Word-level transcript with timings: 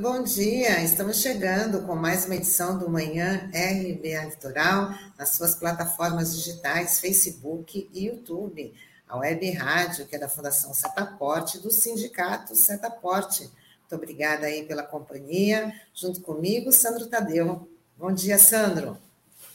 bom 0.00 0.22
dia. 0.22 0.82
Estamos 0.82 1.18
chegando 1.18 1.82
com 1.82 1.94
mais 1.94 2.24
uma 2.24 2.34
edição 2.34 2.78
do 2.78 2.88
Manhã 2.88 3.50
RBA 3.52 4.30
Litoral 4.30 4.94
nas 5.18 5.30
suas 5.30 5.54
plataformas 5.54 6.34
digitais, 6.34 6.98
Facebook 6.98 7.86
e 7.92 8.06
YouTube. 8.06 8.72
A 9.06 9.18
Web 9.18 9.50
Rádio, 9.50 10.06
que 10.06 10.16
é 10.16 10.18
da 10.18 10.26
Fundação 10.28 10.72
Setaporte, 10.72 11.58
do 11.58 11.70
Sindicato 11.70 12.56
Setaporte. 12.56 13.42
Muito 13.42 13.94
obrigada 13.94 14.46
aí 14.46 14.62
pela 14.62 14.82
companhia. 14.82 15.70
Junto 15.92 16.22
comigo, 16.22 16.72
Sandro 16.72 17.06
Tadeu. 17.06 17.68
Bom 17.98 18.10
dia, 18.10 18.38
Sandro. 18.38 18.96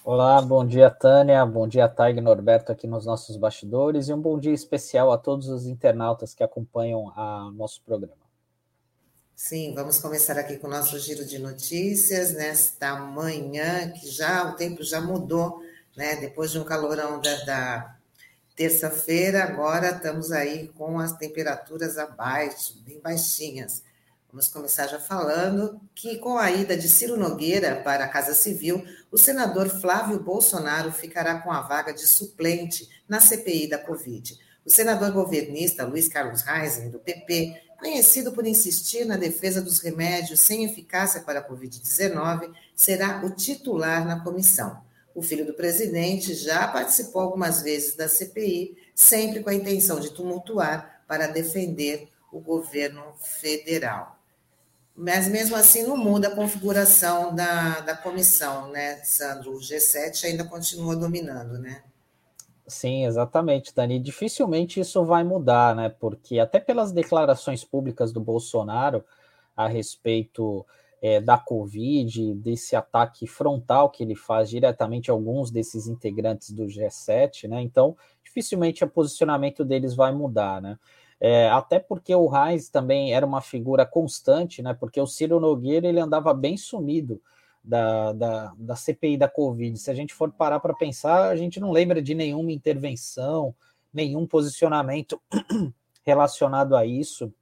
Olá, 0.03 0.39
bom 0.43 0.63
dia, 0.63 0.91
Tânia. 0.91 1.43
Bom 1.43 1.67
dia, 1.67 1.87
Taig 1.87 2.21
Norberto 2.21 2.71
aqui 2.71 2.85
nos 2.85 3.03
nossos 3.03 3.35
bastidores. 3.35 4.09
E 4.09 4.13
um 4.13 4.21
bom 4.21 4.37
dia 4.37 4.53
especial 4.53 5.11
a 5.11 5.17
todos 5.17 5.49
os 5.49 5.65
internautas 5.65 6.35
que 6.35 6.43
acompanham 6.43 7.05
o 7.05 7.51
nosso 7.51 7.81
programa. 7.81 8.24
Sim, 9.35 9.73
vamos 9.75 9.99
começar 9.99 10.39
aqui 10.39 10.55
com 10.55 10.67
o 10.67 10.69
nosso 10.69 10.97
giro 10.97 11.25
de 11.25 11.37
notícias 11.37 12.31
nesta 12.31 12.95
manhã, 12.95 13.91
que 13.91 14.07
já 14.07 14.49
o 14.49 14.55
tempo 14.55 14.81
já 14.81 15.01
mudou, 15.01 15.61
né? 15.95 16.15
Depois 16.15 16.51
de 16.51 16.57
um 16.57 16.63
calorão 16.63 17.19
da, 17.19 17.43
da 17.43 17.95
terça-feira, 18.55 19.43
agora 19.43 19.89
estamos 19.89 20.31
aí 20.31 20.69
com 20.69 20.97
as 20.99 21.11
temperaturas 21.17 21.97
abaixo, 21.97 22.81
bem 22.85 22.97
baixinhas. 23.01 23.83
Vamos 24.31 24.47
começar 24.47 24.87
já 24.87 24.99
falando 24.99 25.81
que, 25.93 26.17
com 26.17 26.37
a 26.37 26.49
ida 26.49 26.77
de 26.77 26.87
Ciro 26.87 27.17
Nogueira 27.17 27.81
para 27.83 28.05
a 28.05 28.09
Casa 28.09 28.33
Civil, 28.33 28.85
o 29.11 29.17
senador 29.17 29.67
Flávio 29.67 30.17
Bolsonaro 30.17 30.93
ficará 30.93 31.41
com 31.41 31.51
a 31.51 31.59
vaga 31.59 31.93
de 31.93 32.07
suplente 32.07 32.89
na 33.07 33.19
CPI 33.19 33.67
da 33.67 33.77
Covid. 33.77 34.39
O 34.65 34.69
senador 34.71 35.11
governista 35.11 35.85
Luiz 35.85 36.07
Carlos 36.07 36.41
Reisen, 36.41 36.89
do 36.89 36.99
PP, 36.99 37.64
conhecido 37.79 38.31
por 38.31 38.45
insistir 38.45 39.05
na 39.05 39.17
defesa 39.17 39.61
dos 39.61 39.79
remédios 39.79 40.41
sem 40.41 40.65
eficácia 40.65 41.21
para 41.21 41.39
a 41.39 41.47
Covid-19, 41.47 42.51
será 42.75 43.23
o 43.25 43.29
titular 43.29 44.05
na 44.05 44.19
comissão. 44.21 44.83
O 45.13 45.21
filho 45.21 45.45
do 45.45 45.53
presidente 45.53 46.33
já 46.33 46.67
participou 46.67 47.21
algumas 47.21 47.61
vezes 47.61 47.95
da 47.95 48.09
CPI, 48.09 48.77
sempre 48.93 49.41
com 49.41 49.49
a 49.49 49.53
intenção 49.53 49.99
de 49.99 50.11
tumultuar 50.11 51.03
para 51.07 51.27
defender 51.27 52.09
o 52.31 52.39
governo 52.39 53.01
federal. 53.39 54.19
Mas 54.95 55.27
mesmo 55.27 55.55
assim 55.55 55.83
não 55.83 55.97
muda 55.97 56.29
a 56.29 56.35
configuração 56.35 57.35
da, 57.35 57.81
da 57.81 57.95
comissão, 57.95 58.71
né, 58.71 58.97
Sandro? 59.03 59.53
O 59.53 59.59
G7 59.59 60.25
ainda 60.25 60.45
continua 60.45 60.95
dominando, 60.95 61.59
né? 61.59 61.83
Sim, 62.67 63.05
exatamente, 63.05 63.73
Dani. 63.75 63.99
Dificilmente 63.99 64.79
isso 64.79 65.03
vai 65.05 65.23
mudar, 65.23 65.75
né? 65.75 65.89
Porque 65.89 66.39
até 66.39 66.59
pelas 66.59 66.91
declarações 66.91 67.63
públicas 67.63 68.11
do 68.11 68.19
Bolsonaro 68.19 69.03
a 69.55 69.67
respeito 69.67 70.65
é, 71.01 71.21
da 71.21 71.37
Covid, 71.37 72.33
desse 72.35 72.75
ataque 72.75 73.27
frontal 73.27 73.89
que 73.91 74.03
ele 74.03 74.15
faz 74.15 74.49
diretamente 74.49 75.11
a 75.11 75.13
alguns 75.13 75.51
desses 75.51 75.87
integrantes 75.87 76.51
do 76.51 76.67
G7, 76.67 77.47
né? 77.47 77.61
Então, 77.61 77.95
dificilmente 78.23 78.83
o 78.83 78.89
posicionamento 78.89 79.63
deles 79.63 79.93
vai 79.95 80.11
mudar, 80.11 80.59
né? 80.61 80.79
É, 81.19 81.49
até 81.49 81.79
porque 81.79 82.13
o 82.15 82.27
Reis 82.27 82.67
também 82.69 83.13
era 83.13 83.25
uma 83.25 83.41
figura 83.41 83.85
constante, 83.85 84.61
né? 84.63 84.73
Porque 84.73 84.99
o 84.99 85.07
Ciro 85.07 85.39
Nogueira 85.39 85.87
ele 85.87 85.99
andava 85.99 86.33
bem 86.33 86.57
sumido 86.57 87.21
da, 87.65 88.13
da, 88.13 88.53
da 88.57 88.75
CPI 88.75 89.17
da 89.17 89.27
Covid. 89.27 89.77
Se 89.77 89.89
a 89.89 89.93
gente 89.93 90.13
for 90.13 90.31
parar 90.31 90.59
para 90.59 90.73
pensar, 90.73 91.29
a 91.29 91.35
gente 91.35 91.59
não 91.59 91.71
lembra 91.71 92.01
de 92.01 92.13
nenhuma 92.13 92.51
intervenção, 92.51 93.55
nenhum 93.93 94.27
posicionamento 94.27 95.19
relacionado 96.03 96.75
a 96.75 96.85
isso. 96.85 97.33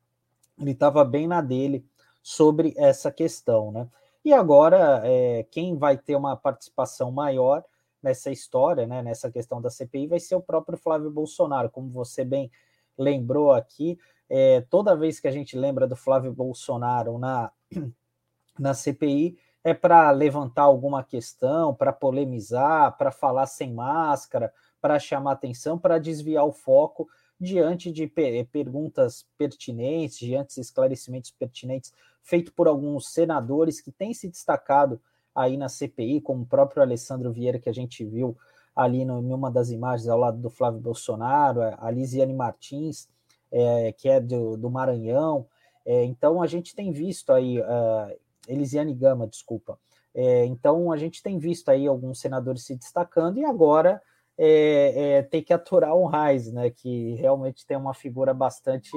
Ele 0.60 0.72
estava 0.72 1.04
bem 1.04 1.28
na 1.28 1.42
dele 1.42 1.86
sobre 2.22 2.74
essa 2.78 3.12
questão, 3.12 3.72
né? 3.72 3.88
E 4.24 4.32
agora, 4.32 5.02
é, 5.04 5.46
quem 5.52 5.78
vai 5.78 5.98
ter 5.98 6.16
uma 6.16 6.38
participação 6.38 7.12
maior 7.12 7.66
nessa 8.02 8.32
história, 8.32 8.88
né, 8.88 9.02
nessa 9.02 9.30
questão 9.30 9.62
da 9.62 9.70
CPI, 9.70 10.08
vai 10.08 10.20
ser 10.20 10.36
o 10.36 10.42
próprio 10.42 10.78
Flávio 10.78 11.12
Bolsonaro, 11.12 11.70
como 11.70 11.90
você 11.90 12.24
bem 12.24 12.50
lembrou 12.98 13.52
aqui. 13.52 13.98
É, 14.30 14.62
toda 14.62 14.96
vez 14.96 15.20
que 15.20 15.28
a 15.28 15.32
gente 15.32 15.58
lembra 15.58 15.86
do 15.86 15.96
Flávio 15.96 16.32
Bolsonaro 16.32 17.18
na, 17.18 17.52
na 18.58 18.74
CPI, 18.74 19.38
é 19.64 19.74
para 19.74 20.12
levantar 20.12 20.64
alguma 20.64 21.04
questão, 21.04 21.74
para 21.74 21.94
polemizar, 21.94 22.98
para 22.98 23.12
falar 23.12 23.46
sem 23.46 23.74
máscara, 23.74 24.54
para 24.82 25.00
chamar 25.00 25.34
atenção, 25.34 25.78
para 25.80 26.00
desviar 26.00 26.46
o 26.46 26.52
foco 26.52 27.08
diante 27.40 27.92
de 27.92 28.08
perguntas 28.08 29.26
pertinentes, 29.38 30.20
diante 30.20 30.56
de 30.56 30.62
esclarecimentos 30.62 31.32
pertinentes 31.32 31.94
feitos 32.22 32.54
por 32.54 32.68
alguns 32.68 33.12
senadores 33.12 33.82
que 33.82 33.92
têm 33.92 34.14
se 34.14 34.30
destacado 34.30 35.00
aí 35.36 35.58
na 35.58 35.68
CPI, 35.68 36.22
como 36.22 36.44
o 36.44 36.46
próprio 36.46 36.82
Alessandro 36.82 37.32
Vieira, 37.32 37.60
que 37.60 37.70
a 37.70 37.74
gente 37.74 38.06
viu 38.06 38.38
ali 38.76 39.04
no, 39.06 39.22
em 39.22 39.34
uma 39.34 39.52
das 39.52 39.70
imagens 39.70 40.08
ao 40.08 40.18
lado 40.18 40.38
do 40.38 40.50
Flávio 40.50 40.80
Bolsonaro, 40.80 41.62
a 41.78 41.92
Lisiane 41.92 42.34
Martins, 42.34 43.08
é, 43.52 43.92
que 43.92 44.10
é 44.10 44.20
do, 44.20 44.58
do 44.58 44.70
Maranhão. 44.70 45.46
É, 45.86 46.04
então, 46.06 46.42
a 46.42 46.48
gente 46.48 46.76
tem 46.76 46.92
visto 46.92 47.32
aí 47.32 47.60
uh, 47.60 48.18
Elisiane 48.48 48.94
Gama, 48.94 49.28
desculpa. 49.28 49.80
É, 50.14 50.46
então 50.46 50.92
a 50.92 50.98
gente 50.98 51.24
tem 51.24 51.40
visto 51.40 51.70
aí 51.70 51.88
alguns 51.88 52.20
senadores 52.20 52.64
se 52.64 52.76
destacando 52.76 53.40
e 53.40 53.46
agora 53.46 54.02
é, 54.38 55.18
é, 55.18 55.22
tem 55.24 55.42
que 55.42 55.54
aturar 55.54 55.96
o 55.96 56.06
Reis, 56.06 56.52
né? 56.52 56.70
Que 56.70 57.16
realmente 57.16 57.66
tem 57.66 57.78
uma 57.78 57.94
figura 57.94 58.34
bastante 58.34 58.92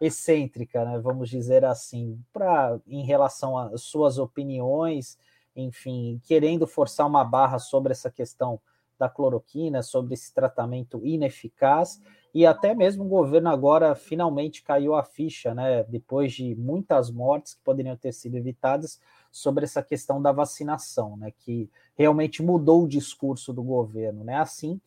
excêntrica, 0.00 0.84
né? 0.84 0.98
Vamos 0.98 1.28
dizer 1.28 1.64
assim, 1.64 2.20
para 2.32 2.78
em 2.86 3.04
relação 3.04 3.56
às 3.56 3.82
suas 3.82 4.18
opiniões, 4.18 5.18
enfim, 5.56 6.20
querendo 6.24 6.66
forçar 6.66 7.06
uma 7.06 7.24
barra 7.24 7.58
sobre 7.58 7.92
essa 7.92 8.10
questão 8.10 8.60
da 8.98 9.08
cloroquina, 9.08 9.82
sobre 9.82 10.14
esse 10.14 10.32
tratamento 10.32 11.00
ineficaz 11.04 12.00
e 12.32 12.44
até 12.44 12.74
mesmo 12.74 13.04
o 13.04 13.08
governo 13.08 13.48
agora 13.48 13.94
finalmente 13.94 14.62
caiu 14.62 14.94
a 14.94 15.04
ficha, 15.04 15.54
né, 15.54 15.84
depois 15.84 16.32
de 16.32 16.54
muitas 16.54 17.10
mortes 17.10 17.54
que 17.54 17.62
poderiam 17.62 17.96
ter 17.96 18.12
sido 18.12 18.36
evitadas 18.36 19.00
sobre 19.30 19.64
essa 19.64 19.82
questão 19.82 20.20
da 20.20 20.32
vacinação, 20.32 21.16
né, 21.16 21.32
que 21.38 21.70
realmente 21.96 22.42
mudou 22.42 22.84
o 22.84 22.88
discurso 22.88 23.52
do 23.52 23.62
governo, 23.62 24.24
né, 24.24 24.36
assim 24.36 24.80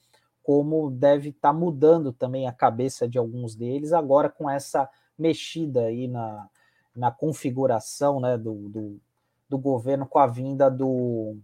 como 0.44 0.90
deve 0.90 1.30
estar 1.30 1.52
tá 1.52 1.54
mudando 1.54 2.14
também 2.14 2.48
a 2.48 2.54
cabeça 2.54 3.06
de 3.06 3.18
alguns 3.18 3.54
deles 3.54 3.92
agora 3.92 4.30
com 4.30 4.50
essa 4.50 4.90
mexida 5.20 5.82
aí 5.82 6.08
na, 6.08 6.48
na 6.96 7.12
configuração, 7.12 8.22
né, 8.22 8.38
do, 8.38 8.54
do, 8.70 9.02
do 9.50 9.58
governo 9.58 10.06
com 10.06 10.20
a 10.20 10.26
vinda 10.26 10.72
do, 10.72 11.36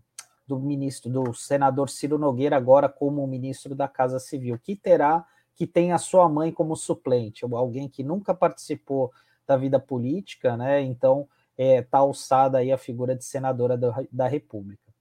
do 0.47 0.59
ministro, 0.59 1.09
do 1.09 1.33
senador 1.33 1.89
Ciro 1.89 2.17
Nogueira 2.17 2.57
agora 2.57 2.89
como 2.89 3.25
ministro 3.25 3.73
da 3.73 3.87
Casa 3.87 4.19
Civil, 4.19 4.59
que 4.59 4.75
terá 4.75 5.25
que 5.55 5.67
tem 5.67 5.91
a 5.91 5.97
sua 5.97 6.27
mãe 6.27 6.51
como 6.51 6.75
suplente, 6.75 7.45
alguém 7.45 7.87
que 7.87 8.03
nunca 8.03 8.33
participou 8.33 9.11
da 9.45 9.55
vida 9.55 9.79
política, 9.79 10.57
né? 10.57 10.81
Então 10.81 11.27
está 11.57 11.63
é, 11.63 11.81
tá 11.81 11.97
alçada 11.99 12.57
aí 12.57 12.71
a 12.71 12.77
figura 12.77 13.15
de 13.15 13.23
senadora 13.23 13.77
da, 13.77 13.93
da 14.11 14.27
República. 14.27 14.91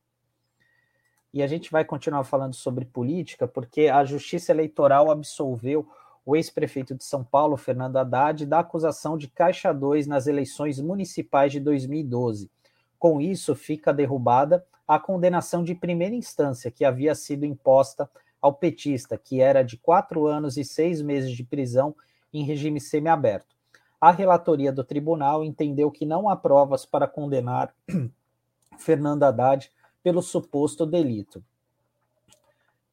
E 1.32 1.42
a 1.42 1.46
gente 1.46 1.70
vai 1.70 1.84
continuar 1.84 2.24
falando 2.24 2.54
sobre 2.54 2.84
política, 2.84 3.48
porque 3.48 3.88
a 3.88 4.04
Justiça 4.04 4.52
Eleitoral 4.52 5.10
absolveu 5.10 5.88
o 6.26 6.36
ex-prefeito 6.36 6.94
de 6.94 7.04
São 7.04 7.24
Paulo, 7.24 7.56
Fernando 7.56 7.96
Haddad, 7.96 8.44
da 8.44 8.58
acusação 8.58 9.16
de 9.16 9.28
Caixa 9.28 9.72
2 9.72 10.06
nas 10.06 10.26
eleições 10.26 10.78
municipais 10.78 11.50
de 11.50 11.58
2012. 11.58 12.50
Com 12.98 13.20
isso, 13.20 13.54
fica 13.54 13.92
derrubada 13.92 14.64
a 14.94 14.98
condenação 14.98 15.64
de 15.64 15.74
primeira 15.74 16.14
instância 16.14 16.70
que 16.70 16.84
havia 16.84 17.14
sido 17.14 17.46
imposta 17.46 18.10
ao 18.42 18.52
petista, 18.52 19.16
que 19.16 19.40
era 19.40 19.62
de 19.62 19.78
quatro 19.78 20.26
anos 20.26 20.58
e 20.58 20.64
seis 20.64 21.00
meses 21.00 21.34
de 21.34 21.42
prisão 21.42 21.96
em 22.30 22.44
regime 22.44 22.78
semiaberto. 22.78 23.56
A 23.98 24.10
relatoria 24.10 24.70
do 24.70 24.84
tribunal 24.84 25.42
entendeu 25.42 25.90
que 25.90 26.04
não 26.04 26.28
há 26.28 26.36
provas 26.36 26.84
para 26.84 27.06
condenar 27.06 27.74
Fernando 28.76 29.22
Haddad 29.22 29.72
pelo 30.02 30.20
suposto 30.20 30.84
delito. 30.84 31.42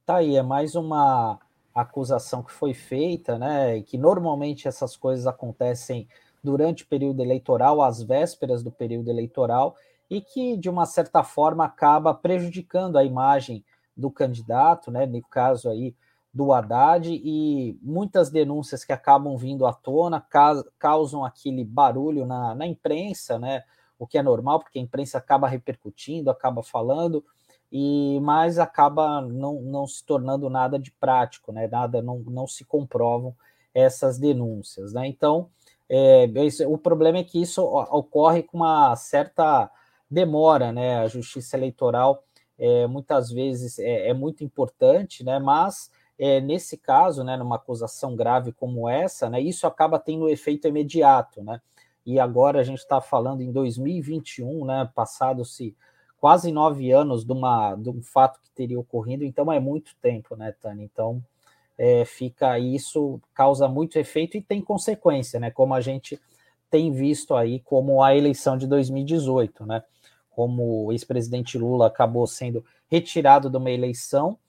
Tá 0.06 0.18
aí, 0.18 0.38
é 0.38 0.42
mais 0.42 0.76
uma 0.76 1.38
acusação 1.76 2.42
que 2.42 2.54
foi 2.54 2.74
feita, 2.74 3.38
né? 3.38 3.82
Que 3.82 3.98
normalmente 3.98 4.70
essas 4.70 4.96
coisas 4.96 5.28
acontecem 5.28 6.08
durante 6.42 6.86
o 6.86 6.88
período 6.88 7.22
eleitoral, 7.22 7.82
às 7.82 8.02
vésperas 8.02 8.64
do 8.64 8.72
período 8.72 9.10
eleitoral, 9.10 9.76
e 10.10 10.22
que, 10.22 10.58
de 10.58 10.70
uma 10.70 10.86
certa 10.86 11.24
forma, 11.24 11.64
acaba 11.64 12.14
prejudicando 12.14 12.98
a 12.98 13.04
imagem 13.04 13.64
do 13.96 14.10
candidato, 14.10 14.90
né, 14.90 15.06
no 15.06 15.22
caso 15.22 15.70
aí 15.70 15.96
do 16.34 16.54
Haddad, 16.54 17.10
e 17.12 17.78
muitas 17.82 18.30
denúncias 18.30 18.84
que 18.84 18.94
acabam 18.94 19.36
vindo 19.38 19.66
à 19.66 19.74
tona 19.74 20.24
causam 20.78 21.26
aquele 21.26 21.64
barulho 21.64 22.26
na, 22.26 22.56
na 22.56 22.66
imprensa, 22.66 23.38
né, 23.38 23.64
o 23.98 24.08
que 24.08 24.18
é 24.18 24.24
normal, 24.24 24.60
porque 24.60 24.80
a 24.80 24.82
imprensa 24.82 25.18
acaba 25.18 25.48
repercutindo, 25.48 26.30
acaba 26.30 26.64
falando, 26.64 27.24
e 27.72 28.20
mas 28.22 28.58
acaba 28.58 29.22
não, 29.22 29.62
não 29.62 29.86
se 29.86 30.04
tornando 30.04 30.50
nada 30.50 30.80
de 30.80 30.92
prático, 30.92 31.52
né, 31.52 31.68
nada, 31.68 32.02
não, 32.02 32.20
não 32.20 32.48
se 32.48 32.64
comprovam 32.64 33.36
essas 33.74 34.18
denúncias, 34.18 34.94
né, 34.94 35.08
então 35.08 35.50
é, 35.90 36.28
o 36.68 36.78
problema 36.78 37.18
é 37.18 37.24
que 37.24 37.42
isso 37.42 37.64
ocorre 37.64 38.44
com 38.44 38.58
uma 38.58 38.96
certa 38.96 39.70
demora, 40.10 40.72
né? 40.72 41.00
A 41.00 41.08
justiça 41.08 41.58
eleitoral 41.58 42.24
é, 42.58 42.88
muitas 42.88 43.32
vezes 43.32 43.80
é, 43.80 44.10
é, 44.10 44.14
muito 44.14 44.44
importante, 44.44 45.24
né? 45.24 45.40
Mas 45.40 45.92
é, 46.18 46.42
nesse 46.42 46.78
caso, 46.78 47.24
né, 47.24 47.38
numa 47.38 47.56
acusação 47.56 48.16
grave 48.16 48.52
como 48.52 48.90
essa, 48.90 49.30
né, 49.30 49.40
isso 49.40 49.66
acaba 49.66 49.98
tendo 49.98 50.28
efeito 50.28 50.68
imediato, 50.68 51.42
né? 51.42 51.62
E 52.06 52.20
agora 52.20 52.60
a 52.60 52.64
gente 52.64 52.80
está 52.80 53.00
falando 53.00 53.42
em 53.42 53.52
2021, 53.52 54.66
né? 54.66 54.90
Passado-se 54.94 55.76
quase 56.20 56.52
nove 56.52 56.92
anos 56.92 57.24
de, 57.24 57.32
uma, 57.32 57.76
de 57.76 57.90
um 57.90 58.02
fato 58.02 58.42
que 58.42 58.50
teria 58.52 58.80
ocorrido, 58.80 59.24
então 59.24 59.52
é 59.52 59.60
muito 59.60 59.96
tempo, 60.02 60.36
né, 60.36 60.54
Tânia? 60.60 60.84
Então 60.84 61.24
é, 61.78 62.04
fica 62.04 62.60
isso 62.60 63.22
causa 63.34 63.68
muito 63.70 63.98
efeito 63.98 64.36
e 64.36 64.42
tem 64.42 64.62
consequência, 64.62 65.40
né? 65.40 65.50
Como 65.50 65.74
a 65.74 65.80
gente 65.80 66.20
tem 66.70 66.92
visto 66.92 67.36
aí, 67.36 67.62
como 67.62 68.04
a 68.04 68.16
eleição 68.16 68.58
de 68.58 68.68
2018, 68.68 69.66
né? 69.66 69.82
Como 70.40 70.86
o 70.86 70.92
ex-presidente 70.94 71.58
Lula 71.58 71.88
acabou 71.88 72.26
sendo 72.26 72.64
retirado 72.88 73.50
de 73.50 73.58
uma 73.58 73.70
eleição 73.70 74.40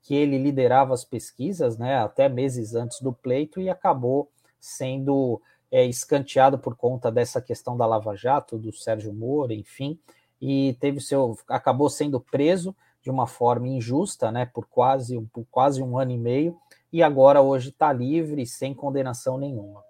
que 0.00 0.14
ele 0.14 0.38
liderava 0.38 0.94
as 0.94 1.04
pesquisas, 1.04 1.76
né? 1.76 1.98
Até 1.98 2.30
meses 2.30 2.74
antes 2.74 2.98
do 3.02 3.12
pleito 3.12 3.60
e 3.60 3.68
acabou 3.68 4.30
sendo 4.58 5.38
é, 5.70 5.84
escanteado 5.84 6.58
por 6.58 6.74
conta 6.74 7.12
dessa 7.12 7.42
questão 7.42 7.76
da 7.76 7.84
Lava 7.84 8.16
Jato, 8.16 8.56
do 8.56 8.72
Sérgio 8.72 9.12
Moro, 9.12 9.52
enfim, 9.52 9.98
e 10.40 10.78
teve 10.80 10.98
seu 10.98 11.36
acabou 11.46 11.90
sendo 11.90 12.18
preso 12.18 12.74
de 13.02 13.10
uma 13.10 13.26
forma 13.26 13.68
injusta, 13.68 14.32
né? 14.32 14.46
Por 14.46 14.64
quase 14.64 15.20
por 15.30 15.44
quase 15.50 15.82
um 15.82 15.98
ano 15.98 16.12
e 16.12 16.16
meio 16.16 16.56
e 16.90 17.02
agora 17.02 17.42
hoje 17.42 17.68
está 17.68 17.92
livre, 17.92 18.46
sem 18.46 18.72
condenação 18.72 19.36
nenhuma. 19.36 19.84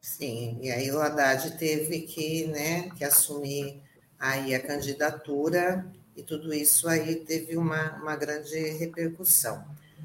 Sim, 0.00 0.56
e 0.62 0.70
aí 0.70 0.90
o 0.90 0.98
Haddad 0.98 1.58
teve 1.58 2.00
que, 2.02 2.46
né, 2.46 2.88
que 2.96 3.04
assumir 3.04 3.82
aí 4.18 4.54
a 4.54 4.62
candidatura 4.62 5.86
e 6.16 6.22
tudo 6.22 6.52
isso 6.54 6.88
aí 6.88 7.16
teve 7.16 7.56
uma, 7.56 7.96
uma 7.96 8.16
grande 8.16 8.58
repercussão. 8.70 9.64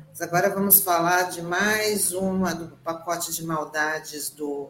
Mas 0.10 0.22
agora 0.22 0.50
vamos 0.50 0.82
falar 0.82 1.24
de 1.30 1.42
mais 1.42 2.12
uma 2.12 2.54
do 2.54 2.76
pacote 2.78 3.34
de 3.34 3.46
maldades 3.46 4.30
do, 4.30 4.70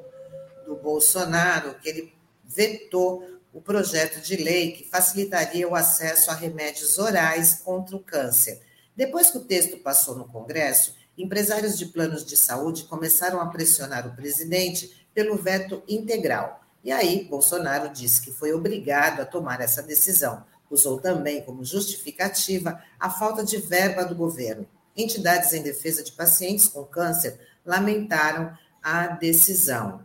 do 0.65 0.75
Bolsonaro, 0.75 1.75
que 1.75 1.89
ele 1.89 2.13
vetou 2.43 3.27
o 3.53 3.59
projeto 3.59 4.21
de 4.21 4.37
lei 4.37 4.71
que 4.71 4.87
facilitaria 4.87 5.67
o 5.67 5.75
acesso 5.75 6.31
a 6.31 6.35
remédios 6.35 6.97
orais 6.97 7.55
contra 7.63 7.95
o 7.95 7.99
câncer. 7.99 8.61
Depois 8.95 9.31
que 9.31 9.37
o 9.37 9.43
texto 9.43 9.77
passou 9.77 10.15
no 10.15 10.27
Congresso, 10.27 10.95
empresários 11.17 11.77
de 11.77 11.87
planos 11.87 12.25
de 12.25 12.37
saúde 12.37 12.83
começaram 12.83 13.41
a 13.41 13.47
pressionar 13.47 14.07
o 14.07 14.15
presidente 14.15 15.07
pelo 15.13 15.35
veto 15.35 15.81
integral. 15.87 16.60
E 16.83 16.91
aí, 16.91 17.25
Bolsonaro 17.25 17.89
disse 17.89 18.21
que 18.21 18.31
foi 18.31 18.53
obrigado 18.53 19.21
a 19.21 19.25
tomar 19.25 19.61
essa 19.61 19.83
decisão. 19.83 20.43
Usou 20.69 20.99
também 20.99 21.43
como 21.43 21.63
justificativa 21.63 22.81
a 22.99 23.09
falta 23.09 23.43
de 23.43 23.57
verba 23.57 24.03
do 24.03 24.15
governo. 24.15 24.67
Entidades 24.95 25.53
em 25.53 25.61
defesa 25.61 26.03
de 26.03 26.11
pacientes 26.11 26.67
com 26.67 26.83
câncer 26.83 27.39
lamentaram 27.65 28.57
a 28.81 29.07
decisão. 29.07 30.03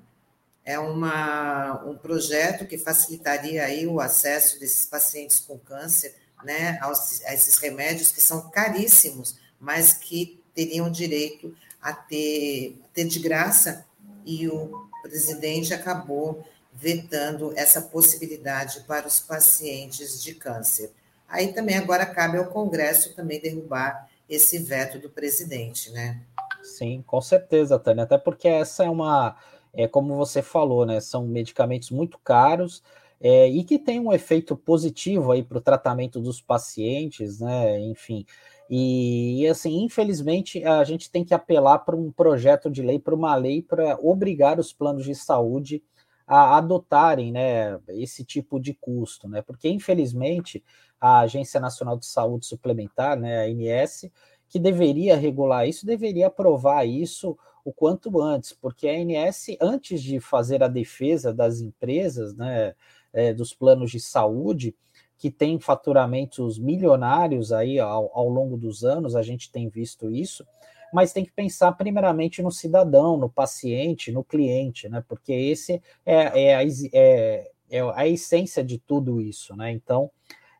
É 0.64 0.78
uma, 0.78 1.82
um 1.84 1.96
projeto 1.96 2.66
que 2.66 2.76
facilitaria 2.76 3.64
aí 3.64 3.86
o 3.86 4.00
acesso 4.00 4.58
desses 4.58 4.84
pacientes 4.84 5.40
com 5.40 5.58
câncer 5.58 6.14
né, 6.44 6.78
aos, 6.80 7.22
a 7.24 7.32
esses 7.32 7.56
remédios 7.58 8.10
que 8.10 8.20
são 8.20 8.50
caríssimos, 8.50 9.38
mas 9.58 9.92
que 9.92 10.42
teriam 10.54 10.90
direito 10.90 11.54
a 11.80 11.92
ter, 11.92 12.80
a 12.84 12.88
ter 12.88 13.04
de 13.04 13.18
graça, 13.20 13.86
e 14.24 14.48
o 14.48 14.88
presidente 15.02 15.72
acabou 15.72 16.44
vetando 16.78 17.52
essa 17.56 17.80
possibilidade 17.80 18.80
para 18.80 19.06
os 19.06 19.18
pacientes 19.18 20.22
de 20.22 20.34
câncer. 20.34 20.92
Aí 21.28 21.52
também 21.52 21.76
agora 21.76 22.04
cabe 22.06 22.36
ao 22.36 22.46
Congresso 22.46 23.14
também 23.14 23.40
derrubar 23.40 24.08
esse 24.28 24.58
veto 24.58 24.98
do 24.98 25.08
presidente, 25.08 25.90
né? 25.90 26.20
Sim, 26.62 27.02
com 27.06 27.20
certeza, 27.20 27.78
Tânia, 27.78 28.04
até 28.04 28.18
porque 28.18 28.46
essa 28.46 28.84
é 28.84 28.90
uma, 28.90 29.36
é 29.72 29.88
como 29.88 30.16
você 30.16 30.42
falou, 30.42 30.84
né? 30.84 31.00
São 31.00 31.26
medicamentos 31.26 31.90
muito 31.90 32.18
caros 32.18 32.82
é, 33.20 33.48
e 33.48 33.64
que 33.64 33.78
tem 33.78 33.98
um 33.98 34.12
efeito 34.12 34.56
positivo 34.56 35.32
aí 35.32 35.42
para 35.42 35.58
o 35.58 35.62
tratamento 35.62 36.20
dos 36.20 36.40
pacientes, 36.40 37.40
né? 37.40 37.80
Enfim, 37.80 38.26
e, 38.68 39.42
e, 39.42 39.48
assim, 39.48 39.82
infelizmente, 39.82 40.62
a 40.64 40.82
gente 40.84 41.10
tem 41.10 41.24
que 41.24 41.32
apelar 41.32 41.78
para 41.80 41.96
um 41.96 42.10
projeto 42.10 42.68
de 42.68 42.82
lei, 42.82 42.98
para 42.98 43.14
uma 43.14 43.34
lei 43.36 43.62
para 43.62 43.96
obrigar 44.00 44.58
os 44.58 44.72
planos 44.72 45.04
de 45.04 45.14
saúde 45.14 45.82
a 46.26 46.56
adotarem 46.56 47.30
né, 47.30 47.78
esse 47.88 48.24
tipo 48.24 48.58
de 48.58 48.74
custo, 48.74 49.28
né? 49.28 49.42
Porque, 49.42 49.68
infelizmente, 49.68 50.64
a 51.00 51.20
Agência 51.20 51.60
Nacional 51.60 51.96
de 51.96 52.06
Saúde 52.06 52.46
Suplementar, 52.46 53.16
né, 53.18 53.42
a 53.42 53.44
ANS, 53.44 54.10
que 54.48 54.58
deveria 54.58 55.16
regular 55.16 55.68
isso, 55.68 55.86
deveria 55.86 56.26
aprovar 56.26 56.84
isso 56.84 57.38
o 57.64 57.72
quanto 57.72 58.20
antes, 58.20 58.52
porque 58.52 58.88
a 58.88 58.92
ANS, 58.92 59.56
antes 59.60 60.02
de 60.02 60.20
fazer 60.20 60.62
a 60.62 60.68
defesa 60.68 61.34
das 61.34 61.60
empresas, 61.60 62.34
né, 62.34 62.74
é, 63.12 63.32
dos 63.32 63.52
planos 63.52 63.90
de 63.90 63.98
saúde, 63.98 64.74
que 65.18 65.30
tem 65.30 65.58
faturamentos 65.58 66.58
milionários 66.58 67.52
aí 67.52 67.80
ao, 67.80 68.10
ao, 68.16 68.28
longo 68.28 68.56
dos 68.56 68.84
anos, 68.84 69.16
a 69.16 69.22
gente 69.22 69.50
tem 69.50 69.68
visto 69.68 70.10
isso, 70.10 70.46
mas 70.92 71.12
tem 71.12 71.24
que 71.24 71.32
pensar 71.32 71.72
primeiramente 71.72 72.42
no 72.42 72.50
cidadão, 72.50 73.16
no 73.16 73.28
paciente, 73.28 74.12
no 74.12 74.24
cliente, 74.24 74.88
né? 74.88 75.04
Porque 75.08 75.32
esse 75.32 75.82
é, 76.04 76.44
é, 76.44 76.56
a, 76.56 76.62
é, 76.92 77.50
é 77.70 77.80
a 77.94 78.08
essência 78.08 78.62
de 78.64 78.78
tudo 78.78 79.20
isso, 79.20 79.56
né? 79.56 79.70
Então, 79.70 80.10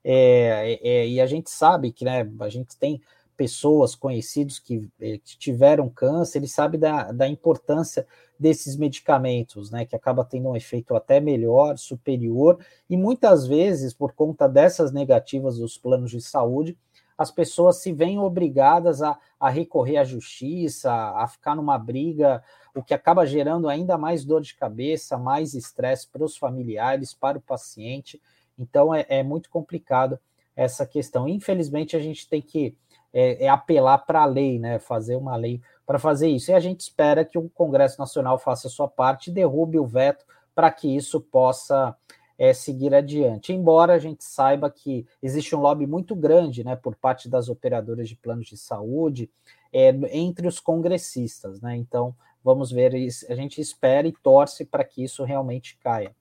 é, 0.04 0.78
é, 0.82 1.08
e 1.08 1.20
a 1.20 1.26
gente 1.26 1.50
sabe 1.50 1.90
que 1.92 2.04
né, 2.04 2.28
a 2.40 2.48
gente 2.48 2.76
tem 2.76 3.00
pessoas 3.36 3.94
conhecidos 3.94 4.58
que, 4.58 4.88
eh, 5.00 5.18
que 5.18 5.36
tiveram 5.36 5.88
câncer, 5.88 6.38
ele 6.38 6.48
sabe 6.48 6.78
da, 6.78 7.12
da 7.12 7.28
importância 7.28 8.06
desses 8.38 8.76
medicamentos, 8.76 9.70
né, 9.70 9.84
que 9.84 9.94
acaba 9.94 10.24
tendo 10.24 10.48
um 10.48 10.56
efeito 10.56 10.94
até 10.94 11.20
melhor, 11.20 11.76
superior, 11.76 12.58
e 12.88 12.96
muitas 12.96 13.46
vezes, 13.46 13.92
por 13.92 14.12
conta 14.12 14.48
dessas 14.48 14.92
negativas 14.92 15.58
dos 15.58 15.76
planos 15.76 16.10
de 16.10 16.20
saúde, 16.20 16.76
as 17.18 17.30
pessoas 17.30 17.78
se 17.78 17.92
veem 17.92 18.18
obrigadas 18.18 19.02
a, 19.02 19.18
a 19.40 19.48
recorrer 19.48 19.96
à 19.96 20.04
justiça, 20.04 20.92
a 20.92 21.26
ficar 21.26 21.54
numa 21.54 21.78
briga, 21.78 22.42
o 22.74 22.82
que 22.82 22.92
acaba 22.92 23.24
gerando 23.24 23.68
ainda 23.68 23.96
mais 23.96 24.24
dor 24.24 24.42
de 24.42 24.54
cabeça, 24.54 25.16
mais 25.16 25.54
estresse 25.54 26.06
para 26.08 26.24
os 26.24 26.36
familiares, 26.36 27.14
para 27.14 27.38
o 27.38 27.40
paciente. 27.40 28.20
Então 28.58 28.94
é, 28.94 29.06
é 29.08 29.22
muito 29.22 29.48
complicado 29.48 30.18
essa 30.54 30.86
questão. 30.86 31.28
Infelizmente, 31.28 31.96
a 31.96 32.00
gente 32.00 32.28
tem 32.28 32.42
que 32.42 32.76
é, 33.12 33.44
é 33.44 33.48
apelar 33.48 33.98
para 33.98 34.22
a 34.22 34.26
lei, 34.26 34.58
né? 34.58 34.78
Fazer 34.78 35.16
uma 35.16 35.36
lei 35.36 35.60
para 35.86 35.98
fazer 35.98 36.28
isso. 36.28 36.50
E 36.50 36.54
a 36.54 36.60
gente 36.60 36.80
espera 36.80 37.24
que 37.24 37.38
o 37.38 37.48
Congresso 37.48 37.98
Nacional 37.98 38.38
faça 38.38 38.68
a 38.68 38.70
sua 38.70 38.88
parte 38.88 39.30
e 39.30 39.32
derrube 39.32 39.78
o 39.78 39.86
veto 39.86 40.24
para 40.54 40.70
que 40.70 40.94
isso 40.94 41.20
possa 41.20 41.96
é, 42.38 42.52
seguir 42.52 42.94
adiante. 42.94 43.52
Embora 43.52 43.94
a 43.94 43.98
gente 43.98 44.24
saiba 44.24 44.70
que 44.70 45.06
existe 45.22 45.54
um 45.54 45.60
lobby 45.60 45.86
muito 45.86 46.14
grande 46.14 46.62
né, 46.62 46.76
por 46.76 46.94
parte 46.94 47.28
das 47.28 47.48
operadoras 47.48 48.08
de 48.08 48.16
planos 48.16 48.46
de 48.46 48.56
saúde 48.56 49.30
é, 49.72 49.88
entre 50.12 50.46
os 50.46 50.60
congressistas. 50.60 51.60
Né? 51.60 51.76
Então, 51.76 52.14
vamos 52.44 52.70
ver, 52.70 52.94
a 53.28 53.34
gente 53.34 53.60
espera 53.60 54.06
e 54.06 54.12
torce 54.12 54.64
para 54.64 54.84
que 54.84 55.02
isso 55.02 55.24
realmente 55.24 55.78
caia. 55.82 56.14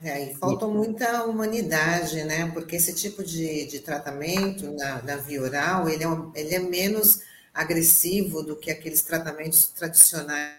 É, 0.00 0.30
e 0.30 0.34
falta 0.36 0.66
muita 0.68 1.24
humanidade, 1.24 2.22
né? 2.22 2.48
Porque 2.52 2.76
esse 2.76 2.94
tipo 2.94 3.24
de, 3.24 3.66
de 3.66 3.80
tratamento 3.80 4.70
na, 4.76 5.02
na 5.02 5.16
via 5.16 5.42
oral, 5.42 5.88
ele 5.88 6.04
é, 6.04 6.08
ele 6.36 6.54
é 6.54 6.60
menos 6.60 7.20
agressivo 7.52 8.44
do 8.44 8.54
que 8.54 8.70
aqueles 8.70 9.02
tratamentos 9.02 9.66
tradicionais 9.66 10.54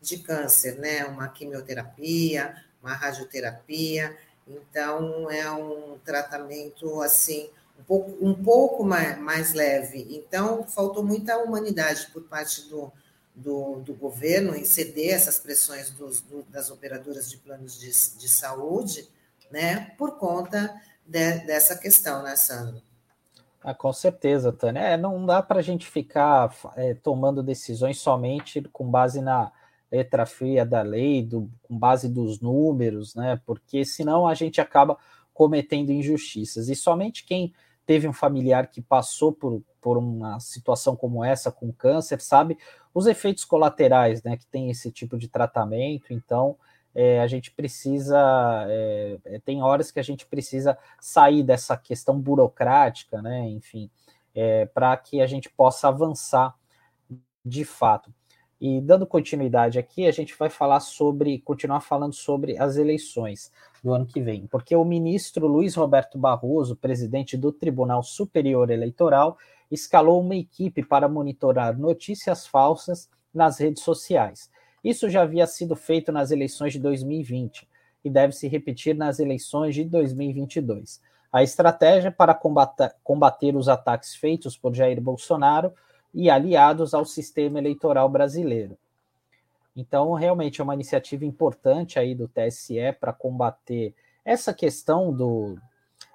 de 0.00 0.18
câncer, 0.18 0.78
né? 0.78 1.04
Uma 1.06 1.26
quimioterapia, 1.26 2.54
uma 2.82 2.94
radioterapia. 2.94 4.16
Então, 4.46 5.30
é 5.30 5.50
um 5.50 5.98
tratamento, 6.04 7.00
assim, 7.00 7.48
um 7.78 7.84
pouco, 7.84 8.24
um 8.24 8.34
pouco 8.34 8.84
mais, 8.84 9.18
mais 9.18 9.52
leve. 9.52 10.06
Então, 10.10 10.64
faltou 10.64 11.02
muita 11.02 11.38
humanidade 11.38 12.08
por 12.12 12.22
parte 12.24 12.68
do, 12.68 12.92
do, 13.34 13.80
do 13.80 13.94
governo 13.94 14.54
em 14.54 14.64
ceder 14.64 15.14
essas 15.14 15.38
pressões 15.38 15.90
dos, 15.90 16.20
do, 16.20 16.42
das 16.44 16.70
operadoras 16.70 17.30
de 17.30 17.36
planos 17.38 17.78
de, 17.78 17.88
de 18.18 18.28
saúde, 18.28 19.08
né, 19.50 19.92
por 19.98 20.18
conta 20.18 20.74
de, 21.06 21.38
dessa 21.40 21.76
questão, 21.76 22.22
né, 22.22 22.36
Sandro? 22.36 22.82
Ah, 23.62 23.74
com 23.74 23.92
certeza, 23.92 24.52
Tânia. 24.52 24.80
É, 24.80 24.96
não 24.96 25.24
dá 25.24 25.40
para 25.40 25.60
a 25.60 25.62
gente 25.62 25.86
ficar 25.86 26.52
é, 26.74 26.94
tomando 26.94 27.42
decisões 27.42 28.00
somente 28.00 28.60
com 28.72 28.90
base 28.90 29.20
na 29.20 29.52
letra 29.92 30.24
fria 30.24 30.64
da 30.64 30.80
lei, 30.80 31.22
do, 31.22 31.50
com 31.62 31.78
base 31.78 32.08
dos 32.08 32.40
números, 32.40 33.14
né? 33.14 33.38
Porque 33.44 33.84
senão 33.84 34.26
a 34.26 34.32
gente 34.32 34.60
acaba 34.60 34.96
cometendo 35.34 35.92
injustiças. 35.92 36.70
E 36.70 36.74
somente 36.74 37.24
quem 37.24 37.52
teve 37.84 38.08
um 38.08 38.12
familiar 38.12 38.68
que 38.68 38.80
passou 38.80 39.32
por, 39.32 39.62
por 39.80 39.98
uma 39.98 40.40
situação 40.40 40.96
como 40.96 41.22
essa, 41.22 41.52
com 41.52 41.72
câncer, 41.72 42.20
sabe 42.20 42.56
os 42.94 43.06
efeitos 43.06 43.44
colaterais, 43.44 44.22
né, 44.22 44.36
que 44.36 44.46
tem 44.46 44.70
esse 44.70 44.90
tipo 44.90 45.18
de 45.18 45.28
tratamento. 45.28 46.12
Então, 46.12 46.56
é, 46.94 47.20
a 47.20 47.26
gente 47.26 47.50
precisa, 47.50 48.18
é, 48.68 49.18
é 49.24 49.38
tem 49.40 49.62
horas 49.62 49.90
que 49.90 49.98
a 49.98 50.02
gente 50.02 50.26
precisa 50.26 50.78
sair 51.00 51.42
dessa 51.42 51.76
questão 51.76 52.18
burocrática, 52.18 53.20
né, 53.20 53.48
enfim, 53.48 53.90
é, 54.34 54.66
para 54.66 54.96
que 54.96 55.20
a 55.20 55.26
gente 55.26 55.50
possa 55.50 55.88
avançar 55.88 56.54
de 57.44 57.64
fato. 57.64 58.12
E 58.64 58.80
dando 58.80 59.04
continuidade 59.04 59.76
aqui, 59.76 60.06
a 60.06 60.12
gente 60.12 60.36
vai 60.38 60.48
falar 60.48 60.78
sobre, 60.78 61.40
continuar 61.40 61.80
falando 61.80 62.12
sobre 62.12 62.56
as 62.56 62.76
eleições 62.76 63.50
do 63.82 63.92
ano 63.92 64.06
que 64.06 64.20
vem, 64.20 64.46
porque 64.46 64.76
o 64.76 64.84
ministro 64.84 65.48
Luiz 65.48 65.74
Roberto 65.74 66.16
Barroso, 66.16 66.76
presidente 66.76 67.36
do 67.36 67.50
Tribunal 67.50 68.04
Superior 68.04 68.70
Eleitoral, 68.70 69.36
escalou 69.68 70.20
uma 70.20 70.36
equipe 70.36 70.80
para 70.80 71.08
monitorar 71.08 71.76
notícias 71.76 72.46
falsas 72.46 73.10
nas 73.34 73.58
redes 73.58 73.82
sociais. 73.82 74.48
Isso 74.84 75.10
já 75.10 75.22
havia 75.22 75.48
sido 75.48 75.74
feito 75.74 76.12
nas 76.12 76.30
eleições 76.30 76.72
de 76.72 76.78
2020 76.78 77.66
e 78.04 78.08
deve 78.08 78.32
se 78.32 78.46
repetir 78.46 78.94
nas 78.94 79.18
eleições 79.18 79.74
de 79.74 79.82
2022. 79.82 81.00
A 81.32 81.42
estratégia 81.42 82.12
para 82.12 82.32
combater, 82.32 82.94
combater 83.02 83.56
os 83.56 83.68
ataques 83.68 84.14
feitos 84.14 84.56
por 84.56 84.72
Jair 84.72 85.00
Bolsonaro 85.00 85.72
e 86.14 86.28
aliados 86.28 86.94
ao 86.94 87.04
sistema 87.04 87.58
eleitoral 87.58 88.08
brasileiro. 88.08 88.76
Então, 89.74 90.12
realmente 90.12 90.60
é 90.60 90.64
uma 90.64 90.74
iniciativa 90.74 91.24
importante 91.24 91.98
aí 91.98 92.14
do 92.14 92.28
TSE 92.28 92.92
para 93.00 93.12
combater 93.12 93.94
essa 94.24 94.52
questão 94.52 95.12
do, 95.12 95.56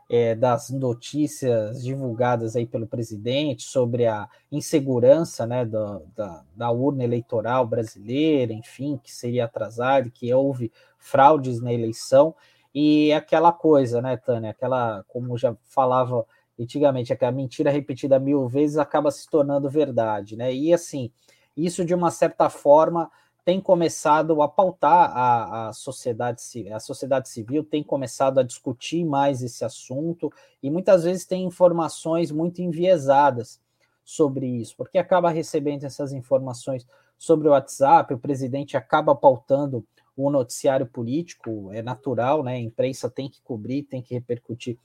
é, 0.09 0.35
das 0.35 0.69
notícias 0.69 1.83
divulgadas 1.83 2.55
aí 2.55 2.65
pelo 2.65 2.87
presidente 2.87 3.63
sobre 3.63 4.05
a 4.05 4.29
insegurança 4.51 5.45
né, 5.45 5.65
da, 5.65 5.99
da, 6.15 6.43
da, 6.55 6.71
urna 6.71 7.03
eleitoral 7.03 7.65
brasileira, 7.65 8.53
enfim, 8.53 8.99
que 9.03 9.11
seria 9.11 9.45
atrasada, 9.45 10.09
que 10.09 10.33
houve 10.33 10.71
fraudes 10.97 11.59
na 11.59 11.73
eleição, 11.73 12.35
e 12.73 13.11
aquela 13.11 13.51
coisa, 13.51 14.01
né, 14.01 14.17
Tânia, 14.17 14.51
aquela, 14.51 15.03
como 15.07 15.37
já 15.37 15.55
falava 15.65 16.25
antigamente, 16.59 17.13
aquela 17.13 17.31
mentira 17.31 17.69
repetida 17.69 18.19
mil 18.19 18.47
vezes 18.47 18.77
acaba 18.77 19.11
se 19.11 19.29
tornando 19.29 19.69
verdade, 19.69 20.35
né? 20.35 20.53
E 20.53 20.73
assim, 20.73 21.11
isso 21.55 21.85
de 21.85 21.93
uma 21.93 22.11
certa 22.11 22.49
forma 22.49 23.11
tem 23.45 23.61
começado 23.61 24.41
a 24.41 24.47
pautar 24.47 25.09
a, 25.15 25.69
a, 25.69 25.73
sociedade, 25.73 26.41
a 26.69 26.79
sociedade 26.81 27.29
civil, 27.29 27.63
tem 27.63 27.81
começado 27.81 28.39
a 28.39 28.43
discutir 28.43 29.05
mais 29.05 29.41
esse 29.41 29.63
assunto 29.63 30.29
e 30.61 30.69
muitas 30.69 31.05
vezes 31.05 31.25
tem 31.25 31.45
informações 31.45 32.29
muito 32.29 32.61
enviesadas 32.61 33.61
sobre 34.03 34.45
isso, 34.47 34.75
porque 34.75 34.97
acaba 34.97 35.29
recebendo 35.29 35.85
essas 35.85 36.11
informações 36.11 36.85
sobre 37.17 37.47
o 37.47 37.51
WhatsApp, 37.51 38.13
o 38.13 38.19
presidente 38.19 38.75
acaba 38.75 39.15
pautando 39.15 39.85
o 40.15 40.29
noticiário 40.29 40.85
político, 40.85 41.71
é 41.71 41.81
natural, 41.81 42.43
né? 42.43 42.55
A 42.55 42.59
imprensa 42.59 43.09
tem 43.09 43.29
que 43.29 43.41
cobrir, 43.41 43.83
tem 43.83 44.01
que 44.01 44.13
repercutir 44.13 44.77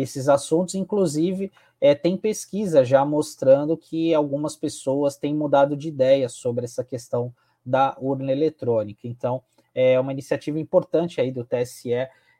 esses 0.00 0.28
assuntos. 0.28 0.74
Inclusive, 0.74 1.52
é, 1.80 1.94
tem 1.94 2.16
pesquisa 2.16 2.84
já 2.84 3.04
mostrando 3.04 3.76
que 3.76 4.14
algumas 4.14 4.56
pessoas 4.56 5.16
têm 5.16 5.34
mudado 5.34 5.76
de 5.76 5.88
ideia 5.88 6.28
sobre 6.28 6.64
essa 6.64 6.84
questão 6.84 7.32
da 7.64 7.96
urna 8.00 8.32
eletrônica. 8.32 9.00
Então, 9.04 9.42
é 9.74 9.98
uma 10.00 10.12
iniciativa 10.12 10.58
importante 10.58 11.20
aí 11.20 11.30
do 11.30 11.44
TSE 11.44 11.92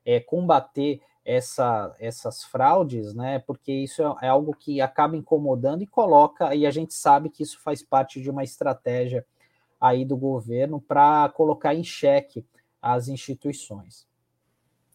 é, 0.05 0.21
combater 0.21 1.01
essa, 1.25 1.95
essas 2.01 2.43
fraudes, 2.43 3.13
né? 3.15 3.39
Porque 3.41 3.71
isso 3.71 4.03
é, 4.03 4.27
é 4.27 4.29
algo 4.29 4.55
que 4.55 4.81
acaba 4.81 5.17
incomodando 5.17 5.83
e 5.83 5.87
coloca, 5.87 6.55
e 6.55 6.67
a 6.67 6.71
gente 6.71 6.95
sabe 6.95 7.29
que 7.29 7.43
isso 7.43 7.61
faz 7.61 7.83
parte 7.83 8.21
de 8.21 8.31
uma 8.31 8.43
estratégia 8.43 9.25
aí 9.81 10.05
do 10.05 10.17
governo 10.17 10.81
para 10.81 11.29
colocar 11.29 11.75
em 11.75 11.85
xeque 11.85 12.45
as 12.81 13.09
instituições. 13.09 14.07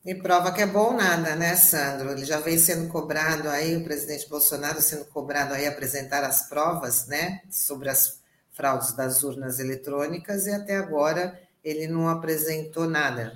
E 0.06 0.14
prova 0.14 0.52
que 0.52 0.62
é 0.62 0.66
bom 0.66 0.92
nada, 0.92 1.34
né, 1.34 1.56
Sandro? 1.56 2.12
Ele 2.12 2.26
já 2.26 2.38
vem 2.38 2.58
sendo 2.58 2.92
cobrado 2.92 3.48
aí, 3.48 3.78
o 3.78 3.86
presidente 3.86 4.28
Bolsonaro 4.28 4.82
sendo 4.82 5.06
cobrado 5.06 5.54
aí 5.54 5.66
apresentar 5.66 6.26
as 6.26 6.50
provas, 6.50 7.08
né, 7.08 7.42
sobre 7.50 7.88
as 7.88 8.22
fraudes 8.52 8.92
das 8.92 9.24
urnas 9.24 9.60
eletrônicas 9.60 10.46
e 10.46 10.52
até 10.52 10.76
agora 10.76 11.40
ele 11.64 11.88
não 11.88 12.10
apresentou 12.10 12.86
nada. 12.86 13.32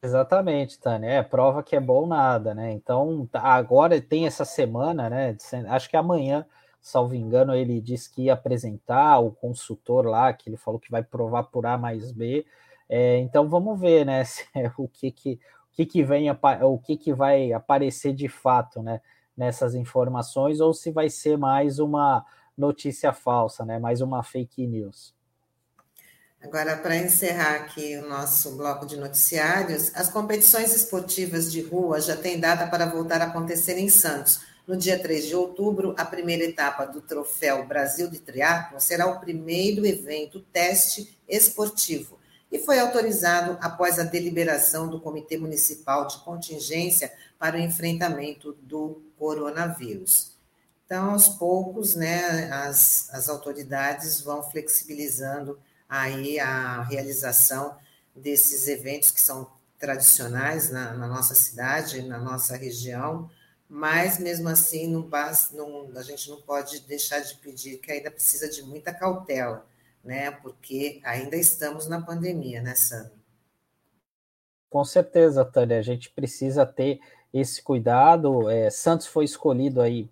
Exatamente, 0.00 0.78
Tânia. 0.78 1.10
É 1.10 1.22
prova 1.24 1.60
que 1.60 1.74
é 1.74 1.80
bom 1.80 2.06
nada, 2.06 2.54
né? 2.54 2.70
Então, 2.70 3.26
tá, 3.26 3.40
agora 3.40 4.00
tem 4.00 4.28
essa 4.28 4.44
semana, 4.44 5.10
né? 5.10 5.36
Acho 5.68 5.90
que 5.90 5.96
amanhã, 5.96 6.46
salvo 6.80 7.16
engano, 7.16 7.52
ele 7.52 7.80
disse 7.80 8.08
que 8.08 8.22
ia 8.22 8.34
apresentar 8.34 9.18
o 9.18 9.32
consultor 9.32 10.06
lá, 10.06 10.32
que 10.32 10.48
ele 10.48 10.56
falou 10.56 10.78
que 10.78 10.90
vai 10.90 11.02
provar 11.02 11.42
por 11.42 11.66
A 11.66 11.76
mais 11.76 12.12
B 12.12 12.46
é, 12.92 13.18
então 13.18 13.48
vamos 13.48 13.78
ver, 13.78 14.04
né, 14.04 14.24
se, 14.26 14.44
o 14.76 14.88
que 14.88 15.12
que 15.12 15.38
o 15.72 15.72
que 15.72 15.86
que 15.86 16.02
vem 16.02 16.26
o 16.62 16.78
que 16.78 16.96
que 16.96 17.14
vai 17.14 17.52
aparecer 17.52 18.12
de 18.12 18.28
fato, 18.28 18.82
né, 18.82 19.00
nessas 19.36 19.76
informações 19.76 20.60
ou 20.60 20.74
se 20.74 20.90
vai 20.90 21.08
ser 21.08 21.38
mais 21.38 21.78
uma 21.78 22.26
notícia 22.58 23.12
falsa, 23.12 23.64
né, 23.64 23.78
mais 23.78 24.00
uma 24.00 24.24
fake 24.24 24.66
news. 24.66 25.14
Agora, 26.42 26.76
para 26.76 26.96
encerrar 26.96 27.56
aqui 27.56 27.96
o 27.98 28.08
nosso 28.08 28.56
bloco 28.56 28.84
de 28.86 28.96
noticiários, 28.96 29.94
as 29.94 30.08
competições 30.08 30.74
esportivas 30.74 31.52
de 31.52 31.60
rua 31.60 32.00
já 32.00 32.16
têm 32.16 32.40
data 32.40 32.66
para 32.66 32.86
voltar 32.86 33.20
a 33.20 33.26
acontecer 33.26 33.78
em 33.78 33.90
Santos. 33.90 34.40
No 34.66 34.76
dia 34.76 34.98
3 34.98 35.26
de 35.26 35.36
outubro, 35.36 35.94
a 35.98 36.04
primeira 36.04 36.44
etapa 36.44 36.86
do 36.86 37.02
Troféu 37.02 37.66
Brasil 37.66 38.10
de 38.10 38.18
Triatlo 38.18 38.80
será 38.80 39.06
o 39.06 39.20
primeiro 39.20 39.86
evento 39.86 40.40
teste 40.40 41.18
esportivo 41.28 42.19
e 42.50 42.58
foi 42.58 42.78
autorizado 42.78 43.56
após 43.60 43.98
a 43.98 44.02
deliberação 44.02 44.88
do 44.88 45.00
Comitê 45.00 45.36
Municipal 45.38 46.06
de 46.06 46.18
Contingência 46.18 47.12
para 47.38 47.56
o 47.56 47.60
enfrentamento 47.60 48.52
do 48.62 49.02
coronavírus. 49.16 50.32
Então, 50.84 51.12
aos 51.12 51.28
poucos, 51.28 51.94
né, 51.94 52.50
as, 52.52 53.08
as 53.12 53.28
autoridades 53.28 54.20
vão 54.20 54.42
flexibilizando 54.42 55.58
aí 55.88 56.40
a 56.40 56.82
realização 56.82 57.76
desses 58.14 58.66
eventos 58.66 59.12
que 59.12 59.20
são 59.20 59.48
tradicionais 59.78 60.70
na, 60.70 60.92
na 60.94 61.06
nossa 61.06 61.34
cidade, 61.34 62.02
na 62.02 62.18
nossa 62.18 62.56
região, 62.56 63.30
mas 63.68 64.18
mesmo 64.18 64.48
assim 64.48 64.88
não, 64.88 65.08
não, 65.52 65.96
a 65.96 66.02
gente 66.02 66.28
não 66.28 66.40
pode 66.42 66.80
deixar 66.80 67.20
de 67.20 67.36
pedir 67.36 67.78
que 67.78 67.92
ainda 67.92 68.10
precisa 68.10 68.48
de 68.48 68.62
muita 68.62 68.92
cautela 68.92 69.64
né? 70.04 70.30
Porque 70.30 71.00
ainda 71.04 71.36
estamos 71.36 71.88
na 71.88 72.00
pandemia, 72.00 72.62
né, 72.62 72.74
Sandro? 72.74 73.12
Com 74.68 74.84
certeza, 74.84 75.44
Tânia, 75.44 75.78
a 75.78 75.82
gente 75.82 76.10
precisa 76.10 76.64
ter 76.64 77.00
esse 77.32 77.62
cuidado. 77.62 78.48
É, 78.48 78.70
Santos 78.70 79.06
foi 79.06 79.24
escolhido 79.24 79.80
aí 79.80 80.08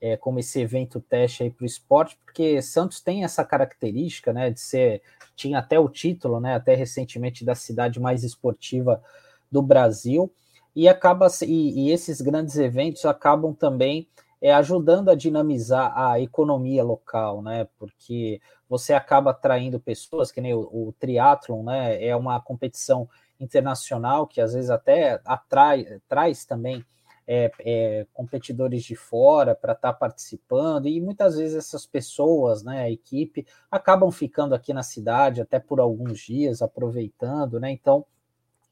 é, 0.00 0.16
como 0.16 0.38
esse 0.38 0.60
evento 0.60 1.00
teste 1.00 1.42
aí 1.42 1.50
para 1.50 1.62
o 1.62 1.66
esporte, 1.66 2.18
porque 2.24 2.60
Santos 2.62 3.00
tem 3.00 3.22
essa 3.22 3.44
característica, 3.44 4.32
né, 4.32 4.50
de 4.50 4.60
ser, 4.60 5.02
tinha 5.36 5.58
até 5.58 5.78
o 5.78 5.88
título, 5.88 6.40
né, 6.40 6.54
até 6.54 6.74
recentemente 6.74 7.44
da 7.44 7.54
cidade 7.54 8.00
mais 8.00 8.24
esportiva 8.24 9.02
do 9.50 9.60
Brasil, 9.60 10.32
e 10.74 10.88
acaba 10.88 11.26
e, 11.42 11.86
e 11.86 11.90
esses 11.90 12.20
grandes 12.20 12.56
eventos 12.56 13.04
acabam 13.04 13.52
também 13.52 14.08
é, 14.40 14.52
ajudando 14.54 15.10
a 15.10 15.14
dinamizar 15.14 15.92
a 15.96 16.18
economia 16.18 16.82
local, 16.82 17.42
né? 17.42 17.68
Porque 17.78 18.40
você 18.70 18.94
acaba 18.94 19.32
atraindo 19.32 19.80
pessoas, 19.80 20.30
que 20.30 20.40
nem 20.40 20.54
o, 20.54 20.60
o 20.60 20.94
triatlon, 21.00 21.64
né? 21.64 22.02
É 22.02 22.14
uma 22.14 22.40
competição 22.40 23.08
internacional 23.40 24.28
que 24.28 24.40
às 24.40 24.54
vezes 24.54 24.70
até 24.70 25.20
atrai, 25.24 26.00
traz 26.08 26.44
também 26.44 26.84
é, 27.26 27.50
é, 27.60 28.06
competidores 28.14 28.84
de 28.84 28.94
fora 28.94 29.56
para 29.56 29.72
estar 29.72 29.92
tá 29.92 29.98
participando, 29.98 30.86
e 30.86 31.00
muitas 31.00 31.36
vezes 31.36 31.56
essas 31.56 31.84
pessoas, 31.84 32.62
né, 32.62 32.82
a 32.82 32.90
equipe, 32.90 33.44
acabam 33.68 34.10
ficando 34.12 34.54
aqui 34.54 34.72
na 34.72 34.84
cidade 34.84 35.40
até 35.40 35.58
por 35.58 35.80
alguns 35.80 36.20
dias, 36.20 36.62
aproveitando, 36.62 37.58
né? 37.58 37.72
Então, 37.72 38.06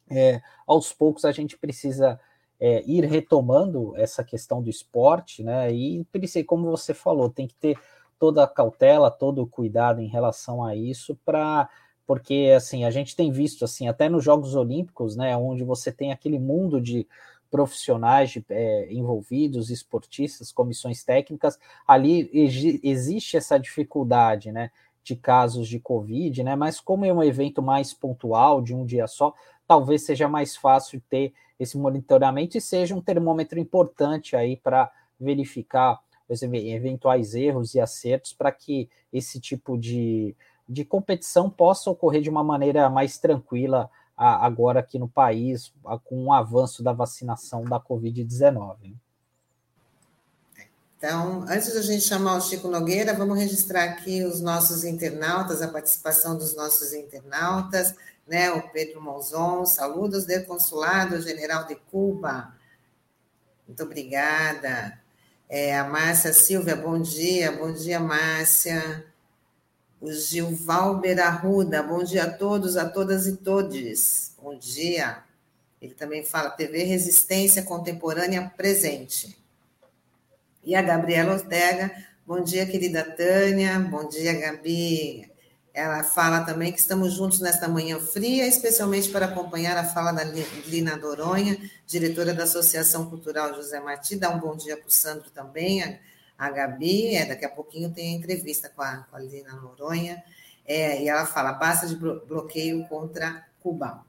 é, 0.09 0.41
aos 0.65 0.93
poucos 0.93 1.25
a 1.25 1.33
gente 1.33 1.59
precisa 1.59 2.21
é, 2.61 2.83
ir 2.87 3.05
retomando 3.05 3.97
essa 3.97 4.23
questão 4.23 4.63
do 4.63 4.71
esporte, 4.71 5.43
né? 5.43 5.73
E 5.73 6.07
como 6.47 6.71
você 6.71 6.95
falou, 6.95 7.29
tem 7.31 7.49
que 7.49 7.55
ter 7.57 7.77
toda 8.19 8.45
a 8.45 8.49
cautela, 8.49 9.11
todo 9.11 9.43
o 9.43 9.47
cuidado 9.47 10.01
em 10.01 10.09
relação 10.09 10.65
a 10.65 10.75
isso, 10.75 11.19
para 11.25 11.69
porque 12.07 12.55
assim 12.57 12.85
a 12.85 12.91
gente 12.91 13.15
tem 13.15 13.31
visto 13.31 13.67
assim 13.67 13.87
até 13.87 14.09
nos 14.09 14.25
Jogos 14.25 14.55
Olímpicos, 14.55 15.15
né, 15.15 15.37
onde 15.37 15.63
você 15.63 15.93
tem 15.93 16.11
aquele 16.11 16.39
mundo 16.39 16.81
de 16.81 17.07
profissionais 17.51 18.31
de, 18.31 18.45
é, 18.49 18.91
envolvidos, 18.91 19.71
esportistas, 19.71 20.51
comissões 20.51 21.05
técnicas, 21.05 21.59
ali 21.87 22.31
existe 22.83 23.37
essa 23.37 23.59
dificuldade, 23.59 24.51
né, 24.51 24.71
de 25.05 25.17
casos 25.17 25.69
de 25.69 25.79
Covid, 25.79 26.43
né, 26.43 26.57
mas 26.57 26.81
como 26.81 27.05
é 27.05 27.13
um 27.13 27.23
evento 27.23 27.61
mais 27.61 27.93
pontual, 27.93 28.63
de 28.63 28.75
um 28.75 28.87
dia 28.87 29.07
só, 29.07 29.35
talvez 29.67 30.03
seja 30.03 30.29
mais 30.29 30.57
fácil 30.57 31.03
ter 31.11 31.35
esse 31.61 31.77
monitoramento 31.77 32.57
e 32.57 32.61
seja 32.61 32.95
um 32.95 33.03
termômetro 33.03 33.59
importante 33.59 34.35
aí 34.35 34.57
para 34.57 34.91
verificar 35.21 36.01
eventuais 36.29 37.35
erros 37.35 37.75
e 37.75 37.81
acertos 37.81 38.33
para 38.33 38.53
que 38.53 38.89
esse 39.13 39.41
tipo 39.41 39.79
de, 39.79 40.37
de 40.69 40.85
competição 40.85 41.49
possa 41.49 41.91
ocorrer 41.91 42.21
de 42.21 42.31
uma 42.31 42.45
maneira 42.45 42.91
mais 42.91 43.19
tranquila 43.19 43.91
agora 44.17 44.81
aqui 44.81 44.99
no 44.99 45.09
país, 45.09 45.73
com 46.05 46.27
o 46.27 46.33
avanço 46.33 46.83
da 46.83 46.93
vacinação 46.93 47.63
da 47.65 47.79
Covid-19. 47.79 48.97
Então, 50.99 51.45
antes 51.49 51.73
da 51.73 51.81
gente 51.81 52.03
chamar 52.03 52.37
o 52.37 52.41
Chico 52.41 52.67
Nogueira, 52.67 53.15
vamos 53.15 53.39
registrar 53.39 53.85
aqui 53.85 54.25
os 54.25 54.41
nossos 54.41 54.83
internautas, 54.83 55.63
a 55.63 55.69
participação 55.69 56.37
dos 56.37 56.57
nossos 56.57 56.93
internautas, 56.93 57.95
né? 58.27 58.51
O 58.51 58.69
Pedro 58.71 59.01
Monzon, 59.01 59.65
saludos 59.65 60.27
do 60.27 60.45
Consulado 60.45 61.23
General 61.23 61.65
de 61.69 61.77
Cuba. 61.77 62.53
Muito 63.69 63.81
obrigada. 63.85 65.01
É, 65.49 65.79
a 65.79 65.85
Márcia 65.85 66.33
Silvia, 66.35 66.77
bom 66.77 67.01
dia. 67.01 67.51
Bom 67.53 67.73
dia, 67.73 67.99
Márcia. 67.99 69.07
O 69.99 70.13
Gilvalber 70.13 71.19
Arruda, 71.19 71.83
bom 71.83 72.05
dia 72.05 72.25
a 72.25 72.31
todos, 72.31 72.77
a 72.77 72.87
todas 72.89 73.27
e 73.27 73.37
todes. 73.39 74.35
Bom 74.43 74.57
dia. 74.59 75.25
Ele 75.81 75.95
também 75.95 76.23
fala 76.23 76.51
TV 76.51 76.85
Resistência 76.85 77.63
Contemporânea 77.63 78.53
Presente. 78.57 79.39
E 80.63 80.75
a 80.75 80.83
Gabriela 80.83 81.33
Ortega, 81.33 81.91
bom 82.27 82.43
dia, 82.43 82.67
querida 82.67 83.03
Tânia, 83.03 83.79
bom 83.79 84.07
dia, 84.07 84.35
Gabi. 84.35 85.31
Ela 85.79 86.03
fala 86.03 86.41
também 86.41 86.73
que 86.73 86.81
estamos 86.81 87.13
juntos 87.13 87.39
nesta 87.39 87.69
manhã 87.69 88.01
fria, 88.01 88.45
especialmente 88.49 89.11
para 89.11 89.27
acompanhar 89.27 89.77
a 89.77 89.85
fala 89.85 90.11
da 90.11 90.25
Lina 90.25 90.99
Doronha, 90.99 91.57
diretora 91.87 92.35
da 92.35 92.43
Associação 92.43 93.09
Cultural 93.09 93.55
José 93.55 93.79
Martí. 93.79 94.17
Dá 94.17 94.29
um 94.29 94.41
bom 94.41 94.57
dia 94.57 94.77
para 94.77 94.89
o 94.89 94.91
Sandro 94.91 95.31
também, 95.31 95.85
a, 95.85 95.97
a 96.37 96.51
Gabi. 96.51 97.15
É, 97.15 97.27
daqui 97.27 97.45
a 97.45 97.49
pouquinho 97.49 97.93
tem 97.93 98.13
a 98.13 98.19
entrevista 98.19 98.69
com 98.69 98.83
a, 98.83 99.07
com 99.09 99.15
a 99.15 99.21
Lina 99.21 99.53
Noronha. 99.53 100.21
É, 100.67 101.01
e 101.01 101.09
ela 101.09 101.25
fala: 101.25 101.53
basta 101.53 101.87
de 101.87 101.95
bloqueio 101.95 102.85
contra 102.89 103.47
Cuba. 103.63 104.05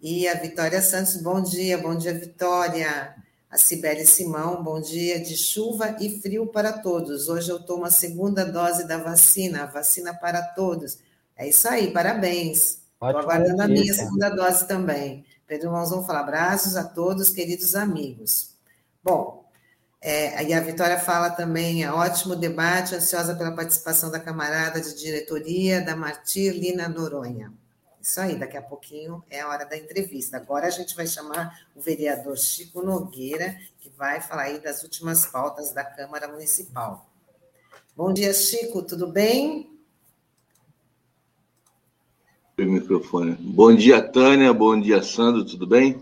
E 0.00 0.28
a 0.28 0.34
Vitória 0.34 0.80
Santos, 0.80 1.16
bom 1.16 1.42
dia, 1.42 1.78
bom 1.78 1.96
dia, 1.96 2.14
Vitória. 2.14 3.16
A 3.50 3.58
Cibele 3.58 4.06
Simão, 4.06 4.62
bom 4.62 4.80
dia. 4.80 5.20
De 5.20 5.36
chuva 5.36 5.96
e 5.98 6.20
frio 6.20 6.46
para 6.46 6.72
todos. 6.72 7.28
Hoje 7.28 7.50
eu 7.50 7.58
tomo 7.58 7.84
a 7.84 7.90
segunda 7.90 8.44
dose 8.44 8.86
da 8.86 8.96
vacina, 8.96 9.64
a 9.64 9.66
vacina 9.66 10.14
para 10.14 10.40
todos. 10.40 10.98
É 11.36 11.48
isso 11.48 11.68
aí, 11.68 11.90
parabéns. 11.92 12.78
Estou 12.92 13.08
aguardando 13.08 13.60
a 13.60 13.66
minha 13.66 13.92
segunda 13.92 14.28
dose 14.28 14.68
também. 14.68 15.24
Pedro 15.48 15.72
Mãozão 15.72 16.06
fala 16.06 16.20
abraços 16.20 16.76
a 16.76 16.84
todos, 16.84 17.30
queridos 17.30 17.74
amigos. 17.74 18.54
Bom, 19.02 19.44
é, 20.00 20.44
e 20.44 20.54
a 20.54 20.60
Vitória 20.60 21.00
fala 21.00 21.28
também, 21.30 21.82
é 21.82 21.92
ótimo 21.92 22.36
debate, 22.36 22.94
ansiosa 22.94 23.34
pela 23.34 23.50
participação 23.50 24.12
da 24.12 24.20
camarada 24.20 24.80
de 24.80 24.94
diretoria, 24.94 25.80
da 25.80 25.96
Martir 25.96 26.52
Lina 26.52 26.88
Noronha. 26.88 27.52
Isso 28.00 28.18
aí, 28.18 28.34
daqui 28.34 28.56
a 28.56 28.62
pouquinho 28.62 29.22
é 29.28 29.40
a 29.40 29.48
hora 29.48 29.66
da 29.66 29.76
entrevista. 29.76 30.38
Agora 30.38 30.66
a 30.66 30.70
gente 30.70 30.96
vai 30.96 31.06
chamar 31.06 31.66
o 31.76 31.80
vereador 31.82 32.36
Chico 32.38 32.82
Nogueira, 32.82 33.58
que 33.78 33.90
vai 33.90 34.22
falar 34.22 34.44
aí 34.44 34.58
das 34.58 34.82
últimas 34.82 35.26
pautas 35.26 35.72
da 35.72 35.84
Câmara 35.84 36.26
Municipal. 36.26 37.06
Bom 37.94 38.12
dia, 38.12 38.32
Chico, 38.32 38.82
tudo 38.82 39.06
bem? 39.06 39.70
O 42.58 42.62
microfone. 42.62 43.32
Bom 43.38 43.74
dia, 43.74 44.02
Tânia. 44.02 44.52
Bom 44.54 44.80
dia, 44.80 45.02
Sandro. 45.02 45.44
Tudo 45.44 45.66
bem? 45.66 46.00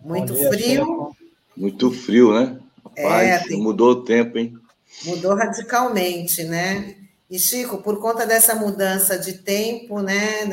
Muito 0.00 0.34
dia, 0.34 0.48
frio. 0.48 0.84
Chico. 0.84 1.16
Muito 1.56 1.90
frio, 1.90 2.34
né? 2.34 2.58
Rapaz, 2.84 3.28
é, 3.28 3.38
tem... 3.48 3.60
mudou 3.60 3.90
o 3.90 4.04
tempo, 4.04 4.38
hein? 4.38 4.58
Mudou 5.04 5.34
radicalmente, 5.34 6.44
né? 6.44 7.03
E, 7.30 7.38
Chico, 7.38 7.78
por 7.78 7.98
conta 8.00 8.26
dessa 8.26 8.54
mudança 8.54 9.18
de 9.18 9.38
tempo, 9.38 10.00
né, 10.00 10.44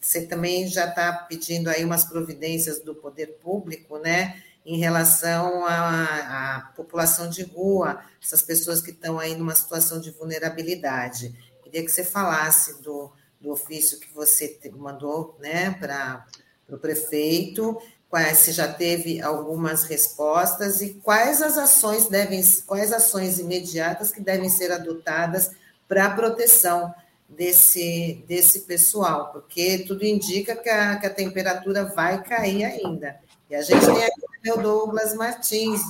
você 0.00 0.22
também 0.22 0.66
já 0.66 0.86
está 0.88 1.12
pedindo 1.12 1.68
aí 1.68 1.84
umas 1.84 2.04
providências 2.04 2.80
do 2.80 2.94
poder 2.94 3.38
público, 3.42 3.98
né, 3.98 4.42
em 4.64 4.78
relação 4.78 5.66
à, 5.66 6.56
à 6.56 6.60
população 6.74 7.28
de 7.28 7.42
rua, 7.42 8.00
essas 8.22 8.40
pessoas 8.40 8.80
que 8.80 8.90
estão 8.90 9.18
aí 9.18 9.34
numa 9.34 9.54
situação 9.54 10.00
de 10.00 10.10
vulnerabilidade. 10.12 11.34
Queria 11.62 11.84
que 11.84 11.90
você 11.90 12.04
falasse 12.04 12.80
do, 12.82 13.12
do 13.38 13.50
ofício 13.50 14.00
que 14.00 14.12
você 14.14 14.58
mandou, 14.74 15.36
né, 15.40 15.72
para 15.72 16.26
o 16.70 16.78
prefeito, 16.78 17.78
quais, 18.08 18.38
se 18.38 18.52
já 18.52 18.72
teve 18.72 19.20
algumas 19.20 19.84
respostas 19.84 20.80
e 20.80 20.94
quais 20.94 21.42
as 21.42 21.58
ações 21.58 22.08
devem, 22.08 22.42
quais 22.66 22.92
ações 22.92 23.38
imediatas 23.38 24.10
que 24.10 24.20
devem 24.20 24.48
ser 24.48 24.72
adotadas 24.72 25.50
para 25.92 26.06
a 26.06 26.10
proteção 26.10 26.90
desse, 27.28 28.24
desse 28.26 28.60
pessoal, 28.60 29.30
porque 29.30 29.80
tudo 29.86 30.06
indica 30.06 30.56
que 30.56 30.70
a, 30.70 30.96
que 30.96 31.04
a 31.04 31.12
temperatura 31.12 31.84
vai 31.84 32.22
cair 32.22 32.64
ainda. 32.64 33.16
E 33.50 33.54
a 33.54 33.60
gente 33.60 33.84
tem 33.84 34.02
aqui 34.02 34.58
o 34.58 34.62
Douglas 34.62 35.14
Martins. 35.14 35.82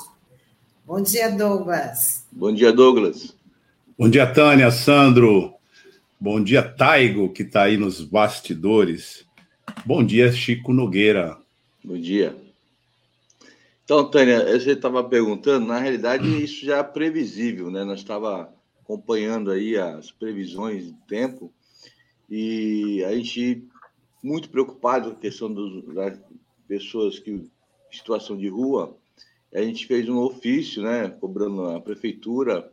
Bom 0.85 1.01
dia, 1.01 1.31
Douglas. 1.31 2.27
Bom 2.33 2.53
dia, 2.53 2.73
Douglas. 2.73 3.33
Bom 3.97 4.11
dia, 4.11 4.27
Tânia, 4.27 4.73
Sandro. 4.73 5.55
Bom 6.19 6.43
dia, 6.43 6.65
Taigo, 6.65 7.33
que 7.33 7.45
está 7.45 7.63
aí 7.63 7.77
nos 7.77 8.01
bastidores. 8.01 9.25
Bom 9.87 10.05
dia, 10.05 10.33
Chico 10.33 10.73
Nogueira. 10.73 11.39
Bom 11.85 11.97
dia. 11.97 12.37
Então, 13.85 14.11
Tânia, 14.11 14.59
você 14.59 14.73
estava 14.73 15.05
perguntando, 15.05 15.65
na 15.65 15.79
realidade, 15.79 16.27
isso 16.43 16.67
já 16.67 16.79
é 16.79 16.83
previsível, 16.83 17.71
né? 17.71 17.85
Nós 17.85 18.01
estava 18.01 18.53
acompanhando 18.93 19.51
aí 19.51 19.77
as 19.77 20.11
previsões 20.11 20.87
de 20.87 20.93
tempo 21.09 21.53
e 22.29 23.03
a 23.05 23.15
gente 23.15 23.67
muito 24.23 24.51
preocupado 24.51 25.11
com 25.11 25.17
a 25.17 25.21
questão 25.21 25.53
dos, 25.53 25.83
das 25.95 26.19
pessoas 26.69 27.19
que 27.19 27.31
em 27.31 27.51
situação 27.91 28.37
de 28.37 28.49
rua. 28.49 28.97
A 29.55 29.61
gente 29.61 29.87
fez 29.87 30.09
um 30.09 30.19
ofício, 30.19 30.83
né, 30.83 31.09
cobrando 31.09 31.67
a 31.67 31.81
prefeitura 31.81 32.73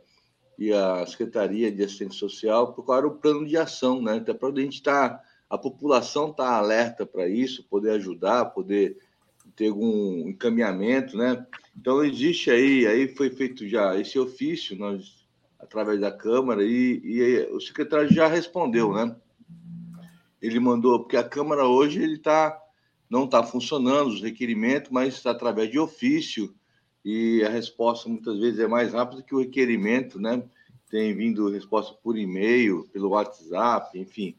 e 0.58 0.72
a 0.72 1.04
secretaria 1.06 1.70
de 1.70 1.82
assistência 1.82 2.18
social 2.18 2.72
por 2.72 2.84
causa 2.86 3.02
do 3.02 3.16
plano 3.16 3.46
de 3.46 3.56
ação, 3.56 4.00
né, 4.00 4.16
até 4.16 4.32
para 4.32 4.48
a 4.48 4.60
gente 4.60 4.74
estar 4.74 5.10
tá, 5.10 5.24
a 5.48 5.58
população 5.58 6.32
tá 6.32 6.56
alerta 6.56 7.04
para 7.04 7.28
isso, 7.28 7.64
poder 7.64 7.92
ajudar, 7.92 8.46
poder 8.46 8.96
ter 9.56 9.68
algum 9.68 10.28
encaminhamento, 10.28 11.16
né? 11.16 11.44
Então 11.76 12.04
existe 12.04 12.50
aí, 12.50 12.86
aí 12.86 13.08
foi 13.08 13.30
feito 13.30 13.66
já 13.68 13.98
esse 13.98 14.18
ofício, 14.18 14.76
nós 14.76 15.19
através 15.70 16.00
da 16.00 16.10
Câmara, 16.10 16.64
e, 16.64 17.00
e 17.04 17.48
o 17.52 17.60
secretário 17.60 18.12
já 18.12 18.26
respondeu, 18.26 18.92
né? 18.92 19.14
Ele 20.42 20.58
mandou, 20.58 20.98
porque 20.98 21.16
a 21.16 21.22
Câmara 21.22 21.64
hoje 21.64 22.02
ele 22.02 22.18
tá, 22.18 22.60
não 23.08 23.24
está 23.24 23.44
funcionando, 23.44 24.08
os 24.08 24.20
requerimentos, 24.20 24.90
mas 24.90 25.14
está 25.14 25.30
através 25.30 25.70
de 25.70 25.78
ofício, 25.78 26.52
e 27.04 27.44
a 27.44 27.48
resposta 27.48 28.08
muitas 28.08 28.36
vezes 28.40 28.58
é 28.58 28.66
mais 28.66 28.92
rápida 28.92 29.22
que 29.22 29.32
o 29.32 29.38
requerimento, 29.38 30.20
né? 30.20 30.42
Tem 30.90 31.14
vindo 31.14 31.48
resposta 31.48 31.94
por 32.02 32.18
e-mail, 32.18 32.88
pelo 32.92 33.10
WhatsApp, 33.10 33.96
enfim. 33.96 34.34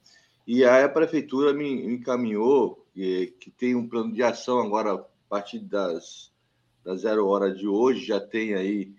E 0.45 0.65
aí 0.65 0.83
a 0.83 0.89
prefeitura 0.89 1.53
me, 1.53 1.87
me 1.87 1.93
encaminhou 1.93 2.85
que, 2.93 3.33
que 3.39 3.49
tem 3.49 3.73
um 3.73 3.87
plano 3.87 4.11
de 4.11 4.21
ação 4.21 4.59
agora, 4.59 4.95
a 4.95 5.05
partir 5.29 5.59
das, 5.59 6.29
das 6.83 7.01
zero 7.01 7.25
hora 7.25 7.53
de 7.53 7.65
hoje, 7.65 8.05
já 8.05 8.19
tem 8.19 8.53
aí 8.53 8.93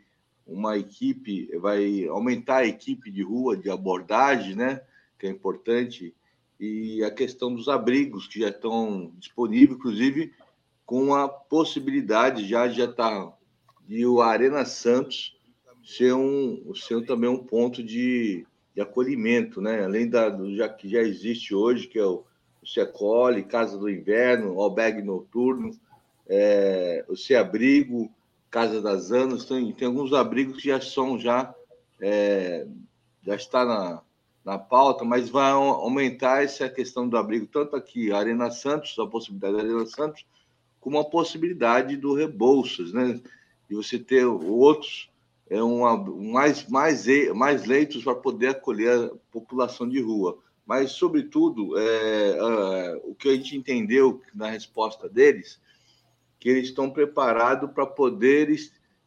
uma 0.47 0.77
equipe, 0.77 1.49
vai 1.59 2.07
aumentar 2.07 2.59
a 2.59 2.67
equipe 2.67 3.11
de 3.11 3.23
rua, 3.23 3.57
de 3.57 3.71
abordagem, 3.71 4.55
né? 4.55 4.81
Que 5.19 5.27
é 5.27 5.31
importante, 5.31 6.15
e 6.59 7.03
a 7.03 7.11
questão 7.11 7.55
dos 7.55 7.69
abrigos 7.69 8.27
que 8.27 8.41
já 8.41 8.49
estão 8.49 9.13
disponíveis, 9.19 9.79
inclusive 9.79 10.33
com 10.85 11.15
a 11.15 11.29
possibilidade 11.29 12.47
já 12.47 12.69
já 12.69 12.85
está 12.85 13.33
de 13.87 14.07
o 14.07 14.21
Arena 14.21 14.65
Santos 14.65 15.37
ser 15.83 16.15
um 16.15 16.73
ser 16.75 17.05
também 17.05 17.29
um 17.29 17.39
ponto 17.39 17.83
de, 17.83 18.47
de 18.75 18.81
acolhimento, 18.81 19.61
né? 19.61 19.85
Além 19.85 20.09
da 20.09 20.29
do 20.29 20.55
já 20.55 20.69
que 20.69 20.89
já 20.89 21.01
existe 21.01 21.55
hoje 21.55 21.89
que 21.89 21.99
é 21.99 22.05
o, 22.05 22.25
o 22.63 22.67
Secole, 22.67 23.43
Casa 23.43 23.77
do 23.77 23.91
Inverno, 23.91 24.61
Albergue 24.61 25.03
Noturno, 25.03 25.77
é, 26.29 27.05
o 27.09 27.17
Se 27.17 27.35
Abrigo, 27.35 28.11
Casa 28.53 28.83
das 28.83 29.11
Anos, 29.11 29.47
tem, 29.47 29.73
tem 29.73 29.89
alguns 29.89 30.13
abrigos 30.13 30.61
que 30.61 30.69
já 30.69 30.79
são 30.79 31.19
já 31.19 31.53
é, 31.99 32.67
já 33.25 33.35
está 33.35 33.65
na, 33.65 34.03
na 34.45 34.59
pauta, 34.59 35.05
mas 35.05 35.31
vai 35.31 35.51
aumentar 35.53 36.45
essa 36.45 36.69
questão 36.69 37.09
do 37.09 37.17
abrigo, 37.17 37.47
tanto 37.47 37.75
aqui, 37.75 38.13
Arena 38.13 38.51
Santos, 38.51 38.99
a 38.99 39.07
possibilidade 39.07 39.57
da 39.57 39.63
Arena 39.63 39.87
Santos, 39.87 40.27
como 40.81 40.99
a 40.99 41.05
possibilidade 41.05 41.97
do 41.97 42.13
Rebouças, 42.13 42.93
né? 42.93 43.21
E 43.71 43.75
você 43.75 43.99
ter 43.99 44.27
outros, 44.27 45.09
é 45.49 45.63
uma, 45.63 45.97
mais, 45.97 46.69
mais, 46.69 47.07
mais 47.35 47.65
leitos 47.65 48.05
para 48.05 48.15
poder 48.15 48.49
acolher 48.49 48.99
a 48.99 49.11
população 49.31 49.89
de 49.89 49.99
rua. 50.01 50.39
mas, 50.67 50.93
sobretudo, 50.93 51.79
é, 51.79 52.31
é, 52.39 53.01
o 53.05 53.15
que 53.15 53.29
a 53.29 53.35
gente 53.35 53.57
entendeu 53.57 54.21
na 54.35 54.51
resposta 54.51 55.09
deles, 55.09 55.59
que 56.43 56.49
eles 56.49 56.71
estão 56.71 56.91
preparados 56.91 57.71
para 57.71 57.87
poder 57.87 58.53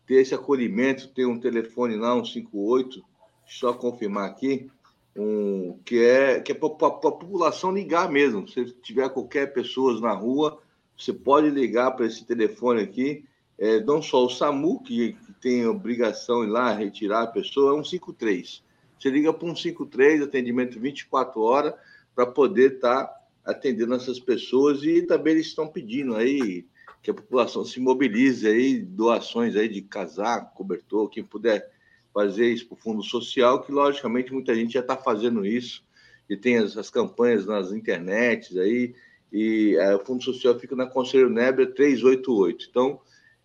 ter 0.08 0.22
esse 0.22 0.34
acolhimento, 0.34 1.10
ter 1.10 1.26
um 1.26 1.38
telefone 1.38 1.98
lá, 1.98 2.16
um 2.16 2.24
58, 2.24 3.04
só 3.46 3.74
confirmar 3.74 4.30
aqui, 4.30 4.72
um, 5.14 5.78
que 5.84 6.00
é 6.00 6.40
que 6.40 6.54
é 6.54 6.56
para 6.56 6.70
a 6.70 6.92
população 6.92 7.74
ligar 7.74 8.10
mesmo. 8.10 8.48
Se 8.48 8.64
tiver 8.82 9.10
qualquer 9.10 9.52
pessoa 9.52 10.00
na 10.00 10.14
rua, 10.14 10.62
você 10.98 11.12
pode 11.12 11.50
ligar 11.50 11.92
para 11.92 12.06
esse 12.06 12.26
telefone 12.26 12.82
aqui. 12.82 13.26
É, 13.60 13.82
não 13.82 14.02
só 14.02 14.24
o 14.24 14.30
SAMU, 14.30 14.82
que, 14.82 15.12
que 15.12 15.34
tem 15.42 15.68
obrigação 15.68 16.40
de 16.40 16.48
ir 16.48 16.52
lá 16.52 16.72
retirar 16.72 17.24
a 17.24 17.28
pessoa, 17.28 17.76
é 17.76 17.82
um 17.82 17.84
53. 17.84 18.64
Você 18.98 19.10
liga 19.10 19.34
para 19.34 19.46
um 19.46 19.56
53, 19.58 20.22
atendimento 20.22 20.80
24 20.80 21.42
horas, 21.42 21.74
para 22.16 22.26
poder 22.26 22.76
estar 22.76 23.04
tá 23.04 23.22
atendendo 23.44 23.94
essas 23.94 24.22
pessoas 24.22 24.84
e 24.84 25.02
também 25.02 25.34
eles 25.34 25.48
estão 25.48 25.68
pedindo 25.68 26.16
aí 26.16 26.66
que 27.06 27.12
a 27.12 27.14
população 27.14 27.64
se 27.64 27.80
mobilize 27.80 28.48
aí, 28.48 28.80
doações 28.80 29.56
aí 29.56 29.70
de 29.70 29.80
casaco, 29.80 30.56
cobertor, 30.56 31.08
quem 31.08 31.24
puder 31.24 31.72
fazer 32.12 32.52
isso 32.52 32.66
para 32.66 32.74
o 32.74 32.82
Fundo 32.82 33.04
Social, 33.04 33.62
que 33.62 33.72
logicamente 33.72 34.34
muita 34.34 34.56
gente 34.56 34.74
já 34.74 34.80
está 34.80 34.98
fazendo 34.98 35.46
isso, 35.46 35.86
e 36.28 36.36
tem 36.36 36.58
as, 36.58 36.76
as, 36.76 36.90
campanhas 36.90 37.46
nas 37.46 37.72
internets 37.72 38.58
aí, 38.58 38.96
e 39.32 39.76
é, 39.80 39.94
o 39.94 40.04
Fundo 40.04 40.24
Social 40.24 40.60
fica 40.60 40.76
na 40.76 40.88
Conselheiro 40.88 41.32
Nebra 41.32 41.68
388. 41.68 42.66
Então, 42.72 43.00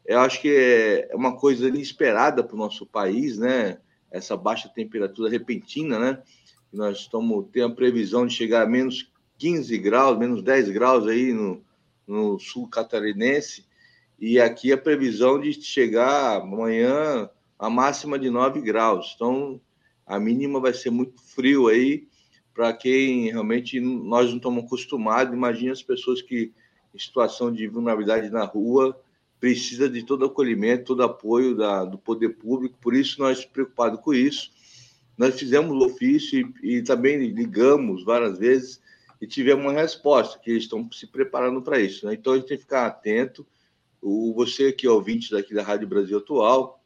eu 0.07 0.20
acho 0.20 0.40
que 0.40 0.49
é, 0.49 1.12
é 1.12 1.14
uma 1.14 1.37
coisa 1.37 1.68
inesperada 1.68 2.42
para 2.42 2.55
o 2.55 2.59
nosso 2.59 2.87
país, 2.87 3.37
né? 3.37 3.79
Essa 4.11 4.38
baixa 4.38 4.70
temperatura 4.70 5.29
repentina, 5.29 5.99
né? 5.99 6.23
Nós 6.73 7.01
estamos 7.01 7.44
tendo 7.53 7.73
a 7.73 7.77
previsão 7.77 8.27
de 8.27 8.33
chegar 8.33 8.62
a 8.62 8.66
menos 8.66 9.12
15 9.37 9.77
graus, 9.77 10.18
menos 10.18 10.42
10 10.42 10.70
graus 10.70 11.07
aí 11.07 11.33
no, 11.35 11.62
no 12.11 12.38
sul 12.38 12.68
catarinense, 12.68 13.64
e 14.18 14.40
aqui 14.40 14.73
a 14.73 14.77
previsão 14.77 15.40
de 15.40 15.53
chegar 15.53 16.40
amanhã 16.40 17.31
a 17.59 17.70
máxima 17.70 18.18
de 18.18 18.29
9 18.29 18.61
graus. 18.61 19.12
Então, 19.14 19.61
a 20.05 20.18
mínima 20.18 20.61
vai 20.61 20.75
ser 20.75 20.90
muito 20.90 21.23
frio 21.23 21.68
aí 21.68 22.09
para 22.53 22.73
quem 22.73 23.31
realmente 23.31 23.81
nós 23.81 24.29
não 24.29 24.37
estamos 24.37 24.64
acostumados. 24.64 25.33
Imagina 25.33 25.73
as 25.73 25.83
pessoas 25.83 26.20
que 26.20 26.53
em 26.92 26.99
situação 26.99 27.53
de 27.53 27.66
vulnerabilidade 27.68 28.29
na 28.29 28.44
rua 28.44 29.01
precisa 29.38 29.88
de 29.88 30.03
todo 30.03 30.27
acolhimento, 30.27 30.87
todo 30.87 31.03
apoio 31.03 31.57
da, 31.57 31.85
do 31.85 31.96
poder 31.96 32.31
público. 32.31 32.77
Por 32.81 32.94
isso 32.94 33.20
nós 33.20 33.44
preocupados 33.44 34.01
com 34.01 34.12
isso. 34.12 34.51
Nós 35.16 35.38
fizemos 35.38 35.70
o 35.70 35.87
ofício 35.87 36.53
e, 36.62 36.79
e 36.79 36.83
também 36.83 37.16
ligamos 37.29 38.05
várias 38.05 38.38
vezes 38.38 38.81
e 39.20 39.26
tivemos 39.26 39.64
uma 39.64 39.72
resposta 39.72 40.38
que 40.38 40.50
eles 40.50 40.64
estão 40.64 40.90
se 40.90 41.06
preparando 41.06 41.61
para 41.61 41.78
isso. 41.78 42.06
Né? 42.06 42.14
Então 42.14 42.33
a 42.33 42.37
gente 42.37 42.48
tem 42.48 42.56
que 42.56 42.62
ficar 42.62 42.87
atento. 42.87 43.46
O, 44.00 44.33
você 44.35 44.72
que 44.72 44.87
é 44.87 44.90
ouvinte 44.90 45.30
daqui 45.30 45.52
da 45.52 45.62
Rádio 45.62 45.87
Brasil 45.87 46.18
Atual, 46.18 46.83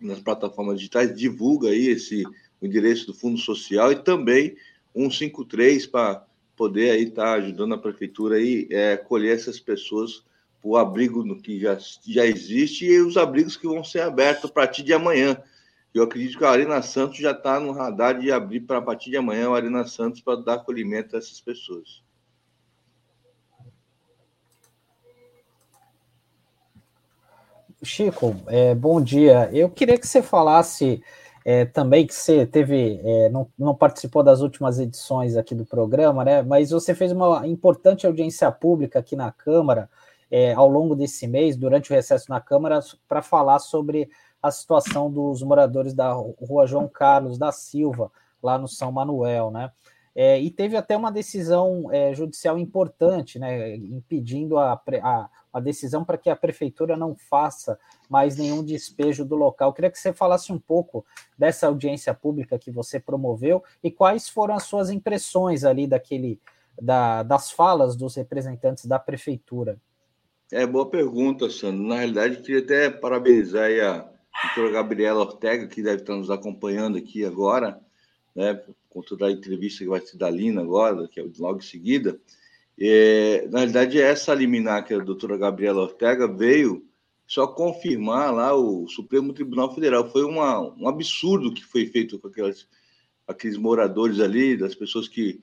nas 0.00 0.20
plataformas 0.20 0.76
digitais, 0.76 1.16
divulga 1.16 1.70
aí 1.70 1.86
esse 1.88 2.24
o 2.60 2.66
endereço 2.66 3.06
do 3.06 3.14
Fundo 3.14 3.38
Social 3.38 3.92
e 3.92 3.96
também 3.96 4.56
153 4.94 5.86
para 5.86 6.26
poder 6.56 6.90
aí 6.90 7.04
estar 7.04 7.24
tá 7.24 7.32
ajudando 7.34 7.74
a 7.74 7.78
prefeitura 7.78 8.36
aí 8.36 8.66
é, 8.70 8.96
colher 8.96 9.34
essas 9.34 9.60
pessoas 9.60 10.24
o 10.66 10.76
abrigo 10.76 11.40
que 11.40 11.60
já, 11.60 11.78
já 12.04 12.26
existe 12.26 12.86
e 12.86 13.00
os 13.00 13.16
abrigos 13.16 13.56
que 13.56 13.68
vão 13.68 13.84
ser 13.84 14.00
abertos 14.00 14.50
a 14.50 14.52
partir 14.52 14.82
de 14.82 14.92
amanhã. 14.92 15.40
Eu 15.96 16.02
acredito 16.02 16.36
que 16.36 16.44
a 16.44 16.50
Arena 16.50 16.82
Santos 16.82 17.16
já 17.16 17.30
está 17.30 17.58
no 17.58 17.72
radar 17.72 18.18
de 18.18 18.30
abrir 18.30 18.60
para 18.60 18.76
a 18.76 18.82
partir 18.82 19.08
de 19.08 19.16
amanhã 19.16 19.48
a 19.48 19.56
Arena 19.56 19.86
Santos 19.86 20.20
para 20.20 20.38
dar 20.42 20.54
acolhimento 20.56 21.16
a 21.16 21.18
essas 21.18 21.40
pessoas. 21.40 22.04
Chico, 27.82 28.36
é, 28.46 28.74
bom 28.74 29.00
dia. 29.00 29.48
Eu 29.54 29.70
queria 29.70 29.96
que 29.98 30.06
você 30.06 30.20
falasse 30.20 31.02
é, 31.42 31.64
também 31.64 32.06
que 32.06 32.14
você 32.14 32.44
teve, 32.44 33.00
é, 33.02 33.30
não, 33.30 33.48
não, 33.58 33.74
participou 33.74 34.22
das 34.22 34.42
últimas 34.42 34.78
edições 34.78 35.34
aqui 35.34 35.54
do 35.54 35.64
programa, 35.64 36.26
né? 36.26 36.42
Mas 36.42 36.72
você 36.72 36.94
fez 36.94 37.10
uma 37.10 37.46
importante 37.46 38.06
audiência 38.06 38.52
pública 38.52 38.98
aqui 38.98 39.16
na 39.16 39.32
Câmara 39.32 39.88
é, 40.30 40.52
ao 40.52 40.68
longo 40.68 40.94
desse 40.94 41.26
mês, 41.26 41.56
durante 41.56 41.90
o 41.90 41.94
recesso 41.94 42.28
na 42.28 42.40
Câmara, 42.40 42.80
para 43.08 43.22
falar 43.22 43.60
sobre 43.60 44.10
a 44.46 44.50
situação 44.50 45.10
dos 45.10 45.42
moradores 45.42 45.94
da 45.94 46.12
rua 46.12 46.66
João 46.66 46.88
Carlos 46.88 47.38
da 47.38 47.52
Silva, 47.52 48.10
lá 48.42 48.58
no 48.58 48.68
São 48.68 48.92
Manuel, 48.92 49.50
né? 49.50 49.70
É, 50.18 50.40
e 50.40 50.50
teve 50.50 50.78
até 50.78 50.96
uma 50.96 51.12
decisão 51.12 51.92
é, 51.92 52.14
judicial 52.14 52.58
importante, 52.58 53.38
né, 53.38 53.76
impedindo 53.76 54.56
a, 54.56 54.72
a, 55.02 55.28
a 55.52 55.60
decisão 55.60 56.06
para 56.06 56.16
que 56.16 56.30
a 56.30 56.34
prefeitura 56.34 56.96
não 56.96 57.14
faça 57.14 57.78
mais 58.08 58.34
nenhum 58.38 58.64
despejo 58.64 59.26
do 59.26 59.36
local. 59.36 59.68
Eu 59.68 59.72
queria 59.74 59.90
que 59.90 59.98
você 59.98 60.14
falasse 60.14 60.50
um 60.50 60.58
pouco 60.58 61.04
dessa 61.36 61.66
audiência 61.66 62.14
pública 62.14 62.58
que 62.58 62.70
você 62.70 62.98
promoveu 62.98 63.62
e 63.84 63.90
quais 63.90 64.26
foram 64.26 64.54
as 64.54 64.62
suas 64.62 64.88
impressões 64.88 65.64
ali 65.64 65.86
daquele 65.86 66.40
da, 66.80 67.22
das 67.22 67.50
falas 67.50 67.94
dos 67.94 68.14
representantes 68.14 68.86
da 68.86 68.98
prefeitura. 68.98 69.78
É 70.50 70.66
boa 70.66 70.88
pergunta, 70.88 71.50
Sandro. 71.50 71.82
Na 71.82 71.96
realidade, 71.96 72.38
queria 72.38 72.62
até 72.62 72.88
parabenizar 72.88 73.64
a 73.64 74.15
doutora 74.44 74.70
Gabriela 74.70 75.20
Ortega, 75.20 75.66
que 75.66 75.82
deve 75.82 76.02
estar 76.02 76.16
nos 76.16 76.30
acompanhando 76.30 76.98
aqui 76.98 77.24
agora, 77.24 77.80
né, 78.34 78.60
com 78.88 79.00
toda 79.02 79.26
a 79.26 79.32
entrevista 79.32 79.84
que 79.84 79.90
vai 79.90 80.00
ser 80.00 80.16
da 80.16 80.30
Lina 80.30 80.62
agora, 80.62 81.08
que 81.08 81.20
é 81.20 81.24
logo 81.38 81.58
em 81.58 81.62
seguida, 81.62 82.20
é, 82.78 83.48
na 83.50 83.60
realidade, 83.60 84.00
essa 84.00 84.34
liminar 84.34 84.84
que 84.84 84.92
a 84.92 84.98
doutora 84.98 85.38
Gabriela 85.38 85.82
Ortega 85.82 86.28
veio 86.28 86.86
só 87.26 87.46
confirmar 87.46 88.32
lá 88.32 88.54
o 88.54 88.86
Supremo 88.88 89.32
Tribunal 89.32 89.74
Federal. 89.74 90.08
Foi 90.10 90.24
uma, 90.24 90.60
um 90.60 90.86
absurdo 90.86 91.52
que 91.52 91.64
foi 91.64 91.86
feito 91.86 92.18
com 92.18 92.28
aquelas, 92.28 92.68
aqueles 93.26 93.56
moradores 93.56 94.20
ali, 94.20 94.56
das 94.56 94.74
pessoas 94.74 95.08
que, 95.08 95.40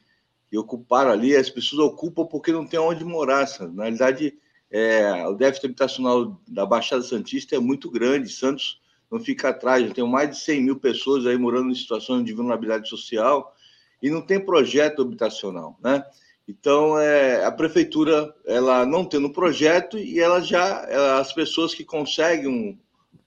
que 0.50 0.58
ocuparam 0.58 1.12
ali. 1.12 1.36
As 1.36 1.50
pessoas 1.50 1.82
ocupam 1.82 2.26
porque 2.26 2.52
não 2.52 2.68
tem 2.68 2.80
onde 2.80 3.04
morar. 3.04 3.48
Sabe? 3.48 3.76
Na 3.76 3.84
realidade, 3.84 4.38
é, 4.70 5.28
o 5.28 5.34
déficit 5.34 5.66
habitacional 5.66 6.40
da 6.48 6.66
Baixada 6.66 7.02
Santista 7.02 7.56
é 7.56 7.60
muito 7.60 7.90
grande. 7.90 8.30
Santos 8.30 8.80
não 9.14 9.20
fica 9.20 9.50
atrás. 9.50 9.86
Eu 9.86 9.94
tenho 9.94 10.08
mais 10.08 10.32
de 10.32 10.40
100 10.40 10.64
mil 10.64 10.80
pessoas 10.80 11.28
aí 11.28 11.38
morando 11.38 11.70
em 11.70 11.76
situações 11.76 12.26
de 12.26 12.34
vulnerabilidade 12.34 12.90
social 12.90 13.56
e 14.02 14.10
não 14.10 14.22
tem 14.22 14.44
projeto 14.44 15.04
habitacional, 15.04 15.78
né? 15.82 16.04
Então, 16.48 17.00
é, 17.00 17.46
a 17.46 17.52
prefeitura, 17.52 18.34
ela 18.46 18.86
não 18.86 19.06
tendo 19.06 19.32
projeto 19.32 19.98
e 19.98 20.20
ela 20.20 20.42
já, 20.42 20.86
ela, 20.90 21.20
as 21.20 21.32
pessoas 21.32 21.74
que 21.74 21.86
conseguem 21.86 22.48
um, 22.48 22.78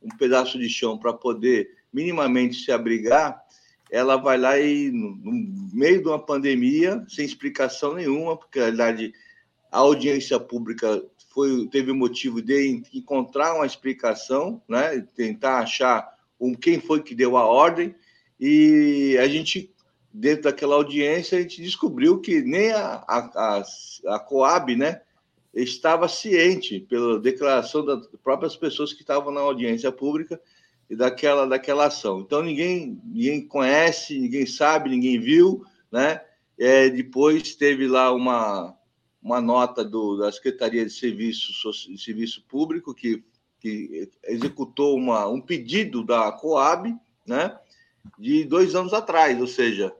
um 0.03 0.16
pedaço 0.18 0.59
de 0.59 0.68
chão 0.68 0.99
para 0.99 1.14
poder 1.14 1.70
minimamente 1.90 2.57
se 2.57 2.70
abrigar, 2.70 3.40
ela 3.90 4.16
vai 4.16 4.37
lá 4.37 4.59
e, 4.59 4.90
no, 4.90 5.16
no, 5.16 5.33
meio 5.72 6.03
de 6.03 6.09
uma 6.09 6.18
pandemia, 6.18 7.03
sem 7.09 7.25
explicação 7.25 7.94
nenhuma, 7.94 8.37
porque, 8.37 8.59
na 8.59 8.66
verdade, 8.66 9.14
a 9.72 9.79
audiência 9.79 10.38
pública 10.38 11.03
foi, 11.37 11.66
teve 11.66 11.90
o 11.90 11.94
motivo 11.94 12.40
de 12.40 12.83
encontrar 12.94 13.55
uma 13.55 13.66
explicação, 13.66 14.62
né? 14.66 15.07
tentar 15.14 15.59
achar 15.59 16.16
um, 16.40 16.55
quem 16.55 16.81
foi 16.81 17.03
que 17.03 17.14
deu 17.14 17.37
a 17.37 17.44
ordem, 17.44 17.94
e 18.40 19.18
a 19.20 19.29
gente, 19.29 19.70
dentro 20.11 20.44
daquela 20.44 20.77
audiência, 20.77 21.37
a 21.37 21.42
gente 21.42 21.61
descobriu 21.61 22.22
que 22.22 22.40
nem 22.40 22.72
a, 22.72 23.05
a, 23.07 23.18
a, 23.35 24.14
a 24.14 24.18
Coab 24.18 24.75
né, 24.77 25.03
estava 25.53 26.09
ciente, 26.09 26.81
pela 26.81 27.20
declaração 27.20 27.85
das 27.85 28.07
próprias 28.25 28.57
pessoas 28.57 28.94
que 28.94 29.03
estavam 29.03 29.31
na 29.31 29.42
audiência 29.42 29.92
pública, 29.92 30.40
e 30.88 30.96
daquela, 30.96 31.46
daquela 31.46 31.87
ação. 31.87 32.20
Então, 32.20 32.42
ninguém, 32.42 32.99
ninguém 33.05 33.46
conhece, 33.46 34.18
ninguém 34.18 34.46
sabe, 34.46 34.88
ninguém 34.88 35.20
viu, 35.20 35.62
né? 35.92 36.22
É, 36.59 36.88
depois 36.88 37.55
teve 37.57 37.87
lá 37.87 38.11
uma, 38.11 38.75
uma 39.27 39.41
nota 39.41 39.85
do, 39.85 40.17
da 40.17 40.31
Secretaria 40.31 40.85
de 40.85 40.93
Serviço, 40.93 41.51
de 41.91 42.01
Serviço 42.01 42.45
Público, 42.49 42.95
que, 42.95 43.25
que 43.59 44.09
executou 44.23 44.97
uma, 44.97 45.27
um 45.27 45.41
pedido 45.41 46.05
da 46.05 46.31
Coab, 46.31 46.95
né, 47.27 47.59
de 48.17 48.45
dois 48.45 48.77
anos 48.77 48.95
atrás, 48.95 49.41
ou 49.41 49.49
seja, 49.49 49.93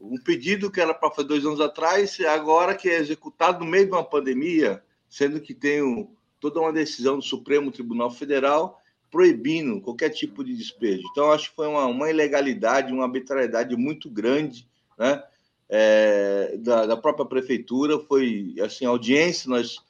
um 0.00 0.16
pedido 0.16 0.70
que 0.70 0.80
era 0.80 0.94
para 0.94 1.10
fazer 1.10 1.28
dois 1.28 1.44
anos 1.44 1.60
atrás, 1.60 2.18
agora 2.20 2.74
que 2.74 2.88
é 2.88 2.96
executado 2.96 3.62
no 3.62 3.70
meio 3.70 3.84
de 3.84 3.92
uma 3.92 4.02
pandemia, 4.02 4.82
sendo 5.10 5.42
que 5.42 5.52
tem 5.52 5.82
um, 5.82 6.08
toda 6.40 6.58
uma 6.58 6.72
decisão 6.72 7.18
do 7.18 7.22
Supremo 7.22 7.70
Tribunal 7.70 8.10
Federal 8.10 8.80
proibindo 9.10 9.82
qualquer 9.82 10.08
tipo 10.08 10.42
de 10.42 10.56
despejo. 10.56 11.02
Então, 11.10 11.30
acho 11.30 11.50
que 11.50 11.56
foi 11.56 11.68
uma, 11.68 11.84
uma 11.84 12.08
ilegalidade, 12.08 12.94
uma 12.94 13.04
arbitrariedade 13.04 13.76
muito 13.76 14.08
grande, 14.08 14.66
né? 14.98 15.22
É, 15.68 16.56
da, 16.58 16.86
da, 16.86 16.96
própria 16.96 17.26
prefeitura, 17.26 17.98
foi 17.98 18.54
assim, 18.62 18.84
audiência, 18.84 19.48
nós 19.48 19.82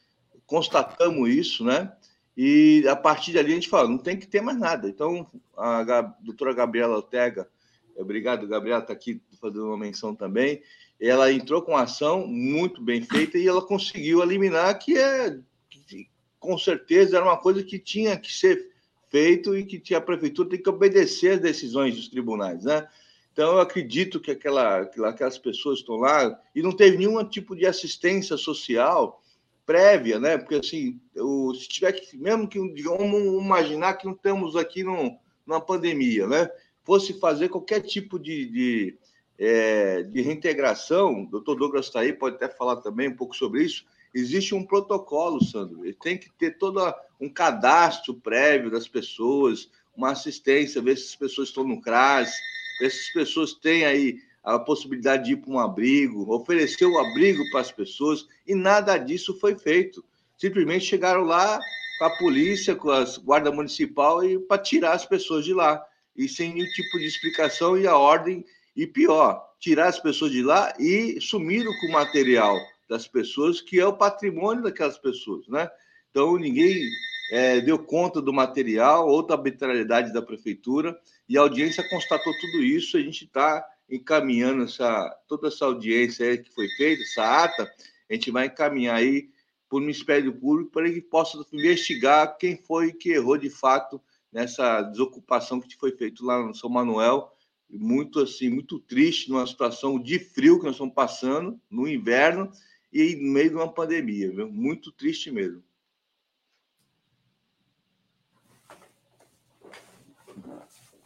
constatamos 0.47 1.29
isso, 1.29 1.65
né? 1.65 1.93
E 2.37 2.85
a 2.89 2.97
partir 2.97 3.33
dali 3.33 3.53
a 3.53 3.55
gente 3.55 3.69
fala, 3.69 3.89
não 3.89 3.99
tem 3.99 4.17
que 4.17 4.27
ter 4.27 4.41
mais 4.41 4.59
nada. 4.59 4.89
Então, 4.89 5.27
a 5.57 6.03
doutora 6.21 6.53
Gabriela 6.53 6.97
Ortega, 6.97 7.49
obrigado, 7.97 8.49
Gabriela, 8.49 8.81
está 8.81 8.93
aqui 8.93 9.21
fazendo 9.41 9.67
uma 9.67 9.79
menção 9.79 10.15
também. 10.15 10.63
ela 11.01 11.33
entrou 11.33 11.63
com 11.63 11.77
ação 11.77 12.27
muito 12.27 12.83
bem 12.83 13.03
feita 13.03 13.39
e 13.39 13.47
ela 13.47 13.63
conseguiu 13.63 14.23
eliminar, 14.23 14.79
que 14.79 14.99
é, 14.99 15.39
que, 15.69 16.09
com 16.41 16.59
certeza, 16.59 17.17
era 17.17 17.25
uma 17.25 17.37
coisa 17.37 17.63
que 17.63 17.79
tinha 17.79 18.17
que 18.17 18.33
ser 18.33 18.71
feito 19.11 19.57
e 19.57 19.65
que 19.65 19.95
a 19.95 20.01
prefeitura 20.01 20.49
tem 20.49 20.63
que 20.63 20.69
obedecer 20.69 21.35
às 21.35 21.41
decisões 21.41 21.95
dos 21.95 22.09
tribunais, 22.09 22.65
né? 22.65 22.89
Então, 23.35 23.55
eu 23.55 23.61
acredito 23.61 24.21
que 24.21 24.31
aquela, 24.31 24.83
aquelas 24.83 25.37
pessoas 25.37 25.81
estão 25.81 25.97
lá 25.97 26.41
e 26.55 26.63
não 26.63 26.71
teve 26.71 26.97
nenhum 26.97 27.23
tipo 27.29 27.57
de 27.57 27.67
assistência 27.67 28.37
social 28.37 29.21
prévia, 29.67 30.21
né? 30.21 30.39
Porque, 30.39 30.55
assim, 30.55 31.01
o, 31.17 31.53
se 31.53 31.69
tiver 31.69 31.91
que, 31.91 32.17
mesmo 32.17 32.47
que, 32.47 32.61
digamos, 32.73 33.43
imaginar 33.43 33.95
que 33.95 34.07
não 34.07 34.13
estamos 34.13 34.55
aqui 34.55 34.85
num, 34.85 35.19
numa 35.45 35.61
pandemia, 35.61 36.29
né? 36.29 36.49
Fosse 36.85 37.19
fazer 37.19 37.49
qualquer 37.49 37.81
tipo 37.81 38.21
de, 38.21 38.47
de, 38.47 38.99
é, 39.37 40.05
de 40.05 40.23
reintegração, 40.23 41.25
o 41.25 41.27
doutor 41.27 41.57
Douglas 41.57 41.87
está 41.87 42.01
aí, 42.01 42.13
pode 42.13 42.37
até 42.37 42.49
falar 42.49 42.77
também 42.77 43.09
um 43.09 43.17
pouco 43.17 43.35
sobre 43.35 43.65
isso. 43.65 43.85
Existe 44.15 44.55
um 44.55 44.65
protocolo, 44.65 45.45
Sandro, 45.45 45.85
ele 45.85 45.97
tem 46.01 46.17
que 46.17 46.31
ter 46.31 46.57
todo 46.57 46.81
um 47.21 47.29
cadastro 47.29 48.15
prévio 48.15 48.71
das 48.71 48.87
pessoas, 48.87 49.69
uma 49.97 50.13
assistência, 50.13 50.81
ver 50.81 50.97
se 50.97 51.07
as 51.07 51.17
pessoas 51.17 51.49
estão 51.49 51.65
no 51.65 51.81
CRAS, 51.81 52.33
essas 52.81 53.09
pessoas 53.11 53.55
têm 53.55 53.85
aí 53.85 54.19
a 54.43 54.59
possibilidade 54.59 55.25
de 55.25 55.33
ir 55.33 55.37
para 55.37 55.51
um 55.51 55.59
abrigo, 55.59 56.31
oferecer 56.33 56.85
o 56.85 56.99
abrigo 56.99 57.43
para 57.51 57.61
as 57.61 57.73
pessoas, 57.73 58.27
e 58.47 58.55
nada 58.55 58.99
disso 58.99 59.39
foi 59.41 59.59
feito. 59.59 60.05
Simplesmente 60.37 60.85
chegaram 60.85 61.23
lá 61.23 61.59
com 61.99 62.05
a 62.05 62.19
polícia, 62.19 62.75
com 62.75 62.91
a 62.91 63.05
guarda 63.25 63.51
municipal, 63.51 64.23
e 64.23 64.39
para 64.39 64.61
tirar 64.61 64.93
as 64.93 65.07
pessoas 65.07 65.45
de 65.45 65.55
lá, 65.55 65.83
e 66.15 66.29
sem 66.29 66.53
nenhum 66.53 66.71
tipo 66.73 66.99
de 66.99 67.07
explicação 67.07 67.79
e 67.79 67.87
a 67.87 67.97
ordem, 67.97 68.45
e 68.77 68.87
pior, 68.87 69.43
tirar 69.59 69.89
as 69.89 69.99
pessoas 69.99 70.33
de 70.33 70.43
lá 70.43 70.75
e 70.79 71.19
sumiram 71.21 71.73
com 71.81 71.87
o 71.87 71.93
material 71.93 72.59
das 72.89 73.09
pessoas, 73.09 73.61
que 73.61 73.81
é 73.81 73.87
o 73.87 73.97
patrimônio 73.97 74.63
daquelas 74.63 74.99
pessoas, 74.99 75.49
né? 75.49 75.71
Então, 76.11 76.37
ninguém 76.37 76.83
é, 77.31 77.61
deu 77.61 77.79
conta 77.79 78.21
do 78.21 78.33
material, 78.33 79.09
outra 79.09 79.37
arbitrariedade 79.37 80.13
da 80.13 80.21
prefeitura, 80.21 80.99
e 81.29 81.39
a 81.39 81.41
audiência 81.41 81.89
constatou 81.89 82.33
tudo 82.41 82.63
isso. 82.63 82.97
A 82.97 83.01
gente 83.01 83.25
está 83.25 83.65
encaminhando 83.89 84.65
essa, 84.65 85.11
toda 85.29 85.49
essa 85.49 85.65
audiência 85.65 86.37
que 86.39 86.53
foi 86.53 86.69
feita, 86.77 87.03
essa 87.03 87.45
ata, 87.45 87.71
a 88.11 88.15
gente 88.15 88.31
vai 88.31 88.47
encaminhar 88.47 88.97
aí 88.97 89.31
para 89.69 89.79
o 89.79 89.81
Ministério 89.81 90.33
Público 90.33 90.71
para 90.71 90.91
que 90.91 91.01
possa 91.01 91.45
investigar 91.53 92.37
quem 92.39 92.57
foi 92.57 92.93
que 92.93 93.11
errou 93.11 93.37
de 93.37 93.51
fato 93.51 94.01
nessa 94.33 94.83
desocupação 94.83 95.61
que 95.61 95.77
foi 95.77 95.93
feita 95.93 96.25
lá 96.25 96.45
no 96.45 96.55
São 96.55 96.71
Manuel. 96.71 97.31
Muito 97.69 98.21
assim, 98.21 98.49
muito 98.49 98.79
triste 98.79 99.31
numa 99.31 99.47
situação 99.47 99.99
de 99.99 100.19
frio 100.19 100.59
que 100.59 100.65
nós 100.65 100.75
estamos 100.75 100.95
passando 100.95 101.61
no 101.71 101.89
inverno 101.89 102.51
e 102.93 103.17
no 103.17 103.33
meio 103.33 103.51
de 103.51 103.57
uma 103.57 103.73
pandemia, 103.73 104.31
viu? 104.31 104.49
muito 104.51 104.93
triste 104.93 105.31
mesmo. 105.31 105.63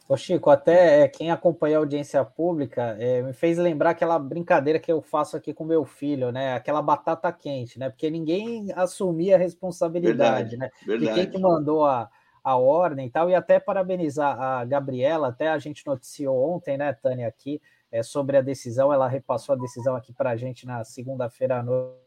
Ô 0.09 0.17
Chico, 0.17 0.49
até 0.49 1.03
é, 1.03 1.09
quem 1.09 1.31
acompanha 1.31 1.77
a 1.77 1.81
audiência 1.81 2.25
pública 2.25 2.97
é, 2.99 3.21
me 3.21 3.35
fez 3.35 3.59
lembrar 3.59 3.91
aquela 3.91 4.19
brincadeira 4.19 4.79
que 4.79 4.91
eu 4.91 5.03
faço 5.03 5.37
aqui 5.37 5.53
com 5.53 5.67
meu 5.67 5.85
filho, 5.85 6.33
né? 6.33 6.55
Aquela 6.55 6.81
batata 6.81 7.31
quente, 7.31 7.79
né? 7.79 7.91
Porque 7.91 8.09
ninguém 8.09 8.73
assumia 8.75 9.35
a 9.37 9.39
responsabilidade, 9.39 10.57
verdade, 10.57 10.57
né? 10.57 10.71
Verdade. 10.87 11.13
De 11.13 11.15
quem 11.15 11.31
que 11.31 11.39
mandou 11.39 11.85
a, 11.85 12.09
a 12.43 12.57
ordem 12.57 13.07
e 13.07 13.11
tal. 13.11 13.29
E 13.29 13.35
até 13.35 13.61
parabenizar 13.61 14.41
a 14.41 14.65
Gabriela, 14.65 15.29
até 15.29 15.49
a 15.51 15.59
gente 15.59 15.87
noticiou 15.87 16.55
ontem, 16.55 16.79
né, 16.79 16.95
Tânia, 16.95 17.29
aqui, 17.29 17.61
é, 17.93 18.03
sobre 18.03 18.39
a 18.39 18.41
decisão. 18.41 18.91
Ela 18.91 19.09
repassou 19.09 19.55
a 19.55 19.59
decisão 19.59 19.95
aqui 19.95 20.15
para 20.15 20.31
a 20.31 20.37
gente 20.37 20.65
na 20.65 20.85
segunda-feira 20.85 21.59
à 21.59 21.63
noite. 21.63 21.99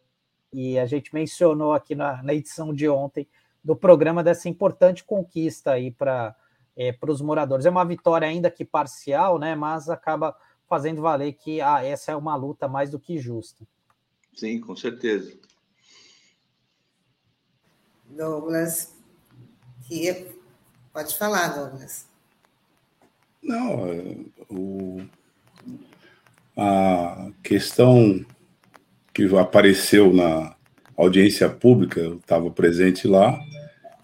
E 0.52 0.80
a 0.80 0.88
gente 0.88 1.14
mencionou 1.14 1.72
aqui 1.72 1.94
na, 1.94 2.24
na 2.24 2.34
edição 2.34 2.74
de 2.74 2.90
ontem 2.90 3.28
do 3.64 3.76
programa 3.76 4.24
dessa 4.24 4.50
importante 4.50 5.04
conquista 5.04 5.74
aí 5.74 5.92
para 5.92 6.36
é, 6.76 6.92
para 6.92 7.12
os 7.12 7.22
moradores. 7.22 7.66
É 7.66 7.70
uma 7.70 7.86
vitória 7.86 8.28
ainda 8.28 8.52
que 8.52 8.66
parcial, 8.66 9.38
né? 9.38 9.56
Mas 9.56 9.90
acaba 9.90 10.36
fazendo 10.68 11.02
valer 11.02 11.34
que 11.34 11.60
ah, 11.62 11.84
essa 11.84 12.12
é 12.12 12.16
uma 12.16 12.36
luta 12.36 12.68
mais 12.68 12.90
do 12.90 13.00
que 13.00 13.18
justa. 13.18 13.68
Sim, 14.34 14.60
com 14.60 14.76
certeza. 14.76 15.34
Douglas, 18.06 18.96
que 19.88 20.36
pode 20.94 21.18
falar, 21.18 21.50
Douglas. 21.50 22.08
Não, 23.42 23.88
é, 23.88 24.18
o, 24.50 25.02
a 26.56 27.32
questão 27.44 28.24
que 29.14 29.24
apareceu 29.38 30.14
na 30.14 30.56
audiência 30.96 31.50
pública, 31.50 32.00
eu 32.00 32.18
estava 32.18 32.50
presente 32.52 33.08
lá, 33.08 33.40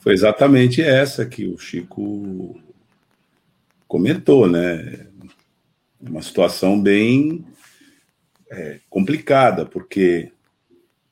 foi 0.07 0.13
exatamente 0.13 0.81
essa 0.81 1.25
que 1.25 1.45
o 1.45 1.57
Chico 1.57 2.57
comentou, 3.89 4.47
né? 4.47 5.05
Uma 5.99 6.21
situação 6.21 6.81
bem 6.81 7.45
é, 8.49 8.79
complicada, 8.89 9.65
porque 9.65 10.31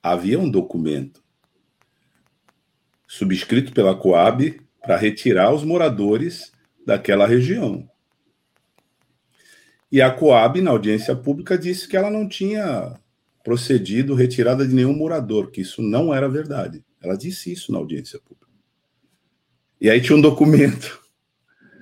havia 0.02 0.40
um 0.40 0.50
documento 0.50 1.22
subscrito 3.06 3.74
pela 3.74 3.94
Coab 3.98 4.62
para 4.82 4.96
retirar 4.96 5.54
os 5.54 5.66
moradores 5.66 6.54
daquela 6.86 7.28
região. 7.28 7.90
E 9.92 10.02
a 10.02 10.10
Coab, 10.10 10.62
na 10.62 10.72
audiência 10.72 11.14
pública, 11.18 11.58
disse 11.58 11.86
que 11.86 11.98
ela 11.98 12.10
não 12.10 12.30
tinha 12.30 12.98
procedido 13.44 14.16
retirada 14.16 14.66
de 14.66 14.74
nenhum 14.74 14.96
morador, 14.96 15.52
que 15.52 15.60
isso 15.60 15.82
não 15.82 16.16
era 16.16 16.30
verdade. 16.30 16.82
Ela 17.04 17.18
disse 17.18 17.52
isso 17.52 17.74
na 17.74 17.78
audiência 17.78 18.18
pública. 18.20 18.45
E 19.80 19.90
aí 19.90 20.02
tinha 20.02 20.18
um 20.18 20.22
documento 20.22 21.02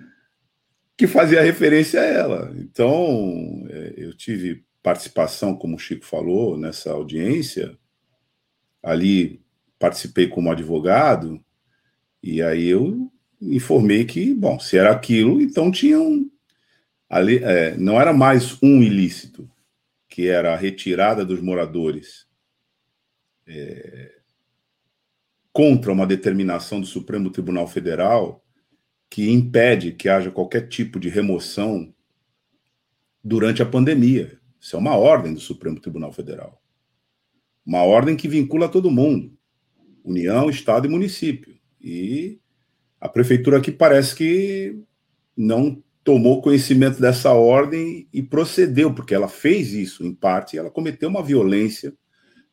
que 0.97 1.07
fazia 1.07 1.41
referência 1.41 2.01
a 2.01 2.05
ela. 2.05 2.53
Então, 2.57 3.65
é, 3.69 3.93
eu 3.97 4.15
tive 4.15 4.65
participação, 4.81 5.55
como 5.55 5.75
o 5.75 5.79
Chico 5.79 6.05
falou, 6.05 6.57
nessa 6.57 6.91
audiência. 6.91 7.77
Ali 8.81 9.41
participei 9.79 10.27
como 10.27 10.51
advogado, 10.51 11.43
e 12.21 12.41
aí 12.41 12.67
eu 12.67 13.11
informei 13.41 14.05
que, 14.05 14.33
bom, 14.33 14.57
se 14.59 14.77
era 14.77 14.91
aquilo, 14.91 15.41
então 15.41 15.71
tinha 15.71 15.99
um. 15.99 16.29
Ali, 17.09 17.43
é, 17.43 17.75
não 17.75 17.99
era 17.99 18.13
mais 18.13 18.57
um 18.63 18.81
ilícito, 18.81 19.49
que 20.07 20.27
era 20.27 20.53
a 20.53 20.57
retirada 20.57 21.25
dos 21.25 21.41
moradores. 21.41 22.25
É, 23.45 24.12
contra 25.53 25.91
uma 25.91 26.07
determinação 26.07 26.81
do 26.81 26.87
Supremo 26.87 27.29
Tribunal 27.29 27.67
Federal 27.67 28.43
que 29.07 29.29
impede 29.29 29.91
que 29.91 30.09
haja 30.09 30.31
qualquer 30.31 30.67
tipo 30.67 30.99
de 30.99 31.07
remoção 31.07 31.93
durante 33.23 33.61
a 33.61 33.65
pandemia. 33.65 34.39
Isso 34.59 34.75
é 34.75 34.79
uma 34.79 34.97
ordem 34.97 35.35
do 35.35 35.39
Supremo 35.39 35.79
Tribunal 35.79 36.11
Federal. 36.11 36.59
Uma 37.63 37.83
ordem 37.83 38.15
que 38.15 38.27
vincula 38.27 38.67
todo 38.67 38.89
mundo: 38.89 39.37
União, 40.03 40.49
Estado 40.49 40.87
e 40.87 40.89
município. 40.89 41.55
E 41.79 42.39
a 42.99 43.07
prefeitura 43.07 43.59
aqui 43.59 43.71
parece 43.71 44.15
que 44.15 44.75
não 45.37 45.83
tomou 46.03 46.41
conhecimento 46.41 46.99
dessa 46.99 47.31
ordem 47.31 48.07
e 48.11 48.23
procedeu, 48.23 48.93
porque 48.93 49.13
ela 49.13 49.27
fez 49.27 49.71
isso, 49.73 50.03
em 50.03 50.13
parte, 50.13 50.57
ela 50.57 50.71
cometeu 50.71 51.07
uma 51.09 51.23
violência 51.23 51.93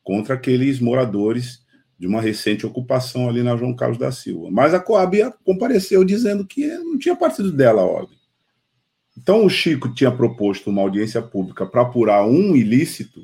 contra 0.03 0.35
aqueles 0.35 0.79
moradores 0.79 1.61
de 2.01 2.07
uma 2.07 2.19
recente 2.19 2.65
ocupação 2.65 3.29
ali 3.29 3.43
na 3.43 3.55
João 3.55 3.75
Carlos 3.75 3.99
da 3.99 4.11
Silva. 4.11 4.49
Mas 4.49 4.73
a 4.73 4.79
Coab 4.79 5.15
compareceu 5.45 6.03
dizendo 6.03 6.43
que 6.43 6.67
não 6.79 6.97
tinha 6.97 7.15
partido 7.15 7.51
dela 7.51 7.83
a 7.83 7.85
ordem. 7.85 8.17
Então 9.15 9.45
o 9.45 9.49
Chico 9.49 9.93
tinha 9.93 10.11
proposto 10.11 10.71
uma 10.71 10.81
audiência 10.81 11.21
pública 11.21 11.63
para 11.63 11.83
apurar 11.83 12.25
um 12.25 12.55
ilícito, 12.55 13.21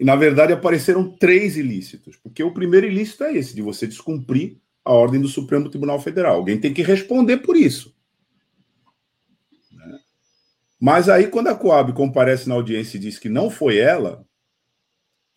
e 0.00 0.04
na 0.04 0.16
verdade 0.16 0.54
apareceram 0.54 1.14
três 1.14 1.58
ilícitos, 1.58 2.16
porque 2.16 2.42
o 2.42 2.54
primeiro 2.54 2.86
ilícito 2.86 3.22
é 3.24 3.36
esse, 3.36 3.54
de 3.54 3.60
você 3.60 3.86
descumprir 3.86 4.56
a 4.82 4.94
ordem 4.94 5.20
do 5.20 5.28
Supremo 5.28 5.68
Tribunal 5.68 6.00
Federal. 6.00 6.36
Alguém 6.36 6.58
tem 6.58 6.72
que 6.72 6.82
responder 6.82 7.36
por 7.36 7.54
isso. 7.54 7.94
Né? 9.70 9.98
Mas 10.80 11.10
aí, 11.10 11.26
quando 11.26 11.48
a 11.48 11.54
Coab 11.54 11.92
comparece 11.92 12.48
na 12.48 12.54
audiência 12.54 12.96
e 12.96 13.00
diz 13.00 13.18
que 13.18 13.28
não 13.28 13.50
foi 13.50 13.76
ela, 13.76 14.26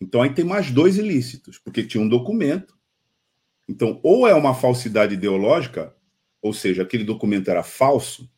então 0.00 0.22
aí 0.22 0.32
tem 0.32 0.44
mais 0.44 0.70
dois 0.70 0.98
ilícitos, 0.98 1.58
porque 1.58 1.82
tinha 1.82 2.02
um 2.02 2.08
documento. 2.08 2.76
Então, 3.68 4.00
ou 4.02 4.28
é 4.28 4.34
uma 4.34 4.54
falsidade 4.54 5.14
ideológica, 5.14 5.94
ou 6.40 6.52
seja, 6.52 6.82
aquele 6.82 7.04
documento 7.04 7.50
era 7.50 7.62
falso, 7.62 8.30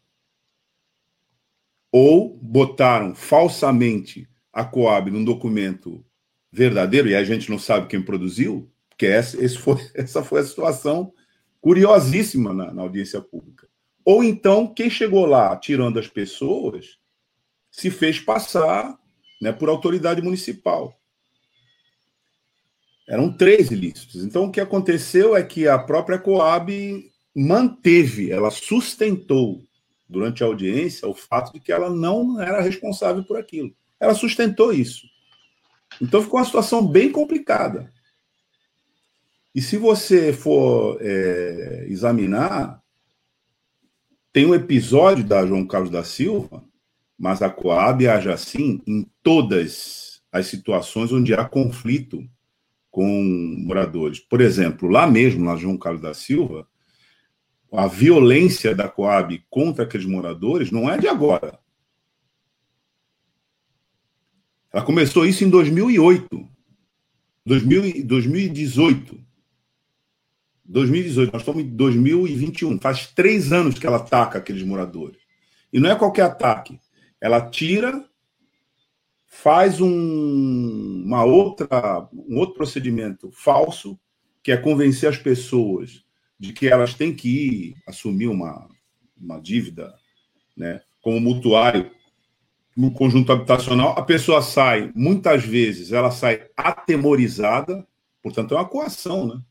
ou 1.92 2.36
botaram 2.38 3.14
falsamente 3.14 4.28
a 4.52 4.64
Coab 4.64 5.10
num 5.10 5.24
documento 5.24 6.04
verdadeiro, 6.50 7.08
e 7.08 7.14
a 7.14 7.24
gente 7.24 7.50
não 7.50 7.58
sabe 7.58 7.88
quem 7.88 8.00
produziu, 8.00 8.70
porque 8.88 9.06
essa, 9.06 9.36
foi, 9.58 9.76
essa 9.94 10.22
foi 10.22 10.40
a 10.40 10.44
situação 10.44 11.12
curiosíssima 11.60 12.52
na, 12.52 12.72
na 12.72 12.82
audiência 12.82 13.20
pública. 13.20 13.68
Ou 14.04 14.24
então, 14.24 14.72
quem 14.72 14.88
chegou 14.88 15.26
lá 15.26 15.54
tirando 15.56 15.98
as 15.98 16.08
pessoas 16.08 16.98
se 17.70 17.90
fez 17.90 18.18
passar 18.18 18.98
né, 19.40 19.52
por 19.52 19.68
autoridade 19.68 20.22
municipal. 20.22 20.97
Eram 23.08 23.32
três 23.32 23.70
ilícitos. 23.70 24.22
Então, 24.22 24.44
o 24.44 24.52
que 24.52 24.60
aconteceu 24.60 25.34
é 25.34 25.42
que 25.42 25.66
a 25.66 25.78
própria 25.78 26.18
Coab 26.18 27.10
manteve, 27.34 28.30
ela 28.30 28.50
sustentou 28.50 29.62
durante 30.06 30.44
a 30.44 30.46
audiência 30.46 31.08
o 31.08 31.14
fato 31.14 31.54
de 31.54 31.60
que 31.60 31.72
ela 31.72 31.88
não 31.88 32.38
era 32.38 32.60
responsável 32.60 33.24
por 33.24 33.38
aquilo. 33.38 33.74
Ela 33.98 34.14
sustentou 34.14 34.74
isso. 34.74 35.06
Então, 36.02 36.22
ficou 36.22 36.38
uma 36.38 36.44
situação 36.44 36.86
bem 36.86 37.10
complicada. 37.10 37.90
E 39.54 39.62
se 39.62 39.78
você 39.78 40.30
for 40.30 40.98
é, 41.00 41.86
examinar, 41.88 42.82
tem 44.30 44.44
um 44.44 44.54
episódio 44.54 45.24
da 45.24 45.46
João 45.46 45.66
Carlos 45.66 45.90
da 45.90 46.04
Silva, 46.04 46.62
mas 47.18 47.40
a 47.40 47.48
Coab 47.48 48.06
age 48.06 48.30
assim 48.30 48.82
em 48.86 49.10
todas 49.22 50.20
as 50.30 50.46
situações 50.46 51.10
onde 51.10 51.32
há 51.32 51.48
conflito 51.48 52.22
com 52.90 53.12
moradores. 53.66 54.18
Por 54.18 54.40
exemplo, 54.40 54.88
lá 54.88 55.06
mesmo, 55.06 55.44
na 55.44 55.56
João 55.56 55.76
Carlos 55.76 56.02
da 56.02 56.14
Silva, 56.14 56.66
a 57.72 57.86
violência 57.86 58.74
da 58.74 58.88
Coab 58.88 59.44
contra 59.50 59.84
aqueles 59.84 60.06
moradores 60.06 60.70
não 60.70 60.90
é 60.90 60.96
de 60.96 61.06
agora. 61.06 61.58
Ela 64.72 64.84
começou 64.84 65.26
isso 65.26 65.44
em 65.44 65.50
2008, 65.50 66.48
2000, 67.44 68.06
2018. 68.06 69.28
2018, 70.64 71.32
nós 71.32 71.42
estamos 71.42 71.62
em 71.62 71.68
2021. 71.68 72.78
Faz 72.78 73.06
três 73.06 73.52
anos 73.52 73.78
que 73.78 73.86
ela 73.86 73.96
ataca 73.96 74.38
aqueles 74.38 74.62
moradores. 74.62 75.18
E 75.72 75.80
não 75.80 75.90
é 75.90 75.96
qualquer 75.96 76.22
ataque. 76.22 76.78
Ela 77.20 77.40
tira 77.40 78.04
faz 79.28 79.80
um, 79.80 81.02
uma 81.04 81.22
outra, 81.22 82.08
um 82.12 82.38
outro 82.38 82.54
procedimento 82.54 83.30
falso, 83.30 83.98
que 84.42 84.50
é 84.50 84.56
convencer 84.56 85.08
as 85.08 85.18
pessoas 85.18 86.02
de 86.40 86.52
que 86.52 86.66
elas 86.66 86.94
têm 86.94 87.14
que 87.14 87.28
ir 87.28 87.74
assumir 87.86 88.28
uma, 88.28 88.66
uma 89.20 89.38
dívida 89.38 89.94
né, 90.56 90.80
como 91.02 91.20
mutuário 91.20 91.90
no 92.74 92.90
conjunto 92.90 93.30
habitacional. 93.30 93.90
A 93.98 94.02
pessoa 94.02 94.40
sai, 94.40 94.90
muitas 94.94 95.44
vezes, 95.44 95.92
ela 95.92 96.10
sai 96.10 96.48
atemorizada, 96.56 97.86
portanto, 98.22 98.54
é 98.54 98.56
uma 98.56 98.68
coação, 98.68 99.26
né? 99.26 99.42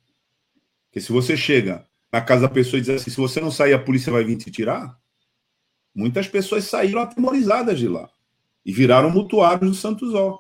Porque 0.86 1.02
se 1.02 1.12
você 1.12 1.38
chega 1.38 1.86
na 2.12 2.22
casa 2.22 2.44
da 2.44 2.50
pessoa 2.54 2.80
e 2.80 2.82
diz 2.82 2.90
assim: 2.90 3.12
se 3.12 3.18
você 3.18 3.40
não 3.40 3.52
sair, 3.52 3.74
a 3.74 3.80
polícia 3.80 4.12
vai 4.12 4.24
vir 4.24 4.38
te 4.38 4.50
tirar. 4.50 4.98
Muitas 5.94 6.28
pessoas 6.28 6.64
saíram 6.64 7.02
atemorizadas 7.02 7.78
de 7.78 7.88
lá 7.88 8.10
e 8.68 8.74
viraram 8.74 9.10
mutuários 9.10 9.72
do 9.72 9.74
Santos 9.74 10.14
Ó. 10.14 10.38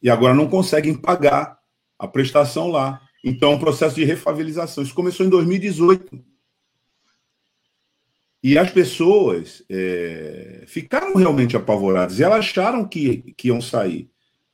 E 0.00 0.08
agora 0.08 0.32
não 0.32 0.48
conseguem 0.48 0.94
pagar 0.94 1.58
a 1.98 2.06
prestação 2.06 2.68
lá. 2.68 3.02
Então, 3.24 3.50
é 3.50 3.54
um 3.56 3.58
processo 3.58 3.96
de 3.96 4.04
refavelização. 4.04 4.84
Isso 4.84 4.94
começou 4.94 5.26
em 5.26 5.28
2018. 5.28 6.24
E 8.40 8.56
as 8.56 8.70
pessoas 8.70 9.64
é, 9.68 10.62
ficaram 10.68 11.16
realmente 11.16 11.56
apavoradas. 11.56 12.20
E 12.20 12.22
elas 12.22 12.38
acharam 12.38 12.86
que, 12.86 13.34
que 13.36 13.48
iam 13.48 13.60
sair. 13.60 14.08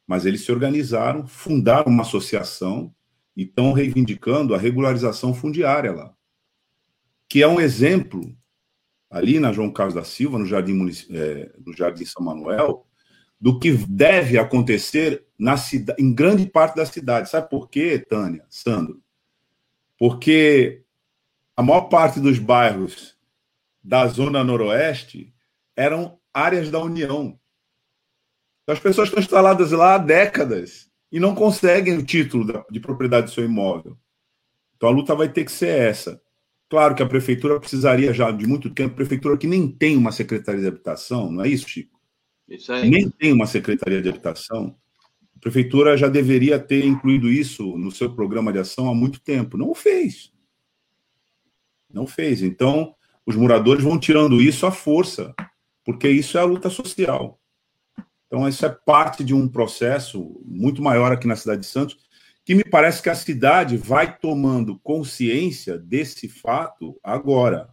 Mas 0.07 0.25
eles 0.25 0.43
se 0.43 0.51
organizaram, 0.51 1.27
fundaram 1.27 1.93
uma 1.93 2.05
associação 2.05 2.95
e 3.37 3.43
estão 3.43 3.75
reivindicando 3.75 4.55
a 4.55 4.59
regularização 4.59 5.35
fundiária 5.35 5.93
lá. 5.93 6.15
Que 7.29 7.43
é 7.43 7.49
um 7.49 7.61
exemplo, 7.61 8.35
ali 9.11 9.39
na 9.39 9.53
João 9.53 9.71
Carlos 9.71 9.95
da 9.95 10.05
Silva, 10.05 10.39
no 10.39 10.47
Jardim, 10.47 10.91
é, 11.11 11.53
no 11.59 11.77
Jardim 11.77 12.07
São 12.07 12.25
Manuel, 12.25 12.87
do 13.45 13.59
que 13.59 13.73
deve 13.73 14.39
acontecer 14.39 15.23
na 15.39 15.55
em 15.99 16.15
grande 16.15 16.47
parte 16.47 16.77
da 16.77 16.87
cidade. 16.87 17.29
Sabe 17.29 17.51
por 17.51 17.69
quê, 17.69 17.99
Tânia, 17.99 18.43
Sandro? 18.49 19.03
Porque 19.99 20.83
a 21.55 21.63
maior 21.63 21.83
parte 21.91 22.19
dos 22.21 22.39
bairros 22.39 23.19
da 23.83 24.07
zona 24.07 24.43
noroeste 24.43 25.31
eram 25.77 26.19
áreas 26.33 26.71
da 26.71 26.81
União. 26.81 27.39
As 28.67 28.81
pessoas 28.81 29.09
estão 29.09 29.21
instaladas 29.21 29.73
lá 29.73 29.97
há 29.97 29.99
décadas 29.99 30.91
e 31.13 31.21
não 31.21 31.35
conseguem 31.35 31.99
o 31.99 32.03
título 32.03 32.65
de 32.71 32.81
propriedade 32.81 33.27
do 33.27 33.33
seu 33.33 33.45
imóvel. 33.45 33.99
Então 34.75 34.89
a 34.89 34.93
luta 34.93 35.15
vai 35.15 35.29
ter 35.29 35.45
que 35.45 35.53
ser 35.53 35.69
essa. 35.69 36.19
Claro 36.67 36.95
que 36.95 37.03
a 37.03 37.07
prefeitura 37.07 37.61
precisaria 37.61 38.11
já 38.15 38.31
de 38.31 38.47
muito 38.47 38.71
tempo, 38.71 38.95
prefeitura 38.95 39.37
que 39.37 39.47
nem 39.47 39.71
tem 39.71 39.99
uma 39.99 40.13
secretaria 40.13 40.63
de 40.63 40.69
habitação, 40.69 41.31
não 41.31 41.45
é 41.45 41.49
isso, 41.49 41.69
Chico? 41.69 41.94
Nem 42.89 43.09
tem 43.11 43.33
uma 43.33 43.47
secretaria 43.47 44.03
de 44.03 44.09
habitação. 44.09 44.77
A 45.37 45.41
prefeitura 45.41 45.97
já 45.97 46.09
deveria 46.09 46.59
ter 46.59 46.85
incluído 46.85 47.31
isso 47.31 47.77
no 47.77 47.91
seu 47.91 48.15
programa 48.15 48.53
de 48.53 48.59
ação 48.59 48.89
há 48.89 48.95
muito 48.95 49.21
tempo. 49.21 49.57
Não 49.57 49.71
o 49.71 49.75
fez. 49.75 50.33
Não 51.91 52.07
fez. 52.07 52.43
Então, 52.43 52.95
os 53.27 53.37
moradores 53.37 53.83
vão 53.83 53.99
tirando 53.99 54.41
isso 54.41 54.67
à 54.67 54.71
força, 54.71 55.35
porque 55.85 56.09
isso 56.09 56.37
é 56.37 56.41
a 56.41 56.45
luta 56.45 56.69
social. 56.69 57.41
Então, 58.27 58.49
isso 58.49 58.67
é 58.67 58.69
parte 58.69 59.23
de 59.23 59.33
um 59.33 59.49
processo 59.49 60.43
muito 60.45 60.83
maior 60.83 61.13
aqui 61.13 61.27
na 61.27 61.37
cidade 61.37 61.61
de 61.61 61.67
Santos, 61.67 61.97
que 62.45 62.55
me 62.55 62.65
parece 62.65 63.03
que 63.03 63.09
a 63.09 63.15
cidade 63.15 63.77
vai 63.77 64.19
tomando 64.19 64.79
consciência 64.81 65.79
desse 65.79 66.29
fato 66.29 66.99
agora. 67.03 67.73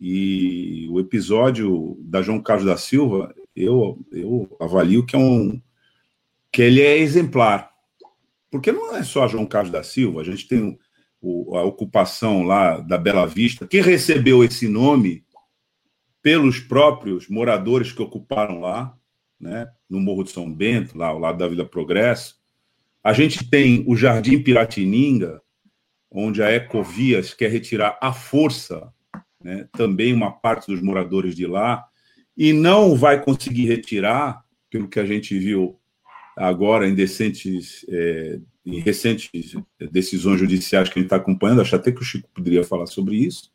E 0.00 0.88
o 0.90 0.98
episódio 0.98 1.98
da 2.00 2.22
João 2.22 2.40
Carlos 2.40 2.66
da 2.66 2.76
Silva, 2.76 3.34
eu, 3.54 3.98
eu 4.12 4.56
avalio 4.60 5.04
que 5.06 5.14
é 5.14 5.18
um 5.18 5.60
que 6.52 6.62
ele 6.62 6.80
é 6.80 6.98
exemplar. 6.98 7.70
Porque 8.50 8.70
não 8.70 8.94
é 8.94 9.02
só 9.02 9.26
João 9.26 9.46
Carlos 9.46 9.72
da 9.72 9.82
Silva, 9.82 10.20
a 10.20 10.24
gente 10.24 10.46
tem 10.46 10.78
o, 11.20 11.56
a 11.56 11.64
ocupação 11.64 12.44
lá 12.44 12.78
da 12.78 12.96
Bela 12.96 13.26
Vista, 13.26 13.66
que 13.66 13.80
recebeu 13.80 14.44
esse 14.44 14.68
nome 14.68 15.24
pelos 16.22 16.60
próprios 16.60 17.28
moradores 17.28 17.92
que 17.92 18.00
ocuparam 18.00 18.60
lá, 18.60 18.96
né, 19.38 19.66
no 19.90 20.00
Morro 20.00 20.24
de 20.24 20.30
São 20.30 20.52
Bento, 20.52 20.96
lá 20.96 21.08
ao 21.08 21.18
lado 21.18 21.38
da 21.38 21.48
Vila 21.48 21.64
Progresso. 21.64 22.36
A 23.02 23.12
gente 23.12 23.50
tem 23.50 23.84
o 23.86 23.96
Jardim 23.96 24.40
Piratininga, 24.42 25.42
onde 26.10 26.42
a 26.42 26.52
Ecovias 26.52 27.34
quer 27.34 27.50
retirar 27.50 27.98
à 28.00 28.12
força 28.12 28.92
né, 29.42 29.68
também 29.72 30.12
uma 30.12 30.30
parte 30.30 30.68
dos 30.68 30.80
moradores 30.80 31.34
de 31.34 31.46
lá 31.46 31.84
e 32.36 32.52
não 32.52 32.94
vai 32.94 33.22
conseguir 33.22 33.66
retirar, 33.66 34.44
pelo 34.70 34.88
que 34.88 34.98
a 34.98 35.06
gente 35.06 35.38
viu 35.38 35.78
agora 36.36 36.88
em, 36.88 36.94
decentes, 36.94 37.86
é, 37.88 38.40
em 38.66 38.80
recentes 38.80 39.30
decisões 39.92 40.40
judiciais 40.40 40.88
que 40.88 40.98
a 40.98 41.00
gente 41.00 41.06
está 41.06 41.16
acompanhando, 41.16 41.60
acho 41.60 41.76
até 41.76 41.92
que 41.92 42.00
o 42.00 42.04
Chico 42.04 42.28
poderia 42.34 42.64
falar 42.64 42.86
sobre 42.86 43.16
isso. 43.16 43.52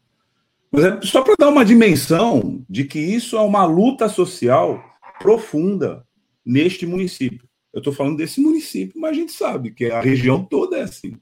Mas 0.72 0.86
é 0.86 1.02
só 1.02 1.22
para 1.22 1.36
dar 1.38 1.50
uma 1.50 1.66
dimensão 1.66 2.64
de 2.70 2.86
que 2.86 3.00
isso 3.00 3.36
é 3.36 3.42
uma 3.42 3.66
luta 3.66 4.08
social 4.08 4.84
profunda 5.20 6.06
neste 6.46 6.86
município. 6.86 7.48
Eu 7.74 7.80
estou 7.80 7.94
falando 7.94 8.18
desse 8.18 8.40
município, 8.40 9.00
mas 9.00 9.12
a 9.12 9.14
gente 9.14 9.32
sabe 9.32 9.72
que 9.72 9.86
a 9.86 10.00
região 10.02 10.44
toda 10.44 10.78
é 10.78 10.84
assim. 10.84 11.18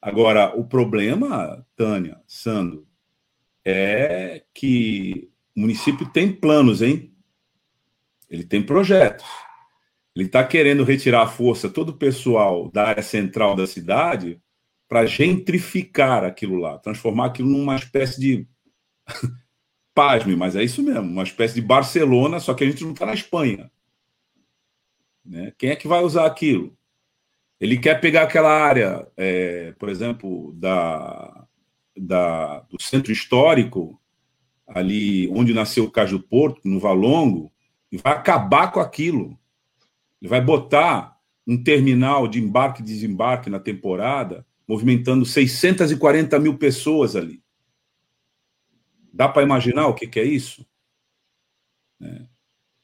Agora, 0.00 0.54
o 0.56 0.64
problema, 0.64 1.66
Tânia, 1.74 2.20
Sandro, 2.26 2.86
é 3.64 4.44
que 4.54 5.28
o 5.56 5.60
município 5.60 6.06
tem 6.10 6.30
planos, 6.30 6.82
hein? 6.82 7.12
Ele 8.28 8.44
tem 8.44 8.62
projetos. 8.62 9.26
Ele 10.14 10.26
está 10.26 10.44
querendo 10.44 10.84
retirar 10.84 11.22
a 11.22 11.28
força 11.28 11.68
todo 11.68 11.90
o 11.90 11.96
pessoal 11.96 12.70
da 12.70 12.88
área 12.88 13.02
central 13.02 13.56
da 13.56 13.66
cidade 13.66 14.40
para 14.88 15.06
gentrificar 15.06 16.24
aquilo 16.24 16.56
lá, 16.56 16.78
transformar 16.78 17.26
aquilo 17.26 17.48
numa 17.48 17.76
espécie 17.76 18.20
de. 18.20 18.48
Pasme, 19.94 20.36
mas 20.36 20.54
é 20.54 20.62
isso 20.62 20.82
mesmo, 20.82 21.00
uma 21.00 21.22
espécie 21.22 21.54
de 21.54 21.62
Barcelona, 21.62 22.38
só 22.38 22.52
que 22.52 22.62
a 22.62 22.66
gente 22.66 22.84
não 22.84 22.92
está 22.92 23.06
na 23.06 23.14
Espanha. 23.14 23.70
Né? 25.24 25.54
Quem 25.56 25.70
é 25.70 25.76
que 25.76 25.88
vai 25.88 26.02
usar 26.04 26.26
aquilo? 26.26 26.76
Ele 27.58 27.78
quer 27.78 27.98
pegar 27.98 28.24
aquela 28.24 28.50
área, 28.50 29.10
é, 29.16 29.72
por 29.78 29.88
exemplo, 29.88 30.52
da, 30.52 31.46
da, 31.96 32.60
do 32.68 32.80
centro 32.82 33.10
histórico 33.10 33.98
ali 34.66 35.28
onde 35.28 35.54
nasceu 35.54 35.84
o 35.84 35.90
Caju 35.90 36.20
Porto, 36.20 36.60
no 36.64 36.80
Valongo, 36.80 37.52
e 37.90 37.96
vai 37.96 38.12
acabar 38.12 38.72
com 38.72 38.80
aquilo. 38.80 39.38
Ele 40.20 40.28
vai 40.28 40.40
botar 40.40 41.16
um 41.46 41.62
terminal 41.62 42.26
de 42.26 42.40
embarque 42.40 42.82
e 42.82 42.84
desembarque 42.84 43.48
na 43.48 43.60
temporada, 43.60 44.44
movimentando 44.66 45.24
640 45.24 46.38
mil 46.40 46.58
pessoas 46.58 47.14
ali. 47.14 47.40
Dá 49.12 49.28
para 49.28 49.42
imaginar 49.42 49.86
o 49.86 49.94
que, 49.94 50.06
que 50.06 50.18
é 50.18 50.24
isso? 50.24 50.66
É. 52.02 52.26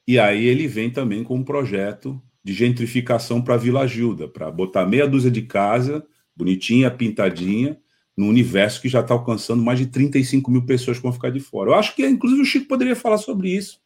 E 0.06 0.18
aí 0.18 0.46
ele 0.46 0.66
vem 0.66 0.90
também 0.90 1.24
com 1.24 1.34
um 1.34 1.44
projeto 1.44 2.22
de 2.42 2.52
gentrificação 2.52 3.42
para 3.42 3.56
Vila 3.56 3.86
Gilda, 3.86 4.28
para 4.28 4.50
botar 4.50 4.86
meia 4.86 5.06
dúzia 5.06 5.30
de 5.30 5.42
casa, 5.42 6.06
bonitinha, 6.34 6.90
pintadinha, 6.90 7.78
no 8.16 8.26
universo 8.26 8.80
que 8.80 8.88
já 8.88 9.00
está 9.00 9.14
alcançando 9.14 9.62
mais 9.62 9.78
de 9.78 9.86
35 9.86 10.50
mil 10.50 10.64
pessoas 10.64 10.98
que 10.98 11.02
vão 11.02 11.12
ficar 11.12 11.30
de 11.30 11.40
fora. 11.40 11.70
Eu 11.70 11.74
acho 11.74 11.94
que, 11.94 12.06
inclusive, 12.06 12.42
o 12.42 12.44
Chico 12.44 12.66
poderia 12.66 12.94
falar 12.94 13.18
sobre 13.18 13.48
isso, 13.48 13.80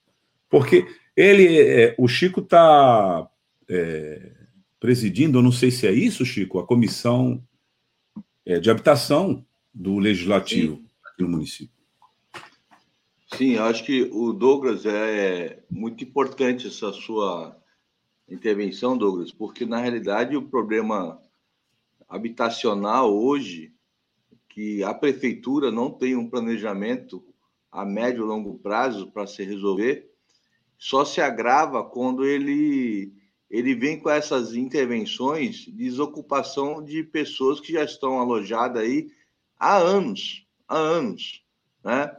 porque 0.49 0.87
Ele, 1.17 1.61
é, 1.61 1.95
o 1.99 2.09
Chico 2.09 2.41
está 2.41 3.29
é, 3.69 4.33
presidindo, 4.81 5.39
eu 5.39 5.43
não 5.43 5.53
sei 5.53 5.71
se 5.71 5.87
é 5.87 5.93
isso, 5.93 6.25
Chico, 6.25 6.59
a 6.59 6.67
comissão 6.67 7.43
é, 8.45 8.59
de 8.59 8.71
habitação 8.71 9.45
do 9.73 9.99
legislativo 9.99 10.77
Sim. 10.77 10.85
no 11.19 11.29
município. 11.29 11.77
Sim, 13.37 13.57
acho 13.57 13.85
que 13.85 14.03
o 14.13 14.33
Douglas 14.33 14.87
é 14.87 15.63
muito 15.69 16.05
importante 16.05 16.69
essa 16.69 16.93
sua 16.93 17.57
intervenção, 18.29 18.97
Douglas, 18.97 19.33
porque 19.33 19.67
na 19.67 19.79
realidade 19.79 20.37
o 20.37 20.49
problema 20.49 21.21
habitacional 22.09 23.13
hoje, 23.15 23.73
que 24.57 24.83
a 24.83 24.95
prefeitura 24.95 25.71
não 25.71 25.91
tem 25.91 26.17
um 26.17 26.31
planejamento 26.31 27.23
a 27.71 27.85
médio 27.85 28.25
e 28.25 28.27
longo 28.27 28.59
prazo 28.59 29.13
para 29.13 29.27
se 29.27 29.45
resolver, 29.45 30.11
só 30.79 31.05
se 31.05 31.21
agrava 31.21 31.85
quando 31.85 32.25
ele 32.25 33.13
ele 33.51 33.75
vem 33.75 34.01
com 34.01 34.09
essas 34.09 34.55
intervenções 34.55 35.57
de 35.57 35.73
desocupação 35.73 36.83
de 36.83 37.05
pessoas 37.05 37.61
que 37.61 37.75
já 37.75 37.85
estão 37.85 38.19
alojadas 38.19 38.83
aí 38.83 39.09
há 39.59 39.77
anos, 39.77 40.47
há 40.67 40.79
anos, 40.79 41.45
né? 41.85 42.17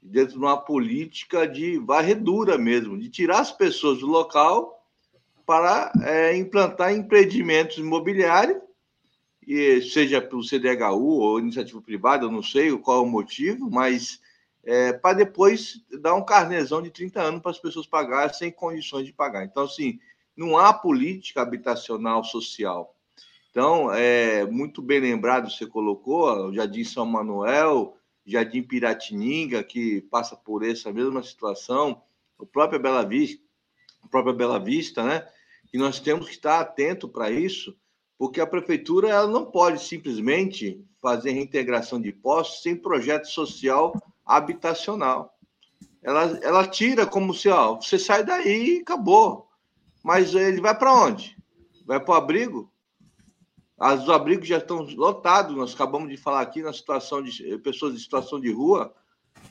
Dentro 0.00 0.34
de 0.34 0.38
uma 0.38 0.56
política 0.56 1.46
de 1.46 1.76
varredura 1.76 2.56
mesmo, 2.56 2.96
de 2.96 3.10
tirar 3.10 3.40
as 3.40 3.50
pessoas 3.50 3.98
do 3.98 4.06
local 4.06 4.80
para 5.44 5.92
é, 6.04 6.36
implantar 6.36 6.94
empreendimentos 6.94 7.78
imobiliários, 7.78 8.62
e 9.52 9.82
seja 9.82 10.22
pelo 10.22 10.44
CDHU 10.44 11.18
ou 11.18 11.40
iniciativa 11.40 11.82
privada, 11.82 12.24
eu 12.24 12.30
não 12.30 12.40
sei 12.40 12.70
qual 12.78 12.98
é 12.98 13.00
o 13.00 13.10
motivo, 13.10 13.68
mas 13.68 14.20
é, 14.62 14.92
para 14.92 15.16
depois 15.16 15.84
dar 16.00 16.14
um 16.14 16.24
carnezão 16.24 16.80
de 16.80 16.88
30 16.88 17.20
anos 17.20 17.42
para 17.42 17.50
as 17.50 17.58
pessoas 17.58 17.84
pagarem 17.84 18.32
sem 18.32 18.52
condições 18.52 19.06
de 19.06 19.12
pagar. 19.12 19.44
Então, 19.44 19.64
assim, 19.64 19.98
não 20.36 20.56
há 20.56 20.72
política 20.72 21.42
habitacional 21.42 22.22
social. 22.22 22.94
Então, 23.50 23.92
é 23.92 24.46
muito 24.46 24.80
bem 24.80 25.00
lembrado, 25.00 25.50
você 25.50 25.66
colocou, 25.66 26.28
o 26.46 26.54
Jardim 26.54 26.84
São 26.84 27.04
Manuel, 27.04 27.96
Jardim 28.24 28.62
Piratininga, 28.62 29.64
que 29.64 30.02
passa 30.02 30.36
por 30.36 30.64
essa 30.64 30.92
mesma 30.92 31.24
situação, 31.24 32.00
o 32.38 32.46
próprio 32.46 32.78
Bela 32.78 33.04
Vista, 33.04 33.42
a 34.04 34.06
própria 34.06 34.32
Bela 34.32 34.60
Vista, 34.60 35.02
né? 35.02 35.26
que 35.66 35.76
nós 35.76 35.98
temos 35.98 36.26
que 36.26 36.34
estar 36.34 36.60
atento 36.60 37.08
para 37.08 37.32
isso, 37.32 37.76
porque 38.20 38.38
a 38.38 38.46
prefeitura 38.46 39.08
ela 39.08 39.26
não 39.26 39.46
pode 39.46 39.82
simplesmente 39.82 40.84
fazer 41.00 41.30
reintegração 41.30 41.98
de 41.98 42.12
postos 42.12 42.62
sem 42.62 42.76
projeto 42.76 43.24
social 43.24 43.94
habitacional. 44.26 45.38
Ela, 46.02 46.38
ela 46.42 46.68
tira 46.68 47.06
como 47.06 47.32
se, 47.32 47.48
ó, 47.48 47.76
você 47.76 47.98
sai 47.98 48.22
daí 48.22 48.76
e 48.76 48.80
acabou. 48.82 49.48
Mas 50.04 50.34
ele 50.34 50.60
vai 50.60 50.78
para 50.78 50.92
onde? 50.92 51.34
Vai 51.86 51.98
para 51.98 52.12
o 52.12 52.14
abrigo? 52.14 52.70
Os 53.78 54.10
abrigos 54.10 54.46
já 54.46 54.58
estão 54.58 54.82
lotados. 54.82 55.56
Nós 55.56 55.74
acabamos 55.74 56.10
de 56.10 56.18
falar 56.18 56.42
aqui 56.42 56.62
na 56.62 56.74
situação 56.74 57.22
de 57.22 57.56
pessoas 57.60 57.94
em 57.94 57.98
situação 57.98 58.38
de 58.38 58.52
rua. 58.52 58.94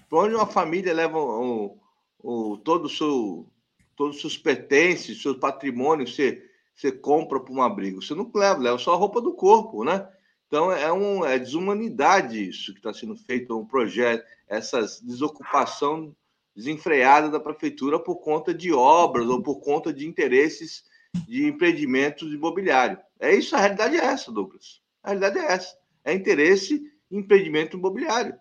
Para 0.08 0.20
onde 0.20 0.36
uma 0.36 0.46
família 0.46 0.94
leva 0.94 1.18
o, 1.18 1.76
o, 2.20 2.58
todo 2.58 2.86
o 2.86 2.90
seu 2.90 3.48
todos 3.96 4.18
os 4.18 4.22
seus 4.22 4.38
pertences, 4.38 5.24
seus 5.24 5.38
patrimônios, 5.38 6.16
você, 6.16 6.49
você 6.80 6.94
compra 6.94 7.42
para 7.42 7.54
um 7.54 7.62
abrigo. 7.62 8.02
Você 8.02 8.16
não 8.16 8.32
leva, 8.34 8.62
leva 8.62 8.78
só 8.78 8.94
a 8.94 8.98
roupa 8.98 9.20
do 9.20 9.34
corpo, 9.34 9.84
né? 9.84 10.08
Então 10.48 10.72
é, 10.72 10.92
um, 10.92 11.26
é 11.26 11.38
desumanidade 11.38 12.42
isso 12.48 12.72
que 12.72 12.80
está 12.80 12.94
sendo 12.94 13.16
feito, 13.16 13.58
um 13.58 13.66
projeto, 13.66 14.26
essa 14.48 14.80
desocupação 15.04 16.16
desenfreada 16.56 17.30
da 17.30 17.40
prefeitura 17.40 18.00
por 18.00 18.16
conta 18.18 18.54
de 18.54 18.72
obras 18.72 19.28
ou 19.28 19.44
por 19.44 19.60
conta 19.60 19.94
de 19.94 20.08
interesses 20.08 20.86
de 21.28 21.46
empreendimentos 21.46 22.34
imobiliários. 22.34 23.00
É 23.20 23.36
isso, 23.36 23.56
a 23.56 23.60
realidade 23.60 23.98
é 23.98 24.06
essa, 24.06 24.32
Douglas. 24.32 24.82
A 25.04 25.10
realidade 25.10 25.38
é 25.38 25.52
essa. 25.52 25.78
É 26.04 26.14
interesse 26.14 26.82
em 27.12 27.20
empreendimento 27.20 27.78
imobiliário. 27.78 28.40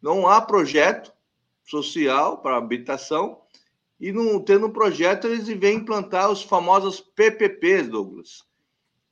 Não 0.00 0.28
há 0.28 0.40
projeto 0.40 1.12
social 1.64 2.38
para 2.38 2.56
habitação 2.56 3.40
e 4.00 4.12
não 4.12 4.40
tendo 4.40 4.66
um 4.66 4.72
projeto, 4.72 5.26
eles 5.26 5.46
vêm 5.46 5.76
implantar 5.76 6.30
os 6.30 6.42
famosos 6.42 7.00
PPPs, 7.00 7.88
Douglas. 7.88 8.42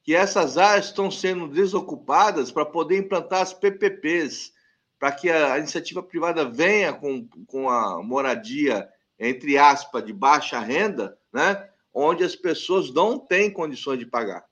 Que 0.02 0.14
essas 0.14 0.56
áreas 0.56 0.86
estão 0.86 1.10
sendo 1.10 1.46
desocupadas 1.46 2.50
para 2.50 2.64
poder 2.64 2.96
implantar 2.96 3.42
as 3.42 3.52
PPPs, 3.52 4.50
para 4.98 5.12
que 5.12 5.28
a 5.28 5.58
iniciativa 5.58 6.02
privada 6.02 6.48
venha 6.48 6.94
com, 6.94 7.28
com 7.46 7.68
a 7.68 8.02
moradia, 8.02 8.88
entre 9.18 9.58
aspas, 9.58 10.02
de 10.04 10.12
baixa 10.12 10.58
renda, 10.58 11.18
né? 11.30 11.68
onde 11.92 12.24
as 12.24 12.34
pessoas 12.34 12.90
não 12.92 13.18
têm 13.18 13.52
condições 13.52 13.98
de 13.98 14.06
pagar. 14.06 14.46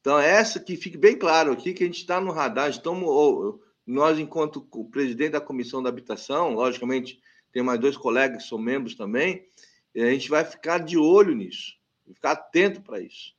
Então, 0.00 0.18
essa 0.18 0.60
que 0.60 0.76
fique 0.76 0.98
bem 0.98 1.16
claro 1.16 1.52
aqui, 1.52 1.72
que 1.72 1.84
a 1.84 1.86
gente 1.86 2.00
está 2.00 2.20
no 2.20 2.32
radar, 2.32 2.68
estamos, 2.68 3.58
nós, 3.86 4.18
enquanto 4.18 4.60
presidente 4.90 5.32
da 5.32 5.40
Comissão 5.40 5.82
da 5.82 5.88
Habitação, 5.88 6.52
logicamente, 6.52 7.20
tem 7.52 7.62
mais 7.62 7.80
dois 7.80 7.96
colegas 7.96 8.42
que 8.42 8.48
são 8.48 8.58
membros 8.58 8.94
também, 8.94 9.46
e 9.94 10.02
a 10.02 10.10
gente 10.10 10.28
vai 10.28 10.44
ficar 10.44 10.78
de 10.78 10.96
olho 10.96 11.34
nisso, 11.34 11.74
ficar 12.06 12.32
atento 12.32 12.80
para 12.82 13.00
isso. 13.00 13.34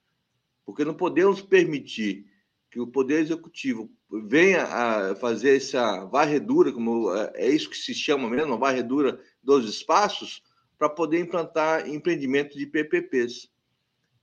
Porque 0.65 0.85
não 0.85 0.93
podemos 0.93 1.41
permitir 1.41 2.25
que 2.69 2.79
o 2.79 2.87
Poder 2.87 3.19
Executivo 3.19 3.91
venha 4.09 4.63
a 4.63 5.15
fazer 5.15 5.57
essa 5.57 6.05
varredura, 6.05 6.71
como 6.71 7.13
é, 7.13 7.31
é 7.35 7.49
isso 7.49 7.69
que 7.69 7.77
se 7.77 7.93
chama 7.93 8.29
mesmo, 8.29 8.53
a 8.53 8.57
varredura 8.57 9.19
dos 9.43 9.69
espaços, 9.69 10.41
para 10.77 10.89
poder 10.89 11.19
implantar 11.19 11.87
empreendimentos 11.87 12.57
de 12.57 12.65
PPPs, 12.65 13.49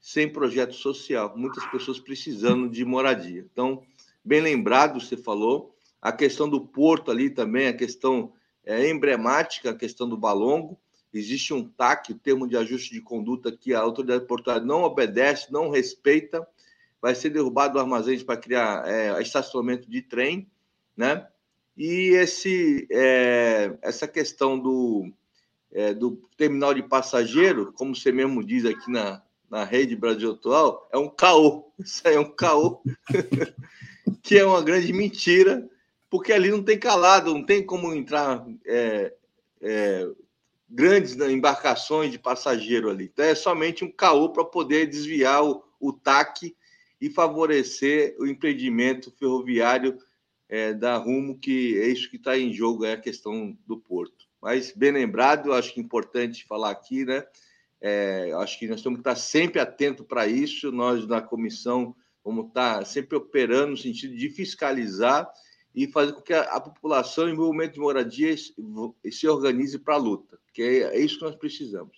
sem 0.01 0.30
projeto 0.30 0.74
social, 0.74 1.36
muitas 1.36 1.64
pessoas 1.66 1.99
precisando 1.99 2.68
de 2.68 2.84
moradia. 2.84 3.47
Então, 3.53 3.82
bem 4.24 4.41
lembrado, 4.41 5.01
você 5.01 5.16
falou, 5.16 5.74
a 6.01 6.12
questão 6.12 6.49
do 6.49 6.61
porto 6.61 7.11
ali 7.11 7.30
também, 7.30 7.68
a 7.68 7.72
questão 7.72 8.32
é 8.69 8.91
emblemática 8.91 9.71
a 9.71 9.75
questão 9.75 10.07
do 10.07 10.16
balongo. 10.16 10.79
Existe 11.12 11.55
um 11.55 11.66
TAC, 11.66 12.12
o 12.12 12.19
termo 12.19 12.47
de 12.47 12.55
ajuste 12.55 12.93
de 12.93 13.01
conduta, 13.01 13.51
que 13.51 13.73
a 13.73 13.81
autoridade 13.81 14.27
portuária 14.27 14.62
não 14.62 14.83
obedece, 14.83 15.51
não 15.51 15.71
respeita. 15.71 16.47
Vai 17.01 17.14
ser 17.14 17.31
derrubado 17.31 17.79
o 17.79 17.81
armazém 17.81 18.23
para 18.23 18.37
criar 18.37 18.87
é, 18.87 19.23
estacionamento 19.23 19.91
de 19.91 20.03
trem, 20.03 20.47
né? 20.95 21.27
E 21.75 22.11
esse, 22.11 22.87
é, 22.91 23.75
essa 23.81 24.07
questão 24.07 24.59
do, 24.59 25.11
é, 25.73 25.95
do 25.95 26.21
terminal 26.37 26.75
de 26.75 26.83
passageiro, 26.83 27.73
como 27.73 27.97
você 27.97 28.12
mesmo 28.12 28.45
diz 28.45 28.66
aqui 28.66 28.91
na, 28.91 29.23
na 29.49 29.64
rede 29.64 29.97
Brasil 29.97 30.33
Atual, 30.33 30.87
é 30.93 30.99
um 30.99 31.09
caô. 31.09 31.73
Isso 31.81 32.07
aí 32.07 32.16
é 32.16 32.21
um 32.21 32.31
caô, 32.31 32.83
que 34.23 34.37
é 34.37 34.45
uma 34.45 34.61
grande 34.61 34.93
mentira 34.93 35.66
porque 36.11 36.32
ali 36.32 36.50
não 36.50 36.62
tem 36.62 36.78
calado, 36.78 37.34
não 37.34 37.44
tem 37.44 37.64
como 37.64 37.92
entrar 37.94 38.46
é, 38.66 39.12
é, 39.61 40.09
grandes 40.68 41.16
embarcações 41.16 42.11
de 42.11 42.18
passageiro 42.18 42.90
ali. 42.90 43.11
Então 43.12 43.24
é 43.24 43.34
somente 43.34 43.84
um 43.84 43.90
caô 43.90 44.30
para 44.30 44.44
poder 44.44 44.86
desviar 44.86 45.44
o, 45.44 45.62
o 45.80 45.92
TAC 45.92 46.54
e 47.00 47.09
favorecer 47.09 48.16
o 48.18 48.26
empreendimento 48.26 49.11
ferroviário 49.12 49.98
é, 50.48 50.72
da 50.72 50.96
Rumo, 50.96 51.38
que 51.38 51.78
é 51.78 51.88
isso 51.88 52.11
que 52.11 52.16
está 52.16 52.36
em 52.36 52.52
jogo, 52.52 52.84
é 52.84 52.94
a 52.94 53.00
questão 53.00 53.56
do 53.66 53.78
porto. 53.78 54.26
Mas, 54.40 54.72
bem 54.72 54.92
lembrado, 54.92 55.48
eu 55.48 55.52
acho 55.52 55.74
que 55.74 55.80
é 55.80 55.82
importante 55.82 56.46
falar 56.46 56.70
aqui, 56.70 57.04
né? 57.04 57.24
É, 57.80 58.32
acho 58.36 58.59
que 58.59 58.66
nós 58.66 58.82
temos 58.82 58.98
que 58.98 59.00
estar 59.00 59.16
sempre 59.16 59.61
atento 59.61 60.04
para 60.04 60.26
isso. 60.26 60.72
Nós, 60.72 61.06
na 61.06 61.20
comissão, 61.20 61.94
vamos 62.24 62.46
estar 62.46 62.84
sempre 62.86 63.16
operando 63.16 63.72
no 63.72 63.76
sentido 63.76 64.16
de 64.16 64.30
fiscalizar 64.30 65.28
e 65.75 65.87
fazer 65.87 66.12
com 66.12 66.21
que 66.21 66.33
a, 66.33 66.43
a 66.43 66.61
população 66.61 67.29
em 67.29 67.35
movimento 67.35 67.75
de 67.75 67.81
moradia 67.81 68.35
se 68.37 69.29
organize 69.29 69.79
para 69.79 69.95
a 69.95 69.99
luta, 69.99 70.39
que 70.53 70.62
é, 70.62 70.97
é 70.97 71.01
isso 71.01 71.19
que 71.19 71.25
nós 71.25 71.37
precisamos. 71.37 71.97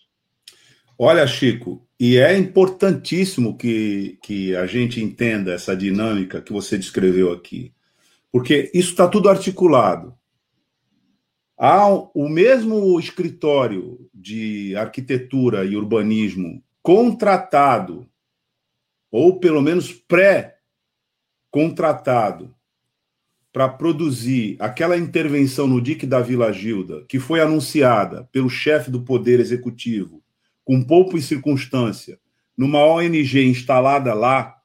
Olha, 0.99 1.27
Chico, 1.27 1.87
e 1.99 2.18
é 2.18 2.37
importantíssimo 2.37 3.57
que, 3.57 4.18
que 4.23 4.55
a 4.55 4.66
gente 4.66 5.03
entenda 5.03 5.55
essa 5.55 5.75
dinâmica 5.75 6.43
que 6.43 6.53
você 6.53 6.77
descreveu 6.77 7.33
aqui, 7.33 7.73
porque 8.31 8.71
isso 8.75 8.91
está 8.91 9.09
tudo 9.09 9.31
articulado. 9.31 10.14
Há 11.57 11.89
o 11.89 12.29
mesmo 12.29 13.01
escritório 13.01 14.07
de 14.12 14.77
arquitetura 14.77 15.64
e 15.64 15.75
urbanismo 15.77 16.62
contratado, 16.83 18.07
ou 19.11 19.41
pelo 19.41 19.62
menos 19.62 19.91
pré-contratado, 19.93 22.55
para 23.53 23.68
produzir 23.68 24.57
aquela 24.61 24.96
intervenção 24.96 25.66
no 25.66 25.80
DIC 25.80 26.07
da 26.07 26.20
Vila 26.20 26.53
Gilda, 26.53 27.05
que 27.09 27.18
foi 27.18 27.40
anunciada 27.40 28.28
pelo 28.30 28.48
chefe 28.48 28.90
do 28.90 29.03
Poder 29.03 29.40
Executivo, 29.40 30.22
com 30.64 30.82
pouco 30.82 31.18
e 31.18 31.22
circunstância, 31.22 32.20
numa 32.57 32.84
ONG 32.84 33.44
instalada 33.44 34.14
lá, 34.14 34.57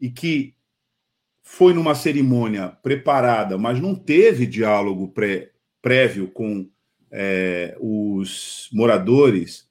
e 0.00 0.10
que 0.10 0.54
foi 1.42 1.72
numa 1.72 1.94
cerimônia 1.94 2.68
preparada, 2.82 3.56
mas 3.56 3.80
não 3.80 3.94
teve 3.94 4.46
diálogo 4.46 5.08
pré, 5.08 5.50
prévio 5.80 6.28
com 6.28 6.68
é, 7.10 7.76
os 7.78 8.68
moradores, 8.72 9.68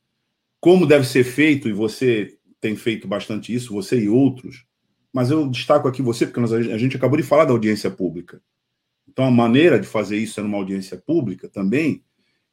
como 0.59 0.85
deve 0.85 1.05
ser 1.05 1.23
feito, 1.23 1.67
e 1.67 1.73
você 1.73 2.37
tem 2.61 2.75
feito 2.75 3.07
bastante 3.07 3.53
isso, 3.53 3.73
você 3.73 3.99
e 3.99 4.07
outros, 4.07 4.65
mas 5.13 5.29
eu 5.29 5.47
destaco 5.47 5.87
aqui 5.87 6.01
você, 6.01 6.25
porque 6.25 6.39
nós, 6.39 6.51
a 6.53 6.77
gente 6.77 6.95
acabou 6.95 7.17
de 7.17 7.23
falar 7.23 7.45
da 7.45 7.51
audiência 7.51 7.91
pública. 7.91 8.41
Então, 9.07 9.25
a 9.25 9.31
maneira 9.31 9.79
de 9.79 9.87
fazer 9.87 10.17
isso 10.17 10.39
é 10.39 10.43
numa 10.43 10.57
audiência 10.57 10.97
pública 10.97 11.49
também. 11.49 12.03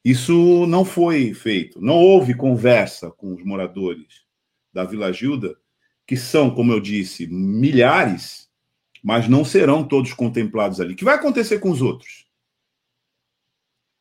Isso 0.04 0.66
não 0.66 0.84
foi 0.84 1.32
feito. 1.34 1.80
Não 1.80 1.94
houve 1.94 2.34
conversa 2.34 3.10
com 3.10 3.34
os 3.34 3.44
moradores 3.44 4.24
da 4.72 4.84
Vila 4.84 5.12
Gilda, 5.12 5.56
que 6.06 6.16
são, 6.16 6.50
como 6.50 6.72
eu 6.72 6.80
disse, 6.80 7.26
milhares, 7.26 8.48
mas 9.02 9.28
não 9.28 9.44
serão 9.44 9.86
todos 9.86 10.12
contemplados 10.12 10.80
ali. 10.80 10.94
O 10.94 10.96
que 10.96 11.04
vai 11.04 11.14
acontecer 11.14 11.58
com 11.58 11.70
os 11.70 11.80
outros? 11.80 12.26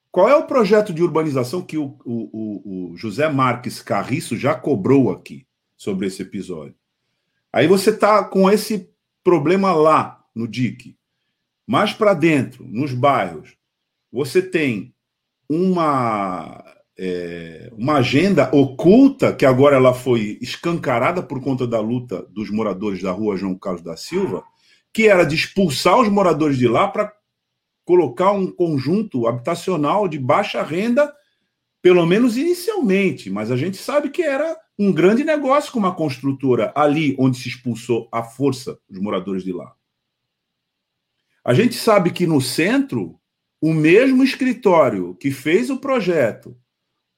Qual 0.10 0.28
é 0.28 0.36
o 0.36 0.48
projeto 0.48 0.92
de 0.92 1.04
urbanização 1.04 1.62
que 1.62 1.78
o, 1.78 1.96
o, 2.04 2.92
o 2.92 2.98
José 2.98 3.30
Marques 3.30 3.82
Carriço 3.82 4.36
já 4.36 4.56
cobrou 4.56 5.12
aqui 5.12 5.46
sobre 5.76 6.08
esse 6.08 6.24
episódio? 6.24 6.76
Aí 7.52 7.68
você 7.68 7.90
está 7.90 8.24
com 8.24 8.50
esse 8.50 8.90
problema 9.24 9.74
lá 9.74 10.24
no 10.36 10.48
DIC. 10.48 10.96
Mais 11.68 11.92
para 11.94 12.14
dentro, 12.14 12.66
nos 12.66 12.94
bairros, 12.94 13.56
você 14.12 14.42
tem 14.42 14.94
uma, 15.50 16.64
é, 16.98 17.70
uma 17.74 17.96
agenda 17.96 18.50
oculta, 18.56 19.34
que 19.34 19.46
agora 19.46 19.76
ela 19.76 19.94
foi 19.94 20.38
escancarada 20.42 21.22
por 21.22 21.42
conta 21.42 21.68
da 21.68 21.80
luta 21.80 22.26
dos 22.30 22.50
moradores 22.50 23.02
da 23.02 23.12
rua 23.12 23.38
João 23.38 23.56
Carlos 23.56 23.82
da 23.82 23.98
Silva, 23.98 24.44
que 24.94 25.08
era 25.08 25.24
de 25.24 25.36
expulsar 25.36 26.00
os 26.00 26.10
moradores 26.10 26.58
de 26.58 26.68
lá 26.68 26.88
para 26.88 27.14
colocar 27.86 28.32
um 28.32 28.52
conjunto 28.52 29.28
habitacional 29.28 30.08
de 30.08 30.20
baixa 30.20 30.62
renda, 30.62 31.14
pelo 31.82 32.06
menos 32.06 32.36
inicialmente, 32.36 33.30
mas 33.30 33.50
a 33.52 33.56
gente 33.56 33.78
sabe 33.78 34.10
que 34.10 34.22
era 34.22 34.58
um 34.78 34.94
grande 34.94 35.24
negócio 35.24 35.72
com 35.72 35.80
uma 35.80 35.96
construtora 35.96 36.72
ali 36.76 37.16
onde 37.18 37.38
se 37.38 37.50
expulsou 37.50 38.08
a 38.12 38.24
força 38.24 38.78
os 38.90 39.00
moradores 39.00 39.44
de 39.44 39.52
lá. 39.52 39.74
A 41.44 41.54
gente 41.54 41.76
sabe 41.76 42.12
que 42.12 42.28
no 42.28 42.42
centro, 42.42 43.20
o 43.62 43.74
mesmo 43.74 44.24
escritório 44.24 45.16
que 45.16 45.32
fez 45.32 45.70
o 45.70 45.80
projeto 45.80 46.56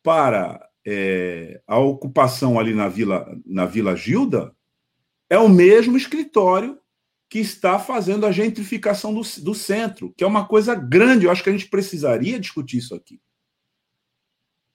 para 0.01 0.69
é, 0.85 1.61
a 1.67 1.77
ocupação 1.77 2.59
ali 2.59 2.73
na 2.73 2.87
Vila, 2.87 3.37
na 3.45 3.65
Vila 3.65 3.95
Gilda 3.95 4.55
é 5.29 5.37
o 5.37 5.49
mesmo 5.49 5.97
escritório 5.97 6.79
que 7.29 7.39
está 7.39 7.77
fazendo 7.77 8.25
a 8.25 8.31
gentrificação 8.31 9.13
do, 9.13 9.21
do 9.43 9.53
centro, 9.53 10.13
que 10.17 10.23
é 10.23 10.27
uma 10.27 10.47
coisa 10.47 10.73
grande. 10.73 11.25
Eu 11.25 11.31
acho 11.31 11.43
que 11.43 11.49
a 11.49 11.51
gente 11.51 11.69
precisaria 11.69 12.39
discutir 12.39 12.77
isso 12.77 12.95
aqui. 12.95 13.21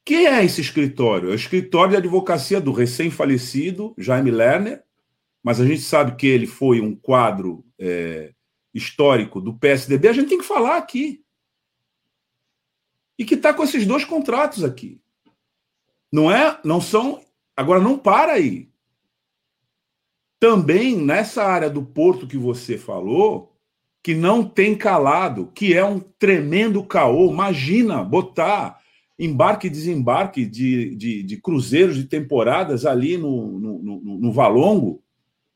Quem 0.05 0.27
é 0.27 0.45
esse 0.45 0.61
escritório? 0.61 1.31
É 1.31 1.33
o 1.33 1.37
escritório 1.37 1.93
de 1.93 1.97
advocacia 1.97 2.61
do 2.61 2.73
recém-falecido 2.73 3.95
Jaime 3.97 4.31
Lerner, 4.31 4.85
mas 5.43 5.61
a 5.61 5.67
gente 5.67 5.81
sabe 5.81 6.17
que 6.17 6.27
ele 6.27 6.47
foi 6.47 6.81
um 6.81 6.95
quadro 6.95 7.65
é, 7.79 8.35
histórico 8.73 9.41
do 9.41 9.55
PSDB, 9.55 10.09
a 10.09 10.13
gente 10.13 10.29
tem 10.29 10.39
que 10.39 10.45
falar 10.45 10.77
aqui. 10.77 11.23
E 13.19 13.25
que 13.25 13.35
está 13.35 13.55
com 13.55 13.63
esses 13.63 13.87
dois 13.87 14.05
contratos 14.05 14.63
aqui. 14.63 15.01
Não 16.13 16.31
é, 16.31 16.59
não 16.65 16.81
são. 16.81 17.23
Agora 17.57 17.81
não 17.81 17.97
para 17.97 18.33
aí. 18.33 18.69
Também 20.39 20.97
nessa 20.97 21.45
área 21.45 21.71
do 21.71 21.83
porto 21.83 22.27
que 22.27 22.37
você 22.37 22.77
falou, 22.77 23.57
que 24.03 24.15
não 24.15 24.45
tem 24.45 24.77
calado, 24.77 25.51
que 25.55 25.75
é 25.75 25.85
um 25.85 25.99
tremendo 25.99 26.85
caô. 26.85 27.31
Imagina 27.31 28.05
botar 28.05 28.84
embarque 29.19 29.67
e 29.67 29.71
desembarque 29.71 30.45
de, 30.45 30.95
de, 30.95 31.23
de 31.23 31.37
cruzeiros 31.37 31.97
de 31.97 32.05
temporadas 32.05 32.85
ali 32.85 33.17
no, 33.17 33.59
no, 33.59 33.79
no, 33.83 34.19
no 34.19 34.33
Valongo. 34.33 35.03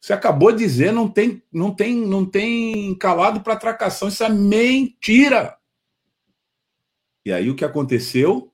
Você 0.01 0.13
acabou 0.13 0.53
de 0.53 0.59
dizer, 0.59 0.93
não 0.93 1.09
tem, 1.09 1.43
não 1.53 1.75
tem, 1.75 1.95
não 1.97 2.25
tem 2.25 2.95
calado 2.95 3.41
para 3.41 3.55
atracação. 3.55 4.09
Isso 4.09 4.23
é 4.23 4.29
mentira. 4.29 5.57
E 7.25 7.33
aí 7.33 7.51
o 7.51 7.57
que 7.57 7.65
aconteceu? 7.65 8.53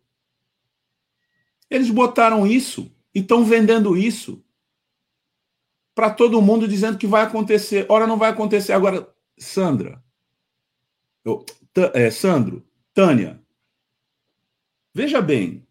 Eles 1.68 1.90
botaram 1.90 2.46
isso 2.46 2.90
e 3.14 3.20
estão 3.20 3.44
vendendo 3.44 3.96
isso 3.96 4.42
para 5.94 6.10
todo 6.10 6.42
mundo 6.42 6.66
dizendo 6.66 6.98
que 6.98 7.06
vai 7.06 7.22
acontecer. 7.22 7.86
Ora, 7.88 8.06
não 8.06 8.16
vai 8.16 8.30
acontecer. 8.30 8.72
Agora, 8.72 9.08
Sandra, 9.38 10.02
eu, 11.24 11.44
é, 11.92 12.10
Sandro, 12.10 12.64
Tânia, 12.92 13.43
veja 14.94 15.20
bem, 15.20 15.66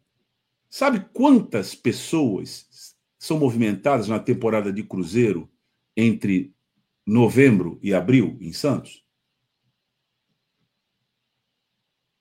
sabe 0.69 0.99
quantas 1.13 1.73
pessoas 1.73 2.95
são 3.17 3.39
movimentadas 3.39 4.09
na 4.09 4.19
temporada 4.19 4.71
de 4.71 4.83
cruzeiro 4.83 5.49
entre 5.95 6.53
novembro 7.05 7.79
e 7.81 7.93
abril 7.93 8.37
em 8.41 8.51
Santos? 8.51 9.03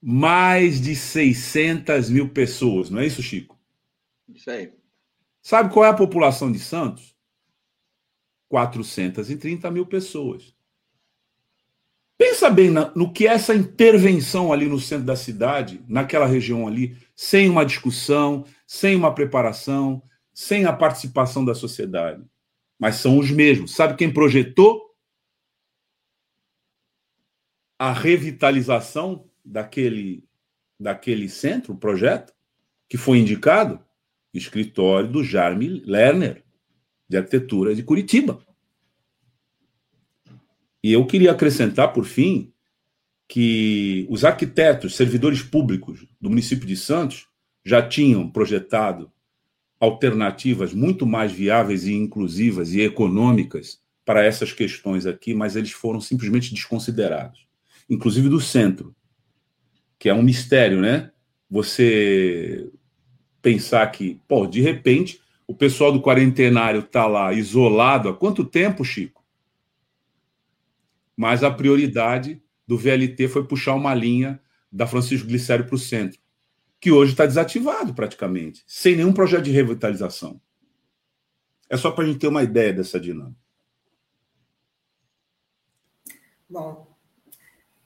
Mais 0.01 0.81
de 0.81 0.95
600 0.95 2.09
mil 2.09 2.29
pessoas, 2.29 2.89
não 2.89 2.99
é 2.99 3.05
isso, 3.05 3.21
Chico? 3.21 3.59
Isso 4.29 4.49
aí. 4.49 4.73
Sabe 5.41 5.73
qual 5.73 5.85
é 5.85 5.89
a 5.89 5.93
população 5.93 6.51
de 6.51 6.59
Santos? 6.59 7.13
430 8.49 9.69
mil 9.71 9.85
pessoas. 9.85 10.55
Pensa 12.23 12.49
bem 12.49 12.69
no 12.69 13.11
que 13.11 13.27
é 13.27 13.31
essa 13.31 13.53
intervenção 13.53 14.53
ali 14.53 14.67
no 14.67 14.79
centro 14.79 15.05
da 15.05 15.15
cidade, 15.15 15.83
naquela 15.87 16.25
região 16.25 16.67
ali, 16.67 16.95
sem 17.15 17.49
uma 17.49 17.65
discussão, 17.65 18.45
sem 18.65 18.95
uma 18.95 19.13
preparação, 19.13 20.01
sem 20.33 20.65
a 20.65 20.73
participação 20.73 21.43
da 21.43 21.53
sociedade 21.53 22.23
mas 22.83 22.95
são 22.95 23.17
os 23.17 23.31
mesmos. 23.31 23.73
Sabe 23.73 23.95
quem 23.95 24.11
projetou 24.11 24.93
a 27.79 27.93
revitalização 27.93 29.29
daquele, 29.43 30.27
daquele 30.77 31.29
centro, 31.29 31.77
projeto, 31.77 32.33
que 32.89 32.97
foi 32.97 33.19
indicado? 33.19 33.81
O 34.33 34.37
escritório 34.37 35.09
do 35.09 35.23
Jarme 35.23 35.81
Lerner, 35.85 36.43
de 37.07 37.15
arquitetura 37.15 37.73
de 37.73 37.83
Curitiba. 37.83 38.45
E 40.83 40.91
eu 40.91 41.05
queria 41.05 41.31
acrescentar, 41.31 41.93
por 41.93 42.03
fim, 42.03 42.51
que 43.27 44.05
os 44.09 44.25
arquitetos, 44.25 44.95
servidores 44.95 45.41
públicos 45.41 46.05
do 46.19 46.29
município 46.29 46.67
de 46.67 46.75
Santos 46.75 47.27
já 47.65 47.81
tinham 47.81 48.29
projetado 48.29 49.09
alternativas 49.79 50.73
muito 50.73 51.05
mais 51.05 51.31
viáveis 51.31 51.85
e 51.85 51.93
inclusivas 51.93 52.73
e 52.73 52.81
econômicas 52.81 53.81
para 54.05 54.23
essas 54.23 54.51
questões 54.51 55.05
aqui, 55.05 55.33
mas 55.33 55.55
eles 55.55 55.71
foram 55.71 56.01
simplesmente 56.01 56.53
desconsiderados, 56.53 57.47
inclusive 57.89 58.27
do 58.27 58.41
centro, 58.41 58.93
que 59.97 60.09
é 60.09 60.13
um 60.13 60.21
mistério, 60.21 60.81
né? 60.81 61.11
Você 61.49 62.69
pensar 63.41 63.87
que, 63.87 64.19
pô, 64.27 64.45
de 64.45 64.61
repente, 64.61 65.21
o 65.47 65.55
pessoal 65.55 65.91
do 65.91 66.01
quarentenário 66.01 66.81
está 66.81 67.05
lá 67.05 67.31
isolado 67.33 68.09
há 68.09 68.13
quanto 68.13 68.43
tempo, 68.43 68.83
Chico? 68.83 69.22
Mas 71.15 71.43
a 71.43 71.51
prioridade 71.51 72.41
do 72.67 72.77
VLT 72.77 73.27
foi 73.27 73.45
puxar 73.45 73.75
uma 73.75 73.93
linha 73.93 74.41
da 74.71 74.87
Francisco 74.87 75.27
Glicério 75.27 75.65
para 75.65 75.75
o 75.75 75.79
centro 75.79 76.23
que 76.83 76.91
hoje 76.91 77.13
está 77.13 77.25
desativado 77.25 77.93
praticamente, 77.93 78.61
sem 78.67 78.97
nenhum 78.97 79.13
projeto 79.13 79.43
de 79.43 79.51
revitalização. 79.51 80.41
É 81.69 81.77
só 81.77 81.89
para 81.91 82.03
a 82.03 82.07
gente 82.07 82.19
ter 82.19 82.27
uma 82.27 82.43
ideia 82.43 82.73
dessa 82.73 82.99
dinâmica. 82.99 83.39
Bom, 86.49 86.85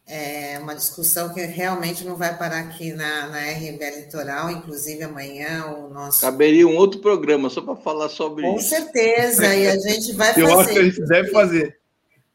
é 0.08 0.58
uma 0.58 0.74
discussão 0.74 1.32
que 1.32 1.42
realmente 1.42 2.04
não 2.04 2.16
vai 2.16 2.36
parar 2.36 2.62
aqui 2.62 2.92
na, 2.92 3.28
na 3.28 3.52
RBL 3.52 4.00
Litoral, 4.00 4.50
inclusive 4.50 5.04
amanhã 5.04 5.68
o 5.68 5.90
nosso. 5.94 6.22
Caberia 6.22 6.68
um 6.68 6.76
outro 6.76 7.00
programa 7.00 7.52
só 7.52 7.62
para 7.62 7.76
falar 7.76 8.10
sobre 8.10 8.42
Com 8.42 8.56
isso. 8.56 8.70
Com 8.70 8.82
certeza, 8.82 9.56
e 9.56 9.68
a 9.68 9.78
gente 9.78 10.12
vai 10.14 10.34
fazer. 10.34 10.42
Eu 10.42 10.60
acho 10.60 10.74
que 10.74 10.80
a 10.80 10.84
gente 10.84 11.06
deve 11.06 11.30
fazer. 11.30 11.80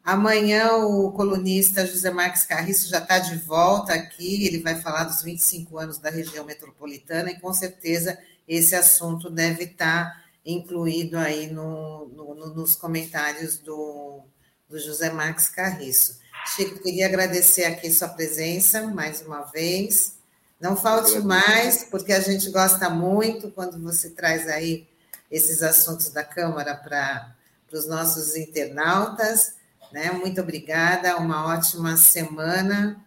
Amanhã 0.03 0.75
o 0.75 1.11
colunista 1.13 1.85
José 1.85 2.11
Marques 2.11 2.45
Carriço 2.45 2.89
já 2.89 2.99
está 2.99 3.19
de 3.19 3.37
volta 3.37 3.93
aqui, 3.93 4.45
ele 4.45 4.59
vai 4.59 4.81
falar 4.81 5.05
dos 5.05 5.21
25 5.21 5.77
anos 5.77 5.97
da 5.97 6.09
região 6.09 6.43
metropolitana 6.43 7.31
e 7.31 7.39
com 7.39 7.53
certeza 7.53 8.17
esse 8.45 8.75
assunto 8.75 9.29
deve 9.29 9.63
estar 9.63 10.11
tá 10.11 10.23
incluído 10.45 11.17
aí 11.17 11.49
no, 11.49 12.07
no, 12.09 12.53
nos 12.53 12.75
comentários 12.75 13.57
do, 13.57 14.23
do 14.69 14.77
José 14.77 15.09
Marques 15.09 15.47
Carriço. 15.47 16.19
Chico, 16.47 16.83
queria 16.83 17.05
agradecer 17.05 17.63
aqui 17.63 17.89
sua 17.89 18.09
presença 18.09 18.87
mais 18.87 19.21
uma 19.21 19.43
vez. 19.43 20.15
Não 20.59 20.75
falte 20.75 21.19
mais, 21.19 21.85
porque 21.85 22.11
a 22.11 22.19
gente 22.19 22.49
gosta 22.49 22.89
muito 22.89 23.49
quando 23.51 23.81
você 23.81 24.09
traz 24.09 24.49
aí 24.49 24.85
esses 25.31 25.63
assuntos 25.63 26.09
da 26.09 26.25
Câmara 26.25 26.75
para 26.75 27.33
os 27.71 27.87
nossos 27.87 28.35
internautas. 28.35 29.62
Né? 29.93 30.11
Muito 30.11 30.41
obrigada, 30.41 31.15
uma 31.15 31.45
ótima 31.45 31.95
semana 31.95 33.01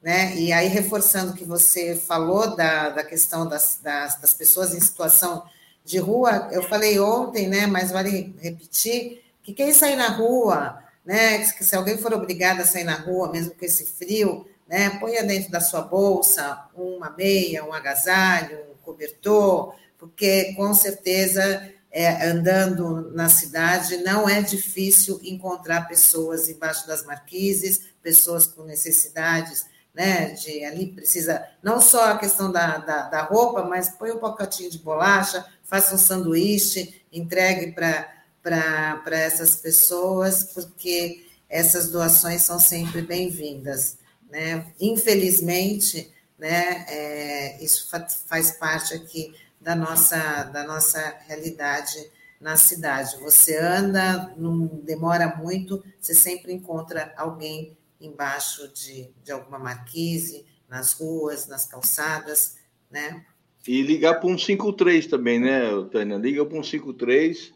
né? 0.00 0.36
E 0.36 0.52
aí, 0.52 0.68
reforçando 0.68 1.32
o 1.32 1.34
que 1.34 1.44
você 1.44 1.96
falou 1.96 2.54
da, 2.54 2.90
da 2.90 3.04
questão 3.04 3.48
das, 3.48 3.80
das, 3.82 4.20
das 4.20 4.32
pessoas 4.32 4.74
em 4.74 4.80
situação 4.80 5.44
de 5.84 5.98
rua, 5.98 6.48
eu 6.52 6.62
falei 6.62 6.98
ontem, 7.00 7.48
né? 7.48 7.66
Mas 7.66 7.90
vale 7.90 8.34
repetir 8.40 9.24
que 9.42 9.52
quem 9.52 9.72
sair 9.72 9.96
na 9.96 10.08
rua, 10.08 10.82
né? 11.04 11.38
Que 11.38 11.64
se 11.64 11.74
alguém 11.74 11.98
for 11.98 12.12
obrigado 12.12 12.60
a 12.60 12.66
sair 12.66 12.84
na 12.84 12.94
rua, 12.94 13.30
mesmo 13.30 13.54
com 13.54 13.64
esse 13.64 13.86
frio, 13.86 14.46
né? 14.68 14.90
Ponha 15.00 15.24
dentro 15.24 15.50
da 15.50 15.60
sua 15.60 15.82
bolsa 15.82 16.66
uma 16.74 17.10
meia, 17.10 17.64
um 17.64 17.72
agasalho, 17.72 18.58
um 18.70 18.84
cobertor, 18.84 19.74
porque 19.98 20.54
com 20.54 20.72
certeza 20.74 21.72
é, 21.90 22.26
andando 22.28 23.10
na 23.12 23.28
cidade 23.28 23.98
não 23.98 24.28
é 24.28 24.42
difícil 24.42 25.20
encontrar 25.22 25.88
pessoas 25.88 26.48
embaixo 26.48 26.86
das 26.86 27.04
marquises, 27.04 27.82
pessoas 28.02 28.46
com 28.46 28.62
necessidades 28.64 29.66
né? 29.98 30.30
De 30.30 30.64
ali 30.64 30.86
precisa 30.86 31.44
não 31.60 31.80
só 31.80 32.12
a 32.12 32.18
questão 32.18 32.52
da, 32.52 32.78
da, 32.78 33.02
da 33.08 33.22
roupa, 33.22 33.64
mas 33.64 33.88
põe 33.88 34.12
um 34.12 34.18
pacotinho 34.18 34.70
de 34.70 34.78
bolacha, 34.78 35.44
faça 35.64 35.92
um 35.92 35.98
sanduíche, 35.98 37.02
entregue 37.12 37.72
para 37.72 39.02
essas 39.10 39.56
pessoas, 39.56 40.44
porque 40.44 41.26
essas 41.48 41.90
doações 41.90 42.42
são 42.42 42.60
sempre 42.60 43.02
bem-vindas. 43.02 43.98
Né? 44.30 44.66
Infelizmente, 44.80 46.14
né, 46.38 46.86
é, 46.88 47.64
isso 47.64 47.90
faz 48.28 48.52
parte 48.52 48.94
aqui 48.94 49.34
da 49.60 49.74
nossa, 49.74 50.44
da 50.44 50.64
nossa 50.64 51.16
realidade 51.26 52.10
na 52.40 52.56
cidade. 52.56 53.16
Você 53.20 53.56
anda, 53.58 54.34
não 54.36 54.66
demora 54.66 55.36
muito, 55.36 55.82
você 56.00 56.14
sempre 56.14 56.52
encontra 56.52 57.12
alguém 57.16 57.76
embaixo 58.00 58.72
de, 58.72 59.10
de 59.24 59.32
alguma 59.32 59.58
marquise, 59.58 60.44
nas 60.68 60.92
ruas, 60.92 61.48
nas 61.48 61.66
calçadas, 61.66 62.58
né? 62.90 63.24
E 63.66 63.82
ligar 63.82 64.20
para 64.20 64.28
um 64.28 64.38
53 64.38 65.06
também, 65.06 65.40
né, 65.40 65.62
Tânia? 65.90 66.16
Liga 66.16 66.44
para 66.44 66.58
um 66.58 66.62
53, 66.62 67.52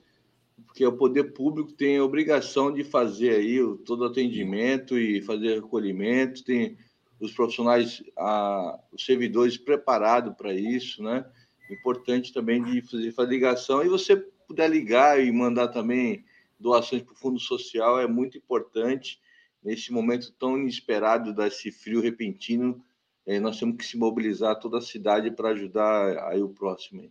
porque 0.67 0.85
o 0.85 0.97
poder 0.97 1.33
público 1.33 1.73
tem 1.73 1.99
a 1.99 2.05
obrigação 2.05 2.73
de 2.73 2.83
fazer 2.83 3.37
aí 3.37 3.59
todo 3.85 4.05
atendimento 4.05 4.99
e 4.99 5.23
fazer 5.23 5.57
recolhimento, 5.57 6.45
tem 6.45 6.77
os 7.21 7.33
profissionais, 7.33 8.03
a, 8.17 8.81
os 8.93 9.05
servidores 9.05 9.57
preparados 9.57 10.35
para 10.35 10.53
isso, 10.53 11.03
né? 11.03 11.25
Importante 11.73 12.33
também 12.33 12.63
de 12.63 12.83
fazer 12.83 13.15
a 13.17 13.23
ligação 13.23 13.85
e 13.85 13.89
você 13.89 14.17
puder 14.17 14.69
ligar 14.69 15.23
e 15.23 15.31
mandar 15.33 15.69
também 15.69 16.25
doações 16.59 17.03
para 17.03 17.13
o 17.13 17.17
Fundo 17.17 17.41
Social 17.41 18.01
é 18.01 18.07
muito 18.07 18.39
importante 18.39 19.21
nesse 19.63 19.93
momento 19.93 20.33
tão 20.33 20.59
inesperado 20.59 21.33
desse 21.33 21.71
frio 21.71 22.01
repentino, 22.01 22.85
eh, 23.25 23.39
nós 23.39 23.59
temos 23.59 23.77
que 23.77 23.87
se 23.87 23.97
mobilizar 23.97 24.59
toda 24.59 24.79
a 24.79 24.83
cidade 24.83 25.31
para 25.31 25.51
ajudar 25.51 26.29
aí 26.29 26.43
o 26.43 26.49
próximo. 26.49 27.11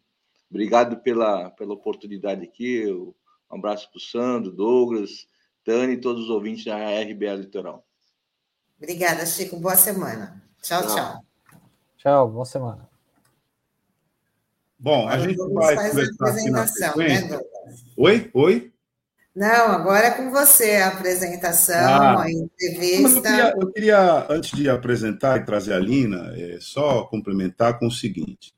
Obrigado 0.49 0.97
pela, 0.97 1.49
pela 1.51 1.73
oportunidade 1.73 2.43
aqui. 2.43 2.85
Um 2.91 3.13
abraço 3.49 3.89
para 3.89 3.97
o 3.97 4.01
Sandro, 4.01 4.51
Douglas, 4.51 5.27
Tani 5.63 5.93
e 5.93 6.01
todos 6.01 6.23
os 6.23 6.29
ouvintes 6.29 6.65
da 6.65 6.75
RBA 6.75 7.35
Litoral. 7.35 7.85
Obrigada, 8.77 9.25
Chico. 9.25 9.57
Boa 9.57 9.77
semana. 9.77 10.43
Tchau, 10.61 10.81
tchau. 10.81 10.95
Tchau, 10.95 11.23
tchau 11.97 12.29
boa 12.29 12.45
semana. 12.45 12.90
Bom, 14.81 15.07
a, 15.07 15.13
a 15.13 15.19
gente 15.19 15.37
vai 15.37 15.89
conversar 15.89 16.29
aqui 16.29 16.49
na 16.49 16.65
Né, 16.95 17.39
Oi? 17.95 18.31
Oi? 18.33 18.71
Não, 19.35 19.71
agora 19.71 20.07
é 20.07 20.11
com 20.11 20.31
você 20.31 20.77
a 20.77 20.87
apresentação, 20.87 21.75
ah, 21.77 22.23
a 22.23 22.31
entrevista. 22.31 23.05
Eu 23.05 23.21
queria, 23.21 23.53
eu 23.61 23.71
queria, 23.71 24.25
antes 24.27 24.57
de 24.57 24.67
apresentar 24.67 25.39
e 25.39 25.45
trazer 25.45 25.73
a 25.73 25.79
Lina, 25.79 26.33
é, 26.35 26.57
só 26.59 27.03
complementar 27.03 27.77
com 27.77 27.85
o 27.87 27.91
seguinte. 27.91 28.55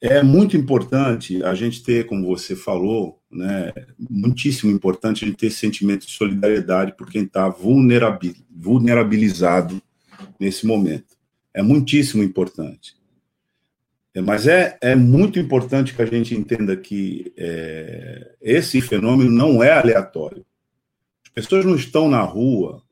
É 0.00 0.22
muito 0.22 0.56
importante 0.56 1.44
a 1.44 1.54
gente 1.54 1.82
ter, 1.82 2.06
como 2.06 2.26
você 2.26 2.56
falou, 2.56 3.20
né, 3.30 3.74
muitíssimo 3.98 4.72
importante 4.72 5.22
a 5.24 5.28
gente 5.28 5.38
ter 5.38 5.50
sentimento 5.50 6.06
de 6.06 6.12
solidariedade 6.12 6.96
por 6.96 7.10
quem 7.10 7.24
está 7.24 7.46
vulnerabilizado 7.48 9.82
nesse 10.40 10.66
momento. 10.66 11.14
É 11.52 11.62
muitíssimo 11.62 12.22
importante. 12.22 12.95
É, 14.16 14.20
mas 14.22 14.46
é, 14.46 14.78
é 14.80 14.96
muito 14.96 15.38
importante 15.38 15.94
que 15.94 16.00
a 16.00 16.06
gente 16.06 16.34
entenda 16.34 16.74
que 16.74 17.34
é, 17.36 18.34
esse 18.40 18.80
fenômeno 18.80 19.30
não 19.30 19.62
é 19.62 19.70
aleatório. 19.70 20.42
As 21.22 21.28
pessoas 21.28 21.66
não 21.66 21.76
estão 21.76 22.08
na 22.08 22.22
rua 22.22 22.82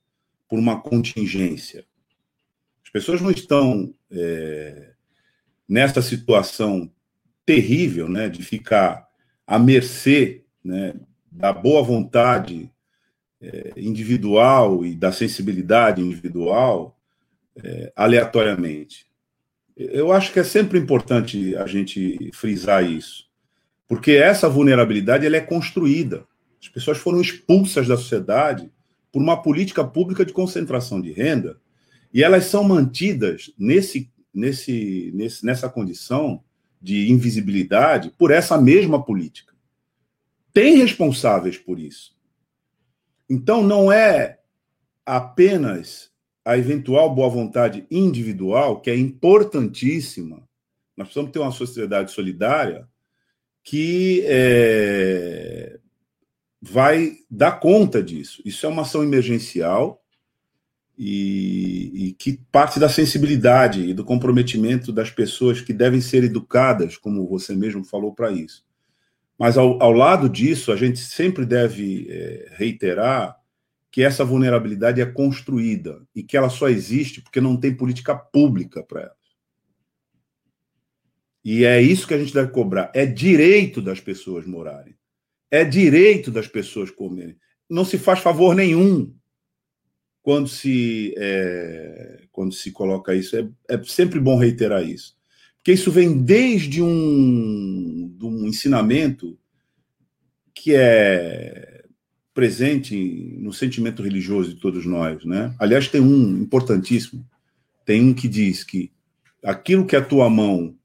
por 0.46 0.58
uma 0.58 0.82
contingência. 0.82 1.86
As 2.84 2.90
pessoas 2.90 3.22
não 3.22 3.30
estão 3.30 3.94
é, 4.10 4.90
nessa 5.66 6.02
situação 6.02 6.92
terrível 7.46 8.06
né, 8.06 8.28
de 8.28 8.42
ficar 8.42 9.08
à 9.46 9.58
mercê 9.58 10.44
né, 10.62 10.94
da 11.32 11.54
boa 11.54 11.82
vontade 11.82 12.70
é, 13.40 13.72
individual 13.78 14.84
e 14.84 14.94
da 14.94 15.10
sensibilidade 15.10 16.02
individual 16.02 17.00
é, 17.56 17.90
aleatoriamente. 17.96 19.06
Eu 19.76 20.12
acho 20.12 20.32
que 20.32 20.38
é 20.38 20.44
sempre 20.44 20.78
importante 20.78 21.56
a 21.56 21.66
gente 21.66 22.30
frisar 22.32 22.88
isso, 22.88 23.26
porque 23.88 24.12
essa 24.12 24.48
vulnerabilidade 24.48 25.26
ela 25.26 25.36
é 25.36 25.40
construída. 25.40 26.24
As 26.62 26.68
pessoas 26.68 26.98
foram 26.98 27.20
expulsas 27.20 27.88
da 27.88 27.96
sociedade 27.96 28.70
por 29.12 29.20
uma 29.20 29.42
política 29.42 29.84
pública 29.84 30.24
de 30.24 30.32
concentração 30.32 31.00
de 31.00 31.12
renda 31.12 31.58
e 32.12 32.22
elas 32.22 32.44
são 32.44 32.62
mantidas 32.62 33.52
nesse, 33.58 34.10
nesse, 34.32 35.10
nesse, 35.12 35.44
nessa 35.44 35.68
condição 35.68 36.42
de 36.80 37.10
invisibilidade 37.10 38.12
por 38.16 38.30
essa 38.30 38.60
mesma 38.60 39.02
política. 39.02 39.52
Tem 40.52 40.76
responsáveis 40.76 41.58
por 41.58 41.80
isso. 41.80 42.16
Então, 43.28 43.64
não 43.64 43.90
é 43.90 44.38
apenas 45.04 46.13
a 46.44 46.58
eventual 46.58 47.14
boa 47.14 47.28
vontade 47.28 47.86
individual, 47.90 48.80
que 48.80 48.90
é 48.90 48.96
importantíssima. 48.96 50.46
Nós 50.96 51.08
precisamos 51.08 51.32
ter 51.32 51.38
uma 51.38 51.50
sociedade 51.50 52.12
solidária 52.12 52.86
que 53.62 54.22
é, 54.26 55.78
vai 56.60 57.16
dar 57.30 57.52
conta 57.52 58.02
disso. 58.02 58.42
Isso 58.44 58.66
é 58.66 58.68
uma 58.68 58.82
ação 58.82 59.02
emergencial 59.02 60.02
e, 60.98 62.08
e, 62.08 62.12
que 62.12 62.38
parte 62.52 62.78
da 62.78 62.88
sensibilidade 62.88 63.80
e 63.80 63.94
do 63.94 64.04
comprometimento 64.04 64.92
das 64.92 65.10
pessoas 65.10 65.60
que 65.60 65.72
devem 65.72 66.00
ser 66.00 66.22
educadas, 66.24 66.96
como 66.96 67.26
você 67.26 67.54
mesmo 67.54 67.82
falou, 67.84 68.14
para 68.14 68.30
isso. 68.30 68.64
Mas 69.38 69.58
ao, 69.58 69.82
ao, 69.82 69.92
lado 69.92 70.28
disso, 70.28 70.70
a 70.70 70.76
gente 70.76 71.00
sempre 71.00 71.44
deve 71.44 72.06
é, 72.08 72.52
reiterar 72.52 73.36
que 73.94 74.02
essa 74.02 74.24
vulnerabilidade 74.24 75.00
é 75.00 75.06
construída 75.06 76.04
e 76.12 76.24
que 76.24 76.36
ela 76.36 76.50
só 76.50 76.68
existe 76.68 77.20
porque 77.20 77.40
não 77.40 77.56
tem 77.56 77.72
política 77.72 78.12
pública 78.12 78.82
para 78.82 79.02
ela. 79.02 79.16
E 81.44 81.64
é 81.64 81.80
isso 81.80 82.04
que 82.04 82.12
a 82.12 82.18
gente 82.18 82.34
deve 82.34 82.50
cobrar. 82.50 82.90
É 82.92 83.06
direito 83.06 83.80
das 83.80 84.00
pessoas 84.00 84.44
morarem. 84.46 84.96
É 85.48 85.62
direito 85.62 86.32
das 86.32 86.48
pessoas 86.48 86.90
comerem. 86.90 87.36
Não 87.70 87.84
se 87.84 87.96
faz 87.96 88.18
favor 88.18 88.56
nenhum 88.56 89.14
quando 90.24 90.48
se, 90.48 91.14
é, 91.16 92.24
quando 92.32 92.52
se 92.52 92.72
coloca 92.72 93.14
isso. 93.14 93.36
É, 93.36 93.48
é 93.68 93.84
sempre 93.84 94.18
bom 94.18 94.36
reiterar 94.36 94.82
isso. 94.82 95.16
Porque 95.58 95.70
isso 95.70 95.92
vem 95.92 96.20
desde 96.20 96.82
um, 96.82 98.12
de 98.18 98.24
um 98.24 98.44
ensinamento 98.44 99.38
que 100.52 100.74
é 100.74 101.73
presente 102.34 103.36
no 103.38 103.52
sentimento 103.52 104.02
religioso 104.02 104.52
de 104.52 104.60
todos 104.60 104.84
nós, 104.84 105.24
né? 105.24 105.54
Aliás, 105.58 105.86
tem 105.86 106.00
um 106.00 106.42
importantíssimo, 106.42 107.24
tem 107.86 108.02
um 108.02 108.12
que 108.12 108.26
diz 108.26 108.64
que 108.64 108.90
aquilo 109.42 109.86
que 109.86 109.94
a 109.94 110.04
tua 110.04 110.28
mão 110.28 110.76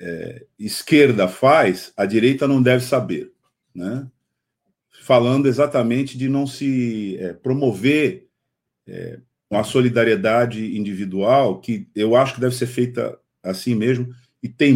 é, 0.00 0.46
esquerda 0.58 1.28
faz, 1.28 1.92
a 1.94 2.06
direita 2.06 2.48
não 2.48 2.62
deve 2.62 2.82
saber, 2.82 3.30
né? 3.74 4.08
Falando 5.02 5.46
exatamente 5.46 6.16
de 6.16 6.26
não 6.26 6.46
se 6.46 7.18
é, 7.20 7.34
promover 7.34 8.26
é, 8.86 9.20
uma 9.50 9.62
solidariedade 9.62 10.76
individual, 10.76 11.60
que 11.60 11.86
eu 11.94 12.16
acho 12.16 12.34
que 12.34 12.40
deve 12.40 12.54
ser 12.54 12.66
feita 12.66 13.16
assim 13.42 13.74
mesmo, 13.74 14.08
e 14.42 14.48
tem, 14.48 14.74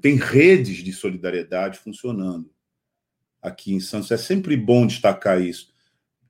tem 0.00 0.16
redes 0.16 0.78
de 0.78 0.92
solidariedade 0.92 1.78
funcionando 1.78 2.50
aqui 3.42 3.74
em 3.74 3.80
Santos. 3.80 4.10
É 4.12 4.16
sempre 4.16 4.56
bom 4.56 4.86
destacar 4.86 5.42
isso, 5.42 5.74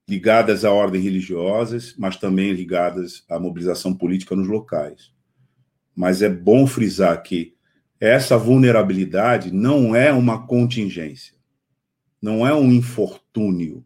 ligadas 0.09 0.65
a 0.65 0.73
ordens 0.73 1.05
religiosas, 1.05 1.95
mas 1.99 2.17
também 2.17 2.53
ligadas 2.53 3.25
à 3.29 3.39
mobilização 3.39 3.95
política 3.95 4.35
nos 4.35 4.49
locais. 4.49 5.13
Mas 5.95 6.23
é 6.23 6.29
bom 6.29 6.67
frisar 6.67 7.23
que 7.23 7.55
essa 8.01 8.37
vulnerabilidade 8.37 9.53
não 9.53 9.95
é 9.95 10.13
uma 10.13 10.47
contingência, 10.47 11.37
não 12.21 12.47
é 12.47 12.53
um 12.53 12.73
infortúnio, 12.73 13.85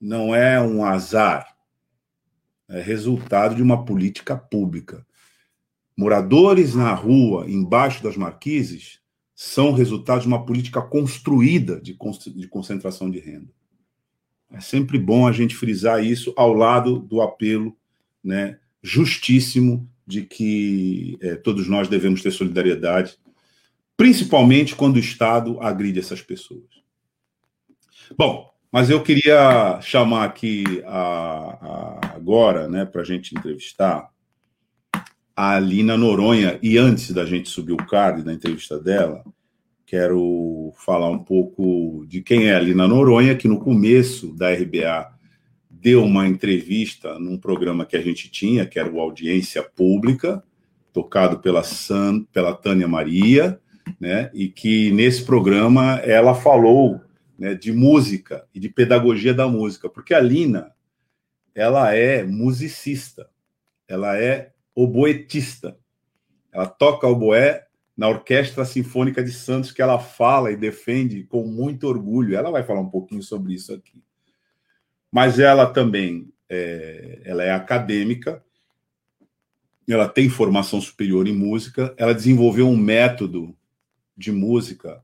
não 0.00 0.34
é 0.34 0.60
um 0.60 0.84
azar. 0.84 1.56
é 2.68 2.80
resultado 2.80 3.54
de 3.54 3.62
uma 3.62 3.84
política 3.84 4.36
pública. 4.36 5.06
Moradores 5.96 6.74
na 6.74 6.92
rua, 6.94 7.48
embaixo 7.48 8.02
das 8.02 8.16
marquises, 8.16 9.01
são 9.44 9.72
resultado 9.72 10.20
de 10.20 10.28
uma 10.28 10.46
política 10.46 10.80
construída 10.80 11.80
de, 11.80 11.98
de 12.32 12.46
concentração 12.46 13.10
de 13.10 13.18
renda. 13.18 13.50
É 14.52 14.60
sempre 14.60 15.00
bom 15.00 15.26
a 15.26 15.32
gente 15.32 15.56
frisar 15.56 16.02
isso 16.02 16.32
ao 16.36 16.52
lado 16.52 17.00
do 17.00 17.20
apelo 17.20 17.76
né, 18.22 18.60
justíssimo 18.80 19.90
de 20.06 20.22
que 20.22 21.18
é, 21.20 21.34
todos 21.34 21.66
nós 21.66 21.88
devemos 21.88 22.22
ter 22.22 22.30
solidariedade, 22.30 23.18
principalmente 23.96 24.76
quando 24.76 24.94
o 24.94 25.00
Estado 25.00 25.60
agride 25.60 25.98
essas 25.98 26.22
pessoas. 26.22 26.70
Bom, 28.16 28.48
mas 28.70 28.90
eu 28.90 29.02
queria 29.02 29.80
chamar 29.80 30.24
aqui 30.24 30.64
a, 30.86 30.92
a, 30.92 32.14
agora, 32.14 32.68
né, 32.68 32.84
para 32.84 33.02
a 33.02 33.04
gente 33.04 33.36
entrevistar 33.36 34.08
a 35.36 35.56
Alina 35.56 35.96
Noronha. 35.96 36.58
E 36.62 36.78
antes 36.78 37.10
da 37.12 37.24
gente 37.24 37.48
subir 37.48 37.72
o 37.72 37.86
card 37.86 38.22
da 38.22 38.32
entrevista 38.32 38.78
dela, 38.78 39.24
quero 39.86 40.72
falar 40.76 41.10
um 41.10 41.18
pouco 41.18 42.04
de 42.06 42.22
quem 42.22 42.48
é 42.48 42.54
a 42.54 42.58
Alina 42.58 42.88
Noronha, 42.88 43.36
que 43.36 43.48
no 43.48 43.58
começo 43.58 44.32
da 44.34 44.52
RBA 44.52 45.12
deu 45.70 46.04
uma 46.04 46.28
entrevista 46.28 47.18
num 47.18 47.36
programa 47.36 47.84
que 47.84 47.96
a 47.96 48.00
gente 48.00 48.30
tinha, 48.30 48.64
que 48.64 48.78
era 48.78 48.90
o 48.90 49.00
Audiência 49.00 49.62
Pública, 49.62 50.42
tocado 50.92 51.40
pela, 51.40 51.62
San, 51.62 52.22
pela 52.32 52.54
Tânia 52.54 52.86
Maria, 52.86 53.58
né, 53.98 54.30
e 54.32 54.48
que 54.48 54.92
nesse 54.92 55.24
programa 55.24 55.96
ela 56.04 56.34
falou 56.34 57.00
né, 57.38 57.54
de 57.54 57.72
música 57.72 58.46
e 58.54 58.60
de 58.60 58.68
pedagogia 58.68 59.34
da 59.34 59.48
música, 59.48 59.88
porque 59.88 60.14
a 60.14 60.20
Lina 60.20 60.70
ela 61.54 61.92
é 61.94 62.22
musicista, 62.22 63.28
ela 63.88 64.16
é 64.16 64.52
oboetista, 64.74 65.78
ela 66.52 66.66
toca 66.66 67.06
oboé 67.06 67.66
na 67.96 68.08
Orquestra 68.08 68.64
Sinfônica 68.64 69.22
de 69.22 69.32
Santos, 69.32 69.70
que 69.70 69.82
ela 69.82 69.98
fala 69.98 70.50
e 70.50 70.56
defende 70.56 71.24
com 71.24 71.46
muito 71.46 71.86
orgulho. 71.86 72.36
Ela 72.36 72.50
vai 72.50 72.62
falar 72.62 72.80
um 72.80 72.88
pouquinho 72.88 73.22
sobre 73.22 73.54
isso 73.54 73.72
aqui. 73.72 74.02
Mas 75.10 75.38
ela 75.38 75.66
também 75.66 76.32
é, 76.48 77.20
ela 77.24 77.42
é 77.42 77.52
acadêmica, 77.52 78.42
ela 79.88 80.08
tem 80.08 80.28
formação 80.28 80.80
superior 80.80 81.26
em 81.26 81.34
música, 81.34 81.94
ela 81.96 82.14
desenvolveu 82.14 82.68
um 82.68 82.76
método 82.76 83.54
de 84.16 84.32
música 84.32 85.02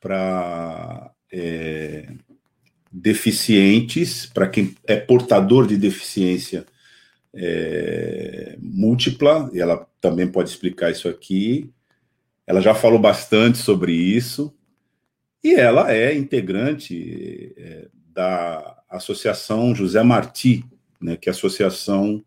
para 0.00 1.12
é, 1.32 2.12
deficientes, 2.90 4.26
para 4.26 4.48
quem 4.48 4.74
é 4.84 4.96
portador 4.96 5.66
de 5.66 5.76
deficiência 5.76 6.64
é, 7.36 8.56
múltipla, 8.60 9.50
e 9.52 9.60
ela 9.60 9.86
também 10.00 10.26
pode 10.26 10.50
explicar 10.50 10.90
isso 10.90 11.08
aqui. 11.08 11.70
Ela 12.46 12.60
já 12.60 12.74
falou 12.74 12.98
bastante 12.98 13.58
sobre 13.58 13.92
isso, 13.92 14.54
e 15.42 15.54
ela 15.54 15.92
é 15.92 16.16
integrante 16.16 17.54
é, 17.56 17.88
da 18.12 18.82
Associação 18.88 19.74
José 19.74 20.02
Marti, 20.02 20.64
né, 21.00 21.16
que 21.16 21.28
é 21.28 21.30
a 21.30 21.34
associação 21.34 22.24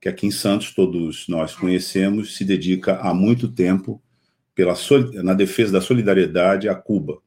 que 0.00 0.08
aqui 0.08 0.26
em 0.26 0.30
Santos 0.30 0.72
todos 0.74 1.26
nós 1.28 1.54
conhecemos, 1.54 2.36
se 2.36 2.44
dedica 2.44 2.96
há 2.98 3.12
muito 3.12 3.48
tempo 3.48 4.00
pela, 4.54 4.74
na 5.22 5.34
defesa 5.34 5.72
da 5.72 5.80
solidariedade 5.80 6.68
a 6.68 6.74
Cuba 6.74 7.20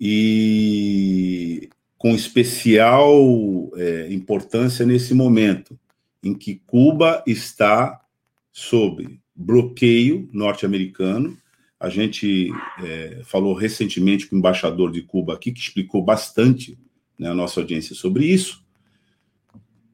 e 0.00 1.68
com 1.98 2.14
especial 2.14 3.12
é, 3.76 4.08
importância 4.10 4.86
nesse 4.86 5.12
momento 5.12 5.78
em 6.22 6.32
que 6.32 6.62
Cuba 6.66 7.22
está 7.26 8.00
sob 8.52 9.20
bloqueio 9.34 10.28
norte-americano. 10.32 11.36
A 11.78 11.88
gente 11.88 12.50
é, 12.82 13.20
falou 13.24 13.54
recentemente 13.54 14.26
com 14.26 14.36
o 14.36 14.38
embaixador 14.38 14.90
de 14.90 15.02
Cuba 15.02 15.34
aqui, 15.34 15.52
que 15.52 15.60
explicou 15.60 16.02
bastante 16.02 16.78
né, 17.18 17.28
a 17.28 17.34
nossa 17.34 17.60
audiência 17.60 17.94
sobre 17.94 18.26
isso. 18.26 18.64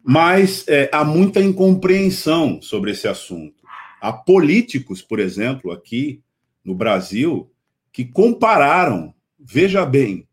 Mas 0.02 0.66
é, 0.68 0.90
há 0.92 1.05
muita 1.05 1.40
incompreensão 1.40 2.61
sobre 2.61 2.90
esse 2.90 3.09
assunto. 3.09 3.64
Há 4.00 4.12
políticos, 4.12 5.00
por 5.00 5.18
exemplo, 5.18 5.72
aqui 5.72 6.22
no 6.62 6.74
Brasil, 6.74 7.50
que 7.90 8.05
compararam 8.05 9.14
Veja 9.46 9.84
bem, 9.84 10.26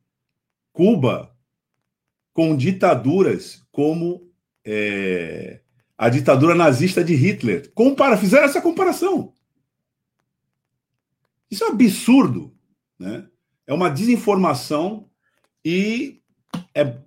Cuba 0.72 1.30
com 2.34 2.55
ditaduras 2.55 3.61
como 3.71 4.29
é, 4.65 5.61
a 5.97 6.09
ditadura 6.09 6.55
nazista 6.55 7.03
de 7.03 7.13
Hitler. 7.13 7.71
Compara, 7.73 8.17
fizeram 8.17 8.45
essa 8.45 8.61
comparação. 8.61 9.34
Isso 11.49 11.63
é 11.63 11.67
um 11.67 11.71
absurdo. 11.71 12.53
Né? 12.97 13.27
É 13.67 13.73
uma 13.73 13.89
desinformação 13.89 15.09
e 15.63 16.21
é 16.73 16.97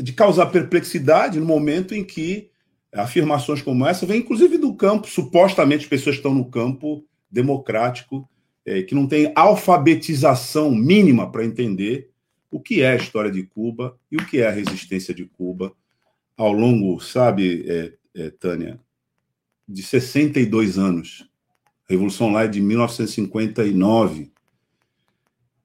de 0.00 0.12
causar 0.14 0.46
perplexidade 0.46 1.38
no 1.38 1.44
momento 1.44 1.94
em 1.94 2.02
que 2.02 2.50
afirmações 2.92 3.60
como 3.60 3.86
essa 3.86 4.06
vêm, 4.06 4.20
inclusive, 4.20 4.56
do 4.56 4.74
campo, 4.74 5.06
supostamente 5.06 5.86
pessoas 5.86 6.16
que 6.16 6.20
estão 6.20 6.34
no 6.34 6.46
campo 6.46 7.04
democrático 7.30 8.28
é, 8.64 8.82
que 8.82 8.94
não 8.94 9.06
tem 9.06 9.32
alfabetização 9.34 10.70
mínima 10.74 11.30
para 11.30 11.44
entender 11.44 12.07
o 12.50 12.60
que 12.60 12.82
é 12.82 12.92
a 12.92 12.96
história 12.96 13.30
de 13.30 13.42
Cuba 13.42 13.98
e 14.10 14.16
o 14.16 14.26
que 14.26 14.38
é 14.38 14.46
a 14.46 14.52
resistência 14.52 15.14
de 15.14 15.24
Cuba 15.24 15.72
ao 16.36 16.52
longo, 16.52 17.00
sabe, 17.00 17.64
é, 17.68 17.92
é, 18.14 18.30
Tânia, 18.30 18.80
de 19.68 19.82
62 19.82 20.78
anos. 20.78 21.28
A 21.88 21.92
Revolução 21.92 22.30
lá 22.30 22.44
é 22.44 22.48
de 22.48 22.60
1959. 22.60 24.30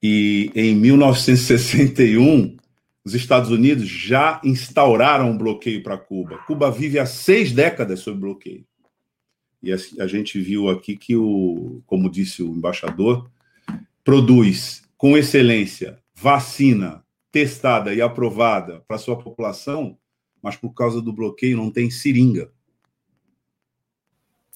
E 0.01 0.51
em 0.55 0.75
1961, 0.75 2.57
os 3.05 3.13
Estados 3.13 3.51
Unidos 3.51 3.87
já 3.87 4.41
instauraram 4.43 5.29
um 5.29 5.37
bloqueio 5.37 5.83
para 5.83 5.97
Cuba. 5.97 6.39
Cuba 6.39 6.71
vive 6.71 6.99
há 6.99 7.05
seis 7.05 7.51
décadas 7.51 7.99
sob 7.99 8.19
bloqueio. 8.19 8.65
E 9.61 9.71
a, 9.71 10.07
gente 10.07 10.41
viu 10.41 10.69
aqui 10.69 10.97
que, 10.97 11.15
o, 11.15 11.81
como 11.85 12.09
disse 12.09 12.43
o 12.43 12.53
embaixador, 12.53 13.29
produz 14.03 14.83
com 14.97 15.17
excelência 15.17 16.02
vacina 16.13 17.03
testada 17.31 17.93
e 17.93 18.01
aprovada 18.01 18.83
para 18.87 18.97
sua 18.97 19.17
população, 19.17 19.97
mas 20.41 20.55
por 20.55 20.73
causa 20.73 21.01
do 21.01 21.11
bloqueio 21.11 21.57
não 21.57 21.71
tem 21.71 21.89
seringa. 21.89 22.51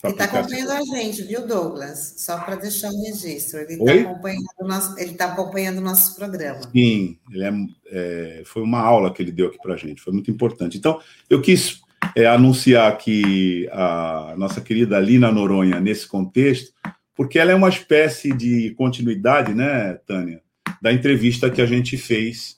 Ele 0.04 0.14
está 0.14 0.26
acompanhando 0.26 0.72
a 0.72 0.84
gente, 0.84 1.24
viu, 1.24 1.48
Douglas? 1.48 2.16
Só 2.18 2.38
para 2.38 2.56
deixar 2.56 2.92
um 2.92 3.02
registro. 3.02 3.60
Ele 3.62 3.74
está 3.74 3.94
acompanhando, 4.12 5.18
tá 5.18 5.26
acompanhando 5.26 5.78
o 5.80 5.82
nosso 5.82 6.16
programa. 6.16 6.62
Sim, 6.72 7.18
ele 7.32 7.44
é, 7.44 7.52
é, 7.88 8.44
foi 8.46 8.62
uma 8.62 8.80
aula 8.80 9.12
que 9.12 9.24
ele 9.24 9.32
deu 9.32 9.48
aqui 9.48 9.58
para 9.58 9.74
a 9.74 9.78
gente, 9.78 10.00
foi 10.00 10.14
muito 10.14 10.30
importante. 10.30 10.78
Então, 10.78 11.02
eu 11.28 11.42
quis 11.42 11.82
é, 12.16 12.28
anunciar 12.28 12.96
que 13.00 13.68
a 13.72 14.36
nossa 14.38 14.62
querida 14.62 15.00
Lina 15.00 15.32
Noronha, 15.32 15.80
nesse 15.80 16.08
contexto, 16.08 16.72
porque 17.16 17.40
ela 17.40 17.52
é 17.52 17.56
uma 17.56 17.70
espécie 17.70 18.32
de 18.32 18.76
continuidade, 18.76 19.56
né, 19.56 19.96
Tânia, 20.06 20.44
da 20.82 20.92
entrevista 20.92 21.50
que 21.50 21.62
a 21.62 21.66
gente 21.66 21.98
fez 21.98 22.58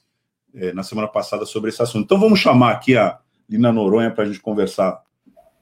é, 0.54 0.74
na 0.74 0.84
semana 0.84 1.08
passada 1.08 1.46
sobre 1.46 1.70
esse 1.70 1.82
assunto. 1.82 2.06
Então 2.06 2.20
vamos 2.20 2.40
chamar 2.40 2.72
aqui 2.72 2.98
a 2.98 3.20
Lina 3.50 3.72
Noronha 3.72 4.12
para 4.12 4.24
a 4.24 4.28
gente 4.28 4.40
conversar 4.40 5.02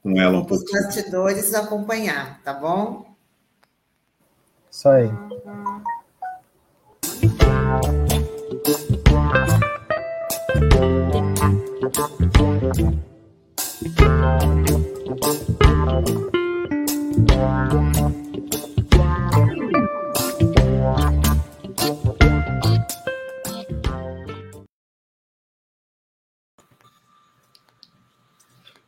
com 0.01 0.19
ela 0.19 0.37
um 0.37 0.45
pouco. 0.45 0.63
Os 0.63 0.71
bastidores 0.71 1.53
acompanhar, 1.53 2.41
tá 2.43 2.53
bom? 2.53 3.05
Isso 4.71 4.89
aí. 4.89 5.09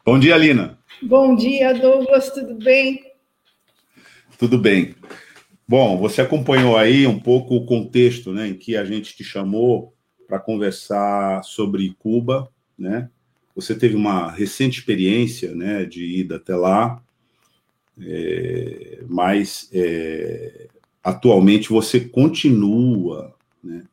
Bom 0.05 0.17
dia, 0.17 0.37
Lina. 0.37 0.77
Bom 1.01 1.35
dia, 1.35 1.73
Douglas, 1.73 2.31
tudo 2.31 2.55
bem? 2.55 3.05
Tudo 4.37 4.57
bem. 4.57 4.95
Bom, 5.67 5.97
você 5.97 6.21
acompanhou 6.21 6.77
aí 6.77 7.05
um 7.05 7.19
pouco 7.19 7.55
o 7.55 7.65
contexto 7.65 8.31
né, 8.33 8.47
em 8.47 8.55
que 8.55 8.75
a 8.75 8.85
gente 8.85 9.15
te 9.15 9.23
chamou 9.23 9.93
para 10.27 10.39
conversar 10.39 11.43
sobre 11.43 11.93
Cuba, 11.99 12.49
né? 12.77 13.09
Você 13.55 13.75
teve 13.75 13.95
uma 13.95 14.31
recente 14.31 14.79
experiência 14.79 15.53
né, 15.53 15.83
de 15.83 16.05
ida 16.05 16.37
até 16.37 16.55
lá, 16.55 17.03
é, 18.01 18.99
mas 19.07 19.69
é, 19.73 20.67
atualmente 21.03 21.69
você 21.69 21.99
continua 21.99 23.35
né, 23.61 23.83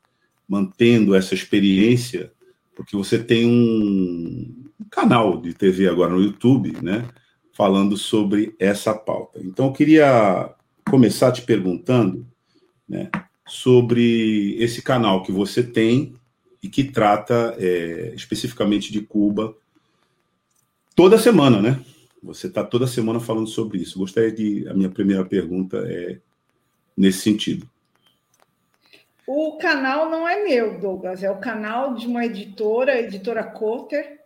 mantendo 0.49 1.17
essa 1.17 1.35
experiência, 1.35 2.33
porque 2.77 2.97
você 2.97 3.19
tem 3.19 3.45
um, 3.45 4.66
canal 4.91 5.41
de 5.41 5.55
TV 5.55 5.89
agora 5.89 6.13
no 6.13 6.23
YouTube, 6.23 6.77
né? 6.83 7.09
Falando 7.53 7.97
sobre 7.97 8.55
essa 8.59 8.95
pauta. 8.95 9.41
Então, 9.43 9.67
eu 9.67 9.73
queria 9.73 10.55
começar 10.89 11.33
te 11.33 11.43
perguntando, 11.43 12.27
né? 12.89 13.11
Sobre 13.47 14.57
esse 14.59 14.83
canal 14.83 15.23
que 15.23 15.33
você 15.33 15.63
tem 15.63 16.15
e 16.63 16.69
que 16.69 16.85
trata 16.85 17.55
é, 17.59 18.13
especificamente 18.15 18.93
de 18.93 19.01
Cuba 19.01 19.55
toda 20.95 21.19
semana, 21.19 21.61
né? 21.61 21.81
Você 22.23 22.49
está 22.49 22.65
toda 22.65 22.87
semana 22.87 23.21
falando 23.21 23.47
sobre 23.47 23.79
isso. 23.79 23.99
Gostaria 23.99 24.33
de. 24.33 24.69
A 24.69 24.75
minha 24.75 24.91
primeira 24.91 25.25
pergunta 25.25 25.79
é 25.87 26.19
nesse 26.97 27.21
sentido. 27.21 27.69
O 29.27 29.59
canal 29.59 30.09
não 30.09 30.27
é 30.27 30.43
meu, 30.45 30.79
Douglas, 30.79 31.23
é 31.23 31.31
o 31.31 31.39
canal 31.39 31.95
de 31.95 32.07
uma 32.07 32.25
editora, 32.25 32.93
a 32.93 33.01
editora 33.01 33.43
Cotter, 33.43 34.21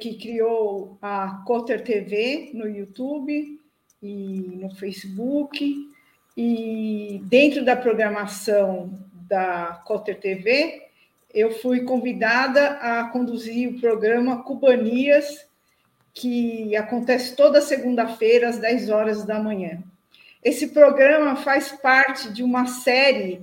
que 0.00 0.14
criou 0.14 0.98
a 1.00 1.42
Cotter 1.46 1.82
TV 1.82 2.50
no 2.54 2.68
YouTube 2.68 3.58
e 4.02 4.58
no 4.60 4.74
Facebook. 4.74 5.88
E 6.36 7.20
dentro 7.24 7.64
da 7.64 7.74
programação 7.74 8.92
da 9.28 9.82
Cotter 9.84 10.18
TV, 10.20 10.82
eu 11.32 11.50
fui 11.50 11.80
convidada 11.82 12.78
a 12.80 13.04
conduzir 13.08 13.68
o 13.68 13.80
programa 13.80 14.42
Cubanias, 14.42 15.46
que 16.14 16.74
acontece 16.76 17.36
toda 17.36 17.60
segunda-feira, 17.60 18.48
às 18.48 18.58
10 18.58 18.90
horas 18.90 19.24
da 19.24 19.40
manhã. 19.40 19.82
Esse 20.42 20.68
programa 20.68 21.36
faz 21.36 21.72
parte 21.72 22.32
de 22.32 22.42
uma 22.42 22.66
série 22.66 23.42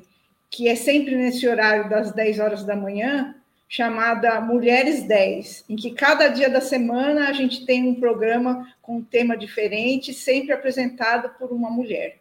que 0.49 0.67
é 0.69 0.75
sempre 0.75 1.15
nesse 1.15 1.47
horário 1.47 1.89
das 1.89 2.13
10 2.13 2.39
horas 2.39 2.63
da 2.63 2.75
manhã, 2.75 3.35
chamada 3.67 4.39
Mulheres 4.41 5.03
10, 5.03 5.65
em 5.69 5.75
que 5.75 5.91
cada 5.91 6.27
dia 6.27 6.49
da 6.49 6.61
semana 6.61 7.27
a 7.27 7.33
gente 7.33 7.65
tem 7.65 7.87
um 7.87 7.95
programa 7.95 8.71
com 8.81 8.97
um 8.97 9.03
tema 9.03 9.35
diferente, 9.35 10.13
sempre 10.13 10.53
apresentado 10.53 11.29
por 11.37 11.51
uma 11.51 11.69
mulher. 11.69 12.17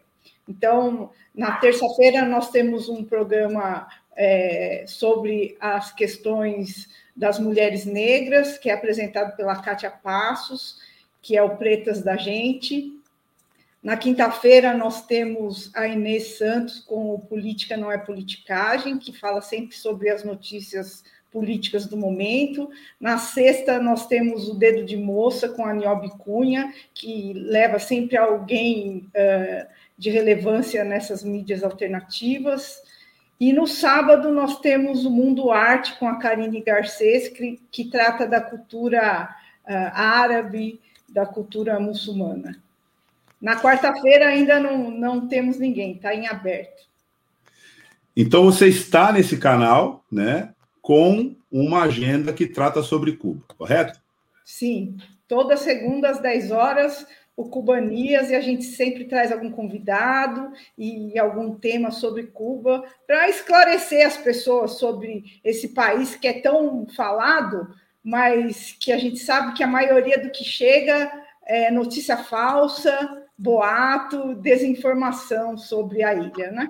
Então, 0.47 1.11
na 1.33 1.53
terça-feira, 1.53 2.23
nós 2.23 2.49
temos 2.51 2.89
um 2.89 3.03
programa 3.03 3.87
é, 4.15 4.85
sobre 4.87 5.57
as 5.59 5.91
questões 5.91 6.87
das 7.15 7.39
mulheres 7.39 7.85
negras, 7.85 8.57
que 8.57 8.69
é 8.69 8.73
apresentado 8.73 9.35
pela 9.35 9.61
Kátia 9.61 9.89
Passos, 9.89 10.79
que 11.21 11.37
é 11.37 11.41
o 11.41 11.57
Pretas 11.57 12.01
da 12.01 12.15
Gente. 12.15 12.93
Na 13.81 13.95
quinta-feira, 13.95 14.73
nós 14.73 15.05
temos 15.05 15.71
a 15.75 15.87
Inês 15.87 16.37
Santos 16.37 16.79
com 16.79 17.13
o 17.13 17.19
Política 17.19 17.77
Não 17.77 17.91
é 17.91 17.97
Politicagem, 17.97 18.97
que 18.97 19.13
fala 19.17 19.41
sempre 19.41 19.75
sobre 19.75 20.09
as 20.09 20.23
notícias 20.23 21.03
políticas 21.35 21.85
do 21.85 21.97
momento. 21.97 22.69
Na 22.97 23.17
sexta, 23.17 23.77
nós 23.77 24.07
temos 24.07 24.47
o 24.47 24.55
Dedo 24.55 24.85
de 24.85 24.95
Moça 24.95 25.49
com 25.49 25.65
a 25.65 25.73
Niobe 25.73 26.09
Cunha, 26.17 26.73
que 26.93 27.33
leva 27.33 27.77
sempre 27.77 28.15
alguém 28.15 29.09
uh, 29.09 29.67
de 29.97 30.09
relevância 30.09 30.85
nessas 30.85 31.25
mídias 31.25 31.61
alternativas. 31.61 32.81
E 33.37 33.51
no 33.51 33.67
sábado 33.67 34.31
nós 34.31 34.61
temos 34.61 35.05
o 35.05 35.11
Mundo 35.11 35.51
Arte 35.51 35.99
com 35.99 36.07
a 36.07 36.19
Karine 36.19 36.61
Garcês, 36.61 37.27
que, 37.27 37.59
que 37.69 37.83
trata 37.89 38.25
da 38.25 38.39
cultura 38.39 39.27
uh, 39.67 39.91
árabe, 39.93 40.79
da 41.09 41.25
cultura 41.25 41.77
muçulmana. 41.81 42.63
Na 43.41 43.59
quarta-feira 43.61 44.29
ainda 44.29 44.57
não, 44.57 44.89
não 44.89 45.27
temos 45.27 45.59
ninguém, 45.59 45.97
está 45.97 46.15
em 46.15 46.27
aberto. 46.27 46.85
Então 48.15 48.45
você 48.45 48.69
está 48.69 49.11
nesse 49.11 49.35
canal, 49.37 50.05
né, 50.09 50.54
com 50.85 51.35
uma 51.51 51.81
agenda 51.81 52.31
que 52.31 52.45
trata 52.45 52.83
sobre 52.83 53.13
Cuba, 53.13 53.43
correto? 53.57 53.99
Sim, 54.45 54.95
toda 55.27 55.57
segunda 55.57 56.11
às 56.11 56.19
10 56.19 56.51
horas 56.51 57.07
o 57.35 57.49
Cubanias 57.49 58.29
e 58.29 58.35
a 58.35 58.39
gente 58.39 58.63
sempre 58.65 59.05
traz 59.05 59.31
algum 59.31 59.49
convidado 59.49 60.53
e 60.77 61.17
algum 61.17 61.55
tema 61.55 61.89
sobre 61.89 62.27
Cuba 62.27 62.85
para 63.07 63.27
esclarecer 63.27 64.05
as 64.05 64.15
pessoas 64.15 64.73
sobre 64.77 65.23
esse 65.43 65.69
país 65.69 66.15
que 66.15 66.27
é 66.27 66.39
tão 66.39 66.85
falado, 66.95 67.75
mas 68.03 68.77
que 68.79 68.91
a 68.91 68.97
gente 68.99 69.17
sabe 69.17 69.53
que 69.53 69.63
a 69.63 69.67
maioria 69.67 70.19
do 70.19 70.29
que 70.29 70.43
chega 70.43 71.11
é 71.47 71.71
notícia 71.71 72.15
falsa, 72.15 73.25
boato, 73.35 74.35
desinformação 74.35 75.57
sobre 75.57 76.03
a 76.03 76.13
ilha, 76.13 76.51
né? 76.51 76.69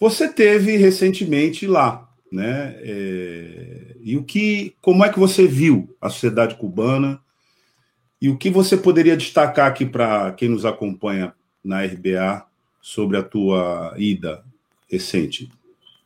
Você 0.00 0.28
teve 0.28 0.76
recentemente 0.76 1.64
lá, 1.64 2.12
né? 2.34 2.74
É... 2.80 3.96
E 4.00 4.16
o 4.16 4.24
que, 4.24 4.74
como 4.82 5.04
é 5.04 5.10
que 5.10 5.18
você 5.18 5.46
viu 5.46 5.96
a 6.00 6.10
sociedade 6.10 6.56
cubana? 6.56 7.20
E 8.20 8.28
o 8.28 8.36
que 8.36 8.50
você 8.50 8.76
poderia 8.76 9.16
destacar 9.16 9.66
aqui 9.66 9.86
para 9.86 10.32
quem 10.32 10.48
nos 10.48 10.64
acompanha 10.64 11.32
na 11.62 11.82
RBA 11.82 12.44
sobre 12.80 13.16
a 13.16 13.22
tua 13.22 13.94
ida 13.96 14.44
recente 14.90 15.48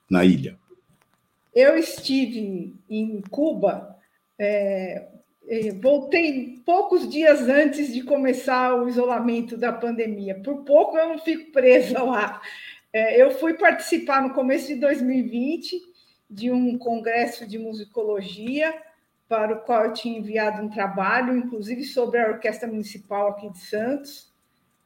na 0.09 0.24
ilha? 0.24 0.57
Eu 1.55 1.76
estive 1.76 2.74
em 2.89 3.20
Cuba, 3.31 3.97
é, 4.39 5.09
voltei 5.81 6.61
poucos 6.64 7.09
dias 7.09 7.49
antes 7.49 7.93
de 7.93 8.03
começar 8.03 8.74
o 8.74 8.89
isolamento 8.89 9.57
da 9.57 9.72
pandemia. 9.72 10.37
Por 10.37 10.62
pouco 10.64 10.97
eu 10.97 11.09
não 11.09 11.18
fico 11.18 11.51
presa 11.51 12.03
lá. 12.03 12.41
É, 12.93 13.20
eu 13.20 13.33
fui 13.33 13.55
participar 13.55 14.22
no 14.22 14.35
começo 14.35 14.68
de 14.68 14.76
2020 14.76 15.89
de 16.29 16.51
um 16.51 16.76
congresso 16.76 17.47
de 17.47 17.59
musicologia 17.59 18.74
para 19.29 19.55
o 19.55 19.61
qual 19.61 19.85
eu 19.85 19.93
tinha 19.93 20.18
enviado 20.18 20.62
um 20.62 20.70
trabalho, 20.70 21.37
inclusive 21.37 21.85
sobre 21.85 22.18
a 22.18 22.29
Orquestra 22.29 22.66
Municipal 22.66 23.29
aqui 23.29 23.51
de 23.51 23.59
Santos, 23.59 24.33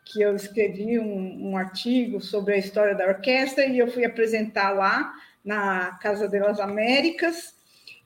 que 0.04 0.20
eu 0.20 0.34
escrevi 0.34 0.98
um, 0.98 1.50
um 1.50 1.56
artigo 1.56 2.20
sobre 2.20 2.54
a 2.54 2.58
história 2.58 2.94
da 2.94 3.06
orquestra 3.06 3.64
e 3.64 3.78
eu 3.78 3.90
fui 3.90 4.04
apresentar 4.04 4.70
lá 4.70 5.12
na 5.44 5.92
Casa 6.02 6.28
das 6.28 6.58
Américas 6.58 7.54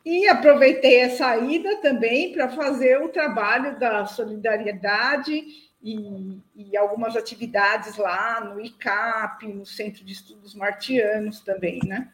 e 0.04 0.28
aproveitei 0.28 1.02
a 1.02 1.10
saída 1.10 1.78
também 1.78 2.32
para 2.32 2.48
fazer 2.50 3.00
o 3.02 3.08
trabalho 3.08 3.78
da 3.78 4.06
solidariedade 4.06 5.42
e, 5.82 6.40
e, 6.54 6.76
algumas 6.76 7.16
atividades 7.16 7.96
lá 7.96 8.40
no 8.40 8.60
ICAP, 8.60 9.48
no 9.48 9.66
Centro 9.66 10.04
de 10.04 10.12
Estudos 10.12 10.54
Martianos 10.54 11.40
também, 11.40 11.80
né? 11.84 12.10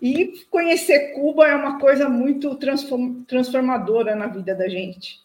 E 0.00 0.44
conhecer 0.50 1.12
Cuba 1.12 1.46
é 1.46 1.54
uma 1.54 1.78
coisa 1.78 2.08
muito 2.08 2.58
transformadora 3.26 4.14
na 4.14 4.26
vida 4.26 4.54
da 4.54 4.68
gente. 4.68 5.20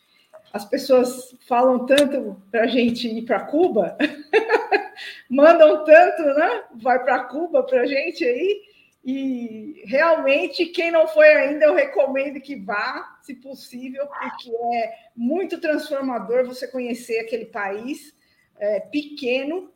As 0.52 0.66
pessoas 0.66 1.36
falam 1.48 1.86
tanto 1.86 2.42
para 2.52 2.64
a 2.64 2.68
gente 2.68 3.08
ir 3.08 3.22
para 3.24 3.42
Cuba, 3.42 3.98
mandam 5.30 5.84
tanto, 5.84 6.24
né? 6.24 6.64
Vai 6.76 7.04
para 7.04 7.24
Cuba 7.26 7.64
para 7.64 7.82
a 7.82 7.86
gente 7.86 8.24
aí. 8.24 8.62
E 9.04 9.84
realmente, 9.86 10.66
quem 10.66 10.92
não 10.92 11.08
foi 11.08 11.28
ainda, 11.28 11.66
eu 11.66 11.76
recomendo 11.76 12.42
que 12.42 12.56
vá, 12.56 13.18
se 13.22 13.36
possível, 13.36 14.08
porque 14.08 14.50
é 14.50 14.98
muito 15.16 15.60
transformador 15.60 16.46
você 16.46 16.68
conhecer 16.68 17.20
aquele 17.20 17.46
país 17.46 18.16
é, 18.58 18.80
pequeno, 18.80 19.72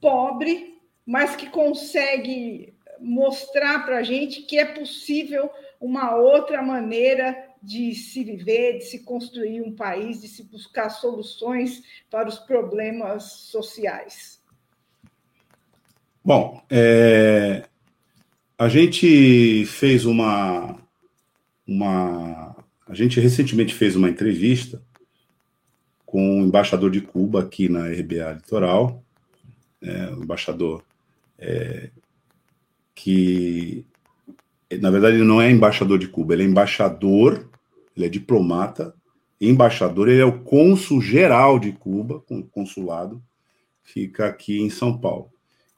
pobre, 0.00 0.76
mas 1.06 1.36
que 1.36 1.48
consegue 1.48 2.74
mostrar 3.00 3.84
para 3.84 3.98
a 3.98 4.02
gente 4.02 4.42
que 4.42 4.58
é 4.58 4.64
possível 4.64 5.50
uma 5.80 6.16
outra 6.16 6.62
maneira 6.62 7.36
de 7.62 7.94
se 7.94 8.22
viver, 8.22 8.78
de 8.78 8.84
se 8.84 9.00
construir 9.00 9.62
um 9.62 9.74
país, 9.74 10.20
de 10.20 10.28
se 10.28 10.44
buscar 10.44 10.90
soluções 10.90 11.82
para 12.10 12.28
os 12.28 12.38
problemas 12.38 13.24
sociais. 13.24 14.40
Bom, 16.24 16.62
é, 16.70 17.64
a 18.58 18.68
gente 18.68 19.64
fez 19.66 20.04
uma, 20.04 20.78
uma. 21.66 22.56
A 22.86 22.94
gente 22.94 23.20
recentemente 23.20 23.74
fez 23.74 23.96
uma 23.96 24.08
entrevista 24.08 24.82
com 26.04 26.40
o 26.40 26.44
embaixador 26.44 26.90
de 26.90 27.00
Cuba 27.00 27.42
aqui 27.42 27.68
na 27.68 27.86
RBA 27.86 28.32
Litoral, 28.32 29.02
é, 29.82 30.08
o 30.08 30.22
embaixador 30.22 30.82
é, 31.38 31.90
que, 32.98 33.86
na 34.80 34.90
verdade, 34.90 35.16
ele 35.16 35.24
não 35.24 35.40
é 35.40 35.48
embaixador 35.48 35.98
de 36.00 36.08
Cuba, 36.08 36.34
ele 36.34 36.42
é 36.42 36.46
embaixador, 36.46 37.48
ele 37.96 38.06
é 38.06 38.08
diplomata, 38.08 38.92
embaixador, 39.40 40.08
ele 40.08 40.20
é 40.20 40.24
o 40.24 40.40
cônsul 40.40 41.00
geral 41.00 41.60
de 41.60 41.70
Cuba, 41.70 42.18
com 42.20 42.42
consulado, 42.42 43.22
fica 43.84 44.26
aqui 44.26 44.60
em 44.60 44.68
São 44.68 44.98
Paulo. 44.98 45.30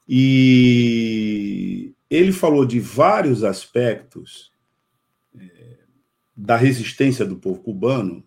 E 0.09 1.93
ele 2.09 2.33
falou 2.33 2.65
de 2.65 2.81
vários 2.81 3.45
aspectos 3.45 4.51
é, 5.39 5.79
da 6.35 6.57
resistência 6.57 7.27
do 7.27 7.37
povo 7.37 7.61
cubano, 7.61 8.25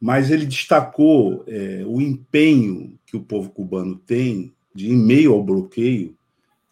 mas 0.00 0.30
ele 0.30 0.46
destacou 0.46 1.44
é, 1.46 1.84
o 1.86 2.00
empenho 2.00 2.98
que 3.04 3.16
o 3.16 3.22
povo 3.22 3.50
cubano 3.50 3.94
tem 3.94 4.54
de, 4.74 4.90
em 4.90 4.96
meio 4.96 5.34
ao 5.34 5.44
bloqueio, 5.44 6.16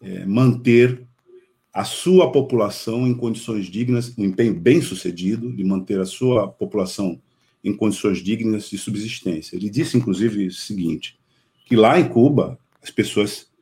é, 0.01 0.25
manter 0.25 1.05
a 1.75 1.83
sua 1.83 2.31
população 2.31 3.05
em 3.05 3.13
condições 3.13 3.65
dignas, 3.65 4.17
um 4.17 4.23
empenho 4.23 4.53
bem 4.53 4.81
sucedido 4.81 5.51
de 5.51 5.61
manter 5.61 5.99
a 5.99 6.05
sua 6.05 6.47
população 6.47 7.21
em 7.61 7.75
condições 7.75 8.19
dignas 8.19 8.69
de 8.69 8.77
subsistência. 8.77 9.57
Ele 9.57 9.69
disse, 9.69 9.97
inclusive, 9.97 10.47
o 10.47 10.51
seguinte: 10.53 11.19
que 11.65 11.75
lá 11.75 11.99
em 11.99 12.07
Cuba, 12.07 12.57
as 12.81 12.89
pessoas. 12.89 13.53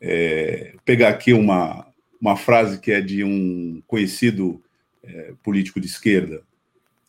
É, 0.00 0.76
pegar 0.84 1.08
aqui 1.08 1.32
uma, 1.32 1.84
uma 2.20 2.36
frase 2.36 2.78
que 2.78 2.92
é 2.92 3.00
de 3.00 3.24
um 3.24 3.82
conhecido 3.84 4.62
é, 5.02 5.34
político 5.42 5.80
de 5.80 5.88
esquerda, 5.88 6.40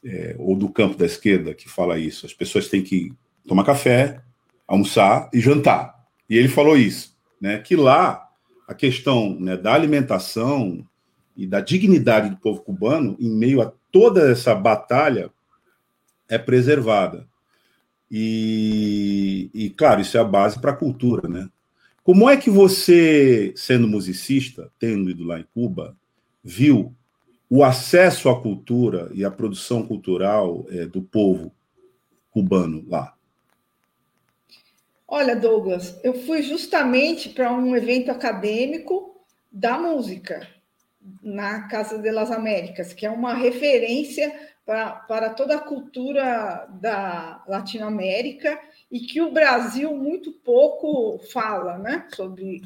é, 0.03 0.35
ou 0.39 0.55
do 0.55 0.67
campo 0.69 0.97
da 0.97 1.05
esquerda, 1.05 1.53
que 1.53 1.69
fala 1.69 1.99
isso. 1.99 2.25
As 2.25 2.33
pessoas 2.33 2.67
têm 2.67 2.81
que 2.81 3.13
tomar 3.47 3.63
café, 3.63 4.23
almoçar 4.67 5.29
e 5.31 5.39
jantar. 5.39 6.03
E 6.27 6.35
ele 6.35 6.47
falou 6.47 6.75
isso, 6.75 7.15
né, 7.39 7.59
que 7.59 7.75
lá 7.75 8.28
a 8.69 8.75
questão 8.75 9.35
né, 9.39 9.57
da 9.57 9.73
alimentação 9.73 10.85
e 11.35 11.47
da 11.47 11.59
dignidade 11.59 12.29
do 12.29 12.37
povo 12.37 12.61
cubano, 12.61 13.17
em 13.19 13.27
meio 13.27 13.63
a 13.63 13.73
toda 13.91 14.29
essa 14.29 14.53
batalha, 14.53 15.31
é 16.29 16.37
preservada. 16.37 17.27
E, 18.11 19.49
e 19.55 19.71
claro, 19.71 20.01
isso 20.01 20.15
é 20.17 20.19
a 20.19 20.23
base 20.23 20.59
para 20.61 20.69
a 20.69 20.75
cultura, 20.75 21.27
né? 21.27 21.49
Como 22.03 22.29
é 22.29 22.37
que 22.37 22.51
você, 22.51 23.53
sendo 23.55 23.87
musicista, 23.87 24.71
tendo 24.77 25.09
ido 25.09 25.23
lá 25.23 25.39
em 25.39 25.45
Cuba, 25.51 25.97
viu 26.43 26.95
o 27.49 27.63
acesso 27.63 28.29
à 28.29 28.39
cultura 28.39 29.09
e 29.15 29.25
à 29.25 29.31
produção 29.31 29.83
cultural 29.83 30.67
é, 30.69 30.85
do 30.85 31.01
povo 31.01 31.51
cubano 32.29 32.85
lá? 32.87 33.15
Olha, 35.11 35.35
Douglas, 35.35 35.99
eu 36.03 36.13
fui 36.13 36.43
justamente 36.43 37.29
para 37.29 37.51
um 37.51 37.75
evento 37.75 38.11
acadêmico 38.11 39.19
da 39.51 39.75
música 39.75 40.47
na 41.23 41.67
Casa 41.67 41.97
de 41.97 42.11
las 42.11 42.29
Américas, 42.29 42.93
que 42.93 43.07
é 43.07 43.09
uma 43.09 43.33
referência 43.33 44.31
para, 44.63 45.31
toda 45.31 45.55
a 45.55 45.61
cultura 45.61 46.67
da 46.79 47.43
Latinoamérica 47.47 48.59
e 48.91 48.99
que 48.99 49.19
o 49.19 49.31
Brasil 49.31 49.95
muito 49.95 50.31
pouco 50.31 51.17
fala 51.33 51.79
né, 51.79 52.05
sobre 52.13 52.61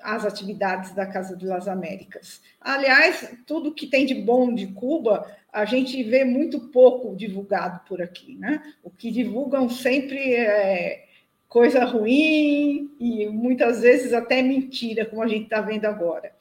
as 0.00 0.24
atividades 0.24 0.94
da 0.94 1.06
Casa 1.06 1.36
de 1.36 1.44
las 1.44 1.66
Américas. 1.66 2.40
Aliás, 2.60 3.36
tudo 3.44 3.74
que 3.74 3.88
tem 3.88 4.06
de 4.06 4.14
bom 4.14 4.54
de 4.54 4.68
Cuba, 4.68 5.26
a 5.52 5.64
gente 5.64 6.00
vê 6.04 6.24
muito 6.24 6.68
pouco 6.68 7.16
divulgado 7.16 7.80
por 7.88 8.00
aqui. 8.00 8.36
Né? 8.36 8.62
O 8.80 8.90
que 8.90 9.10
divulgam 9.10 9.68
sempre 9.68 10.36
é 10.36 11.09
coisa 11.50 11.84
ruim 11.84 12.94
e 13.00 13.26
muitas 13.26 13.82
vezes 13.82 14.12
até 14.14 14.40
mentira, 14.40 15.04
como 15.04 15.20
a 15.20 15.26
gente 15.26 15.44
está 15.44 15.60
vendo 15.60 15.84
agora. 15.84 16.32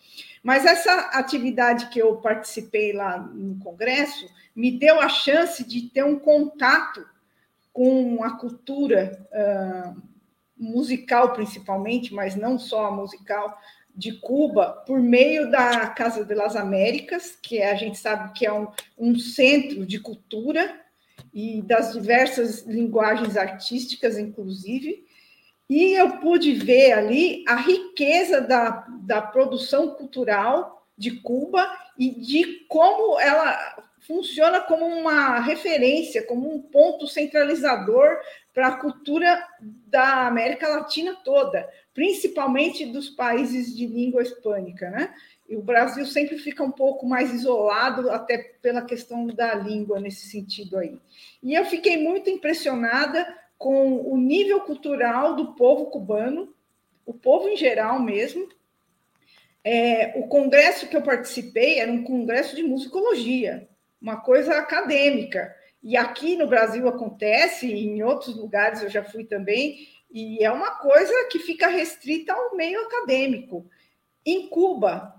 Mas 0.43 0.65
essa 0.65 0.93
atividade 1.13 1.89
que 1.89 1.99
eu 1.99 2.17
participei 2.17 2.93
lá 2.93 3.17
no 3.17 3.57
Congresso 3.57 4.29
me 4.55 4.71
deu 4.71 5.01
a 5.01 5.09
chance 5.09 5.63
de 5.63 5.89
ter 5.89 6.05
um 6.05 6.17
contato 6.17 7.03
com 7.73 8.23
a 8.23 8.37
cultura 8.37 9.19
uh, 9.33 10.01
musical, 10.55 11.33
principalmente, 11.33 12.13
mas 12.13 12.35
não 12.35 12.59
só 12.59 12.85
a 12.85 12.91
musical, 12.91 13.59
de 13.95 14.13
Cuba, 14.13 14.83
por 14.85 15.01
meio 15.01 15.49
da 15.49 15.87
Casa 15.87 16.23
de 16.23 16.33
las 16.33 16.55
Américas, 16.55 17.37
que 17.41 17.61
a 17.61 17.75
gente 17.75 17.97
sabe 17.97 18.31
que 18.33 18.45
é 18.45 18.53
um, 18.53 18.67
um 18.97 19.17
centro 19.17 19.85
de 19.85 19.99
cultura 19.99 20.79
e 21.33 21.61
das 21.61 21.93
diversas 21.93 22.65
linguagens 22.65 23.37
artísticas, 23.37 24.17
inclusive, 24.17 25.05
e 25.69 25.93
eu 25.93 26.17
pude 26.17 26.53
ver 26.53 26.93
ali 26.93 27.43
a 27.47 27.55
riqueza 27.55 28.41
da, 28.41 28.87
da 29.01 29.21
produção 29.21 29.89
cultural 29.89 30.87
de 30.97 31.11
Cuba 31.21 31.69
e 31.97 32.09
de 32.09 32.65
como 32.67 33.19
ela 33.19 33.57
funciona 33.99 34.59
como 34.61 34.85
uma 34.85 35.39
referência, 35.39 36.25
como 36.25 36.51
um 36.51 36.61
ponto 36.61 37.07
centralizador 37.07 38.17
para 38.53 38.67
a 38.69 38.77
cultura 38.77 39.45
da 39.61 40.25
América 40.25 40.67
Latina 40.67 41.15
toda, 41.23 41.69
principalmente 41.93 42.85
dos 42.87 43.09
países 43.09 43.75
de 43.75 43.85
língua 43.85 44.23
hispânica, 44.23 44.89
né? 44.89 45.13
E 45.49 45.57
o 45.57 45.63
Brasil 45.63 46.05
sempre 46.05 46.37
fica 46.37 46.63
um 46.63 46.69
pouco 46.69 47.07
mais 47.07 47.33
isolado, 47.33 48.11
até 48.11 48.37
pela 48.37 48.83
questão 48.83 49.25
da 49.25 49.55
língua 49.55 49.99
nesse 49.99 50.27
sentido 50.27 50.77
aí. 50.77 51.01
E 51.41 51.55
eu 51.55 51.65
fiquei 51.65 51.97
muito 51.97 52.29
impressionada 52.29 53.27
com 53.57 53.99
o 53.99 54.15
nível 54.15 54.61
cultural 54.61 55.35
do 55.35 55.55
povo 55.55 55.87
cubano, 55.87 56.53
o 57.03 57.15
povo 57.15 57.49
em 57.49 57.57
geral 57.57 57.99
mesmo. 57.99 58.47
É, 59.63 60.13
o 60.17 60.27
congresso 60.27 60.87
que 60.87 60.95
eu 60.95 61.01
participei 61.01 61.79
era 61.79 61.91
um 61.91 62.03
congresso 62.03 62.55
de 62.55 62.61
musicologia, 62.61 63.67
uma 63.99 64.17
coisa 64.17 64.53
acadêmica. 64.53 65.51
E 65.81 65.97
aqui 65.97 66.35
no 66.35 66.45
Brasil 66.45 66.87
acontece, 66.87 67.65
e 67.65 67.87
em 67.87 68.03
outros 68.03 68.37
lugares 68.37 68.83
eu 68.83 68.89
já 68.89 69.03
fui 69.03 69.23
também, 69.23 69.87
e 70.11 70.43
é 70.43 70.51
uma 70.51 70.75
coisa 70.75 71.11
que 71.31 71.39
fica 71.39 71.67
restrita 71.67 72.33
ao 72.33 72.55
meio 72.55 72.79
acadêmico. 72.81 73.65
Em 74.23 74.47
Cuba, 74.47 75.18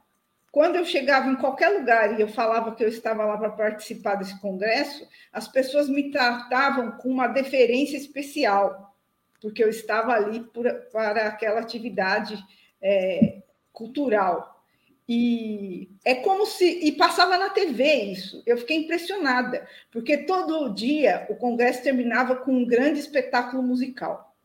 quando 0.53 0.77
eu 0.77 0.85
chegava 0.85 1.29
em 1.29 1.37
qualquer 1.37 1.69
lugar 1.69 2.19
e 2.19 2.23
eu 2.23 2.29
falava 2.29 2.75
que 2.75 2.83
eu 2.83 2.89
estava 2.89 3.25
lá 3.25 3.39
para 3.39 3.51
participar 3.51 4.17
desse 4.17 4.39
congresso, 4.41 5.07
as 5.33 5.47
pessoas 5.47 5.89
me 5.89 6.11
tratavam 6.11 6.93
com 6.93 7.09
uma 7.09 7.29
deferência 7.29 7.97
especial, 7.97 8.97
porque 9.41 9.63
eu 9.63 9.69
estava 9.69 10.13
ali 10.13 10.41
por, 10.41 10.69
para 10.93 11.29
aquela 11.29 11.61
atividade 11.61 12.43
é, 12.83 13.43
cultural. 13.73 14.61
E 15.09 15.91
é 16.05 16.17
como 16.17 16.47
se. 16.47 16.65
E 16.65 16.93
passava 16.93 17.37
na 17.37 17.51
TV 17.51 17.85
isso. 18.05 18.43
Eu 18.47 18.57
fiquei 18.57 18.77
impressionada, 18.77 19.67
porque 19.91 20.19
todo 20.19 20.73
dia 20.73 21.27
o 21.29 21.35
congresso 21.35 21.83
terminava 21.83 22.37
com 22.37 22.53
um 22.53 22.65
grande 22.65 23.01
espetáculo 23.01 23.61
musical. 23.61 24.37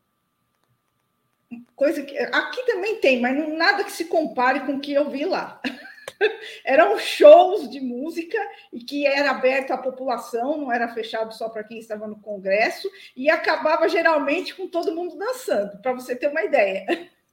Coisa 1.76 2.02
que. 2.02 2.18
Aqui 2.18 2.66
também 2.66 2.96
tem, 3.00 3.20
mas 3.20 3.36
não, 3.36 3.56
nada 3.56 3.84
que 3.84 3.92
se 3.92 4.06
compare 4.06 4.60
com 4.66 4.72
o 4.74 4.80
que 4.80 4.92
eu 4.92 5.08
vi 5.08 5.24
lá. 5.24 5.60
Eram 6.64 6.98
shows 6.98 7.68
de 7.70 7.80
música 7.80 8.38
e 8.72 8.80
que 8.80 9.06
era 9.06 9.30
aberto 9.30 9.72
à 9.72 9.78
população, 9.78 10.56
não 10.56 10.72
era 10.72 10.88
fechado 10.88 11.32
só 11.34 11.48
para 11.48 11.64
quem 11.64 11.78
estava 11.78 12.06
no 12.06 12.20
congresso, 12.20 12.90
e 13.16 13.28
acabava 13.30 13.88
geralmente 13.88 14.54
com 14.54 14.66
todo 14.66 14.94
mundo 14.94 15.16
dançando, 15.16 15.80
para 15.80 15.92
você 15.92 16.14
ter 16.16 16.28
uma 16.28 16.42
ideia. 16.42 16.86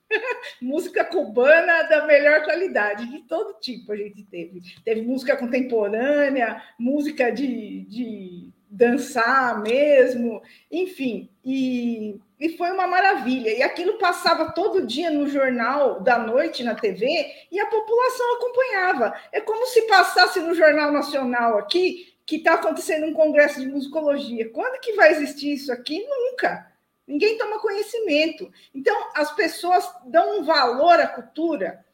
música 0.61 1.03
cubana 1.03 1.83
da 1.83 2.05
melhor 2.05 2.43
qualidade, 2.43 3.09
de 3.09 3.19
todo 3.27 3.59
tipo 3.59 3.91
a 3.91 3.95
gente 3.95 4.23
teve. 4.23 4.61
Teve 4.83 5.01
música 5.01 5.35
contemporânea, 5.35 6.61
música 6.77 7.31
de, 7.31 7.81
de 7.85 8.49
dançar 8.69 9.61
mesmo, 9.61 10.41
enfim, 10.71 11.29
e, 11.45 12.19
e 12.43 12.57
foi 12.57 12.71
uma 12.71 12.85
maravilha. 12.85 13.57
E 13.57 13.63
aquilo 13.63 13.97
passava 13.97 14.51
todo 14.51 14.85
dia 14.85 15.09
no 15.09 15.29
jornal 15.29 16.01
da 16.01 16.17
noite 16.17 16.61
na 16.61 16.75
TV 16.75 17.07
e 17.49 17.57
a 17.57 17.67
população 17.67 18.35
acompanhava. 18.35 19.15
É 19.31 19.39
como 19.39 19.65
se 19.67 19.83
passasse 19.83 20.41
no 20.41 20.53
Jornal 20.53 20.91
Nacional 20.91 21.57
aqui 21.57 22.13
que 22.25 22.35
está 22.35 22.55
acontecendo 22.55 23.05
um 23.05 23.13
congresso 23.13 23.61
de 23.61 23.67
musicologia. 23.67 24.49
Quando 24.49 24.81
que 24.81 24.91
vai 24.91 25.13
existir 25.13 25.53
isso 25.53 25.71
aqui? 25.71 26.05
Nunca. 26.05 26.69
Ninguém 27.07 27.37
toma 27.37 27.61
conhecimento. 27.61 28.51
Então, 28.75 28.93
as 29.15 29.31
pessoas 29.31 29.89
dão 30.05 30.39
um 30.39 30.43
valor 30.43 30.99
à 30.99 31.07
cultura 31.07 31.85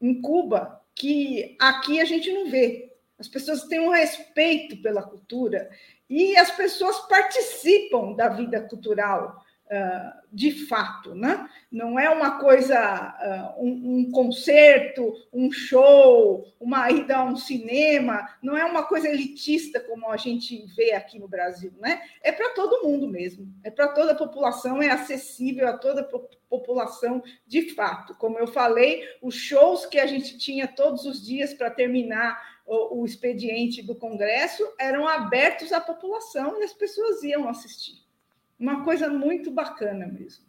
em 0.00 0.20
Cuba 0.20 0.80
que 0.94 1.56
aqui 1.58 2.00
a 2.00 2.04
gente 2.04 2.32
não 2.32 2.48
vê. 2.48 2.92
As 3.18 3.26
pessoas 3.26 3.64
têm 3.64 3.80
um 3.80 3.90
respeito 3.90 4.80
pela 4.80 5.02
cultura 5.02 5.68
e 6.08 6.36
as 6.36 6.52
pessoas 6.52 6.96
participam 7.08 8.12
da 8.12 8.28
vida 8.28 8.60
cultural 8.60 9.44
de 10.32 10.66
fato, 10.66 11.14
né? 11.14 11.48
Não 11.72 11.98
é 11.98 12.08
uma 12.08 12.38
coisa, 12.38 13.54
uh, 13.56 13.64
um, 13.64 13.98
um, 13.98 14.10
concerto, 14.10 15.12
um 15.32 15.50
show, 15.50 16.46
uma 16.60 16.90
ida 16.90 17.16
a 17.16 17.24
um 17.24 17.36
cinema, 17.36 18.28
não 18.40 18.56
é 18.56 18.64
uma 18.64 18.84
coisa 18.84 19.08
elitista 19.08 19.80
como 19.80 20.10
a 20.10 20.16
gente 20.16 20.64
vê 20.76 20.92
aqui 20.92 21.18
no 21.18 21.26
Brasil, 21.26 21.72
né? 21.80 22.00
É 22.22 22.30
para 22.30 22.50
todo 22.50 22.86
mundo 22.86 23.08
mesmo, 23.08 23.52
é 23.64 23.70
para 23.70 23.88
toda 23.88 24.12
a 24.12 24.16
população, 24.16 24.80
é 24.80 24.90
acessível 24.90 25.66
a 25.66 25.76
toda 25.76 26.02
a 26.02 26.48
população 26.48 27.22
de 27.46 27.70
fato. 27.74 28.14
Como 28.14 28.38
eu 28.38 28.46
falei, 28.46 29.02
os 29.20 29.34
shows 29.34 29.84
que 29.84 29.98
a 29.98 30.06
gente 30.06 30.38
tinha 30.38 30.68
todos 30.68 31.04
os 31.06 31.24
dias 31.24 31.52
para 31.52 31.70
terminar 31.70 32.40
o, 32.64 33.00
o 33.00 33.04
expediente 33.04 33.82
do 33.82 33.96
Congresso 33.96 34.62
eram 34.78 35.08
abertos 35.08 35.72
à 35.72 35.80
população 35.80 36.60
e 36.60 36.64
as 36.64 36.72
pessoas 36.72 37.22
iam 37.24 37.48
assistir. 37.48 38.05
Uma 38.58 38.84
coisa 38.84 39.08
muito 39.08 39.50
bacana 39.50 40.06
mesmo. 40.06 40.44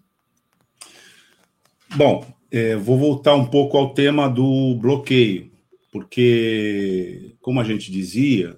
Bom, 1.96 2.26
é, 2.52 2.76
vou 2.76 2.98
voltar 2.98 3.36
um 3.36 3.46
pouco 3.46 3.78
ao 3.78 3.94
tema 3.94 4.30
do 4.30 4.76
bloqueio, 4.76 5.52
porque, 5.92 7.36
como 7.42 7.60
a 7.60 7.64
gente 7.64 7.92
dizia, 7.92 8.58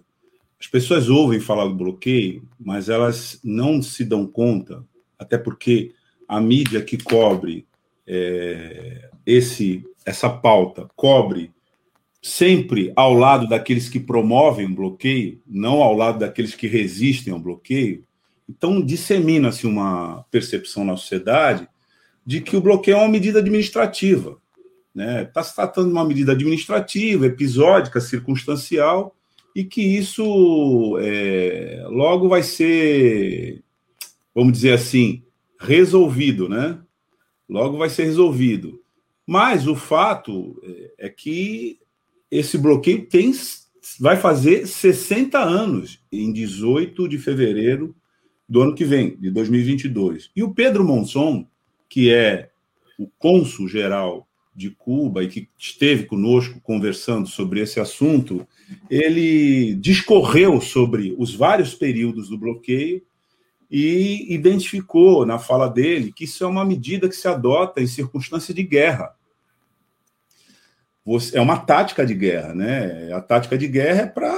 as 0.60 0.68
pessoas 0.68 1.10
ouvem 1.10 1.40
falar 1.40 1.66
do 1.66 1.76
bloqueio, 1.76 2.48
mas 2.60 2.90
elas 2.90 3.40
não 3.44 3.82
se 3.82 4.04
dão 4.04 4.28
conta, 4.28 4.84
até 5.18 5.38
porque 5.38 5.94
a 6.28 6.40
mídia 6.40 6.82
que 6.82 6.98
cobre 6.98 7.66
é, 8.06 9.10
esse 9.26 9.84
essa 10.06 10.30
pauta 10.30 10.90
cobre 10.96 11.52
sempre 12.22 12.92
ao 12.96 13.14
lado 13.14 13.48
daqueles 13.48 13.88
que 13.88 14.00
promovem 14.00 14.66
o 14.66 14.76
bloqueio, 14.76 15.42
não 15.46 15.82
ao 15.82 15.96
lado 15.96 16.20
daqueles 16.20 16.56
que 16.56 16.68
resistem 16.68 17.32
ao 17.32 17.40
bloqueio. 17.40 18.04
Então, 18.50 18.82
dissemina-se 18.82 19.68
uma 19.68 20.26
percepção 20.32 20.84
na 20.84 20.98
sociedade 20.98 21.68
de 22.26 22.42
que 22.42 22.58
o 22.58 22.62
bloqueio 22.62 22.96
é 22.96 23.00
uma 23.00 23.08
medida 23.08 23.38
administrativa. 23.38 24.40
Está 24.88 24.96
né? 24.96 25.26
Tá 25.26 25.44
se 25.44 25.56
tratando 25.56 25.86
de 25.88 25.94
uma 25.94 26.04
medida 26.04 26.32
administrativa, 26.32 27.28
episódica, 27.28 28.02
circunstancial, 28.02 29.16
e 29.56 29.64
que 29.64 29.82
isso 29.82 30.98
é, 31.00 31.86
logo 31.90 32.28
vai 32.28 32.42
ser, 32.42 33.64
vamos 34.34 34.54
dizer 34.54 34.74
assim, 34.74 35.22
resolvido, 35.60 36.50
né? 36.50 36.80
Logo 37.48 37.78
vai 37.78 37.90
ser 37.90 38.06
resolvido. 38.06 38.82
Mas 39.28 39.68
o 39.68 39.76
fato 39.76 40.60
é, 40.98 41.06
é 41.06 41.10
que 41.10 41.80
esse 42.32 42.58
bloqueio 42.58 43.06
tem, 43.06 43.32
vai 44.00 44.18
fazer 44.18 44.66
60 44.68 45.38
anos, 45.38 46.00
em 46.12 46.34
18 46.34 47.08
de 47.08 47.20
fevereiro 47.20 47.96
do 48.50 48.62
ano 48.62 48.74
que 48.74 48.84
vem, 48.84 49.16
de 49.18 49.30
2022. 49.30 50.32
E 50.36 50.42
o 50.42 50.52
Pedro 50.54 50.84
Monson, 50.84 51.48
que 51.88 52.12
é 52.12 52.50
o 52.98 53.08
cônsul 53.20 53.68
geral 53.68 54.28
de 54.56 54.72
Cuba 54.72 55.24
e 55.24 55.28
que 55.28 55.48
esteve 55.58 56.06
conosco 56.06 56.60
conversando 56.60 57.30
sobre 57.30 57.62
esse 57.62 57.80
assunto, 57.80 58.46
ele 58.90 59.76
discorreu 59.76 60.60
sobre 60.60 61.16
os 61.18 61.34
vários 61.34 61.74
períodos 61.76 62.28
do 62.28 62.38
bloqueio 62.38 63.02
e 63.70 64.34
identificou 64.34 65.26
na 65.26 65.38
fala 65.38 65.70
dele 65.70 66.12
que 66.12 66.24
isso 66.24 66.44
é 66.44 66.48
uma 66.48 66.66
medida 66.66 67.08
que 67.08 67.16
se 67.16 67.28
adota 67.28 67.82
em 67.82 67.88
circunstâncias 67.88 68.56
de 68.56 68.64
guerra. 68.64 69.16
É 71.34 71.42
uma 71.42 71.58
tática 71.58 72.06
de 72.06 72.14
guerra, 72.14 72.54
né? 72.54 73.12
A 73.14 73.22
tática 73.22 73.58
de 73.58 73.68
guerra 73.68 74.02
é 74.02 74.06
para, 74.06 74.34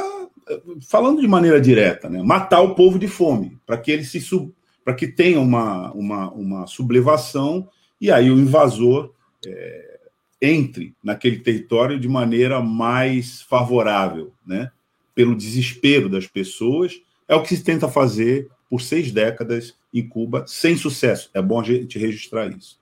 falando 0.88 1.22
de 1.22 1.28
maneira 1.28 1.60
direta, 1.60 2.10
né? 2.10 2.22
matar 2.22 2.62
o 2.62 2.76
povo 2.76 2.98
de 2.98 3.08
fome, 3.08 3.58
para 3.66 3.78
que 3.78 3.92
ele 3.92 4.04
se 4.04 4.20
sub, 4.20 4.54
para 4.84 4.94
que 4.94 5.08
tenha 5.08 5.40
uma, 5.40 5.92
uma, 5.92 6.32
uma 6.32 6.68
sublevação 6.68 7.68
e 8.00 8.12
aí 8.12 8.32
o 8.32 8.40
invasor 8.40 9.14
é, 9.46 10.00
entre 10.42 10.96
naquele 11.04 11.40
território 11.40 12.00
de 12.00 12.08
maneira 12.08 12.60
mais 12.60 13.42
favorável, 13.44 14.34
né? 14.46 14.72
Pelo 15.14 15.36
desespero 15.36 16.10
das 16.10 16.26
pessoas, 16.26 17.00
é 17.28 17.36
o 17.36 17.44
que 17.44 17.56
se 17.56 17.64
tenta 17.64 17.88
fazer 17.88 18.50
por 18.70 18.82
seis 18.82 19.12
décadas 19.12 19.76
em 19.94 20.08
Cuba, 20.08 20.46
sem 20.48 20.76
sucesso. 20.76 21.30
É 21.34 21.42
bom 21.42 21.60
a 21.60 21.64
gente 21.64 22.00
registrar 22.00 22.48
isso. 22.48 22.80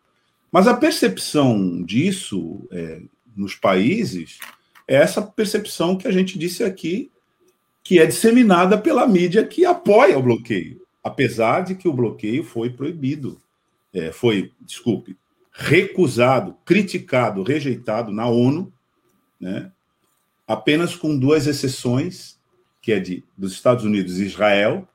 Mas 0.51 0.67
a 0.67 0.74
percepção 0.74 1.84
disso 1.84 2.67
é, 2.72 3.01
nos 3.36 3.55
países 3.55 4.39
é 4.88 4.95
essa 4.95 5.22
percepção 5.22 5.97
que 5.97 6.07
a 6.07 6.11
gente 6.11 6.38
disse 6.38 6.63
aqui, 6.63 7.11
que 7.84 7.99
é 7.99 8.05
disseminada 8.05 8.77
pela 8.77 9.07
mídia 9.07 9.45
que 9.45 9.65
apoia 9.65 10.17
o 10.17 10.23
bloqueio, 10.23 10.82
apesar 11.03 11.61
de 11.61 11.75
que 11.75 11.88
o 11.88 11.93
bloqueio 11.93 12.43
foi 12.43 12.69
proibido, 12.69 13.41
é, 13.93 14.11
foi, 14.11 14.51
desculpe, 14.61 15.17
recusado, 15.51 16.55
criticado, 16.63 17.43
rejeitado 17.43 18.11
na 18.11 18.27
ONU, 18.27 18.71
né? 19.39 19.71
apenas 20.47 20.95
com 20.95 21.17
duas 21.17 21.47
exceções, 21.47 22.39
que 22.82 22.91
é 22.91 22.99
de 22.99 23.23
dos 23.38 23.53
Estados 23.53 23.84
Unidos 23.84 24.19
e 24.19 24.25
Israel, 24.25 24.88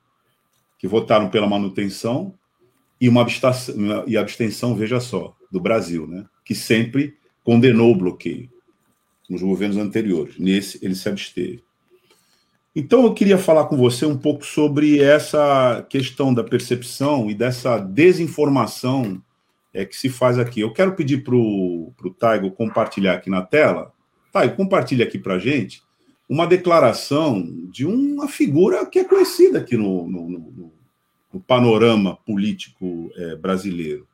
que 0.77 0.87
votaram 0.87 1.29
pela 1.29 1.47
manutenção, 1.47 2.33
e 2.99 3.09
uma 3.09 3.21
abstenção, 3.21 4.03
e 4.07 4.17
abstenção, 4.17 4.75
veja 4.75 4.99
só, 4.99 5.35
do 5.51 5.59
Brasil, 5.59 6.07
né? 6.07 6.25
que 6.43 6.55
sempre 6.55 7.17
condenou 7.43 7.91
o 7.91 7.97
bloqueio 7.97 8.49
nos 9.29 9.41
governos 9.41 9.77
anteriores. 9.77 10.37
Nesse, 10.37 10.83
ele 10.83 10.95
se 10.95 11.09
absteve. 11.09 11.63
Então, 12.75 13.03
eu 13.03 13.13
queria 13.13 13.37
falar 13.37 13.65
com 13.65 13.77
você 13.77 14.05
um 14.05 14.17
pouco 14.17 14.45
sobre 14.45 15.01
essa 15.01 15.85
questão 15.89 16.33
da 16.33 16.43
percepção 16.43 17.29
e 17.29 17.33
dessa 17.33 17.77
desinformação 17.77 19.21
é, 19.73 19.85
que 19.85 19.95
se 19.95 20.09
faz 20.09 20.37
aqui. 20.37 20.59
Eu 20.59 20.73
quero 20.73 20.93
pedir 20.93 21.23
para 21.23 21.35
o 21.35 21.93
Taigo 22.19 22.51
compartilhar 22.51 23.13
aqui 23.13 23.29
na 23.29 23.41
tela. 23.41 23.93
Taigo, 24.31 24.57
compartilha 24.57 25.05
aqui 25.05 25.17
para 25.17 25.35
a 25.35 25.39
gente 25.39 25.81
uma 26.27 26.45
declaração 26.45 27.47
de 27.71 27.85
uma 27.85 28.27
figura 28.27 28.85
que 28.85 28.99
é 28.99 29.03
conhecida 29.03 29.59
aqui 29.59 29.77
no, 29.77 30.07
no, 30.07 30.29
no, 30.29 30.73
no 31.33 31.39
panorama 31.39 32.17
político 32.25 33.09
é, 33.15 33.35
brasileiro. 33.35 34.07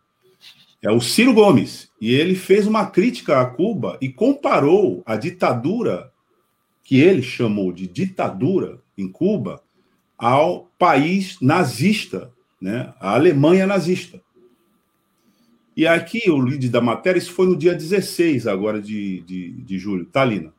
É 0.82 0.92
o 0.92 1.00
Ciro 1.00 1.34
Gomes. 1.34 1.90
E 2.02 2.14
ele 2.14 2.36
fez 2.36 2.66
uma 2.66 2.88
crítica 2.88 3.40
a 3.40 3.46
Cuba 3.46 3.98
e 4.02 4.10
comparou 4.10 5.04
a 5.06 5.16
ditadura, 5.16 6.12
que 6.92 7.00
ele 7.00 7.22
chamou 7.22 7.72
de 7.72 7.88
ditadura 7.88 8.82
em 8.98 9.08
Cuba, 9.08 9.64
ao 10.18 10.70
país 10.78 11.38
nazista, 11.40 12.34
né? 12.62 12.94
a 13.00 13.14
Alemanha 13.14 13.66
nazista. 13.66 14.22
E 15.74 15.88
aqui 15.88 16.30
o 16.30 16.36
lead 16.36 16.68
da 16.68 16.82
matéria, 16.82 17.18
isso 17.18 17.32
foi 17.32 17.48
no 17.48 17.56
dia 17.56 17.74
16 17.74 18.46
agora 18.46 18.82
de, 18.82 19.22
de, 19.22 19.52
de 19.52 19.80
julho, 19.80 20.04
Talina. 20.04 20.50
Tá, 20.50 20.54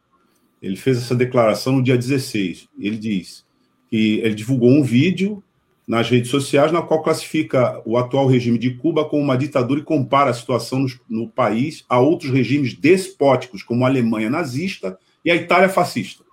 ele 0.62 0.74
fez 0.74 0.96
essa 0.96 1.14
declaração 1.14 1.74
no 1.74 1.82
dia 1.82 1.98
16. 1.98 2.66
Ele 2.80 2.96
diz 2.96 3.44
que 3.90 4.20
ele 4.20 4.34
divulgou 4.34 4.70
um 4.70 4.82
vídeo 4.82 5.44
nas 5.86 6.08
redes 6.08 6.30
sociais 6.30 6.72
na 6.72 6.80
qual 6.80 7.02
classifica 7.02 7.82
o 7.84 7.98
atual 7.98 8.26
regime 8.26 8.56
de 8.56 8.70
Cuba 8.70 9.04
como 9.04 9.22
uma 9.22 9.36
ditadura 9.36 9.80
e 9.80 9.84
compara 9.84 10.30
a 10.30 10.34
situação 10.34 10.78
no, 10.78 10.88
no 11.10 11.28
país 11.28 11.84
a 11.90 12.00
outros 12.00 12.30
regimes 12.30 12.72
despóticos, 12.72 13.62
como 13.62 13.84
a 13.84 13.88
Alemanha 13.88 14.30
nazista 14.30 14.98
e 15.24 15.30
a 15.30 15.36
Itália 15.36 15.68
fascista. 15.68 16.24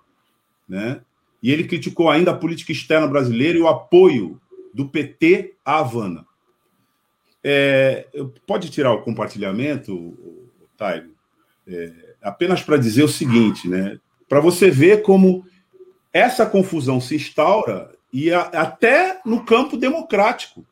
Né? 0.68 1.00
E 1.42 1.50
ele 1.50 1.64
criticou 1.64 2.10
ainda 2.10 2.30
a 2.30 2.36
política 2.36 2.72
externa 2.72 3.06
brasileira 3.06 3.58
e 3.58 3.62
o 3.62 3.68
apoio 3.68 4.40
do 4.72 4.88
PT 4.88 5.54
à 5.64 5.78
Havana. 5.78 6.26
É, 7.42 8.06
pode 8.46 8.70
tirar 8.70 8.92
o 8.92 9.02
compartilhamento, 9.02 10.16
Taigo? 10.76 11.10
É, 11.66 12.14
apenas 12.22 12.62
para 12.62 12.76
dizer 12.76 13.02
o 13.02 13.08
seguinte, 13.08 13.68
né? 13.68 13.98
Para 14.28 14.40
você 14.40 14.70
ver 14.70 15.02
como 15.02 15.44
essa 16.12 16.44
confusão 16.44 17.00
se 17.00 17.16
instaura 17.16 17.92
e 18.12 18.32
a, 18.32 18.42
até 18.42 19.20
no 19.24 19.44
campo 19.44 19.76
democrático, 19.76 20.64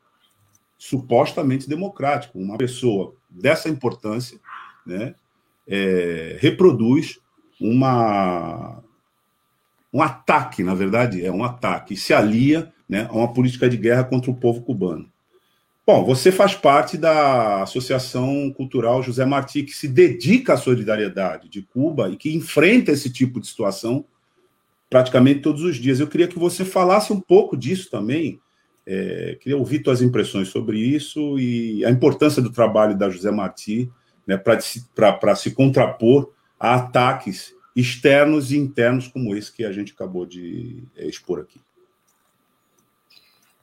supostamente 0.77 1.67
democrático. 1.67 2.39
Uma 2.39 2.57
pessoa 2.57 3.13
dessa 3.29 3.69
importância 3.69 4.39
né, 4.85 5.13
é, 5.67 6.37
reproduz 6.39 7.19
uma, 7.59 8.81
um 9.93 10.01
ataque, 10.01 10.63
na 10.63 10.73
verdade, 10.73 11.25
é 11.25 11.31
um 11.31 11.43
ataque, 11.43 11.95
se 11.95 12.13
alia 12.13 12.71
né, 12.87 13.07
a 13.09 13.13
uma 13.13 13.33
política 13.33 13.69
de 13.69 13.77
guerra 13.77 14.03
contra 14.03 14.31
o 14.31 14.35
povo 14.35 14.61
cubano. 14.61 15.09
Bom, 15.85 16.05
você 16.05 16.31
faz 16.31 16.53
parte 16.53 16.97
da 16.97 17.63
Associação 17.63 18.51
Cultural 18.51 19.01
José 19.01 19.25
Martí, 19.25 19.63
que 19.63 19.73
se 19.73 19.87
dedica 19.87 20.53
à 20.53 20.57
solidariedade 20.57 21.49
de 21.49 21.63
Cuba 21.63 22.09
e 22.09 22.15
que 22.15 22.31
enfrenta 22.31 22.91
esse 22.91 23.11
tipo 23.11 23.39
de 23.39 23.47
situação 23.47 24.05
praticamente 24.87 25.41
todos 25.41 25.63
os 25.63 25.77
dias. 25.77 25.99
Eu 25.99 26.07
queria 26.07 26.27
que 26.27 26.37
você 26.37 26.63
falasse 26.63 27.11
um 27.11 27.19
pouco 27.19 27.57
disso 27.57 27.89
também. 27.89 28.39
É, 28.85 29.37
queria 29.41 29.57
ouvir 29.57 29.81
suas 29.83 30.01
impressões 30.01 30.49
sobre 30.49 30.77
isso 30.77 31.39
e 31.39 31.83
a 31.83 31.89
importância 31.89 32.41
do 32.41 32.51
trabalho 32.51 32.95
da 32.95 33.09
José 33.09 33.31
Martí 33.31 33.89
né, 34.27 34.37
para 34.37 35.35
se 35.35 35.51
contrapor 35.51 36.31
a 36.59 36.75
ataques 36.75 37.53
externos 37.75 38.51
e 38.51 38.57
internos 38.57 39.07
como 39.07 39.35
esse 39.35 39.51
que 39.51 39.63
a 39.63 39.71
gente 39.71 39.93
acabou 39.93 40.25
de 40.25 40.83
é, 40.97 41.05
expor 41.05 41.39
aqui. 41.39 41.59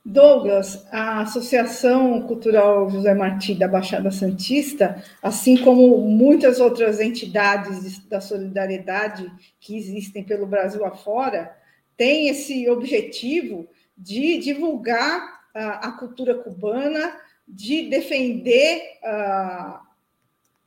Douglas, 0.04 0.86
a 0.92 1.22
Associação 1.22 2.22
Cultural 2.22 2.88
José 2.88 3.12
Martí 3.12 3.56
da 3.56 3.66
Baixada 3.66 4.08
Santista, 4.12 5.02
assim 5.20 5.56
como 5.56 5.98
muitas 6.00 6.60
outras 6.60 7.00
entidades 7.00 7.98
da 8.06 8.20
solidariedade 8.20 9.30
que 9.58 9.76
existem 9.76 10.22
pelo 10.22 10.46
Brasil 10.46 10.84
afora, 10.84 11.56
tem 11.96 12.28
esse 12.28 12.70
objetivo 12.70 13.66
de 13.98 14.38
divulgar 14.38 15.36
a 15.56 15.90
cultura 15.92 16.34
cubana, 16.34 17.16
de 17.48 17.88
defender 17.88 18.98
a, 19.02 19.80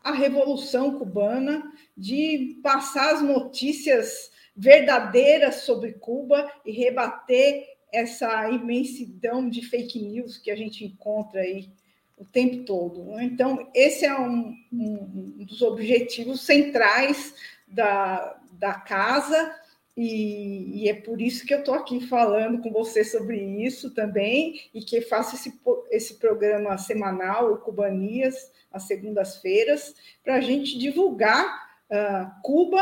a 0.03 0.11
Revolução 0.11 0.97
Cubana, 0.97 1.63
de 1.99 2.59
passar 2.63 3.15
as 3.15 3.21
notícias 3.21 4.31
verdadeiras 4.55 5.63
sobre 5.63 5.93
Cuba 5.93 6.49
e 6.65 6.71
rebater 6.71 7.65
essa 7.91 8.49
imensidão 8.49 9.49
de 9.49 9.61
fake 9.65 9.99
news 9.99 10.37
que 10.37 10.49
a 10.49 10.55
gente 10.55 10.85
encontra 10.85 11.41
aí 11.41 11.69
o 12.17 12.23
tempo 12.23 12.63
todo. 12.63 13.03
Né? 13.05 13.23
Então, 13.25 13.69
esse 13.73 14.05
é 14.05 14.17
um, 14.17 14.55
um, 14.71 15.45
dos 15.45 15.61
objetivos 15.61 16.41
centrais 16.41 17.33
da, 17.67 18.39
da 18.53 18.73
casa, 18.73 19.55
e, 19.95 20.83
e 20.83 20.89
é 20.89 20.93
por 20.93 21.21
isso 21.21 21.45
que 21.45 21.53
eu 21.53 21.59
estou 21.59 21.73
aqui 21.73 21.99
falando 22.07 22.61
com 22.61 22.71
você 22.71 23.03
sobre 23.03 23.37
isso 23.63 23.93
também, 23.93 24.61
e 24.73 24.81
que 24.81 25.01
faço 25.01 25.35
esse, 25.35 25.59
esse 25.91 26.15
programa 26.15 26.77
semanal, 26.77 27.51
o 27.51 27.57
Cubanias, 27.57 28.51
às 28.71 28.83
segundas-feiras, 28.83 29.95
para 30.23 30.35
a 30.35 30.41
gente 30.41 30.77
divulgar 30.77 31.68
uh, 31.91 32.41
Cuba 32.41 32.81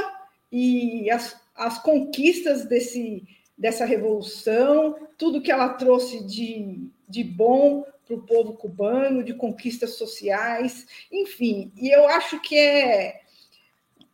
e 0.52 1.10
as, 1.10 1.40
as 1.56 1.82
conquistas 1.82 2.66
desse, 2.66 3.28
dessa 3.58 3.86
revolução, 3.86 4.96
tudo 5.18 5.42
que 5.42 5.52
ela 5.52 5.70
trouxe 5.70 6.24
de, 6.26 6.90
de 7.08 7.24
bom 7.24 7.86
para 8.06 8.16
o 8.16 8.22
povo 8.24 8.54
cubano, 8.54 9.24
de 9.24 9.34
conquistas 9.34 9.96
sociais, 9.96 10.88
enfim. 11.12 11.72
E 11.76 11.90
eu 11.90 12.08
acho 12.08 12.40
que 12.40 12.58
é 12.58 13.22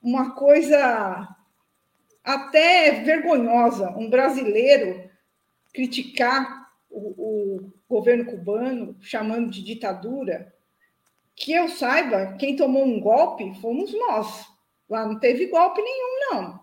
uma 0.01 0.31
coisa 0.31 1.35
até 2.23 3.03
vergonhosa 3.03 3.91
um 3.91 4.09
brasileiro 4.09 5.09
criticar 5.73 6.71
o, 6.89 7.57
o 7.57 7.71
governo 7.89 8.25
cubano, 8.25 8.95
chamando 9.01 9.49
de 9.49 9.63
ditadura. 9.63 10.53
Que 11.35 11.51
eu 11.51 11.67
saiba, 11.67 12.35
quem 12.37 12.55
tomou 12.55 12.85
um 12.85 12.99
golpe 12.99 13.59
fomos 13.59 13.91
nós. 13.91 14.52
Lá 14.93 15.07
não 15.07 15.17
teve 15.17 15.47
golpe 15.47 15.81
nenhum, 15.81 16.19
não. 16.29 16.59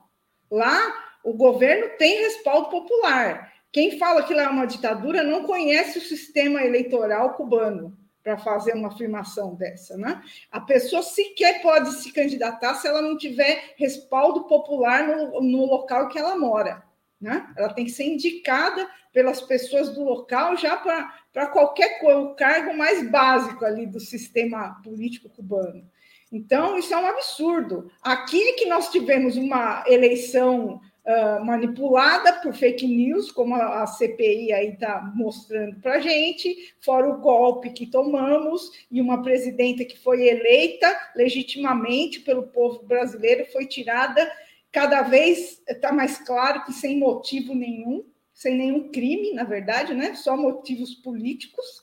Lá 0.49 0.95
o 1.25 1.33
governo 1.33 1.89
tem 1.99 2.21
respaldo 2.21 2.71
popular. 2.71 3.53
Quem 3.73 3.99
fala 3.99 4.23
que 4.23 4.33
lá 4.33 4.45
é 4.45 4.49
uma 4.49 4.69
ditadura 4.69 5.25
não 5.25 5.43
conhece 5.43 5.99
o 5.99 6.03
sistema 6.03 6.63
eleitoral 6.63 7.35
cubano 7.35 7.99
para 8.23 8.39
fazer 8.39 8.75
uma 8.75 8.87
afirmação 8.87 9.57
dessa, 9.57 9.97
né? 9.97 10.23
A 10.49 10.61
pessoa 10.61 11.03
sequer 11.03 11.61
pode 11.61 11.91
se 11.95 12.13
candidatar 12.13 12.75
se 12.75 12.87
ela 12.87 13.03
não 13.03 13.19
tiver 13.19 13.75
respaldo 13.77 14.45
popular 14.45 15.09
no, 15.09 15.41
no 15.41 15.67
local 15.67 16.09
que 16.09 16.17
ela 16.17 16.39
mora, 16.39 16.85
né? 17.21 17.53
Ela 17.57 17.75
tem 17.75 17.85
que 17.85 17.91
ser 17.91 18.05
indicada 18.05 18.89
pelas 19.13 19.41
pessoas 19.41 19.89
do 19.89 20.05
local 20.05 20.57
já 20.57 20.77
para 20.77 21.47
qualquer 21.49 21.99
cargo 22.37 22.77
mais 22.77 23.11
básico 23.11 23.65
ali 23.65 23.87
do 23.87 23.99
sistema 23.99 24.81
político 24.85 25.29
cubano. 25.31 25.85
Então, 26.33 26.79
isso 26.79 26.95
é 26.95 26.97
um 26.97 27.07
absurdo. 27.07 27.91
Aqui 28.03 28.53
que 28.53 28.67
nós 28.67 28.89
tivemos 28.89 29.37
uma 29.37 29.83
eleição 29.87 30.81
uh, 31.05 31.45
manipulada 31.45 32.35
por 32.35 32.55
fake 32.55 32.87
news, 32.87 33.33
como 33.33 33.55
a, 33.55 33.83
a 33.83 33.87
CPI 33.87 34.53
aí 34.53 34.69
está 34.69 35.01
mostrando 35.15 35.81
para 35.81 35.95
a 35.95 36.01
gente, 36.01 36.75
fora 36.81 37.09
o 37.09 37.21
golpe 37.21 37.71
que 37.71 37.87
tomamos 37.87 38.71
e 38.91 39.01
uma 39.01 39.23
presidenta 39.23 39.85
que 39.85 39.99
foi 39.99 40.29
eleita 40.29 40.89
legitimamente 41.17 42.21
pelo 42.21 42.45
povo 42.45 42.85
brasileiro 42.85 43.45
foi 43.51 43.67
tirada. 43.67 44.31
Cada 44.71 45.03
vez 45.03 45.61
está 45.69 45.93
mais 45.93 46.19
claro 46.19 46.65
que 46.65 46.73
sem 46.73 46.97
motivo 46.97 47.55
nenhum, 47.55 48.05
sem 48.33 48.57
nenhum 48.57 48.89
crime, 48.91 49.33
na 49.35 49.43
verdade, 49.43 49.95
né? 49.95 50.15
Só 50.15 50.37
motivos 50.37 50.95
políticos. 50.95 51.83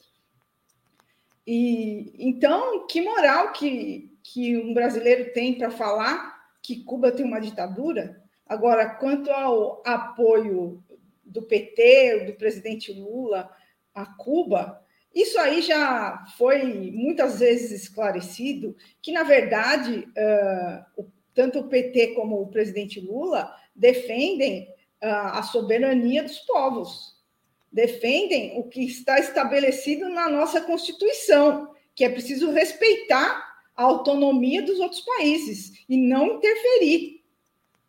E 1.45 2.14
então, 2.18 2.86
que 2.88 3.02
moral 3.02 3.52
que, 3.53 4.07
que 4.34 4.58
um 4.58 4.74
brasileiro 4.74 5.32
tem 5.32 5.58
para 5.58 5.72
falar 5.72 6.38
que 6.62 6.84
Cuba 6.84 7.12
tem 7.12 7.26
uma 7.26 7.40
ditadura? 7.40 8.22
Agora, 8.45 8.90
quanto 8.90 9.32
ao 9.32 9.82
apoio 9.86 10.84
do 11.24 11.41
PT, 11.41 12.26
do 12.26 12.34
presidente 12.34 12.91
Lula 12.91 13.49
a 13.94 14.06
Cuba, 14.06 14.84
isso 15.16 15.40
aí 15.40 15.62
já 15.62 16.26
foi 16.38 16.91
muitas 16.91 17.40
vezes 17.40 17.84
esclarecido 17.84 18.76
que, 19.02 19.14
na 19.14 19.24
verdade, 19.24 20.08
tanto 21.34 21.60
o 21.60 21.68
PT 21.70 22.08
como 22.08 22.41
o 22.41 22.48
presidente 22.48 22.99
Lula 22.99 23.56
defendem 23.74 24.68
a 25.02 25.41
soberania 25.44 26.24
dos 26.24 26.40
povos, 26.40 27.16
defendem 27.72 28.60
o 28.60 28.64
que 28.64 28.86
está 28.86 29.20
estabelecido 29.20 30.10
na 30.10 30.30
nossa 30.30 30.60
Constituição, 30.62 31.74
que 31.95 32.04
é 32.04 32.10
preciso 32.10 32.52
respeitar 32.52 33.47
a 33.78 33.84
autonomia 33.84 34.64
dos 34.64 34.80
outros 34.80 35.02
países 35.02 35.86
e 35.88 35.95
não 35.95 36.38
interferir. 36.38 37.24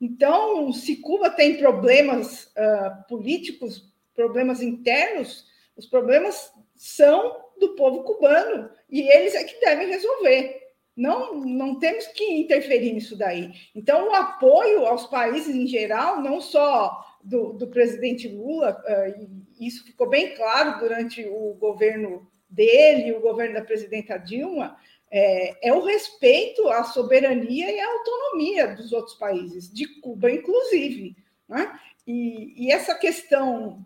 Então, 0.00 0.72
se 0.72 0.96
Cuba 0.96 1.30
tem 1.30 1.56
problemas 1.56 2.44
uh, 2.44 3.08
políticos, 3.08 3.90
problemas 4.14 4.62
internos, 4.62 5.46
os 5.76 5.86
problemas 5.86 6.52
são 6.76 7.36
do 7.58 7.74
povo 7.74 8.04
cubano 8.04 8.70
e 8.88 9.00
eles 9.00 9.34
é 9.34 9.42
que 9.42 9.58
devem 9.60 9.88
resolver. 9.88 10.68
Não, 10.94 11.34
não 11.34 11.78
temos 11.78 12.06
que 12.08 12.24
interferir 12.24 12.92
nisso 12.92 13.16
daí. 13.16 13.52
Então, 13.74 14.08
o 14.08 14.14
apoio 14.14 14.84
aos 14.84 15.06
países 15.06 15.54
em 15.54 15.66
geral, 15.66 16.20
não 16.20 16.40
só 16.40 17.04
do, 17.22 17.52
do 17.52 17.68
presidente 17.68 18.28
Lula, 18.28 18.80
uh, 18.84 19.28
isso 19.58 19.84
ficou 19.84 20.08
bem 20.08 20.34
claro 20.34 20.78
durante 20.80 21.24
o 21.26 21.54
governo 21.54 22.28
dele, 22.48 23.12
o 23.12 23.20
governo 23.20 23.54
da 23.54 23.64
presidenta 23.64 24.16
Dilma, 24.16 24.76
é, 25.10 25.68
é, 25.68 25.72
o 25.72 25.84
respeito 25.84 26.68
à 26.68 26.84
soberania 26.84 27.70
e 27.70 27.80
à 27.80 27.92
autonomia 27.92 28.74
dos 28.74 28.92
outros 28.92 29.16
países, 29.16 29.72
de 29.72 29.86
Cuba, 30.00 30.30
inclusive. 30.30 31.16
Né? 31.48 31.78
E, 32.06 32.66
e, 32.66 32.72
essa 32.72 32.94
questão 32.94 33.84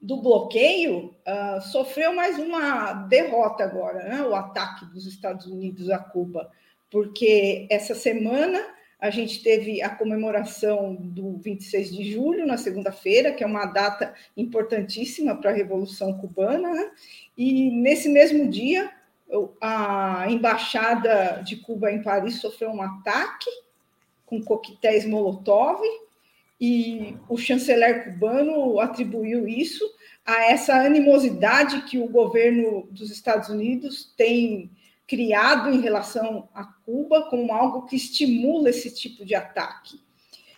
do 0.00 0.18
bloqueio 0.18 1.14
uh, 1.26 1.60
sofreu 1.60 2.14
mais 2.14 2.38
uma 2.38 2.92
derrota 2.92 3.64
agora, 3.64 4.04
né? 4.04 4.22
o 4.22 4.34
ataque 4.34 4.84
dos 4.86 5.06
Estados 5.06 5.46
Unidos 5.46 5.90
a 5.90 5.98
Cuba, 5.98 6.50
porque 6.90 7.66
essa 7.70 7.94
semana 7.94 8.64
a 9.00 9.10
gente 9.10 9.42
teve 9.42 9.80
a 9.80 9.90
comemoração 9.90 10.94
do 10.94 11.38
26 11.38 11.96
de 11.96 12.12
julho, 12.12 12.46
na 12.46 12.56
segunda-feira, 12.56 13.32
que 13.32 13.44
é 13.44 13.46
uma 13.46 13.66
data 13.66 14.12
importantíssima 14.36 15.36
para 15.36 15.50
a 15.50 15.54
Revolução 15.54 16.18
Cubana, 16.18 16.72
né? 16.72 16.90
e 17.36 17.70
nesse 17.70 18.08
mesmo 18.08 18.48
dia 18.48 18.90
a 19.60 20.26
embaixada 20.28 21.42
de 21.44 21.56
Cuba 21.56 21.92
em 21.92 22.02
Paris 22.02 22.40
sofreu 22.40 22.70
um 22.70 22.82
ataque 22.82 23.50
com 24.24 24.42
coquetéis 24.42 25.04
Molotov 25.06 25.80
e 26.60 27.16
o 27.28 27.36
chanceler 27.36 28.04
cubano 28.04 28.80
atribuiu 28.80 29.46
isso 29.46 29.84
a 30.24 30.50
essa 30.50 30.74
animosidade 30.74 31.82
que 31.82 31.98
o 31.98 32.08
governo 32.08 32.88
dos 32.90 33.10
Estados 33.10 33.48
Unidos 33.48 34.12
tem 34.16 34.70
criado 35.06 35.70
em 35.70 35.80
relação 35.80 36.48
a 36.54 36.64
Cuba 36.64 37.30
como 37.30 37.52
algo 37.52 37.86
que 37.86 37.96
estimula 37.96 38.68
esse 38.68 38.94
tipo 38.94 39.24
de 39.24 39.34
ataque. 39.34 39.98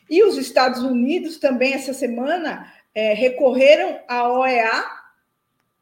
E 0.09 0.25
os 0.25 0.37
Estados 0.37 0.83
Unidos 0.83 1.37
também 1.39 1.73
essa 1.73 1.93
semana 1.93 2.73
é, 2.93 3.13
recorreram 3.13 4.01
à 4.09 4.29
OEA 4.29 4.85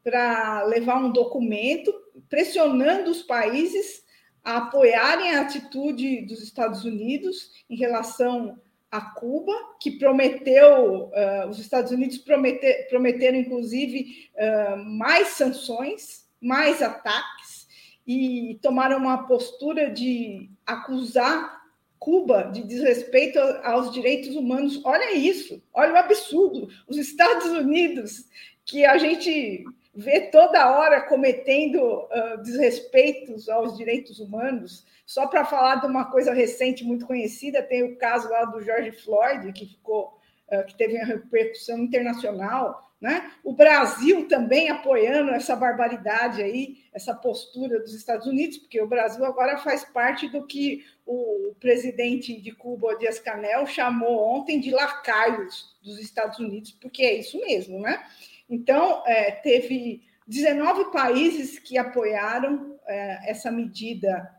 para 0.03 0.63
levar 0.65 1.03
um 1.03 1.11
documento 1.11 1.91
pressionando 2.29 3.11
os 3.11 3.23
países 3.23 4.03
a 4.43 4.57
apoiarem 4.57 5.35
a 5.35 5.41
atitude 5.41 6.21
dos 6.21 6.41
Estados 6.41 6.85
Unidos 6.85 7.51
em 7.69 7.75
relação 7.75 8.57
a 8.91 9.01
Cuba, 9.01 9.53
que 9.79 9.91
prometeu, 9.91 11.11
uh, 11.11 11.49
os 11.49 11.59
Estados 11.59 11.91
Unidos 11.91 12.17
prometer, 12.17 12.87
prometeram, 12.89 13.37
inclusive, 13.37 14.29
uh, 14.35 14.77
mais 14.77 15.29
sanções, 15.29 16.27
mais 16.41 16.81
ataques, 16.81 17.67
e 18.07 18.57
tomaram 18.63 18.97
uma 18.97 19.27
postura 19.27 19.91
de 19.91 20.49
acusar 20.65 21.59
Cuba 21.99 22.43
de 22.43 22.63
desrespeito 22.63 23.37
aos 23.61 23.91
direitos 23.91 24.35
humanos. 24.35 24.81
Olha 24.85 25.13
isso, 25.13 25.61
olha 25.73 25.93
o 25.93 25.97
absurdo. 25.97 26.69
Os 26.87 26.97
Estados 26.97 27.51
Unidos, 27.51 28.25
que 28.65 28.85
a 28.85 28.97
gente 28.97 29.65
vê 29.93 30.21
toda 30.21 30.71
hora 30.71 31.01
cometendo 31.01 31.77
uh, 31.79 32.41
desrespeitos 32.41 33.49
aos 33.49 33.77
direitos 33.77 34.19
humanos. 34.19 34.85
Só 35.05 35.27
para 35.27 35.45
falar 35.45 35.75
de 35.75 35.87
uma 35.87 36.05
coisa 36.05 36.33
recente 36.33 36.83
muito 36.83 37.05
conhecida, 37.05 37.63
tem 37.63 37.83
o 37.83 37.97
caso 37.97 38.29
lá 38.29 38.45
do 38.45 38.61
George 38.61 38.91
Floyd, 38.91 39.51
que 39.53 39.65
ficou, 39.65 40.17
uh, 40.51 40.65
que 40.65 40.75
teve 40.75 40.95
uma 40.95 41.05
repercussão 41.05 41.79
internacional. 41.79 42.89
Né? 43.01 43.31
O 43.45 43.53
Brasil 43.53 44.27
também 44.27 44.69
apoiando 44.69 45.31
essa 45.31 45.55
barbaridade 45.55 46.41
aí, 46.43 46.79
essa 46.93 47.15
postura 47.15 47.79
dos 47.79 47.93
Estados 47.93 48.27
Unidos, 48.27 48.57
porque 48.57 48.81
o 48.81 48.87
Brasil 48.87 49.23
agora 49.23 49.57
faz 49.57 49.85
parte 49.85 50.27
do 50.27 50.45
que 50.45 50.85
o 51.05 51.55
presidente 51.61 52.39
de 52.39 52.51
Cuba, 52.51 52.97
Dias 52.97 53.17
Canel, 53.17 53.65
chamou 53.65 54.35
ontem 54.35 54.59
de 54.59 54.69
lacaios 54.71 55.77
dos 55.81 55.97
Estados 55.97 56.39
Unidos, 56.39 56.73
porque 56.73 57.03
é 57.03 57.13
isso 57.15 57.39
mesmo, 57.39 57.79
né? 57.79 58.05
Então, 58.49 59.03
é, 59.05 59.31
teve 59.31 60.01
19 60.27 60.91
países 60.91 61.59
que 61.59 61.77
apoiaram 61.77 62.79
é, 62.87 63.29
essa 63.29 63.51
medida 63.51 64.29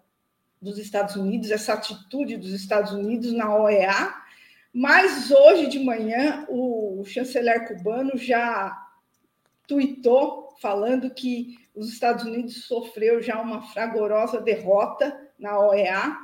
dos 0.60 0.78
Estados 0.78 1.16
Unidos, 1.16 1.50
essa 1.50 1.74
atitude 1.74 2.36
dos 2.36 2.52
Estados 2.52 2.92
Unidos 2.92 3.32
na 3.32 3.54
OEA, 3.54 4.14
mas 4.72 5.30
hoje 5.30 5.66
de 5.68 5.78
manhã 5.78 6.44
o 6.48 7.02
chanceler 7.04 7.66
cubano 7.66 8.16
já 8.16 8.76
tuitou 9.66 10.54
falando 10.60 11.10
que 11.10 11.56
os 11.74 11.92
Estados 11.92 12.24
Unidos 12.24 12.64
sofreu 12.64 13.22
já 13.22 13.40
uma 13.40 13.62
fragorosa 13.62 14.40
derrota 14.40 15.16
na 15.38 15.58
OEA, 15.58 16.16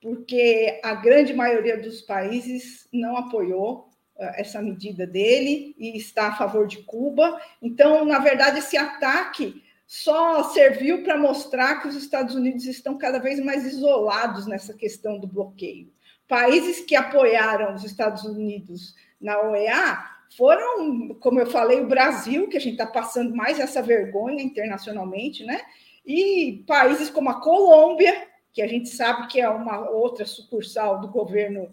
porque 0.00 0.80
a 0.82 0.94
grande 0.94 1.34
maioria 1.34 1.76
dos 1.76 2.00
países 2.00 2.88
não 2.92 3.16
apoiou 3.16 3.90
essa 4.16 4.62
medida 4.62 5.06
dele 5.06 5.74
e 5.78 5.96
está 5.96 6.28
a 6.28 6.36
favor 6.36 6.66
de 6.66 6.82
Cuba. 6.82 7.40
Então, 7.60 8.04
na 8.04 8.18
verdade, 8.18 8.60
esse 8.60 8.76
ataque 8.76 9.62
só 9.86 10.44
serviu 10.44 11.02
para 11.02 11.18
mostrar 11.18 11.80
que 11.80 11.88
os 11.88 11.96
Estados 11.96 12.34
Unidos 12.34 12.64
estão 12.64 12.96
cada 12.96 13.18
vez 13.18 13.38
mais 13.44 13.66
isolados 13.66 14.46
nessa 14.46 14.72
questão 14.74 15.18
do 15.18 15.26
bloqueio. 15.26 15.92
países 16.28 16.80
que 16.80 16.96
apoiaram 16.96 17.74
os 17.74 17.84
Estados 17.84 18.24
Unidos 18.24 18.94
na 19.20 19.40
OEA 19.40 20.04
foram, 20.36 21.14
como 21.20 21.38
eu 21.38 21.46
falei, 21.46 21.80
o 21.80 21.86
Brasil, 21.86 22.48
que 22.48 22.56
a 22.56 22.60
gente 22.60 22.72
está 22.72 22.86
passando 22.86 23.34
mais 23.34 23.60
essa 23.60 23.82
vergonha 23.82 24.42
internacionalmente, 24.42 25.44
né? 25.44 25.60
E 26.04 26.64
países 26.66 27.08
como 27.10 27.30
a 27.30 27.40
Colômbia, 27.40 28.26
que 28.52 28.62
a 28.62 28.66
gente 28.66 28.88
sabe 28.88 29.28
que 29.28 29.40
é 29.40 29.48
uma 29.48 29.88
outra 29.90 30.24
sucursal 30.24 31.00
do 31.00 31.08
governo 31.08 31.70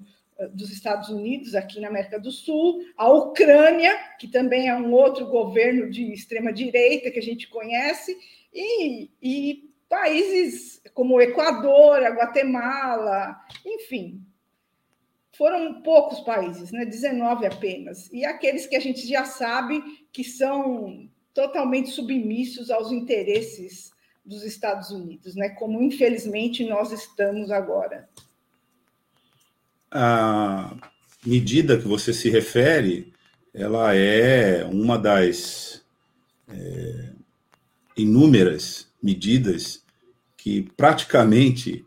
dos 0.50 0.72
Estados 0.72 1.10
Unidos 1.10 1.56
aqui 1.56 1.80
na 1.80 1.88
América 1.88 2.20
do 2.20 2.32
Sul, 2.32 2.84
a 2.98 3.12
Ucrânia, 3.12 3.98
que 4.20 4.28
também 4.28 4.70
é 4.70 4.76
um 4.76 4.92
outro 4.94 5.28
governo 5.28 5.90
de 5.90 6.12
extrema 6.14 6.52
direita 6.52 7.12
que 7.12 7.20
a 7.20 7.24
gente 7.24 7.48
conhece, 7.50 8.18
e, 8.54 9.10
e 9.22 9.72
países 9.88 10.82
como 10.94 11.16
o 11.16 11.22
Equador, 11.22 12.04
a 12.04 12.10
Guatemala, 12.10 13.36
enfim, 13.66 14.22
foram 15.38 15.82
poucos 15.82 16.20
países, 16.22 16.72
né? 16.72 16.86
19 16.86 17.46
apenas. 17.46 18.12
E 18.12 18.24
aqueles 18.26 18.68
que 18.68 18.76
a 18.76 18.80
gente 18.80 19.08
já 19.08 19.26
sabe 19.26 19.82
que 20.12 20.24
são 20.24 21.10
totalmente 21.34 21.90
submissos 21.90 22.70
aos 22.70 22.92
interesses 22.92 23.92
dos 24.24 24.44
Estados 24.44 24.92
Unidos, 24.92 25.36
né? 25.36 25.50
Como 25.50 25.82
infelizmente 25.82 26.64
nós 26.66 26.92
estamos 26.92 27.52
agora. 27.52 28.10
A 29.92 30.74
medida 31.26 31.78
que 31.78 31.88
você 31.88 32.14
se 32.14 32.30
refere, 32.30 33.12
ela 33.54 33.94
é 33.94 34.64
uma 34.66 34.98
das 34.98 35.84
é, 36.48 37.10
inúmeras 37.98 38.88
medidas 39.04 39.84
que 40.38 40.64
praticamente 40.76 41.86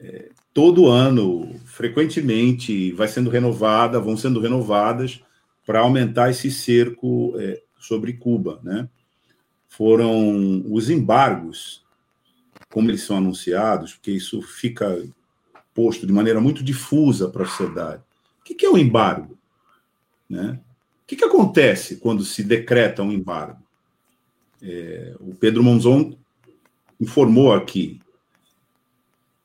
é, 0.00 0.30
todo 0.52 0.88
ano, 0.88 1.54
frequentemente, 1.64 2.92
vai 2.92 3.08
sendo 3.08 3.30
renovada, 3.30 4.00
vão 4.00 4.16
sendo 4.16 4.40
renovadas 4.40 5.22
para 5.64 5.80
aumentar 5.80 6.30
esse 6.30 6.50
cerco 6.50 7.34
é, 7.38 7.62
sobre 7.78 8.14
Cuba, 8.14 8.60
né? 8.62 8.88
Foram 9.68 10.64
os 10.70 10.90
embargos, 10.90 11.82
como 12.70 12.90
eles 12.90 13.02
são 13.02 13.16
anunciados, 13.16 13.94
porque 13.94 14.10
isso 14.10 14.42
fica 14.42 15.02
posto 15.74 16.06
de 16.06 16.12
maneira 16.12 16.40
muito 16.40 16.62
difusa 16.62 17.28
para 17.28 17.44
a 17.44 17.46
sociedade. 17.46 18.02
O 18.40 18.44
que 18.44 18.66
é 18.66 18.68
o 18.68 18.74
um 18.74 18.78
embargo? 18.78 19.38
Né? 20.28 20.60
O 21.02 21.06
que, 21.06 21.16
que 21.16 21.24
acontece 21.24 21.96
quando 21.96 22.24
se 22.24 22.42
decreta 22.42 23.02
um 23.02 23.12
embargo? 23.12 23.62
É, 24.60 25.14
o 25.20 25.34
Pedro 25.34 25.62
Monzon 25.62 26.16
informou 27.00 27.52
aqui 27.52 28.00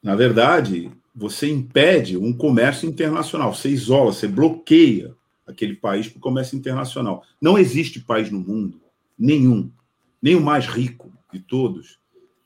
na 0.08 0.16
verdade, 0.16 0.90
você 1.14 1.50
impede 1.50 2.18
um 2.18 2.32
comércio 2.32 2.88
internacional, 2.88 3.54
você 3.54 3.68
isola, 3.68 4.14
você 4.14 4.26
bloqueia 4.26 5.14
aquele 5.46 5.76
país 5.76 6.08
para 6.08 6.18
o 6.18 6.22
comércio 6.22 6.58
internacional. 6.58 7.24
Não 7.42 7.58
existe 7.58 8.00
país 8.00 8.32
no 8.32 8.40
mundo, 8.40 8.80
nenhum, 9.20 9.70
nem 10.22 10.34
o 10.34 10.42
mais 10.42 10.66
rico 10.66 11.12
de 11.34 11.40
todos, 11.40 12.00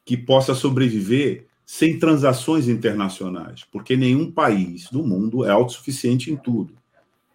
que 0.03 0.17
possa 0.17 0.55
sobreviver 0.55 1.45
sem 1.71 1.97
transações 1.97 2.67
internacionais, 2.67 3.63
porque 3.71 3.95
nenhum 3.95 4.29
país 4.29 4.89
do 4.91 5.01
mundo 5.01 5.45
é 5.45 5.51
autossuficiente 5.51 6.29
em 6.29 6.35
tudo. 6.35 6.75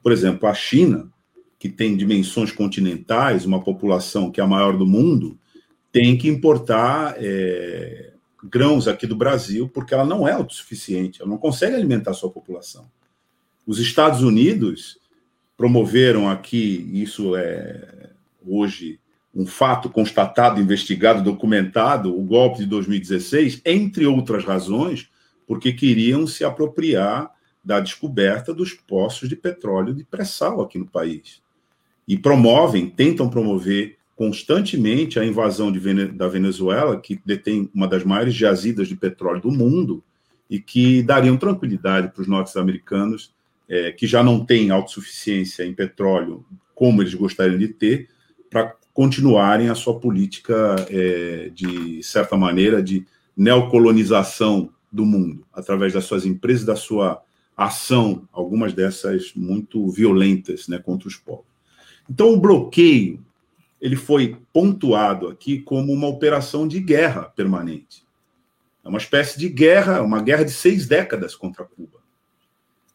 Por 0.02 0.12
exemplo, 0.12 0.46
a 0.46 0.52
China, 0.52 1.10
que 1.58 1.70
tem 1.70 1.96
dimensões 1.96 2.52
continentais, 2.52 3.46
uma 3.46 3.64
população 3.64 4.30
que 4.30 4.38
é 4.38 4.44
a 4.44 4.46
maior 4.46 4.76
do 4.76 4.86
mundo, 4.86 5.38
tem 5.90 6.18
que 6.18 6.28
importar 6.28 7.14
é, 7.16 8.12
grãos 8.44 8.86
aqui 8.86 9.06
do 9.06 9.16
Brasil, 9.16 9.70
porque 9.70 9.94
ela 9.94 10.04
não 10.04 10.28
é 10.28 10.32
autossuficiente, 10.32 11.22
ela 11.22 11.30
não 11.30 11.38
consegue 11.38 11.74
alimentar 11.74 12.12
sua 12.12 12.30
população. 12.30 12.90
Os 13.66 13.78
Estados 13.78 14.22
Unidos 14.22 14.98
promoveram 15.56 16.28
aqui, 16.28 16.90
isso 16.92 17.34
é 17.34 18.10
hoje 18.46 19.00
um 19.36 19.44
fato 19.44 19.90
constatado, 19.90 20.62
investigado, 20.62 21.22
documentado, 21.22 22.18
o 22.18 22.22
golpe 22.22 22.60
de 22.60 22.66
2016, 22.66 23.60
entre 23.66 24.06
outras 24.06 24.44
razões, 24.44 25.10
porque 25.46 25.74
queriam 25.74 26.26
se 26.26 26.42
apropriar 26.42 27.30
da 27.62 27.78
descoberta 27.78 28.54
dos 28.54 28.72
poços 28.72 29.28
de 29.28 29.36
petróleo 29.36 29.92
de 29.92 30.04
pré-sal 30.04 30.62
aqui 30.62 30.78
no 30.78 30.86
país. 30.86 31.42
E 32.08 32.16
promovem, 32.16 32.88
tentam 32.88 33.28
promover 33.28 33.98
constantemente 34.16 35.20
a 35.20 35.24
invasão 35.24 35.70
de, 35.70 36.06
da 36.06 36.28
Venezuela, 36.28 36.98
que 36.98 37.20
detém 37.26 37.68
uma 37.74 37.86
das 37.86 38.04
maiores 38.04 38.34
jazidas 38.34 38.88
de 38.88 38.96
petróleo 38.96 39.42
do 39.42 39.50
mundo, 39.50 40.02
e 40.48 40.58
que 40.58 41.02
dariam 41.02 41.36
tranquilidade 41.36 42.08
para 42.08 42.22
os 42.22 42.28
norte-americanos, 42.28 43.34
é, 43.68 43.92
que 43.92 44.06
já 44.06 44.22
não 44.22 44.46
têm 44.46 44.70
autossuficiência 44.70 45.64
em 45.64 45.74
petróleo 45.74 46.46
como 46.74 47.02
eles 47.02 47.12
gostariam 47.12 47.58
de 47.58 47.68
ter, 47.68 48.08
para 48.48 48.74
continuarem 48.96 49.68
a 49.68 49.74
sua 49.74 50.00
política, 50.00 50.74
é, 50.88 51.50
de 51.54 52.02
certa 52.02 52.34
maneira, 52.34 52.82
de 52.82 53.06
neocolonização 53.36 54.70
do 54.90 55.04
mundo, 55.04 55.46
através 55.52 55.92
das 55.92 56.06
suas 56.06 56.24
empresas, 56.24 56.64
da 56.64 56.74
sua 56.74 57.22
ação, 57.54 58.26
algumas 58.32 58.72
dessas 58.72 59.34
muito 59.36 59.86
violentas 59.90 60.66
né, 60.66 60.78
contra 60.78 61.08
os 61.08 61.16
povos. 61.16 61.44
Então, 62.08 62.32
o 62.32 62.40
bloqueio 62.40 63.22
ele 63.78 63.96
foi 63.96 64.38
pontuado 64.50 65.28
aqui 65.28 65.60
como 65.60 65.92
uma 65.92 66.06
operação 66.06 66.66
de 66.66 66.80
guerra 66.80 67.24
permanente. 67.24 68.02
É 68.82 68.88
uma 68.88 68.96
espécie 68.96 69.38
de 69.38 69.50
guerra, 69.50 70.00
uma 70.00 70.22
guerra 70.22 70.44
de 70.44 70.52
seis 70.52 70.86
décadas 70.86 71.36
contra 71.36 71.66
Cuba. 71.66 71.98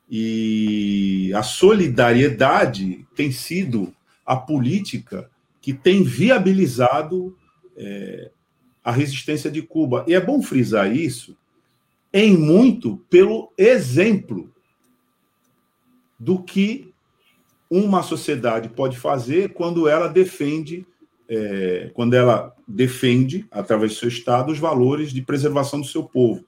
E 0.09 1.31
a 1.35 1.43
solidariedade 1.43 3.05
tem 3.15 3.31
sido 3.31 3.93
a 4.25 4.35
política 4.35 5.29
que 5.61 5.73
tem 5.73 6.03
viabilizado 6.03 7.37
é, 7.77 8.31
a 8.83 8.91
resistência 8.91 9.51
de 9.51 9.61
Cuba. 9.61 10.03
E 10.07 10.13
é 10.13 10.19
bom 10.19 10.41
frisar 10.41 10.93
isso, 10.93 11.37
em 12.11 12.35
muito 12.35 12.97
pelo 13.09 13.53
exemplo 13.57 14.51
do 16.19 16.41
que 16.41 16.91
uma 17.69 18.03
sociedade 18.03 18.69
pode 18.69 18.97
fazer 18.97 19.53
quando 19.53 19.87
ela 19.87 20.07
defende, 20.07 20.85
é, 21.29 21.89
quando 21.93 22.15
ela 22.15 22.53
defende, 22.67 23.47
através 23.49 23.93
do 23.93 23.99
seu 23.99 24.09
Estado, 24.09 24.51
os 24.51 24.59
valores 24.59 25.13
de 25.13 25.21
preservação 25.21 25.79
do 25.79 25.87
seu 25.87 26.03
povo. 26.03 26.43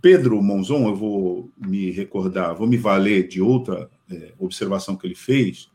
Pedro 0.00 0.40
Monzon, 0.42 0.86
eu 0.88 0.94
vou 0.94 1.50
me 1.56 1.90
recordar, 1.90 2.54
vou 2.54 2.66
me 2.66 2.76
valer 2.76 3.26
de 3.26 3.40
outra 3.40 3.90
é, 4.10 4.32
observação 4.38 4.96
que 4.96 5.06
ele 5.06 5.14
fez, 5.14 5.71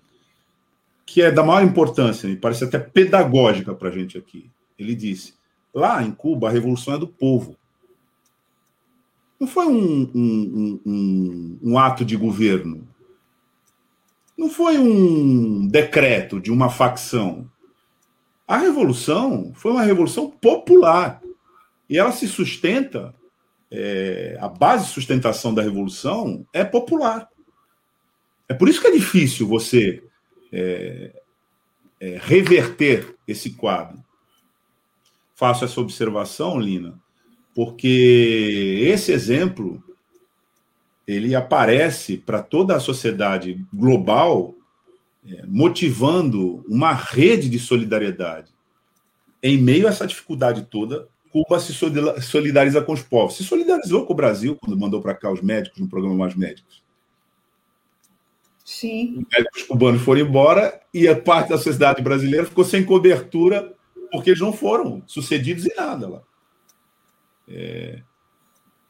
que 1.08 1.22
é 1.22 1.32
da 1.32 1.42
maior 1.42 1.64
importância, 1.64 2.28
me 2.28 2.36
parece 2.36 2.66
até 2.66 2.78
pedagógica 2.78 3.74
para 3.74 3.88
a 3.88 3.92
gente 3.92 4.18
aqui. 4.18 4.52
Ele 4.78 4.94
disse: 4.94 5.34
lá 5.74 6.04
em 6.04 6.12
Cuba, 6.12 6.50
a 6.50 6.52
revolução 6.52 6.94
é 6.94 7.00
do 7.00 7.08
povo. 7.08 7.56
Não 9.40 9.48
foi 9.48 9.68
um, 9.68 10.12
um, 10.14 10.80
um, 10.86 11.60
um 11.64 11.80
ato 11.80 12.04
de 12.04 12.18
governo, 12.18 12.86
não 14.38 14.50
foi 14.50 14.78
um 14.78 15.66
decreto 15.66 16.42
de 16.42 16.52
uma 16.52 16.70
facção. 16.70 17.50
A 18.46 18.58
revolução 18.58 19.52
foi 19.56 19.72
uma 19.72 19.84
revolução 19.84 20.30
popular. 20.30 21.22
E 21.90 21.98
ela 21.98 22.12
se 22.12 22.28
sustenta, 22.28 23.16
é, 23.72 24.38
a 24.42 24.50
base 24.50 24.86
de 24.86 24.92
sustentação 24.92 25.54
da 25.54 25.62
revolução 25.62 26.46
é 26.52 26.66
popular. 26.66 27.30
É 28.50 28.54
por 28.54 28.68
isso 28.68 28.82
que 28.82 28.88
é 28.88 28.92
difícil 28.92 29.48
você 29.48 30.04
é, 30.52 31.12
é, 32.00 32.18
reverter 32.22 33.16
esse 33.28 33.52
quadro. 33.52 34.04
Faço 35.36 35.66
essa 35.66 35.80
observação, 35.80 36.60
Lina, 36.60 37.00
porque 37.54 38.80
esse 38.84 39.12
exemplo 39.12 39.84
ele 41.08 41.34
aparece 41.34 42.18
para 42.18 42.44
toda 42.44 42.76
a 42.76 42.80
sociedade 42.80 43.66
global, 43.74 44.54
é, 45.26 45.44
motivando 45.48 46.66
uma 46.68 46.94
rede 46.94 47.50
de 47.50 47.60
solidariedade. 47.60 48.52
Em 49.42 49.58
meio 49.58 49.88
a 49.88 49.90
essa 49.90 50.06
dificuldade 50.06 50.64
toda, 50.64 51.08
Cuba 51.32 51.60
se 51.60 51.74
solidariza 52.22 52.82
com 52.82 52.94
os 52.94 53.02
povos. 53.02 53.38
Se 53.38 53.44
solidarizou 53.44 54.06
com 54.06 54.14
o 54.14 54.16
Brasil 54.16 54.56
quando 54.56 54.80
mandou 54.80 55.02
para 55.02 55.14
cá 55.14 55.32
os 55.32 55.42
médicos 55.42 55.80
no 55.80 55.88
programa 55.88 56.16
Mais 56.16 56.36
Médicos. 56.36 56.84
Sim. 58.68 59.26
Os 59.56 59.64
cubanos 59.64 60.02
foram 60.02 60.20
embora 60.20 60.78
e 60.94 61.08
a 61.08 61.16
parte 61.16 61.48
da 61.48 61.58
sociedade 61.58 62.02
brasileira 62.02 62.46
ficou 62.46 62.66
sem 62.66 62.84
cobertura 62.84 63.74
porque 64.12 64.32
eles 64.32 64.42
não 64.42 64.52
foram 64.52 65.02
sucedidos 65.08 65.66
em 65.66 65.74
nada 65.74 66.10
lá. 66.10 66.22
É, 67.48 68.02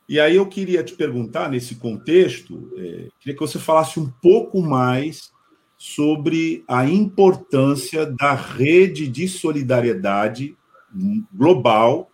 e 0.09 0.19
aí 0.19 0.35
eu 0.35 0.47
queria 0.47 0.83
te 0.83 0.95
perguntar, 0.95 1.47
nesse 1.51 1.75
contexto, 1.75 2.71
é, 2.75 3.09
queria 3.19 3.35
que 3.35 3.39
você 3.39 3.59
falasse 3.59 3.99
um 3.99 4.09
pouco 4.19 4.63
mais 4.63 5.31
sobre 5.77 6.63
a 6.67 6.83
importância 6.83 8.03
da 8.03 8.33
rede 8.33 9.07
de 9.07 9.27
solidariedade 9.27 10.57
global 11.31 12.09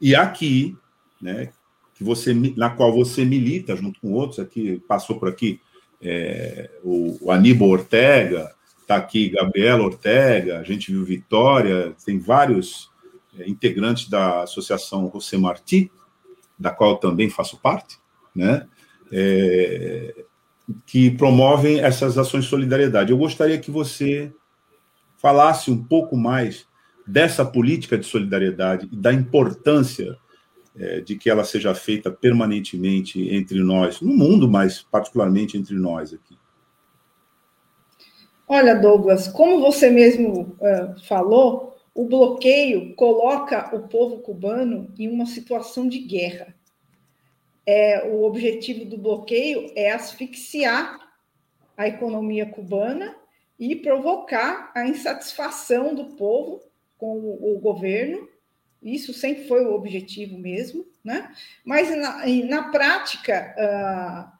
e 0.00 0.16
aqui, 0.16 0.76
né, 1.22 1.52
que 1.94 2.02
você, 2.02 2.34
na 2.34 2.68
qual 2.68 2.92
você 2.92 3.24
milita 3.24 3.76
junto 3.76 4.00
com 4.00 4.12
outros, 4.12 4.40
aqui 4.40 4.82
passou 4.88 5.20
por 5.20 5.28
aqui 5.28 5.60
é, 6.02 6.70
o, 6.82 7.26
o 7.26 7.30
Aníbal 7.30 7.68
Ortega, 7.68 8.52
está 8.80 8.96
aqui 8.96 9.30
Gabriela 9.30 9.82
Ortega, 9.82 10.60
a 10.60 10.62
gente 10.62 10.92
viu 10.92 11.04
Vitória, 11.04 11.94
tem 12.04 12.18
vários 12.18 12.90
é, 13.38 13.48
integrantes 13.48 14.08
da 14.08 14.42
Associação 14.42 15.10
José 15.12 15.36
Martí, 15.36 15.90
da 16.58 16.70
qual 16.70 16.96
também 16.96 17.28
faço 17.28 17.58
parte, 17.58 17.98
né? 18.34 18.66
É, 19.12 20.24
que 20.84 21.10
promovem 21.12 21.80
essas 21.80 22.18
ações 22.18 22.44
de 22.44 22.50
solidariedade. 22.50 23.12
Eu 23.12 23.18
gostaria 23.18 23.58
que 23.58 23.70
você 23.70 24.32
falasse 25.16 25.70
um 25.70 25.82
pouco 25.82 26.16
mais 26.16 26.66
dessa 27.06 27.44
política 27.44 27.96
de 27.96 28.04
solidariedade 28.04 28.88
e 28.90 28.96
da 28.96 29.12
importância 29.12 30.16
é, 30.78 31.00
de 31.00 31.16
que 31.16 31.30
ela 31.30 31.44
seja 31.44 31.74
feita 31.74 32.10
permanentemente 32.10 33.34
entre 33.34 33.58
nós, 33.60 34.00
no 34.00 34.12
mundo, 34.12 34.48
mas 34.48 34.82
particularmente 34.82 35.56
entre 35.56 35.74
nós 35.74 36.12
aqui. 36.12 36.36
Olha, 38.48 38.74
Douglas, 38.74 39.26
como 39.26 39.60
você 39.60 39.90
mesmo 39.90 40.56
uh, 40.60 41.04
falou, 41.06 41.76
o 41.94 42.04
bloqueio 42.04 42.94
coloca 42.94 43.74
o 43.74 43.88
povo 43.88 44.18
cubano 44.18 44.92
em 44.98 45.08
uma 45.08 45.26
situação 45.26 45.88
de 45.88 45.98
guerra. 45.98 46.54
É, 47.66 48.06
o 48.08 48.22
objetivo 48.22 48.84
do 48.84 48.98
bloqueio 48.98 49.72
é 49.74 49.90
asfixiar 49.90 50.96
a 51.76 51.88
economia 51.88 52.46
cubana 52.46 53.16
e 53.58 53.74
provocar 53.74 54.70
a 54.74 54.86
insatisfação 54.86 55.94
do 55.94 56.16
povo 56.16 56.60
com 56.96 57.16
o, 57.16 57.56
o 57.56 57.58
governo 57.58 58.28
isso 58.94 59.12
sempre 59.12 59.48
foi 59.48 59.64
o 59.64 59.74
objetivo 59.74 60.38
mesmo, 60.38 60.86
né? 61.02 61.32
Mas 61.64 61.90
na, 61.90 62.26
na 62.44 62.70
prática, 62.70 63.54
uh, 63.58 64.36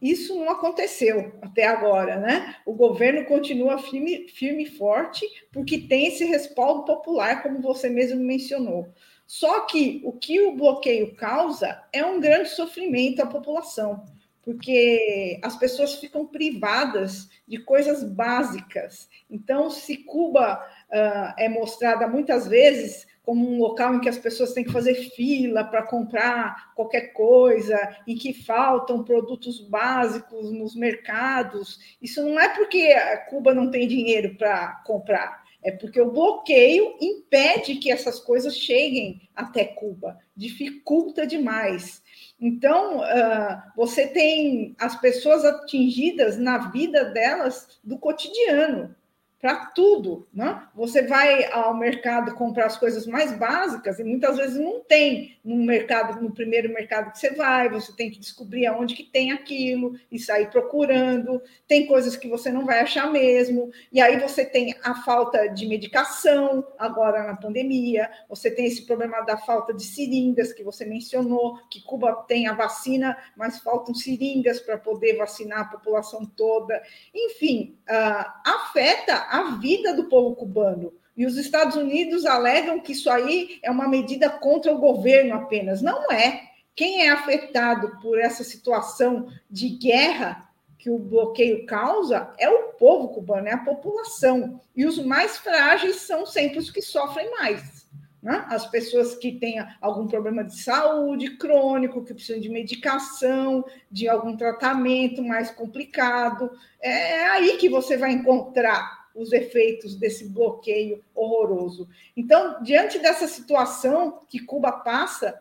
isso 0.00 0.34
não 0.34 0.48
aconteceu 0.48 1.32
até 1.42 1.66
agora, 1.66 2.16
né? 2.16 2.56
O 2.64 2.72
governo 2.72 3.24
continua 3.26 3.78
firme, 3.78 4.28
firme 4.28 4.62
e 4.62 4.70
forte, 4.70 5.26
porque 5.52 5.78
tem 5.78 6.06
esse 6.06 6.24
respaldo 6.24 6.84
popular, 6.84 7.42
como 7.42 7.60
você 7.60 7.88
mesmo 7.88 8.22
mencionou. 8.22 8.88
Só 9.26 9.60
que 9.60 10.00
o 10.04 10.12
que 10.12 10.40
o 10.40 10.56
bloqueio 10.56 11.14
causa 11.14 11.82
é 11.92 12.04
um 12.04 12.18
grande 12.18 12.48
sofrimento 12.48 13.20
à 13.20 13.26
população, 13.26 14.04
porque 14.42 15.38
as 15.42 15.56
pessoas 15.56 15.94
ficam 15.96 16.26
privadas 16.26 17.28
de 17.46 17.58
coisas 17.58 18.02
básicas. 18.02 19.08
Então, 19.28 19.70
se 19.70 19.98
Cuba 19.98 20.54
uh, 20.88 21.34
é 21.36 21.48
mostrada 21.48 22.08
muitas 22.08 22.48
vezes 22.48 23.06
como 23.30 23.48
um 23.48 23.58
local 23.60 23.94
em 23.94 24.00
que 24.00 24.08
as 24.08 24.18
pessoas 24.18 24.52
têm 24.52 24.64
que 24.64 24.72
fazer 24.72 24.92
fila 25.14 25.62
para 25.62 25.84
comprar 25.84 26.74
qualquer 26.74 27.12
coisa, 27.12 27.78
em 28.04 28.16
que 28.16 28.32
faltam 28.32 29.04
produtos 29.04 29.60
básicos 29.60 30.50
nos 30.50 30.74
mercados. 30.74 31.78
Isso 32.02 32.24
não 32.24 32.40
é 32.40 32.48
porque 32.48 32.92
Cuba 33.28 33.54
não 33.54 33.70
tem 33.70 33.86
dinheiro 33.86 34.34
para 34.34 34.82
comprar, 34.84 35.44
é 35.62 35.70
porque 35.70 36.00
o 36.00 36.10
bloqueio 36.10 36.96
impede 37.00 37.76
que 37.76 37.92
essas 37.92 38.18
coisas 38.18 38.56
cheguem 38.56 39.20
até 39.32 39.64
Cuba, 39.64 40.18
dificulta 40.34 41.24
demais. 41.24 42.02
Então, 42.40 42.98
uh, 42.98 43.62
você 43.76 44.08
tem 44.08 44.74
as 44.76 45.00
pessoas 45.00 45.44
atingidas 45.44 46.36
na 46.36 46.58
vida 46.72 47.04
delas 47.04 47.78
do 47.84 47.96
cotidiano 47.96 48.92
para 49.40 49.66
tudo, 49.66 50.28
né? 50.34 50.64
Você 50.74 51.02
vai 51.02 51.50
ao 51.50 51.74
mercado 51.74 52.34
comprar 52.34 52.66
as 52.66 52.76
coisas 52.76 53.06
mais 53.06 53.32
básicas 53.32 53.98
e 53.98 54.04
muitas 54.04 54.36
vezes 54.36 54.60
não 54.60 54.80
tem 54.80 55.38
no 55.42 55.56
mercado, 55.56 56.20
no 56.22 56.30
primeiro 56.30 56.68
mercado 56.68 57.10
que 57.10 57.18
você 57.18 57.30
vai, 57.30 57.70
você 57.70 57.90
tem 57.96 58.10
que 58.10 58.18
descobrir 58.18 58.66
aonde 58.66 58.94
que 58.94 59.02
tem 59.02 59.32
aquilo 59.32 59.98
e 60.12 60.18
sair 60.18 60.50
procurando. 60.50 61.40
Tem 61.66 61.86
coisas 61.86 62.16
que 62.16 62.28
você 62.28 62.50
não 62.50 62.66
vai 62.66 62.80
achar 62.80 63.10
mesmo. 63.10 63.70
E 63.90 63.98
aí 63.98 64.20
você 64.20 64.44
tem 64.44 64.74
a 64.84 64.96
falta 64.96 65.46
de 65.46 65.66
medicação 65.66 66.62
agora 66.78 67.26
na 67.26 67.34
pandemia, 67.34 68.10
você 68.28 68.50
tem 68.50 68.66
esse 68.66 68.82
problema 68.82 69.22
da 69.22 69.38
falta 69.38 69.72
de 69.72 69.84
seringas 69.84 70.52
que 70.52 70.62
você 70.62 70.84
mencionou, 70.84 71.58
que 71.70 71.82
Cuba 71.82 72.12
tem 72.28 72.46
a 72.46 72.52
vacina, 72.52 73.16
mas 73.34 73.58
faltam 73.60 73.94
seringas 73.94 74.60
para 74.60 74.76
poder 74.76 75.16
vacinar 75.16 75.60
a 75.60 75.64
população 75.64 76.26
toda. 76.26 76.82
Enfim, 77.14 77.78
uh, 77.88 78.30
afeta 78.44 79.29
a 79.30 79.56
vida 79.56 79.94
do 79.94 80.04
povo 80.04 80.34
cubano. 80.34 80.92
E 81.16 81.24
os 81.24 81.36
Estados 81.36 81.76
Unidos 81.76 82.26
alegam 82.26 82.80
que 82.80 82.92
isso 82.92 83.08
aí 83.08 83.60
é 83.62 83.70
uma 83.70 83.88
medida 83.88 84.28
contra 84.28 84.72
o 84.74 84.78
governo 84.78 85.34
apenas. 85.34 85.80
Não 85.80 86.10
é. 86.10 86.42
Quem 86.74 87.02
é 87.02 87.10
afetado 87.10 87.98
por 88.02 88.18
essa 88.18 88.42
situação 88.42 89.28
de 89.48 89.68
guerra 89.68 90.48
que 90.78 90.90
o 90.90 90.98
bloqueio 90.98 91.66
causa 91.66 92.32
é 92.38 92.48
o 92.48 92.72
povo 92.72 93.08
cubano, 93.08 93.46
é 93.46 93.52
a 93.52 93.58
população. 93.58 94.60
E 94.74 94.84
os 94.86 94.98
mais 94.98 95.36
frágeis 95.36 95.96
são 95.96 96.26
sempre 96.26 96.58
os 96.58 96.70
que 96.70 96.82
sofrem 96.82 97.30
mais. 97.32 97.86
Né? 98.22 98.44
As 98.48 98.66
pessoas 98.66 99.14
que 99.14 99.32
têm 99.32 99.64
algum 99.80 100.06
problema 100.06 100.42
de 100.42 100.58
saúde 100.58 101.36
crônico, 101.36 102.02
que 102.04 102.14
precisam 102.14 102.40
de 102.40 102.48
medicação, 102.48 103.64
de 103.90 104.08
algum 104.08 104.36
tratamento 104.36 105.22
mais 105.22 105.50
complicado. 105.50 106.50
É 106.80 107.26
aí 107.26 107.58
que 107.58 107.68
você 107.68 107.96
vai 107.96 108.12
encontrar 108.12 108.99
os 109.20 109.32
efeitos 109.32 109.94
desse 109.94 110.28
bloqueio 110.28 111.04
horroroso. 111.14 111.88
Então, 112.16 112.62
diante 112.62 112.98
dessa 112.98 113.26
situação 113.26 114.20
que 114.28 114.40
Cuba 114.40 114.72
passa 114.72 115.40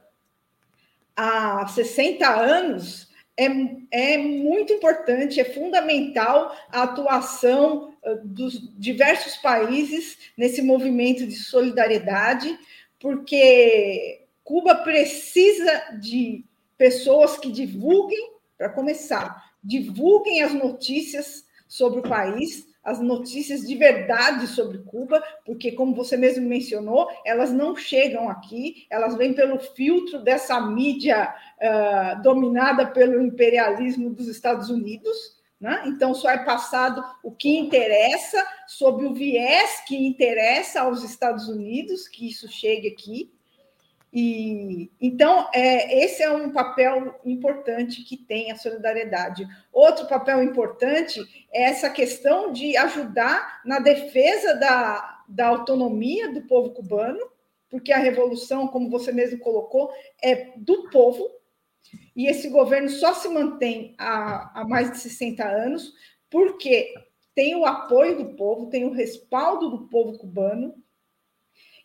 há 1.16 1.68
60 1.68 2.28
anos, 2.28 3.10
é, 3.38 3.48
é 3.92 4.18
muito 4.18 4.74
importante, 4.74 5.40
é 5.40 5.46
fundamental 5.46 6.56
a 6.70 6.84
atuação 6.84 7.90
dos 8.24 8.60
diversos 8.78 9.38
países 9.38 10.18
nesse 10.38 10.62
movimento 10.62 11.26
de 11.26 11.36
solidariedade, 11.36 12.58
porque 13.00 14.26
Cuba 14.44 14.76
precisa 14.76 15.98
de 16.00 16.46
pessoas 16.78 17.38
que 17.38 17.52
divulguem, 17.52 18.34
para 18.58 18.70
começar, 18.70 19.54
divulguem 19.64 20.42
as 20.42 20.54
notícias 20.54 21.46
sobre 21.68 22.00
o 22.00 22.04
país, 22.04 22.68
as 22.84 23.00
notícias 23.00 23.62
de 23.62 23.76
verdade 23.76 24.48
sobre 24.48 24.80
Cuba, 24.80 25.22
porque, 25.46 25.72
como 25.72 25.94
você 25.96 26.16
mesmo 26.16 26.48
mencionou, 26.48 27.08
elas 27.26 27.52
não 27.52 27.76
chegam 27.76 28.30
aqui, 28.30 28.88
elas 28.90 29.16
vêm 29.16 29.34
pelo 29.34 29.60
filtro 29.60 30.20
dessa 30.24 30.60
mídia 30.62 31.34
uh, 31.62 32.22
dominada 32.22 32.88
pelo 32.88 33.22
imperialismo 33.22 34.10
dos 34.10 34.28
Estados 34.28 34.70
Unidos. 34.70 35.38
Né? 35.60 35.84
Então, 35.88 36.14
só 36.14 36.30
é 36.30 36.46
passado 36.46 37.04
o 37.22 37.32
que 37.32 37.58
interessa, 37.58 38.42
sob 38.66 39.06
o 39.06 39.14
viés 39.14 39.84
que 39.86 39.96
interessa 39.96 40.82
aos 40.82 41.04
Estados 41.04 41.50
Unidos, 41.50 42.08
que 42.08 42.28
isso 42.28 42.48
chegue 42.48 42.88
aqui. 42.88 43.30
E 44.12 44.90
então 45.00 45.48
é, 45.54 46.04
esse 46.04 46.24
é 46.24 46.32
um 46.32 46.52
papel 46.52 47.20
importante 47.24 48.04
que 48.04 48.18
tem 48.18 48.52
a 48.52 48.56
solidariedade. 48.56 49.48
Outro 49.72 50.08
papel 50.08 50.42
importante 50.44 51.22
é 51.52 51.64
essa 51.64 51.90
questão 51.90 52.52
de 52.52 52.76
ajudar 52.76 53.62
na 53.64 53.80
defesa 53.80 54.56
da, 54.56 55.24
da 55.28 55.48
autonomia 55.48 56.34
do 56.34 56.42
povo 56.42 56.72
cubano, 56.72 57.20
porque 57.70 57.92
a 57.92 58.00
revolução, 58.00 58.68
como 58.68 58.90
você 58.90 59.12
mesmo 59.12 59.38
colocou, 59.40 59.92
é 60.22 60.54
do 60.58 60.90
povo, 60.90 61.30
e 62.16 62.28
esse 62.28 62.50
governo 62.50 62.90
só 62.90 63.14
se 63.14 63.30
mantém 63.30 63.96
há, 63.98 64.62
há 64.62 64.68
mais 64.68 64.92
de 64.92 64.98
60 64.98 65.44
anos 65.48 65.94
porque 66.30 66.94
tem 67.34 67.56
o 67.56 67.66
apoio 67.66 68.18
do 68.18 68.36
povo, 68.36 68.70
tem 68.70 68.86
o 68.86 68.92
respaldo 68.92 69.70
do 69.70 69.88
povo 69.88 70.18
cubano, 70.18 70.76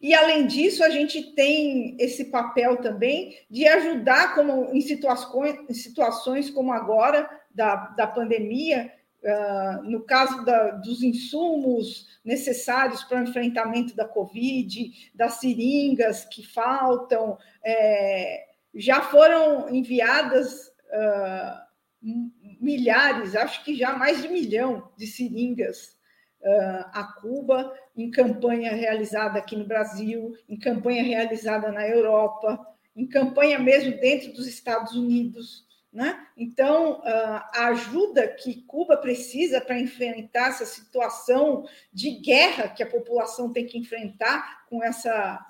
e, 0.05 0.14
além 0.14 0.47
disso, 0.47 0.85
a 0.85 0.90
gente 0.90 1.32
tem 1.32 1.97
esse 1.98 2.26
papel 2.26 2.76
também 2.76 3.39
de 3.48 3.66
ajudar 3.66 4.35
como, 4.35 4.66
em, 4.70 4.82
situações, 4.82 5.59
em 5.66 5.72
situações 5.72 6.51
como 6.51 6.74
agora, 6.74 7.26
da, 7.55 7.74
da 7.97 8.06
pandemia, 8.06 8.93
uh, 9.22 9.82
no 9.82 10.02
caso 10.02 10.44
da, 10.44 10.72
dos 10.72 11.02
insumos 11.02 12.06
necessários 12.22 13.02
para 13.02 13.18
o 13.18 13.22
enfrentamento 13.22 13.97
da 13.97 14.06
Covid, 14.06 15.10
das 15.14 15.40
seringas 15.40 16.26
que 16.26 16.47
faltam, 16.47 17.39
é, 17.64 18.44
já 18.74 19.01
foram 19.01 19.74
enviadas 19.74 20.68
uh, 20.68 21.64
milhares, 22.60 23.35
acho 23.35 23.64
que 23.64 23.74
já 23.74 23.97
mais 23.97 24.20
de 24.20 24.28
milhão 24.28 24.86
de 24.98 25.06
seringas 25.06 25.93
a 26.92 27.04
Cuba, 27.20 27.72
em 27.96 28.10
campanha 28.10 28.72
realizada 28.74 29.38
aqui 29.38 29.56
no 29.56 29.64
Brasil, 29.64 30.36
em 30.48 30.58
campanha 30.58 31.02
realizada 31.02 31.72
na 31.72 31.88
Europa, 31.88 32.66
em 32.94 33.06
campanha 33.06 33.58
mesmo 33.58 33.98
dentro 34.00 34.32
dos 34.32 34.46
Estados 34.46 34.94
Unidos. 34.94 35.64
Né? 35.92 36.26
Então, 36.36 37.00
ah, 37.04 37.50
a 37.54 37.68
ajuda 37.68 38.26
que 38.26 38.62
Cuba 38.62 38.96
precisa 38.96 39.60
para 39.60 39.78
enfrentar 39.78 40.48
essa 40.48 40.66
situação 40.66 41.68
de 41.92 42.10
guerra 42.10 42.68
que 42.68 42.82
a 42.82 42.90
população 42.90 43.52
tem 43.52 43.64
que 43.64 43.78
enfrentar 43.78 44.66
com 44.68 44.82
essa 44.82 45.40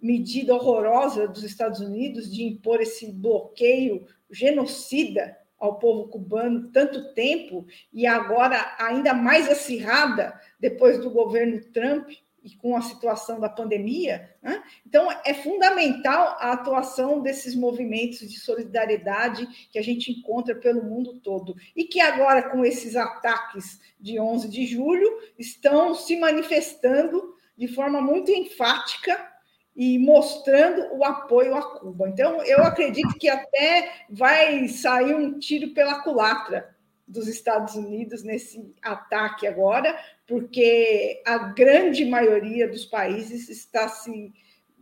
medida 0.00 0.54
horrorosa 0.54 1.26
dos 1.26 1.42
Estados 1.42 1.80
Unidos 1.80 2.32
de 2.32 2.44
impor 2.44 2.80
esse 2.80 3.10
bloqueio 3.10 4.06
genocida 4.30 5.36
ao 5.62 5.78
povo 5.78 6.08
cubano 6.08 6.72
tanto 6.72 7.14
tempo 7.14 7.64
e 7.92 8.04
agora 8.04 8.74
ainda 8.80 9.14
mais 9.14 9.48
acirrada 9.48 10.36
depois 10.58 10.98
do 10.98 11.08
governo 11.08 11.62
Trump 11.72 12.10
e 12.42 12.56
com 12.56 12.76
a 12.76 12.82
situação 12.82 13.38
da 13.38 13.48
pandemia. 13.48 14.28
Né? 14.42 14.60
Então, 14.84 15.08
é 15.24 15.32
fundamental 15.32 16.36
a 16.40 16.50
atuação 16.50 17.20
desses 17.20 17.54
movimentos 17.54 18.28
de 18.28 18.40
solidariedade 18.40 19.46
que 19.70 19.78
a 19.78 19.82
gente 19.82 20.10
encontra 20.10 20.52
pelo 20.56 20.82
mundo 20.82 21.20
todo 21.20 21.54
e 21.76 21.84
que 21.84 22.00
agora, 22.00 22.50
com 22.50 22.64
esses 22.64 22.96
ataques 22.96 23.80
de 24.00 24.18
11 24.18 24.48
de 24.48 24.66
julho, 24.66 25.08
estão 25.38 25.94
se 25.94 26.16
manifestando 26.16 27.36
de 27.56 27.68
forma 27.68 28.00
muito 28.00 28.32
enfática 28.32 29.31
e 29.74 29.98
mostrando 29.98 30.94
o 30.94 31.04
apoio 31.04 31.54
a 31.54 31.62
Cuba. 31.78 32.08
Então, 32.08 32.42
eu 32.42 32.62
acredito 32.62 33.14
que 33.18 33.28
até 33.28 33.90
vai 34.10 34.68
sair 34.68 35.14
um 35.14 35.38
tiro 35.38 35.72
pela 35.72 36.02
culatra 36.02 36.74
dos 37.06 37.26
Estados 37.26 37.74
Unidos 37.74 38.22
nesse 38.22 38.74
ataque 38.82 39.46
agora, 39.46 39.98
porque 40.26 41.22
a 41.26 41.38
grande 41.38 42.04
maioria 42.04 42.68
dos 42.68 42.84
países 42.84 43.48
está 43.48 43.88
se 43.88 44.32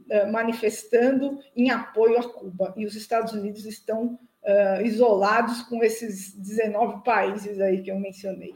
eh, 0.08 0.26
manifestando 0.26 1.38
em 1.54 1.70
apoio 1.70 2.18
a 2.18 2.28
Cuba 2.28 2.74
e 2.76 2.84
os 2.84 2.96
Estados 2.96 3.32
Unidos 3.32 3.64
estão 3.64 4.18
uh, 4.42 4.84
isolados 4.84 5.62
com 5.62 5.84
esses 5.84 6.34
19 6.34 7.04
países 7.04 7.60
aí 7.60 7.80
que 7.80 7.92
eu 7.92 7.98
mencionei. 7.98 8.54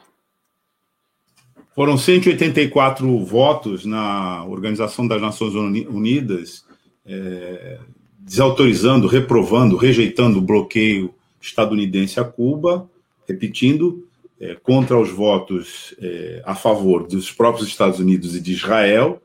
Foram 1.75 1.99
184 1.99 3.25
votos 3.25 3.85
na 3.85 4.45
Organização 4.45 5.09
das 5.09 5.21
Nações 5.21 5.55
Unidas, 5.55 6.65
é, 7.05 7.81
desautorizando, 8.21 9.09
reprovando, 9.09 9.77
rejeitando 9.77 10.39
o 10.39 10.43
bloqueio 10.43 11.13
estadunidense 11.41 12.21
a 12.21 12.25
Cuba, 12.25 12.89
repetindo, 13.29 14.07
é, 14.41 14.55
contra 14.55 14.97
os 14.97 15.11
votos 15.11 15.95
é, 16.01 16.43
a 16.47 16.55
favor 16.55 17.09
dos 17.09 17.33
próprios 17.33 17.67
Estados 17.67 17.99
Unidos 17.99 18.37
e 18.37 18.41
de 18.41 18.53
Israel, 18.53 19.21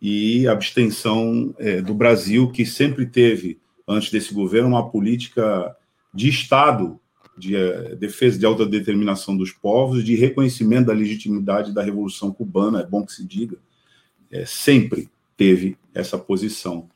e 0.00 0.48
abstenção 0.48 1.54
é, 1.56 1.80
do 1.80 1.94
Brasil, 1.94 2.50
que 2.50 2.66
sempre 2.66 3.06
teve, 3.06 3.58
antes 3.86 4.10
desse 4.10 4.34
governo, 4.34 4.70
uma 4.70 4.90
política 4.90 5.74
de 6.12 6.28
Estado 6.28 6.98
de 7.36 7.56
uh, 7.56 7.96
defesa 7.96 8.38
de 8.38 8.46
autodeterminação 8.46 9.36
dos 9.36 9.50
povos, 9.50 10.04
de 10.04 10.14
reconhecimento 10.14 10.86
da 10.86 10.92
legitimidade 10.92 11.72
da 11.72 11.82
Revolução 11.82 12.32
Cubana, 12.32 12.80
é 12.80 12.86
bom 12.86 13.04
que 13.04 13.12
se 13.12 13.26
diga, 13.26 13.56
é, 14.30 14.44
sempre 14.44 15.08
teve 15.36 15.76
essa 15.94 16.18
posição. 16.18 16.88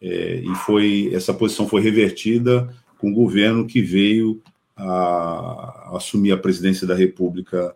É, 0.00 0.42
e 0.44 0.54
foi 0.56 1.10
essa 1.14 1.32
posição 1.32 1.66
foi 1.66 1.80
revertida 1.80 2.68
com 2.98 3.10
o 3.10 3.14
governo 3.14 3.66
que 3.66 3.80
veio 3.80 4.42
a, 4.76 4.84
a 4.84 5.96
assumir 5.96 6.32
a 6.32 6.36
presidência 6.36 6.86
da 6.86 6.94
República 6.94 7.74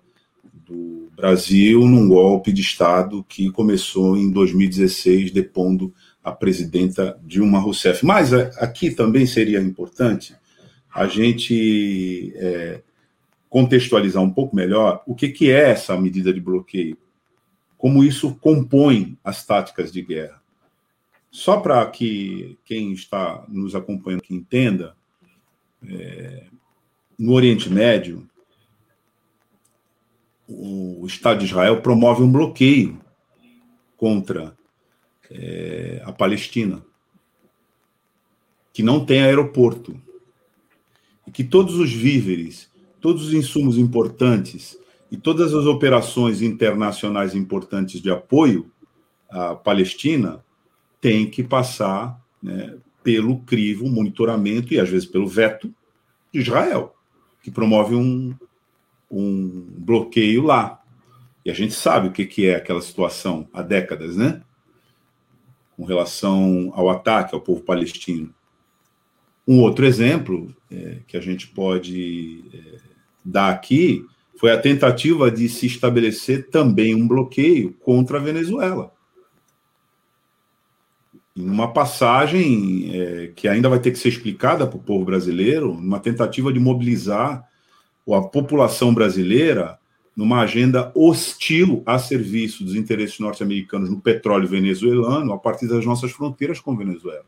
do 0.53 1.09
Brasil 1.17 1.81
num 1.87 2.09
golpe 2.09 2.53
de 2.53 2.61
Estado 2.61 3.25
que 3.29 3.51
começou 3.51 4.17
em 4.17 4.31
2016, 4.31 5.31
depondo 5.31 5.93
a 6.23 6.33
presidenta 6.33 7.19
Dilma 7.25 7.59
Rousseff. 7.59 8.05
Mas 8.05 8.33
aqui 8.33 8.91
também 8.91 9.27
seria 9.27 9.61
importante 9.61 10.35
a 10.99 11.07
gente 11.07 12.33
é, 12.35 12.83
contextualizar 13.49 14.21
um 14.21 14.33
pouco 14.33 14.57
melhor 14.57 15.01
o 15.07 15.15
que, 15.15 15.29
que 15.29 15.49
é 15.49 15.71
essa 15.71 15.97
medida 15.97 16.33
de 16.33 16.41
bloqueio, 16.41 16.99
como 17.77 18.03
isso 18.03 18.35
compõe 18.35 19.17
as 19.23 19.47
táticas 19.47 19.93
de 19.93 20.03
guerra. 20.03 20.43
Só 21.31 21.61
para 21.61 21.87
que 21.87 22.59
quem 22.65 22.93
está 22.93 23.45
nos 23.49 23.77
acompanhando 23.77 24.23
que 24.23 24.35
entenda, 24.35 24.97
é, 25.89 26.47
no 27.17 27.33
Oriente 27.33 27.71
Médio, 27.71 28.29
o 30.49 31.07
Estado 31.07 31.39
de 31.39 31.45
Israel 31.45 31.81
promove 31.81 32.23
um 32.23 32.33
bloqueio 32.33 33.01
contra 33.97 34.57
é, 35.31 36.03
a 36.05 36.13
Palestina, 36.13 36.85
que 38.73 38.83
não 38.83 39.07
tem 39.07 39.23
aeroporto 39.23 40.01
e 41.29 41.31
que 41.31 41.45
todos 41.45 41.75
os 41.75 41.93
víveres, 41.93 42.71
todos 43.03 43.27
os 43.27 43.35
insumos 43.35 43.77
importantes 43.77 44.79
e 45.11 45.17
todas 45.19 45.53
as 45.53 45.67
operações 45.67 46.41
internacionais 46.41 47.35
importantes 47.35 48.01
de 48.01 48.11
apoio 48.11 48.73
à 49.29 49.55
Palestina 49.55 50.43
têm 51.03 51.29
que 51.29 51.45
passar 51.45 52.19
né, 52.43 52.79
pelo 53.03 53.41
crivo, 53.41 53.91
monitoramento 53.91 54.73
e 54.73 54.81
às 54.81 54.89
vezes 54.89 55.07
pelo 55.07 55.29
veto 55.29 55.71
de 56.33 56.41
Israel, 56.41 56.95
que 57.43 57.51
promove 57.51 57.95
um, 57.95 58.35
um 59.11 59.67
bloqueio 59.77 60.43
lá. 60.45 60.83
E 61.45 61.51
a 61.51 61.55
gente 61.55 61.75
sabe 61.75 62.09
o 62.09 62.13
que, 62.13 62.25
que 62.25 62.47
é 62.47 62.57
aquela 62.57 62.81
situação 62.81 63.47
há 63.53 63.61
décadas, 63.61 64.17
né? 64.17 64.41
Com 65.77 65.85
relação 65.85 66.73
ao 66.75 66.89
ataque 66.89 67.35
ao 67.35 67.41
povo 67.43 67.61
palestino. 67.61 68.35
Um 69.49 69.63
outro 69.63 69.87
exemplo 69.87 70.55
é, 70.71 70.99
que 71.07 71.17
a 71.17 71.23
gente 71.23 71.47
pode 71.47 72.45
é, 72.53 72.81
dar 73.25 73.49
aqui 73.49 74.05
foi 74.37 74.53
a 74.53 74.61
tentativa 74.61 75.31
de 75.31 75.49
se 75.49 75.65
estabelecer 75.65 76.51
também 76.51 76.95
um 76.95 77.09
bloqueio 77.09 77.73
contra 77.81 78.19
a 78.19 78.21
Venezuela. 78.21 78.93
Em 81.35 81.49
uma 81.49 81.73
passagem 81.73 82.91
é, 82.93 83.33
que 83.35 83.49
ainda 83.49 83.71
vai 83.71 83.79
ter 83.79 83.91
que 83.91 83.99
ser 83.99 84.11
explicada 84.11 84.67
para 84.67 84.77
o 84.77 84.83
povo 84.83 85.07
brasileiro, 85.07 85.73
uma 85.73 85.99
tentativa 85.99 86.53
de 86.53 86.61
mobilizar 86.61 87.49
a 88.07 88.21
população 88.21 88.93
brasileira 88.93 89.79
numa 90.15 90.43
agenda 90.43 90.93
hostil 90.95 91.83
a 91.87 91.99
serviço 91.99 92.65
dos 92.65 92.75
interesses 92.75 93.19
norte-americanos 93.19 93.89
no 93.89 93.99
petróleo 93.99 94.47
venezuelano 94.47 95.33
a 95.33 95.39
partir 95.39 95.67
das 95.67 95.87
nossas 95.87 96.11
fronteiras 96.11 96.61
com 96.61 96.77
Venezuela 96.77 97.25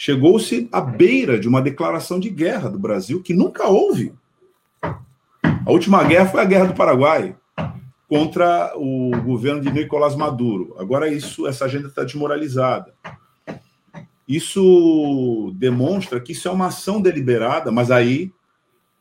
chegou-se 0.00 0.66
à 0.72 0.80
beira 0.80 1.38
de 1.38 1.46
uma 1.46 1.60
declaração 1.60 2.18
de 2.18 2.30
guerra 2.30 2.70
do 2.70 2.78
Brasil 2.78 3.22
que 3.22 3.34
nunca 3.34 3.68
houve. 3.68 4.14
A 4.80 5.70
última 5.70 6.02
guerra 6.04 6.24
foi 6.24 6.40
a 6.40 6.44
Guerra 6.46 6.68
do 6.68 6.74
Paraguai 6.74 7.36
contra 8.08 8.72
o 8.76 9.10
governo 9.22 9.60
de 9.60 9.70
Nicolás 9.70 10.16
Maduro. 10.16 10.74
Agora 10.78 11.06
isso, 11.06 11.46
essa 11.46 11.66
agenda 11.66 11.88
está 11.88 12.02
desmoralizada. 12.02 12.94
Isso 14.26 15.52
demonstra 15.56 16.18
que 16.18 16.32
isso 16.32 16.48
é 16.48 16.50
uma 16.50 16.68
ação 16.68 17.02
deliberada, 17.02 17.70
mas 17.70 17.90
aí 17.90 18.32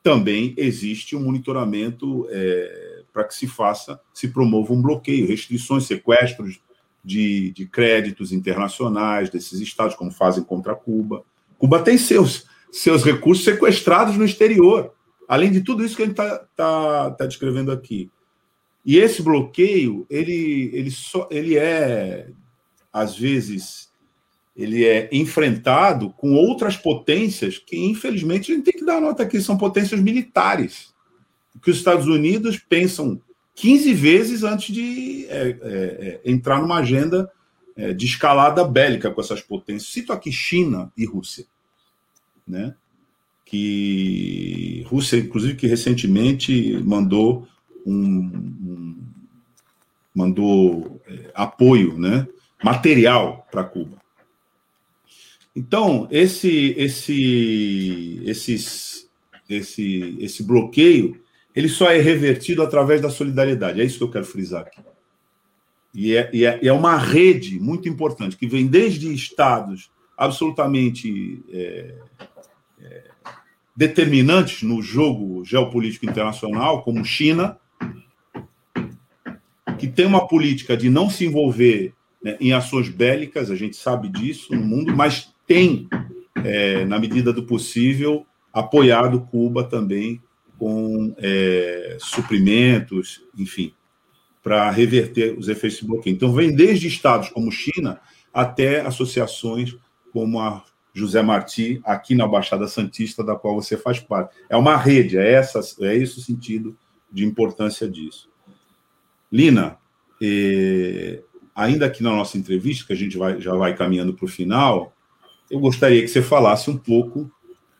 também 0.04 0.54
existe 0.58 1.16
um 1.16 1.24
monitoramento 1.24 2.28
é, 2.30 3.04
para 3.14 3.24
que 3.24 3.36
se 3.36 3.48
faça, 3.48 4.02
se 4.14 4.28
promova 4.28 4.74
um 4.74 4.82
bloqueio, 4.82 5.30
restrições, 5.30 5.86
sequestros 5.86 6.60
de, 7.10 7.52
de 7.52 7.65
créditos 7.65 8.31
internacionais 8.31 9.31
desses 9.31 9.60
estados, 9.60 9.95
como 9.95 10.11
fazem 10.11 10.44
contra 10.44 10.76
Cuba. 10.76 11.23
Cuba 11.57 11.81
tem 11.81 11.98
seus, 11.98 12.45
seus 12.72 13.03
recursos 13.03 13.44
sequestrados 13.44 14.15
no 14.15 14.23
exterior, 14.23 14.94
além 15.27 15.52
de 15.52 15.61
tudo 15.61 15.84
isso 15.84 15.95
que 15.95 16.03
a 16.03 16.06
gente 16.06 16.14
está 16.14 16.38
tá, 16.56 17.11
tá 17.11 17.26
descrevendo 17.26 17.72
aqui. 17.72 18.11
E 18.86 18.98
esse 18.98 19.23
bloqueio, 19.23 20.06
ele, 20.10 20.69
ele, 20.72 20.91
só, 20.91 21.27
ele 21.31 21.57
é, 21.57 22.27
às 22.94 23.18
vezes, 23.18 23.90
ele 24.56 24.86
é 24.86 25.10
enfrentado 25.11 26.11
com 26.11 26.36
outras 26.36 26.77
potências 26.77 27.57
que, 27.57 27.76
infelizmente, 27.76 28.52
a 28.52 28.56
gente 28.56 28.65
tem 28.65 28.80
que 28.80 28.86
dar 28.86 29.02
nota 29.02 29.23
aqui, 29.23 29.41
são 29.41 29.57
potências 29.57 29.99
militares. 29.99 30.94
Que 31.61 31.72
os 31.72 31.77
Estados 31.77 32.07
Unidos 32.07 32.57
pensam 32.57 33.19
15 33.60 33.94
vezes 33.94 34.44
antes 34.44 34.73
de 34.73 35.26
é, 35.27 35.49
é, 35.49 35.52
é, 35.61 36.22
entrar 36.23 36.61
numa 36.61 36.77
agenda 36.77 37.30
é, 37.76 37.91
de 37.94 38.06
escalada 38.06 38.64
bélica 38.64 39.11
com 39.11 39.19
essas 39.19 39.41
potências. 39.41 39.91
Cito 39.91 40.14
aqui 40.14 40.31
China 40.31 40.90
e 40.95 41.06
Rússia, 41.06 41.45
né? 42.48 42.73
Que 43.44 44.86
Rússia, 44.88 45.18
inclusive, 45.18 45.56
que 45.56 45.68
recentemente 45.68 46.81
mandou 46.86 47.45
um, 47.86 47.94
um 47.94 48.98
mandou 50.15 51.02
é, 51.06 51.30
apoio, 51.36 51.98
né? 51.98 52.30
Material 52.64 53.45
para 53.52 53.65
Cuba. 53.65 53.98
Então 55.53 56.07
esse 56.10 56.73
esse 56.77 58.22
esses 58.26 59.10
esse 59.49 60.15
esse 60.22 60.44
bloqueio 60.44 61.19
ele 61.56 61.68
só 61.68 61.90
é 61.90 62.00
revertido 62.00 62.62
através 62.62 63.02
da 63.02 63.10
solidariedade. 63.10 63.82
É 63.82 63.84
isso 63.84 63.98
que 63.98 64.04
eu 64.04 64.12
quero 64.12 64.26
frisar 64.26 64.62
aqui. 64.62 64.82
E 65.94 66.16
é, 66.16 66.30
e 66.32 66.46
é, 66.46 66.60
é 66.68 66.74
uma 66.74 66.98
rede 66.98 67.60
muito 67.60 67.90
importante, 67.90 68.38
que 68.38 68.48
vem 68.48 68.68
desde 68.68 69.12
estados 69.14 69.90
absolutamente 70.16 71.44
é, 71.52 71.96
é, 72.82 73.04
determinantes 73.76 74.62
no 74.64 74.82
jogo 74.82 75.44
geopolítico 75.44 76.06
internacional, 76.06 76.84
como 76.84 77.04
China, 77.04 77.58
que 79.78 79.88
tem 79.88 80.06
uma 80.06 80.28
política 80.28 80.76
de 80.76 80.90
não 80.90 81.10
se 81.10 81.26
envolver 81.26 81.94
né, 82.22 82.38
em 82.40 82.52
ações 82.52 82.90
bélicas, 82.90 83.50
a 83.50 83.56
gente 83.56 83.78
sabe 83.78 84.10
disso 84.10 84.54
no 84.54 84.62
mundo, 84.62 84.96
mas 84.96 85.34
tem, 85.48 85.88
é, 86.44 86.86
na 86.86 87.00
medida 87.00 87.32
do 87.32 87.44
possível, 87.44 88.26
apoiado 88.54 89.22
Cuba 89.22 89.64
também 89.64 90.22
com 90.60 91.15
é, 91.18 91.98
suprimentos, 91.99 93.22
enfim, 93.38 93.73
para 94.44 94.69
reverter 94.69 95.38
os 95.38 95.48
efeitos 95.48 95.80
de 95.80 95.88
bloqueio. 95.88 96.14
Então, 96.14 96.34
vem 96.34 96.53
desde 96.53 96.88
estados 96.88 97.30
como 97.30 97.52
China 97.52 97.99
até 98.34 98.81
associações 98.81 99.76
como 100.11 100.40
a 100.40 100.64
José 100.94 101.22
Martí, 101.22 101.80
aqui 101.86 102.14
na 102.14 102.27
Baixada 102.27 102.68
Santista, 102.68 103.23
da 103.23 103.36
qual 103.36 103.56
você 103.56 103.77
faz 103.77 103.99
parte. 103.99 104.36
É 104.49 104.57
uma 104.57 104.76
rede, 104.76 105.18
é, 105.18 105.31
essa, 105.31 105.61
é 105.81 105.95
esse 105.95 106.19
o 106.19 106.22
sentido 106.22 106.77
de 107.11 107.26
importância 107.26 107.90
disso. 107.90 108.30
Lina, 109.31 109.77
eh, 110.22 111.23
ainda 111.56 111.86
aqui 111.86 112.03
na 112.03 112.10
nossa 112.10 112.38
entrevista, 112.38 112.86
que 112.86 112.94
a 112.94 112.95
gente 112.95 113.18
vai, 113.18 113.40
já 113.40 113.56
vai 113.56 113.76
caminhando 113.76 114.14
para 114.14 114.26
o 114.26 114.30
final, 114.30 114.94
eu 115.49 115.60
gostaria 115.60 116.02
que 116.02 116.07
você 116.07 116.22
falasse 116.22 116.69
um 116.69 116.77
pouco 116.77 117.31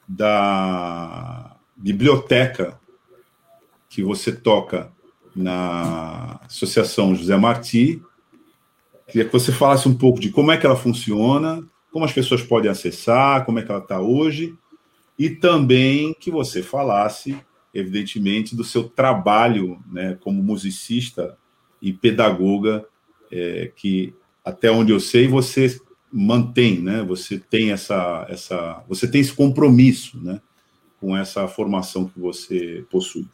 da 0.07 1.59
biblioteca 1.80 2.80
que 3.89 4.03
você 4.03 4.31
toca 4.31 4.91
na 5.35 6.39
Associação 6.45 7.15
José 7.15 7.35
Martí. 7.38 8.01
Queria 9.07 9.26
que 9.26 9.34
você 9.34 9.51
falasse 9.51 9.88
um 9.88 9.95
pouco 9.95 10.19
de 10.19 10.30
como 10.30 10.51
é 10.51 10.57
que 10.57 10.65
ela 10.65 10.76
funciona, 10.76 11.64
como 11.91 12.06
as 12.06 12.14
pessoas 12.14 12.43
podem 12.43 12.69
acessar, 12.69 13.45
como 13.45 13.60
é 13.60 13.64
que 13.64 13.72
ela 13.72 13.81
está 13.81 13.99
hoje, 13.99 14.56
e 15.18 15.30
também 15.30 16.14
que 16.19 16.30
você 16.30 16.61
falasse, 16.61 17.38
evidentemente, 17.73 18.56
do 18.56 18.64
seu 18.64 18.84
trabalho 18.84 19.80
né, 19.91 20.18
como 20.22 20.43
musicista 20.43 21.38
e 21.81 21.91
pedagoga, 21.91 22.85
é, 23.31 23.72
que 23.76 24.14
até 24.43 24.69
onde 24.69 24.91
eu 24.91 24.99
sei 24.99 25.27
você 25.27 25.80
mantém, 26.11 26.81
né? 26.81 27.03
Você 27.03 27.38
tem 27.38 27.72
essa, 27.72 28.26
essa, 28.30 28.84
você 28.88 29.07
tem 29.07 29.22
esse 29.22 29.34
compromisso, 29.34 30.19
né? 30.22 30.41
Com 31.00 31.16
essa 31.16 31.48
formação 31.48 32.08
que 32.08 32.20
você 32.20 32.86
possui. 32.90 33.26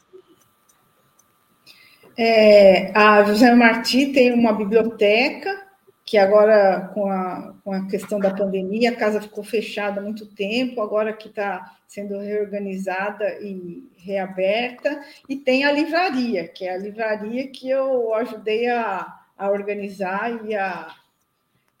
É, 2.16 2.96
a 2.96 3.24
José 3.24 3.54
Marti 3.54 4.06
tem 4.12 4.32
uma 4.32 4.52
biblioteca 4.52 5.66
que 6.06 6.16
agora, 6.16 6.88
com 6.94 7.10
a, 7.10 7.52
com 7.64 7.72
a 7.72 7.86
questão 7.88 8.20
da 8.20 8.32
pandemia, 8.32 8.92
a 8.92 8.96
casa 8.96 9.20
ficou 9.20 9.42
fechada 9.42 10.00
há 10.00 10.02
muito 10.02 10.24
tempo, 10.24 10.80
agora 10.80 11.12
que 11.12 11.26
está 11.26 11.76
sendo 11.88 12.20
reorganizada 12.20 13.40
e 13.42 13.90
reaberta, 13.96 15.02
e 15.28 15.34
tem 15.34 15.64
a 15.64 15.72
livraria, 15.72 16.46
que 16.46 16.64
é 16.64 16.74
a 16.74 16.78
livraria 16.78 17.48
que 17.48 17.68
eu 17.68 18.14
ajudei 18.14 18.68
a, 18.68 19.04
a 19.36 19.50
organizar 19.50 20.46
e 20.46 20.54
a, 20.54 20.94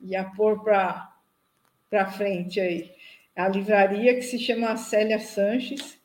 e 0.00 0.16
a 0.16 0.24
pôr 0.24 0.60
para 0.64 2.10
frente 2.10 2.58
aí. 2.58 2.90
A 3.36 3.48
livraria 3.48 4.14
que 4.14 4.22
se 4.22 4.38
chama 4.38 4.76
Célia 4.76 5.18
Sanches, 5.18 6.00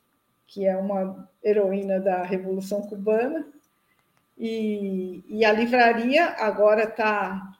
que 0.45 0.65
é 0.65 0.75
uma 0.75 1.29
heroína 1.41 1.99
da 1.99 2.23
Revolução 2.23 2.81
Cubana, 2.81 3.47
e, 4.37 5.23
e 5.29 5.45
a 5.45 5.51
livraria 5.51 6.25
agora 6.25 6.83
está 6.83 7.53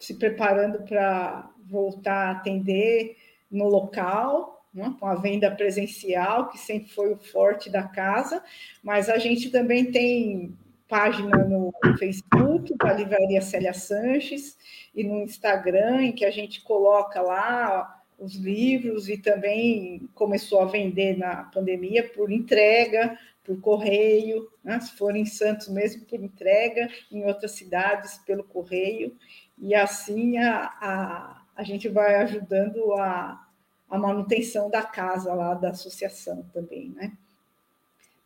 se 0.00 0.14
preparando 0.14 0.82
para 0.82 1.48
voltar 1.64 2.28
a 2.28 2.30
atender 2.32 3.16
no 3.50 3.68
local, 3.68 4.66
né, 4.74 4.92
com 4.98 5.06
a 5.06 5.14
venda 5.14 5.50
presencial, 5.50 6.48
que 6.48 6.58
sempre 6.58 6.88
foi 6.88 7.12
o 7.12 7.18
forte 7.18 7.70
da 7.70 7.84
casa, 7.84 8.42
mas 8.82 9.08
a 9.08 9.18
gente 9.18 9.50
também 9.50 9.92
tem 9.92 10.56
página 10.88 11.38
no 11.44 11.72
Facebook 11.98 12.76
da 12.76 12.92
Livraria 12.92 13.40
Célia 13.40 13.72
Sanches 13.72 14.58
e 14.94 15.04
no 15.04 15.22
Instagram, 15.22 16.02
em 16.02 16.12
que 16.12 16.24
a 16.24 16.30
gente 16.30 16.62
coloca 16.62 17.20
lá 17.22 18.02
os 18.24 18.34
livros 18.34 19.08
e 19.08 19.18
também 19.18 20.08
começou 20.14 20.60
a 20.60 20.66
vender 20.66 21.18
na 21.18 21.44
pandemia 21.44 22.08
por 22.08 22.32
entrega, 22.32 23.18
por 23.44 23.60
correio, 23.60 24.50
né? 24.62 24.80
se 24.80 24.92
for 24.96 25.14
em 25.14 25.26
Santos 25.26 25.68
mesmo, 25.68 26.04
por 26.06 26.18
entrega, 26.18 26.88
em 27.12 27.24
outras 27.24 27.52
cidades 27.52 28.18
pelo 28.26 28.42
correio 28.42 29.14
e 29.58 29.74
assim 29.74 30.38
a, 30.38 30.72
a, 30.80 31.42
a 31.56 31.62
gente 31.62 31.88
vai 31.88 32.16
ajudando 32.16 32.94
a, 32.94 33.46
a 33.88 33.98
manutenção 33.98 34.70
da 34.70 34.82
casa 34.82 35.32
lá 35.34 35.54
da 35.54 35.70
associação 35.70 36.44
também, 36.52 36.90
né? 36.90 37.12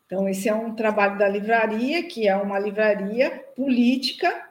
Então, 0.05 0.27
esse 0.27 0.49
é 0.49 0.55
um 0.55 0.73
trabalho 0.73 1.19
da 1.19 1.27
livraria, 1.27 2.01
que 2.07 2.27
é 2.27 2.35
uma 2.35 2.57
livraria 2.57 3.45
política, 3.55 4.49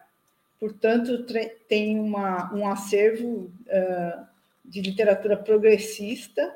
portanto, 0.60 1.26
tem 1.68 1.98
uma, 1.98 2.54
um 2.54 2.68
acervo 2.68 3.50
uh, 3.66 4.27
de 4.68 4.80
literatura 4.82 5.36
progressista, 5.36 6.54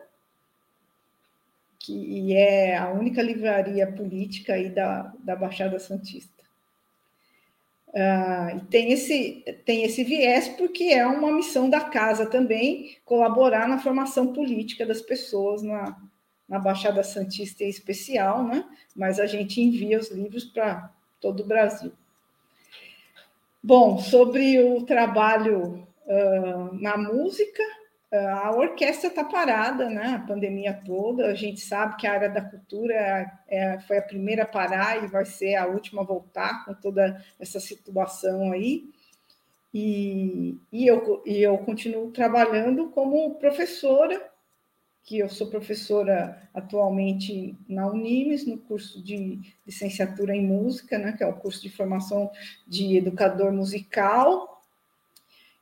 que 1.79 2.37
é 2.37 2.77
a 2.77 2.91
única 2.91 3.21
livraria 3.21 3.91
política 3.91 4.55
aí 4.55 4.69
da, 4.69 5.13
da 5.19 5.35
Baixada 5.35 5.79
Santista. 5.79 6.31
Uh, 7.89 8.65
tem, 8.71 8.93
esse, 8.93 9.45
tem 9.67 9.83
esse 9.85 10.03
viés 10.03 10.49
porque 10.49 10.85
é 10.85 11.07
uma 11.07 11.31
missão 11.31 11.69
da 11.69 11.81
casa 11.81 12.25
também 12.25 12.97
colaborar 13.05 13.69
na 13.69 13.79
formação 13.79 14.33
política 14.33 14.87
das 14.87 15.03
pessoas 15.03 15.63
na, 15.63 16.01
na 16.49 16.59
Baixada 16.59 17.03
Santista 17.03 17.65
em 17.65 17.69
especial, 17.69 18.45
né? 18.45 18.65
mas 18.97 19.21
a 19.21 19.27
gente 19.27 19.61
envia 19.61 19.99
os 19.99 20.11
livros 20.11 20.45
para 20.45 20.91
todo 21.21 21.41
o 21.41 21.47
Brasil. 21.47 21.93
Bom, 23.63 23.99
sobre 23.99 24.59
o 24.63 24.83
trabalho 24.85 25.87
uh, 26.07 26.75
na 26.81 26.97
música, 26.97 27.63
a 28.13 28.51
orquestra 28.55 29.09
está 29.09 29.25
parada, 29.25 29.89
né? 29.89 30.15
A 30.17 30.27
pandemia 30.27 30.75
toda. 30.85 31.29
A 31.29 31.35
gente 31.35 31.61
sabe 31.61 31.97
que 31.97 32.07
a 32.07 32.13
área 32.13 32.29
da 32.29 32.43
cultura 32.43 32.95
é, 33.49 33.81
foi 33.81 33.99
a 33.99 34.03
primeira 34.03 34.43
a 34.43 34.47
parar 34.47 35.03
e 35.03 35.07
vai 35.07 35.25
ser 35.25 35.55
a 35.55 35.67
última 35.67 36.03
a 36.03 36.05
voltar 36.05 36.65
com 36.65 36.75
toda 36.75 37.25
essa 37.41 37.59
situação 37.59 38.53
aí. 38.53 38.91
E, 39.73 40.59
e, 40.71 40.87
eu, 40.87 41.23
e 41.25 41.41
eu 41.41 41.57
continuo 41.59 42.11
trabalhando 42.11 42.91
como 42.91 43.37
professora, 43.37 44.31
que 45.05 45.19
eu 45.19 45.31
sou 45.31 45.47
professora 45.49 46.39
atualmente 46.53 47.57
na 47.67 47.87
Unimes, 47.87 48.47
no 48.47 48.59
curso 48.59 49.03
de 49.03 49.41
licenciatura 49.67 50.37
em 50.37 50.47
música, 50.47 50.99
né? 50.99 51.13
Que 51.13 51.25
é 51.25 51.27
o 51.27 51.33
curso 51.33 51.63
de 51.63 51.71
formação 51.71 52.31
de 52.69 52.99
educador 52.99 53.51
musical 53.53 54.52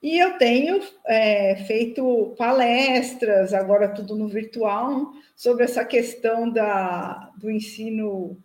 e 0.03 0.19
eu 0.19 0.39
tenho 0.39 0.81
é, 1.07 1.57
feito 1.67 2.35
palestras, 2.39 3.53
agora 3.53 3.89
tudo 3.89 4.17
no 4.17 4.29
virtual, 4.29 5.13
sobre 5.37 5.65
essa 5.65 5.85
questão 5.85 6.51
da, 6.51 7.31
do 7.37 7.51
ensino 7.51 8.37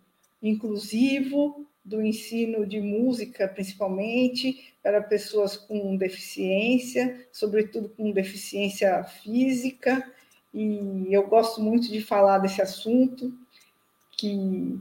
inclusivo, 0.42 1.66
do 1.82 2.02
ensino 2.02 2.66
de 2.66 2.80
música, 2.80 3.48
principalmente, 3.48 4.74
para 4.82 5.00
pessoas 5.00 5.56
com 5.56 5.96
deficiência, 5.96 7.26
sobretudo 7.32 7.88
com 7.88 8.10
deficiência 8.10 9.02
física. 9.04 10.04
E 10.52 11.08
eu 11.10 11.26
gosto 11.26 11.60
muito 11.60 11.90
de 11.90 12.02
falar 12.02 12.38
desse 12.38 12.60
assunto, 12.60 13.32
que, 14.10 14.78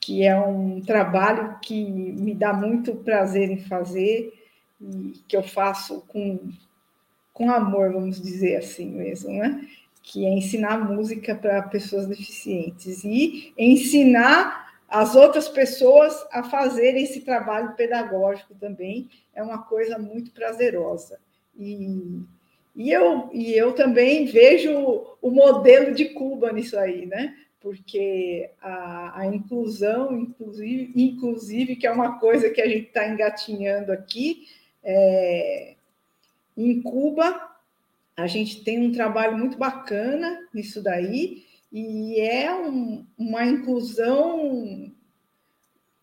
que 0.00 0.24
é 0.24 0.38
um 0.38 0.80
trabalho 0.80 1.58
que 1.60 1.84
me 1.84 2.34
dá 2.34 2.52
muito 2.52 2.94
prazer 2.94 3.50
em 3.50 3.60
fazer 3.60 4.37
que 5.26 5.36
eu 5.36 5.42
faço 5.42 6.02
com, 6.08 6.50
com 7.32 7.50
amor, 7.50 7.92
vamos 7.92 8.20
dizer 8.20 8.56
assim 8.56 8.90
mesmo, 8.90 9.30
né? 9.30 9.66
Que 10.02 10.24
é 10.24 10.30
ensinar 10.30 10.78
música 10.78 11.34
para 11.34 11.62
pessoas 11.62 12.06
deficientes 12.06 13.04
e 13.04 13.52
ensinar 13.58 14.68
as 14.88 15.14
outras 15.14 15.48
pessoas 15.48 16.26
a 16.32 16.42
fazerem 16.42 17.04
esse 17.04 17.20
trabalho 17.20 17.74
pedagógico 17.74 18.54
também 18.54 19.10
é 19.34 19.42
uma 19.42 19.58
coisa 19.58 19.98
muito 19.98 20.30
prazerosa. 20.30 21.20
E, 21.54 22.22
e, 22.74 22.90
eu, 22.90 23.28
e 23.32 23.52
eu 23.52 23.72
também 23.72 24.24
vejo 24.24 24.72
o 25.20 25.30
modelo 25.30 25.94
de 25.94 26.06
Cuba 26.06 26.52
nisso 26.52 26.78
aí, 26.78 27.04
né? 27.04 27.36
Porque 27.60 28.50
a, 28.62 29.20
a 29.20 29.26
inclusão, 29.26 30.16
inclusive, 30.16 30.90
inclusive, 30.96 31.76
que 31.76 31.86
é 31.86 31.90
uma 31.90 32.18
coisa 32.18 32.48
que 32.48 32.62
a 32.62 32.68
gente 32.68 32.86
está 32.86 33.06
engatinhando 33.06 33.92
aqui, 33.92 34.46
é, 34.90 35.74
em 36.56 36.80
Cuba, 36.80 37.54
a 38.16 38.26
gente 38.26 38.64
tem 38.64 38.80
um 38.80 38.90
trabalho 38.90 39.36
muito 39.36 39.58
bacana 39.58 40.48
nisso 40.52 40.82
daí, 40.82 41.44
e 41.70 42.18
é 42.18 42.52
um, 42.54 43.06
uma 43.18 43.44
inclusão 43.44 44.90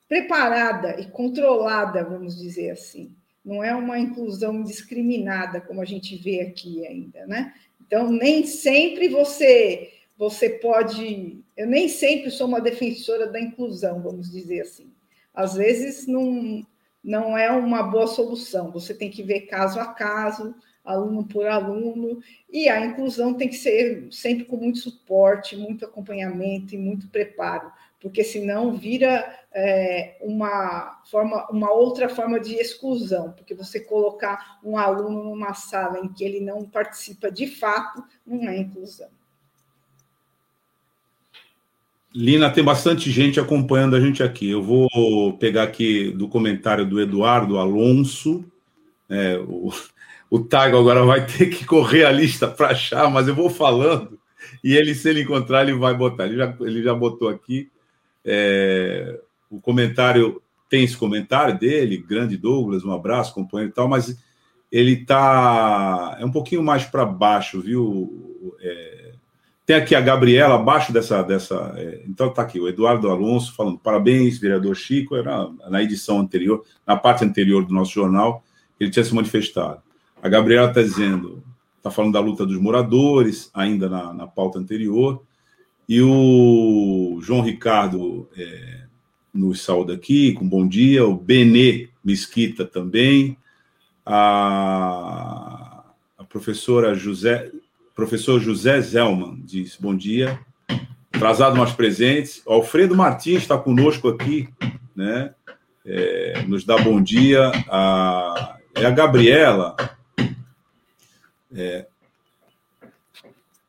preparada 0.07 1.01
e 1.01 1.07
controlada, 1.07 2.03
vamos 2.03 2.37
dizer 2.37 2.69
assim. 2.69 3.11
Não 3.43 3.63
é 3.63 3.75
uma 3.75 3.97
inclusão 3.97 4.61
discriminada, 4.61 5.59
como 5.59 5.81
a 5.81 5.85
gente 5.85 6.15
vê 6.15 6.41
aqui 6.41 6.85
ainda, 6.85 7.25
né? 7.25 7.53
Então, 7.81 8.11
nem 8.11 8.45
sempre 8.45 9.07
você 9.07 9.91
você 10.17 10.49
pode. 10.49 11.43
Eu 11.57 11.67
nem 11.67 11.89
sempre 11.89 12.31
sou 12.31 12.47
uma 12.47 12.61
defensora 12.61 13.27
da 13.27 13.39
inclusão, 13.39 14.01
vamos 14.01 14.31
dizer 14.31 14.61
assim. 14.61 14.91
Às 15.33 15.55
vezes 15.55 16.07
não, 16.07 16.65
não 17.05 17.37
é 17.37 17.51
uma 17.51 17.83
boa 17.83 18.07
solução. 18.07 18.71
Você 18.71 18.91
tem 18.93 19.11
que 19.11 19.21
ver 19.21 19.41
caso 19.41 19.79
a 19.79 19.85
caso, 19.85 20.55
aluno 20.83 21.23
por 21.23 21.45
aluno, 21.45 22.19
e 22.51 22.67
a 22.67 22.83
inclusão 22.83 23.35
tem 23.35 23.47
que 23.47 23.55
ser 23.55 24.07
sempre 24.11 24.43
com 24.45 24.57
muito 24.57 24.79
suporte, 24.79 25.55
muito 25.55 25.85
acompanhamento 25.85 26.73
e 26.73 26.77
muito 26.77 27.07
preparo, 27.07 27.71
porque 27.99 28.23
senão 28.23 28.73
vira 28.73 29.39
é, 29.51 30.17
uma 30.19 31.01
forma, 31.05 31.47
uma 31.49 31.71
outra 31.71 32.09
forma 32.09 32.39
de 32.39 32.55
exclusão, 32.55 33.31
porque 33.33 33.53
você 33.53 33.79
colocar 33.79 34.59
um 34.63 34.77
aluno 34.77 35.23
numa 35.23 35.53
sala 35.53 35.99
em 35.99 36.11
que 36.11 36.23
ele 36.23 36.39
não 36.39 36.65
participa 36.65 37.31
de 37.31 37.47
fato, 37.47 38.03
não 38.25 38.47
é 38.49 38.57
inclusão. 38.57 39.09
Lina, 42.15 42.49
tem 42.49 42.63
bastante 42.63 43.11
gente 43.11 43.41
acompanhando 43.41 43.93
a 43.93 43.99
gente 43.99 44.23
aqui. 44.23 44.49
Eu 44.49 44.63
vou 44.63 45.37
pegar 45.37 45.63
aqui 45.63 46.11
do 46.11 46.29
comentário 46.29 46.85
do 46.85 47.01
Eduardo 47.01 47.57
Alonso. 47.57 48.45
É, 49.09 49.37
o, 49.37 49.69
o 50.29 50.39
Tago 50.39 50.77
agora 50.77 51.03
vai 51.03 51.25
ter 51.27 51.47
que 51.47 51.65
correr 51.65 52.05
a 52.05 52.11
lista 52.11 52.47
para 52.47 52.69
achar, 52.69 53.11
mas 53.11 53.27
eu 53.27 53.35
vou 53.35 53.49
falando. 53.49 54.17
E 54.63 54.75
ele, 54.75 54.95
se 54.95 55.09
ele 55.09 55.23
encontrar, 55.23 55.63
ele 55.63 55.77
vai 55.77 55.93
botar. 55.93 56.25
Ele 56.25 56.37
já, 56.37 56.55
ele 56.61 56.81
já 56.81 56.93
botou 56.93 57.27
aqui. 57.27 57.69
É, 58.23 59.19
o 59.49 59.59
comentário 59.59 60.41
tem 60.69 60.85
esse 60.85 60.95
comentário 60.95 61.59
dele, 61.59 61.97
grande 61.97 62.37
Douglas, 62.37 62.85
um 62.85 62.93
abraço, 62.93 63.33
companheiro 63.33 63.71
e 63.71 63.75
tal, 63.75 63.89
mas 63.89 64.17
ele 64.71 64.93
está 64.93 66.17
é 66.19 66.25
um 66.25 66.31
pouquinho 66.31 66.63
mais 66.63 66.85
para 66.85 67.05
baixo, 67.05 67.61
viu? 67.61 68.55
É, 68.61 68.94
tem 69.65 69.75
aqui 69.75 69.95
a 69.95 70.01
Gabriela, 70.01 70.55
abaixo 70.55 70.93
dessa. 70.93 71.23
dessa 71.23 71.73
é, 71.75 72.03
então 72.07 72.27
está 72.27 72.43
aqui, 72.43 72.59
o 72.59 72.67
Eduardo 72.67 73.09
Alonso 73.09 73.53
falando: 73.55 73.79
parabéns, 73.79 74.37
vereador 74.37 74.75
Chico. 74.75 75.15
Era 75.15 75.49
na 75.69 75.81
edição 75.81 76.19
anterior, 76.19 76.63
na 76.85 76.95
parte 76.95 77.25
anterior 77.25 77.65
do 77.65 77.73
nosso 77.73 77.91
jornal, 77.91 78.43
ele 78.79 78.91
tinha 78.91 79.03
se 79.03 79.15
manifestado. 79.15 79.81
A 80.21 80.29
Gabriela 80.29 80.69
está 80.69 80.81
dizendo, 80.81 81.43
está 81.77 81.89
falando 81.89 82.13
da 82.13 82.19
luta 82.19 82.45
dos 82.45 82.59
moradores, 82.59 83.49
ainda 83.53 83.89
na, 83.89 84.13
na 84.13 84.27
pauta 84.27 84.59
anterior. 84.59 85.23
E 85.89 86.01
o 86.01 87.19
João 87.21 87.41
Ricardo 87.41 88.27
é, 88.37 88.85
nos 89.33 89.61
saúda 89.61 89.93
aqui, 89.93 90.33
com 90.33 90.47
bom 90.47 90.67
dia. 90.67 91.05
O 91.05 91.15
Benê 91.15 91.89
Mesquita 92.03 92.65
também. 92.65 93.37
A, 94.05 95.83
a 96.17 96.23
professora 96.23 96.93
José, 96.93 97.51
Professor 97.95 98.41
José 98.41 98.81
Zelman 98.81 99.39
diz: 99.41 99.77
bom 99.79 99.95
dia. 99.95 100.37
Atrasado, 101.13 101.55
mais 101.55 101.71
presentes. 101.71 102.43
Alfredo 102.45 102.93
Martins 102.93 103.37
está 103.37 103.57
conosco 103.57 104.09
aqui, 104.09 104.49
né? 104.93 105.33
É, 105.85 106.43
nos 106.45 106.65
dá 106.65 106.77
bom 106.77 107.01
dia. 107.01 107.51
A, 107.69 108.57
é 108.75 108.85
a 108.85 108.91
Gabriela. 108.91 109.77
É, 111.55 111.87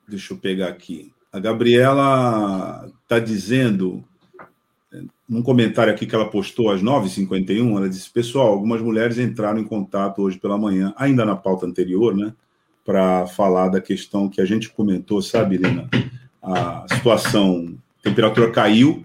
deixa 0.09 0.35
eu 0.35 0.39
pegar 0.39 0.69
aqui. 0.69 1.13
A 1.33 1.39
Gabriela 1.39 2.91
está 3.05 3.21
dizendo, 3.21 4.03
num 5.29 5.43
comentário 5.43 5.93
aqui 5.93 6.05
que 6.05 6.17
ela 6.17 6.29
postou 6.29 6.73
às 6.73 6.83
9h51, 6.83 7.77
ela 7.77 7.89
disse: 7.89 8.11
Pessoal, 8.11 8.49
algumas 8.49 8.81
mulheres 8.81 9.19
entraram 9.19 9.61
em 9.61 9.65
contato 9.65 10.21
hoje 10.21 10.37
pela 10.37 10.59
manhã, 10.59 10.93
ainda 10.97 11.25
na 11.25 11.37
pauta 11.37 11.65
anterior, 11.65 12.17
né? 12.17 12.35
Para 12.87 13.27
falar 13.27 13.69
da 13.69 13.81
questão 13.81 14.29
que 14.29 14.41
a 14.41 14.45
gente 14.45 14.71
comentou, 14.71 15.21
sabe, 15.21 15.57
Helena? 15.57 15.91
A 16.41 16.87
situação, 16.95 17.77
a 17.99 18.03
temperatura 18.09 18.53
caiu 18.53 19.05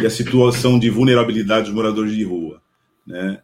e 0.00 0.04
a 0.04 0.10
situação 0.10 0.80
de 0.80 0.90
vulnerabilidade 0.90 1.66
dos 1.66 1.74
moradores 1.74 2.12
de 2.12 2.24
rua, 2.24 2.60
né? 3.06 3.40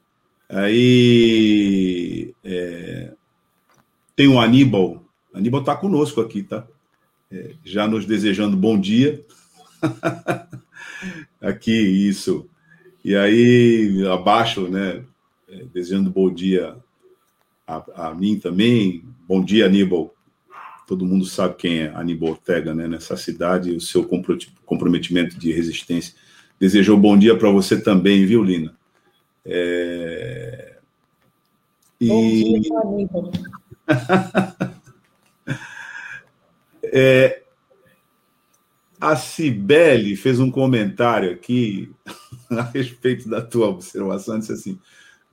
Aí 0.48 2.35
é, 2.43 3.12
tem 4.16 4.26
o 4.26 4.40
Aníbal, 4.40 5.02
Aníbal 5.32 5.60
está 5.60 5.76
conosco 5.76 6.20
aqui, 6.20 6.43
tá? 6.43 6.66
É, 7.31 7.55
já 7.64 7.86
nos 7.86 8.05
desejando 8.05 8.56
bom 8.56 8.78
dia. 8.78 9.24
aqui, 11.40 11.72
isso. 11.72 12.48
E 13.05 13.14
aí, 13.14 14.05
abaixo, 14.12 14.68
né? 14.68 15.05
É, 15.48 15.64
desejando 15.72 16.10
bom 16.10 16.32
dia 16.32 16.76
a, 17.66 18.09
a 18.09 18.14
mim 18.14 18.39
também, 18.39 19.05
Bom 19.27 19.43
dia, 19.43 19.65
Aníbal. 19.65 20.15
Todo 20.87 21.07
mundo 21.07 21.25
sabe 21.25 21.55
quem 21.55 21.79
é 21.79 21.89
Aníbal 21.95 22.33
Ortega, 22.33 22.75
né? 22.75 22.87
Nessa 22.87 23.17
cidade, 23.17 23.71
o 23.71 23.81
seu 23.81 24.07
comprometimento 24.67 25.39
de 25.39 25.51
resistência. 25.51 26.15
Desejou 26.61 26.99
bom 26.99 27.17
dia 27.17 27.35
para 27.35 27.49
você 27.49 27.81
também, 27.81 28.27
viu, 28.27 28.45
Lina? 28.45 28.77
É... 29.47 30.77
E... 31.99 32.09
Bom 32.09 32.61
dia, 32.61 32.79
Aníbal. 32.81 33.33
é... 36.85 37.43
A 39.01 39.17
Cibele 39.17 40.17
fez 40.17 40.39
um 40.39 40.51
comentário 40.51 41.33
aqui 41.33 41.91
a 42.51 42.63
respeito 42.63 43.27
da 43.29 43.41
tua 43.41 43.69
observação, 43.69 44.39
disse 44.39 44.53
assim: 44.53 44.79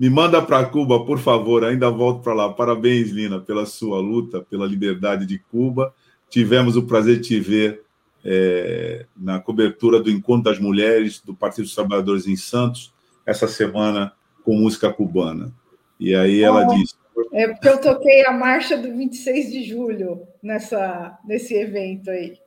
me 0.01 0.09
manda 0.09 0.41
para 0.41 0.65
Cuba, 0.65 1.05
por 1.05 1.19
favor, 1.19 1.63
ainda 1.63 1.87
volto 1.91 2.23
para 2.23 2.33
lá. 2.33 2.51
Parabéns, 2.51 3.11
Lina, 3.11 3.39
pela 3.39 3.67
sua 3.67 3.99
luta, 3.99 4.41
pela 4.41 4.65
liberdade 4.65 5.27
de 5.27 5.37
Cuba. 5.37 5.93
Tivemos 6.27 6.75
o 6.75 6.87
prazer 6.87 7.17
de 7.17 7.27
te 7.27 7.39
ver 7.39 7.83
é, 8.25 9.05
na 9.15 9.39
cobertura 9.39 9.99
do 9.99 10.09
Encontro 10.09 10.45
das 10.45 10.59
Mulheres 10.59 11.21
do 11.23 11.35
Partido 11.35 11.65
dos 11.65 11.75
Trabalhadores 11.75 12.25
em 12.25 12.35
Santos, 12.35 12.91
essa 13.27 13.47
semana 13.47 14.11
com 14.43 14.55
música 14.55 14.91
cubana. 14.91 15.53
E 15.99 16.15
aí 16.15 16.41
ela 16.41 16.65
oh, 16.67 16.75
disse. 16.75 16.95
É 17.31 17.49
porque 17.49 17.69
eu 17.69 17.79
toquei 17.79 18.25
a 18.25 18.31
marcha 18.31 18.75
do 18.75 18.97
26 18.97 19.51
de 19.51 19.63
julho 19.65 20.23
nessa, 20.41 21.15
nesse 21.23 21.53
evento 21.53 22.09
aí. 22.09 22.39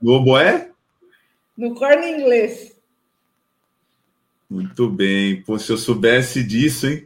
No 0.00 0.12
oboé? 0.12 0.70
No 1.56 1.74
corno 1.74 2.04
inglês. 2.04 2.77
Muito 4.48 4.88
bem. 4.88 5.42
Pô, 5.42 5.58
se 5.58 5.70
eu 5.70 5.76
soubesse 5.76 6.42
disso, 6.42 6.86
hein? 6.86 7.04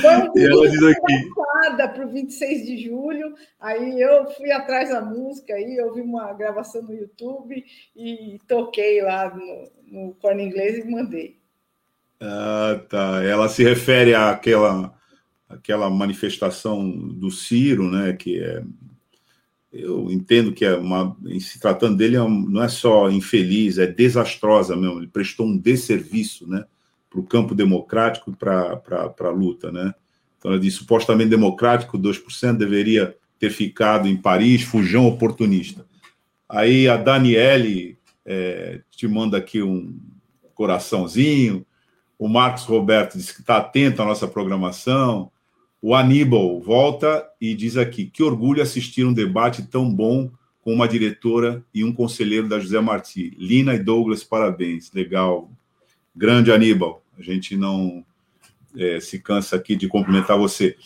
Foi 0.00 0.16
um 0.16 0.32
e 0.36 0.44
ela 0.44 0.68
diz 0.68 0.82
aqui. 0.82 1.30
Para 1.76 2.06
o 2.06 2.10
26 2.10 2.66
de 2.66 2.84
julho, 2.84 3.34
aí 3.60 4.00
eu 4.00 4.30
fui 4.30 4.50
atrás 4.50 4.90
da 4.90 5.00
música, 5.00 5.54
aí 5.54 5.76
eu 5.76 5.92
vi 5.92 6.00
uma 6.00 6.32
gravação 6.32 6.82
no 6.82 6.94
YouTube 6.94 7.64
e 7.94 8.38
toquei 8.46 9.02
lá 9.02 9.34
no, 9.34 9.70
no 9.86 10.14
corno 10.14 10.40
inglês 10.40 10.84
e 10.84 10.90
mandei. 10.90 11.36
Ah, 12.20 12.80
tá. 12.88 13.22
Ela 13.22 13.48
se 13.48 13.62
refere 13.62 14.14
àquela, 14.14 14.94
àquela 15.48 15.90
manifestação 15.90 16.90
do 16.90 17.30
Ciro, 17.30 17.90
né? 17.90 18.14
Que 18.14 18.42
é 18.42 18.62
eu 19.78 20.10
entendo 20.10 20.52
que 20.52 20.64
é 20.64 20.74
uma, 20.74 21.16
em 21.26 21.40
se 21.40 21.58
tratando 21.60 21.96
dele, 21.96 22.16
é 22.16 22.20
não 22.20 22.62
é 22.62 22.68
só 22.68 23.10
infeliz, 23.10 23.78
é 23.78 23.86
desastrosa 23.86 24.76
mesmo. 24.76 24.98
Ele 24.98 25.06
prestou 25.06 25.46
um 25.46 25.56
desserviço, 25.56 26.48
né, 26.48 26.64
para 27.10 27.20
o 27.20 27.24
campo 27.24 27.54
democrático 27.54 28.30
e 28.30 28.36
para 28.36 28.80
a 29.20 29.30
luta, 29.30 29.70
né. 29.70 29.94
Então, 30.38 30.52
ele 30.52 30.60
diz, 30.60 30.74
supostamente 30.74 31.30
democrático, 31.30 31.98
2% 31.98 32.56
deveria 32.56 33.16
ter 33.38 33.50
ficado 33.50 34.06
em 34.06 34.16
Paris, 34.16 34.62
fujão 34.62 35.06
oportunista. 35.06 35.84
Aí 36.48 36.88
a 36.88 36.96
Daniele 36.96 37.98
é, 38.24 38.80
te 38.90 39.08
manda 39.08 39.36
aqui 39.36 39.62
um 39.62 39.98
coraçãozinho, 40.54 41.66
o 42.18 42.28
Marcos 42.28 42.64
Roberto 42.64 43.18
diz 43.18 43.30
que 43.30 43.40
está 43.40 43.58
atento 43.58 44.00
à 44.00 44.04
nossa 44.04 44.26
programação, 44.26 45.30
o 45.80 45.94
Aníbal 45.94 46.60
volta 46.60 47.26
e 47.40 47.54
diz 47.54 47.76
aqui: 47.76 48.06
que 48.06 48.22
orgulho 48.22 48.62
assistir 48.62 49.04
um 49.04 49.12
debate 49.12 49.62
tão 49.66 49.92
bom 49.92 50.30
com 50.60 50.72
uma 50.72 50.88
diretora 50.88 51.64
e 51.72 51.84
um 51.84 51.92
conselheiro 51.92 52.48
da 52.48 52.58
José 52.58 52.80
Marti. 52.80 53.36
Lina 53.38 53.74
e 53.74 53.78
Douglas, 53.78 54.24
parabéns. 54.24 54.90
Legal. 54.92 55.50
Grande 56.14 56.50
Aníbal. 56.50 57.04
A 57.16 57.22
gente 57.22 57.56
não 57.56 58.04
é, 58.76 58.98
se 58.98 59.20
cansa 59.20 59.56
aqui 59.56 59.76
de 59.76 59.86
cumprimentar 59.86 60.36
você. 60.36 60.76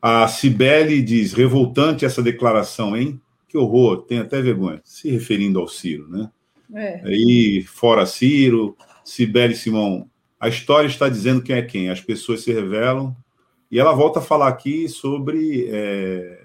A 0.00 0.28
Cibele 0.28 1.02
diz: 1.02 1.32
revoltante 1.32 2.04
essa 2.04 2.22
declaração, 2.22 2.96
hein? 2.96 3.20
Que 3.48 3.58
horror, 3.58 4.02
tem 4.02 4.18
até 4.18 4.40
vergonha. 4.40 4.80
Se 4.84 5.10
referindo 5.10 5.58
ao 5.58 5.68
Ciro, 5.68 6.08
né? 6.08 6.30
É. 6.74 7.02
Aí, 7.04 7.62
fora 7.66 8.06
Ciro, 8.06 8.76
Cibele 9.04 9.54
Simão. 9.54 10.08
A 10.38 10.48
história 10.48 10.86
está 10.86 11.08
dizendo 11.08 11.42
quem 11.42 11.56
é 11.56 11.62
quem. 11.62 11.88
As 11.88 12.00
pessoas 12.00 12.42
se 12.42 12.52
revelam 12.52 13.16
e 13.74 13.78
ela 13.80 13.92
volta 13.92 14.20
a 14.20 14.22
falar 14.22 14.46
aqui 14.46 14.88
sobre 14.88 15.68
é, 15.68 16.42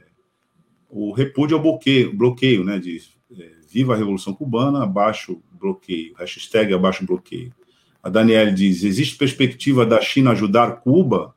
o 0.90 1.12
repúdio 1.12 1.58
ao 1.58 1.62
bloqueio, 1.62 2.12
bloqueio 2.12 2.64
né? 2.64 2.80
Diz, 2.80 3.16
é, 3.40 3.52
viva 3.72 3.94
a 3.94 3.96
Revolução 3.96 4.34
Cubana, 4.34 4.82
abaixo 4.82 5.40
bloqueio, 5.52 6.16
hashtag 6.16 6.74
abaixo 6.74 7.06
bloqueio. 7.06 7.54
A 8.02 8.10
Daniela 8.10 8.52
diz: 8.52 8.84
existe 8.84 9.16
perspectiva 9.16 9.86
da 9.86 10.02
China 10.02 10.32
ajudar 10.32 10.78
Cuba? 10.78 11.36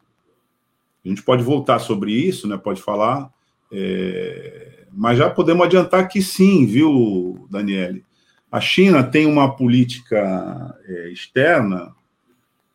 A 1.05 1.09
gente 1.11 1.23
pode 1.23 1.43
voltar 1.43 1.79
sobre 1.79 2.11
isso, 2.11 2.49
né? 2.49 2.57
Pode 2.57 2.81
falar, 2.81 3.31
é, 3.71 4.87
mas 4.91 5.19
já 5.19 5.29
podemos 5.29 5.67
adiantar 5.67 6.09
que 6.09 6.23
sim, 6.23 6.65
viu, 6.65 7.47
Daniele? 7.51 8.03
A 8.51 8.63
China 8.63 9.05
tem 9.05 9.27
uma 9.27 9.55
política 9.55 10.75
é, 10.87 11.11
externa 11.11 11.95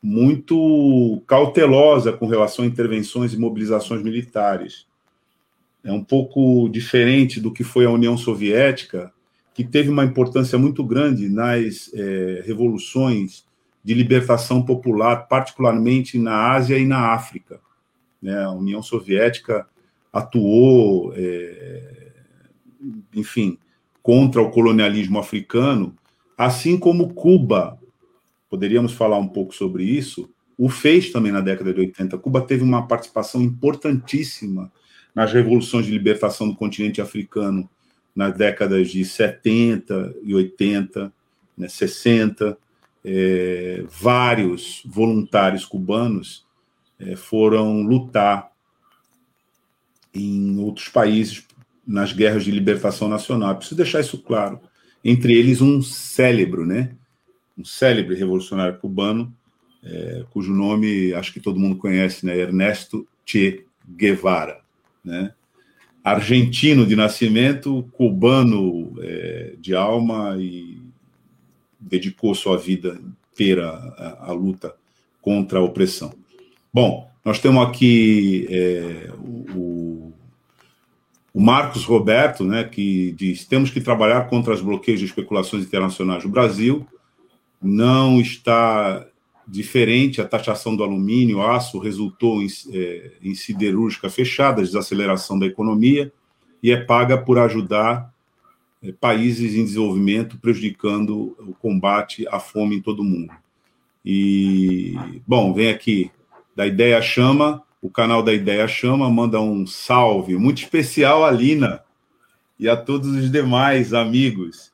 muito 0.01 1.21
cautelosa 1.27 2.13
com 2.13 2.27
relação 2.27 2.63
a 2.63 2.67
intervenções 2.67 3.33
e 3.33 3.37
mobilizações 3.37 4.01
militares. 4.03 4.85
É 5.83 5.91
um 5.91 6.03
pouco 6.03 6.69
diferente 6.69 7.39
do 7.39 7.51
que 7.51 7.63
foi 7.63 7.85
a 7.85 7.89
União 7.89 8.17
Soviética, 8.17 9.11
que 9.53 9.63
teve 9.63 9.89
uma 9.89 10.05
importância 10.05 10.57
muito 10.57 10.83
grande 10.83 11.29
nas 11.29 11.91
é, 11.93 12.43
revoluções 12.45 13.45
de 13.83 13.93
libertação 13.93 14.61
popular, 14.61 15.27
particularmente 15.27 16.19
na 16.19 16.51
Ásia 16.51 16.77
e 16.77 16.85
na 16.85 17.13
África. 17.13 17.59
Né? 18.21 18.43
A 18.43 18.51
União 18.51 18.83
Soviética 18.83 19.65
atuou, 20.11 21.13
é, 21.15 22.11
enfim, 23.15 23.57
contra 24.03 24.41
o 24.41 24.51
colonialismo 24.51 25.19
africano, 25.19 25.95
assim 26.37 26.77
como 26.77 27.13
Cuba, 27.13 27.79
poderíamos 28.49 28.93
falar 28.93 29.17
um 29.17 29.27
pouco 29.27 29.53
sobre 29.53 29.83
isso, 29.83 30.29
o 30.57 30.69
fez 30.69 31.11
também 31.11 31.31
na 31.31 31.41
década 31.41 31.73
de 31.73 31.79
80. 31.79 32.17
Cuba 32.17 32.41
teve 32.41 32.63
uma 32.63 32.87
participação 32.87 33.41
importantíssima 33.41 34.71
nas 35.13 35.31
revoluções 35.31 35.85
de 35.85 35.91
libertação 35.91 36.49
do 36.49 36.55
continente 36.55 37.01
africano 37.01 37.69
nas 38.15 38.35
décadas 38.35 38.89
de 38.89 39.05
70 39.05 40.15
e 40.23 40.33
80, 40.33 41.13
né, 41.55 41.67
60. 41.67 42.57
É, 43.05 43.85
vários 43.87 44.81
voluntários 44.85 45.63
cubanos 45.63 46.45
é, 46.99 47.15
foram 47.15 47.83
lutar 47.83 48.51
em 50.13 50.57
outros 50.57 50.89
países 50.89 51.45
nas 51.85 52.11
guerras 52.11 52.43
de 52.43 52.51
libertação 52.51 53.07
nacional. 53.07 53.55
Preciso 53.55 53.77
deixar 53.77 54.01
isso 54.01 54.17
claro. 54.17 54.59
Entre 55.03 55.33
eles, 55.33 55.61
um 55.61 55.81
célebre, 55.81 56.65
né? 56.65 56.95
Um 57.57 57.65
célebre 57.65 58.15
revolucionário 58.15 58.77
cubano, 58.77 59.33
é, 59.83 60.25
cujo 60.31 60.53
nome 60.53 61.13
acho 61.13 61.33
que 61.33 61.39
todo 61.39 61.59
mundo 61.59 61.77
conhece, 61.77 62.25
né? 62.25 62.37
Ernesto 62.37 63.07
Che 63.25 63.65
Guevara, 63.87 64.59
né? 65.03 65.33
Argentino 66.03 66.85
de 66.85 66.95
nascimento, 66.95 67.87
cubano 67.93 68.95
é, 68.99 69.55
de 69.59 69.75
alma 69.75 70.37
e 70.39 70.77
dedicou 71.79 72.33
sua 72.33 72.57
vida 72.57 72.99
inteira 73.31 73.69
à, 73.69 74.29
à 74.29 74.31
luta 74.31 74.75
contra 75.21 75.59
a 75.59 75.63
opressão. 75.63 76.13
Bom, 76.73 77.09
nós 77.23 77.39
temos 77.39 77.67
aqui 77.67 78.47
é, 78.49 79.11
o, 79.19 80.13
o, 81.33 81.41
Marcos 81.41 81.83
Roberto, 81.83 82.45
né, 82.45 82.63
que 82.63 83.11
diz: 83.11 83.45
temos 83.45 83.69
que 83.69 83.81
trabalhar 83.81 84.29
contra 84.29 84.53
os 84.53 84.61
bloqueios 84.61 84.99
de 84.99 85.05
especulações 85.05 85.63
internacionais. 85.63 86.23
O 86.23 86.29
Brasil 86.29 86.87
não 87.61 88.19
está 88.19 89.05
diferente. 89.47 90.21
A 90.21 90.27
taxação 90.27 90.75
do 90.75 90.83
alumínio, 90.83 91.41
aço, 91.41 91.79
resultou 91.79 92.41
em, 92.41 92.47
é, 92.73 93.11
em 93.21 93.33
siderúrgica 93.33 94.09
fechada, 94.09 94.61
desaceleração 94.61 95.39
da 95.39 95.45
economia, 95.45 96.11
e 96.61 96.71
é 96.71 96.77
paga 96.77 97.17
por 97.17 97.37
ajudar 97.39 98.13
é, 98.83 98.91
países 98.91 99.55
em 99.55 99.63
desenvolvimento, 99.63 100.37
prejudicando 100.37 101.35
o 101.39 101.53
combate 101.53 102.27
à 102.27 102.39
fome 102.39 102.77
em 102.77 102.81
todo 102.81 103.01
o 103.01 103.05
mundo. 103.05 103.33
E, 104.05 104.95
bom, 105.27 105.53
vem 105.53 105.69
aqui 105.69 106.11
da 106.55 106.65
Ideia 106.65 107.01
Chama, 107.01 107.63
o 107.81 107.89
canal 107.89 108.23
da 108.23 108.33
Ideia 108.33 108.67
Chama 108.67 109.09
manda 109.09 109.39
um 109.39 109.67
salve 109.67 110.35
muito 110.37 110.63
especial 110.63 111.23
à 111.23 111.31
Lina 111.31 111.81
e 112.59 112.67
a 112.67 112.75
todos 112.75 113.09
os 113.09 113.31
demais 113.31 113.93
amigos. 113.93 114.71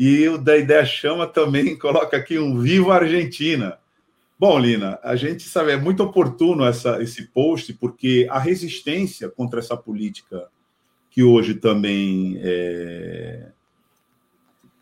E 0.00 0.28
o 0.28 0.38
da 0.38 0.56
Ideia 0.56 0.86
Chama 0.86 1.26
também 1.26 1.74
coloca 1.76 2.16
aqui 2.16 2.38
um 2.38 2.60
Viva 2.60 2.94
Argentina. 2.94 3.76
Bom, 4.38 4.56
Lina, 4.56 5.00
a 5.02 5.16
gente 5.16 5.42
sabe, 5.42 5.72
é 5.72 5.76
muito 5.76 6.04
oportuno 6.04 6.64
essa, 6.64 7.02
esse 7.02 7.26
post, 7.26 7.74
porque 7.74 8.28
a 8.30 8.38
resistência 8.38 9.28
contra 9.28 9.58
essa 9.58 9.76
política 9.76 10.46
que 11.10 11.24
hoje 11.24 11.54
também 11.54 12.38
é, 12.40 13.48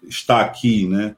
está 0.07 0.43
aqui, 0.43 0.87
né, 0.87 1.17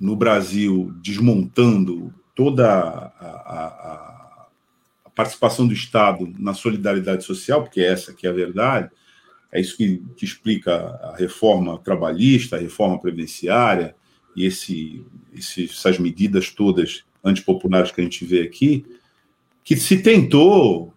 no 0.00 0.16
Brasil, 0.16 0.92
desmontando 1.00 2.12
toda 2.34 2.66
a, 2.66 3.12
a, 3.14 4.46
participação 5.14 5.66
do 5.66 5.72
Estado 5.72 6.30
na 6.38 6.52
solidariedade 6.52 7.24
social, 7.24 7.62
porque 7.62 7.80
essa 7.80 8.12
que 8.12 8.26
é 8.26 8.30
a 8.30 8.34
verdade, 8.34 8.90
é 9.52 9.60
isso 9.60 9.76
que, 9.76 10.02
que 10.16 10.24
explica 10.24 10.74
a 10.74 11.16
reforma 11.16 11.78
trabalhista, 11.78 12.56
a 12.56 12.60
reforma 12.60 12.98
previdenciária 12.98 13.94
e 14.34 14.44
esse, 14.44 15.04
esse, 15.34 15.64
essas 15.64 15.98
medidas 15.98 16.50
todas 16.50 17.04
antipopulares 17.24 17.90
que 17.90 18.00
a 18.00 18.04
gente 18.04 18.24
vê 18.24 18.42
aqui, 18.42 18.84
que 19.64 19.76
se 19.76 19.98
tentou 19.98 20.92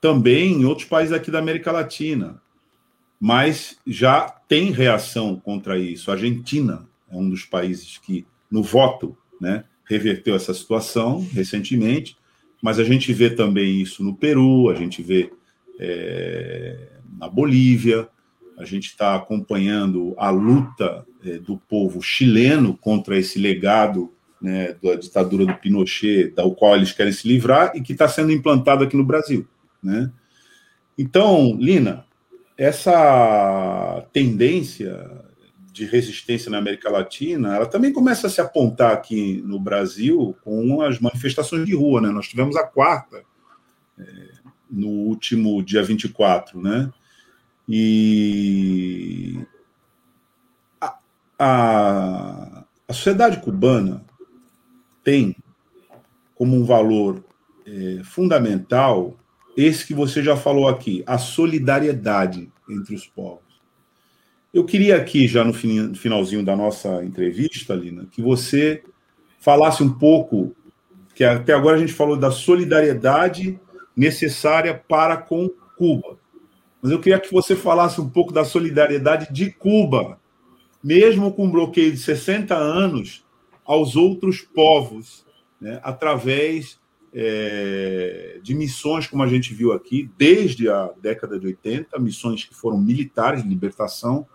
também 0.00 0.52
em 0.52 0.64
outros 0.64 0.86
países 0.86 1.12
aqui 1.12 1.30
da 1.30 1.38
América 1.38 1.72
Latina, 1.72 2.40
mas 3.18 3.78
já 3.86 4.28
tem 4.48 4.72
reação 4.72 5.36
contra 5.36 5.78
isso. 5.78 6.10
A 6.10 6.14
Argentina 6.14 6.88
é 7.10 7.16
um 7.16 7.28
dos 7.28 7.44
países 7.44 7.98
que, 7.98 8.26
no 8.50 8.62
voto, 8.62 9.16
né, 9.40 9.64
reverteu 9.84 10.34
essa 10.34 10.52
situação 10.52 11.26
recentemente 11.32 12.16
mas 12.62 12.78
a 12.78 12.84
gente 12.84 13.12
vê 13.12 13.28
também 13.28 13.82
isso 13.82 14.04
no 14.04 14.14
Peru, 14.14 14.70
a 14.70 14.74
gente 14.76 15.02
vê 15.02 15.32
é, 15.80 16.90
na 17.18 17.28
Bolívia, 17.28 18.08
a 18.58 18.64
gente 18.64 18.86
está 18.86 19.14
acompanhando 19.14 20.14
a 20.16 20.30
luta 20.30 21.06
é, 21.24 21.38
do 21.38 21.56
povo 21.56 22.02
chileno 22.02 22.76
contra 22.76 23.16
esse 23.18 23.38
legado 23.38 24.12
né, 24.40 24.74
da 24.82 24.96
ditadura 24.96 25.46
do 25.46 25.54
Pinochet, 25.54 26.30
da 26.30 26.48
qual 26.50 26.76
eles 26.76 26.92
querem 26.92 27.12
se 27.12 27.26
livrar 27.28 27.72
e 27.74 27.80
que 27.80 27.92
está 27.92 28.08
sendo 28.08 28.32
implantado 28.32 28.84
aqui 28.84 28.96
no 28.96 29.04
Brasil. 29.04 29.46
Né? 29.82 30.10
Então, 30.98 31.56
Lina, 31.58 32.04
essa 32.56 34.04
tendência 34.12 35.22
de 35.72 35.86
resistência 35.86 36.50
na 36.50 36.58
América 36.58 36.90
Latina, 36.90 37.56
ela 37.56 37.66
também 37.66 37.92
começa 37.92 38.26
a 38.26 38.30
se 38.30 38.40
apontar 38.40 38.92
aqui 38.92 39.42
no 39.46 39.58
Brasil 39.58 40.36
com 40.44 40.82
as 40.82 40.98
manifestações 41.00 41.64
de 41.64 41.74
rua, 41.74 42.00
né? 42.02 42.10
Nós 42.10 42.28
tivemos 42.28 42.56
a 42.56 42.66
quarta 42.66 43.22
é, 43.98 44.04
no 44.70 44.88
último 44.88 45.62
dia 45.62 45.82
24, 45.82 46.60
né? 46.60 46.92
E 47.74 49.40
a, 50.78 50.98
a, 51.38 52.64
a 52.86 52.92
sociedade 52.92 53.40
cubana 53.40 54.04
tem 55.02 55.34
como 56.34 56.54
um 56.54 56.66
valor 56.66 57.24
é, 57.66 58.02
fundamental 58.04 59.16
esse 59.56 59.86
que 59.86 59.94
você 59.94 60.22
já 60.22 60.36
falou 60.36 60.68
aqui, 60.68 61.02
a 61.06 61.16
solidariedade 61.16 62.52
entre 62.68 62.94
os 62.94 63.06
povos. 63.06 63.40
Eu 64.52 64.66
queria 64.66 64.96
aqui, 64.96 65.26
já 65.26 65.42
no 65.42 65.54
finalzinho 65.54 66.44
da 66.44 66.54
nossa 66.54 67.02
entrevista, 67.02 67.72
Lina, 67.72 68.06
que 68.12 68.20
você 68.20 68.82
falasse 69.40 69.82
um 69.82 69.94
pouco, 69.94 70.54
que 71.14 71.24
até 71.24 71.54
agora 71.54 71.78
a 71.78 71.80
gente 71.80 71.94
falou 71.94 72.18
da 72.18 72.30
solidariedade 72.30 73.58
necessária 73.96 74.74
para 74.74 75.16
com 75.16 75.48
Cuba. 75.78 76.20
Mas 76.82 76.90
eu 76.90 76.98
queria 76.98 77.20
que 77.20 77.32
você 77.32 77.54
falasse 77.54 78.00
um 78.00 78.10
pouco 78.10 78.32
da 78.32 78.44
solidariedade 78.44 79.32
de 79.32 79.52
Cuba, 79.52 80.18
mesmo 80.82 81.32
com 81.32 81.46
um 81.46 81.50
bloqueio 81.50 81.92
de 81.92 81.98
60 81.98 82.56
anos, 82.56 83.24
aos 83.64 83.94
outros 83.94 84.40
povos, 84.40 85.24
né, 85.60 85.78
através 85.84 86.80
é, 87.14 88.40
de 88.42 88.52
missões, 88.52 89.06
como 89.06 89.22
a 89.22 89.28
gente 89.28 89.54
viu 89.54 89.72
aqui, 89.72 90.10
desde 90.18 90.68
a 90.68 90.90
década 91.00 91.38
de 91.38 91.46
80, 91.46 91.96
missões 92.00 92.44
que 92.44 92.54
foram 92.54 92.78
militares 92.78 93.44
de 93.44 93.48
libertação, 93.48 94.26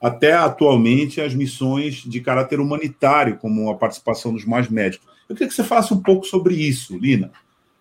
até 0.00 0.32
atualmente 0.32 1.20
as 1.20 1.34
missões 1.34 1.96
de 1.96 2.20
caráter 2.20 2.60
humanitário, 2.60 3.36
como 3.36 3.68
a 3.68 3.76
participação 3.76 4.32
dos 4.32 4.44
mais 4.44 4.68
médicos. 4.68 5.08
Eu 5.28 5.34
queria 5.34 5.48
que 5.48 5.54
você 5.54 5.64
falasse 5.64 5.92
um 5.92 6.00
pouco 6.00 6.24
sobre 6.24 6.54
isso, 6.54 6.96
Lina, 6.96 7.32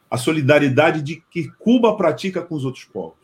a 0.10 0.18
solidariedade 0.18 1.02
de 1.02 1.24
que 1.30 1.50
Cuba 1.60 1.96
pratica 1.96 2.42
com 2.42 2.56
os 2.56 2.66
outros 2.66 2.84
povos. 2.86 3.19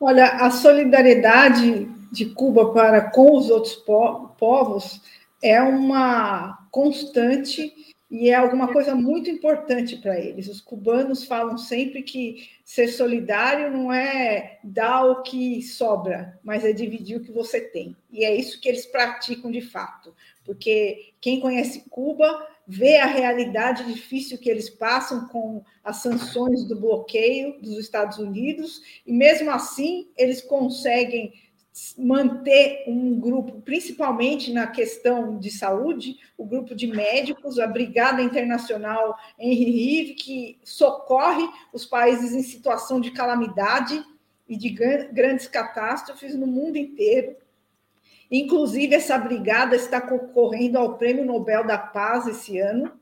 Olha, 0.00 0.26
a 0.26 0.50
solidariedade 0.50 1.86
de 2.12 2.26
Cuba 2.26 2.72
para 2.72 3.10
com 3.10 3.36
os 3.36 3.50
outros 3.50 3.74
povos 3.74 5.00
é 5.42 5.60
uma 5.62 6.66
constante 6.70 7.72
e 8.10 8.30
é 8.30 8.34
alguma 8.34 8.72
coisa 8.72 8.94
muito 8.94 9.28
importante 9.28 9.96
para 9.96 10.18
eles. 10.18 10.48
Os 10.48 10.60
cubanos 10.60 11.24
falam 11.24 11.58
sempre 11.58 12.02
que 12.02 12.50
ser 12.64 12.88
solidário 12.88 13.70
não 13.70 13.92
é 13.92 14.58
dar 14.62 15.04
o 15.04 15.22
que 15.22 15.60
sobra, 15.62 16.38
mas 16.42 16.64
é 16.64 16.72
dividir 16.72 17.16
o 17.16 17.24
que 17.24 17.32
você 17.32 17.60
tem. 17.60 17.96
E 18.10 18.24
é 18.24 18.34
isso 18.34 18.60
que 18.60 18.68
eles 18.68 18.86
praticam 18.86 19.50
de 19.50 19.60
fato, 19.60 20.14
porque 20.46 21.12
quem 21.20 21.40
conhece 21.40 21.84
Cuba 21.90 22.46
vê 22.66 22.96
a 22.96 23.06
realidade 23.06 23.92
difícil 23.92 24.38
que 24.38 24.48
eles 24.48 24.70
passam 24.70 25.28
com 25.28 25.62
as 25.84 25.98
sanções 25.98 26.64
do 26.64 26.80
bloqueio 26.80 27.60
dos 27.60 27.76
Estados 27.78 28.18
Unidos, 28.18 28.80
e 29.06 29.12
mesmo 29.12 29.50
assim 29.50 30.08
eles 30.16 30.40
conseguem 30.40 31.32
manter 31.98 32.84
um 32.86 33.20
grupo, 33.20 33.60
principalmente 33.60 34.50
na 34.50 34.66
questão 34.66 35.38
de 35.38 35.50
saúde, 35.50 36.16
o 36.38 36.44
grupo 36.44 36.74
de 36.74 36.86
médicos, 36.86 37.58
a 37.58 37.66
Brigada 37.66 38.22
Internacional 38.22 39.14
Henry 39.38 39.70
Rive, 39.70 40.14
que 40.14 40.58
socorre 40.64 41.46
os 41.74 41.84
países 41.84 42.32
em 42.32 42.42
situação 42.42 42.98
de 42.98 43.10
calamidade 43.10 44.02
e 44.48 44.56
de 44.56 44.70
grandes 44.70 45.46
catástrofes 45.48 46.34
no 46.34 46.46
mundo 46.46 46.78
inteiro. 46.78 47.36
Inclusive, 48.30 48.94
essa 48.94 49.16
brigada 49.18 49.76
está 49.76 50.00
concorrendo 50.00 50.78
ao 50.78 50.96
Prêmio 50.96 51.24
Nobel 51.24 51.66
da 51.66 51.78
Paz 51.78 52.26
esse 52.26 52.58
ano, 52.58 52.92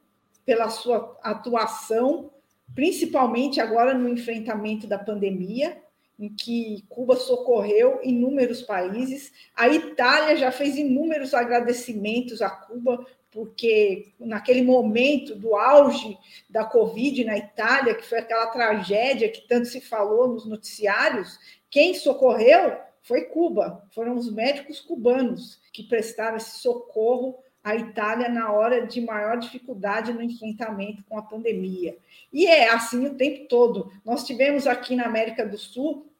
pela 0.44 0.68
sua 0.68 1.18
atuação, 1.22 2.30
principalmente 2.74 3.60
agora 3.60 3.94
no 3.94 4.08
enfrentamento 4.08 4.86
da 4.86 4.98
pandemia 4.98 5.82
em 6.18 6.28
que 6.28 6.84
Cuba 6.88 7.16
socorreu 7.16 8.00
inúmeros 8.02 8.62
países. 8.62 9.32
A 9.54 9.68
Itália 9.68 10.36
já 10.36 10.52
fez 10.52 10.76
inúmeros 10.76 11.34
agradecimentos 11.34 12.40
a 12.40 12.48
Cuba, 12.48 13.04
porque 13.30 14.12
naquele 14.20 14.62
momento 14.62 15.34
do 15.34 15.56
auge 15.56 16.16
da 16.48 16.64
Covid 16.64 17.24
na 17.24 17.36
Itália, 17.36 17.94
que 17.94 18.06
foi 18.06 18.18
aquela 18.18 18.46
tragédia 18.46 19.28
que 19.28 19.46
tanto 19.48 19.66
se 19.66 19.80
falou 19.80 20.28
nos 20.28 20.46
noticiários, 20.46 21.38
quem 21.68 21.94
socorreu 21.94 22.76
foi 23.04 23.26
Cuba, 23.26 23.86
foram 23.90 24.16
os 24.16 24.32
médicos 24.32 24.80
cubanos 24.80 25.60
que 25.72 25.82
prestaram 25.82 26.38
esse 26.38 26.58
socorro 26.58 27.38
à 27.62 27.76
Itália 27.76 28.30
na 28.30 28.50
hora 28.50 28.86
de 28.86 29.00
maior 29.00 29.36
dificuldade 29.36 30.12
no 30.12 30.22
enfrentamento 30.22 31.04
com 31.04 31.18
a 31.18 31.22
pandemia. 31.22 31.96
E 32.32 32.46
é 32.46 32.70
assim 32.70 33.06
o 33.06 33.14
tempo 33.14 33.46
todo. 33.46 33.92
Nós 34.04 34.24
tivemos 34.24 34.66
aqui 34.66 34.96
na 34.96 35.04
América 35.04 35.46
do 35.46 35.58
Sul 35.58 36.10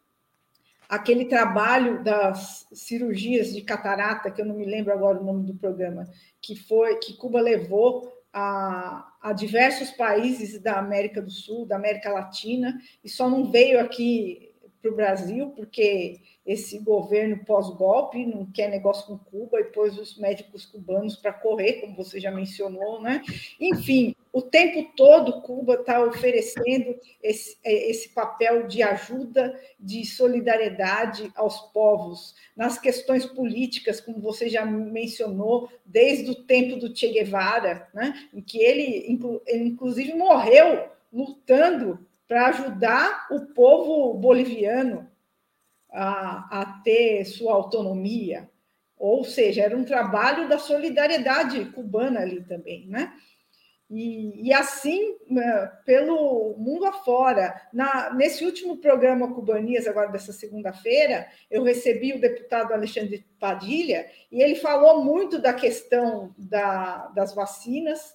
aquele 0.86 1.24
trabalho 1.24 2.04
das 2.04 2.66
cirurgias 2.72 3.54
de 3.54 3.62
catarata, 3.62 4.30
que 4.30 4.42
eu 4.42 4.46
não 4.46 4.54
me 4.54 4.66
lembro 4.66 4.92
agora 4.92 5.18
o 5.18 5.24
nome 5.24 5.46
do 5.46 5.54
programa, 5.54 6.06
que 6.40 6.54
foi 6.54 6.96
que 6.96 7.16
Cuba 7.16 7.40
levou 7.40 8.12
a, 8.30 9.10
a 9.22 9.32
diversos 9.32 9.90
países 9.90 10.60
da 10.60 10.78
América 10.78 11.22
do 11.22 11.30
Sul, 11.30 11.64
da 11.64 11.76
América 11.76 12.12
Latina, 12.12 12.78
e 13.02 13.08
só 13.08 13.30
não 13.30 13.50
veio 13.50 13.80
aqui 13.80 14.43
para 14.84 14.92
o 14.92 14.94
Brasil, 14.94 15.50
porque 15.56 16.20
esse 16.44 16.78
governo 16.78 17.42
pós-golpe 17.42 18.26
não 18.26 18.44
quer 18.44 18.68
negócio 18.68 19.06
com 19.06 19.16
Cuba 19.16 19.58
e 19.58 19.64
pôs 19.64 19.98
os 19.98 20.18
médicos 20.18 20.66
cubanos 20.66 21.16
para 21.16 21.32
correr, 21.32 21.80
como 21.80 21.96
você 21.96 22.20
já 22.20 22.30
mencionou, 22.30 23.00
né? 23.00 23.22
Enfim, 23.58 24.14
o 24.30 24.42
tempo 24.42 24.92
todo 24.94 25.40
Cuba 25.40 25.76
está 25.76 26.04
oferecendo 26.04 26.94
esse, 27.22 27.56
é, 27.64 27.90
esse 27.90 28.10
papel 28.10 28.66
de 28.66 28.82
ajuda, 28.82 29.58
de 29.80 30.04
solidariedade 30.04 31.32
aos 31.34 31.60
povos, 31.72 32.34
nas 32.54 32.78
questões 32.78 33.24
políticas, 33.24 34.02
como 34.02 34.20
você 34.20 34.50
já 34.50 34.66
mencionou, 34.66 35.70
desde 35.86 36.30
o 36.30 36.34
tempo 36.44 36.76
do 36.76 36.94
Che 36.94 37.08
Guevara, 37.08 37.88
né? 37.94 38.28
em 38.34 38.42
que 38.42 38.58
ele, 38.58 39.18
ele 39.46 39.64
inclusive 39.64 40.12
morreu 40.12 40.90
lutando 41.10 42.06
para 42.26 42.48
ajudar 42.48 43.26
o 43.30 43.46
povo 43.54 44.14
boliviano 44.14 45.10
a, 45.92 46.60
a 46.60 46.80
ter 46.82 47.24
sua 47.24 47.54
autonomia. 47.54 48.50
Ou 48.96 49.24
seja, 49.24 49.62
era 49.62 49.76
um 49.76 49.84
trabalho 49.84 50.48
da 50.48 50.58
solidariedade 50.58 51.66
cubana 51.66 52.20
ali 52.20 52.42
também, 52.44 52.86
né? 52.88 53.12
E, 53.90 54.48
e, 54.48 54.52
assim, 54.52 55.14
né, 55.28 55.70
pelo 55.84 56.56
mundo 56.56 56.86
afora. 56.86 57.54
Na, 57.72 58.12
nesse 58.14 58.44
último 58.44 58.78
programa 58.78 59.32
Cubanias, 59.34 59.86
agora 59.86 60.10
dessa 60.10 60.32
segunda-feira, 60.32 61.28
eu 61.50 61.62
recebi 61.62 62.12
o 62.12 62.20
deputado 62.20 62.72
Alexandre 62.72 63.26
Padilha 63.38 64.10
e 64.32 64.42
ele 64.42 64.56
falou 64.56 65.04
muito 65.04 65.38
da 65.38 65.52
questão 65.52 66.34
da, 66.38 67.08
das 67.08 67.34
vacinas 67.34 68.14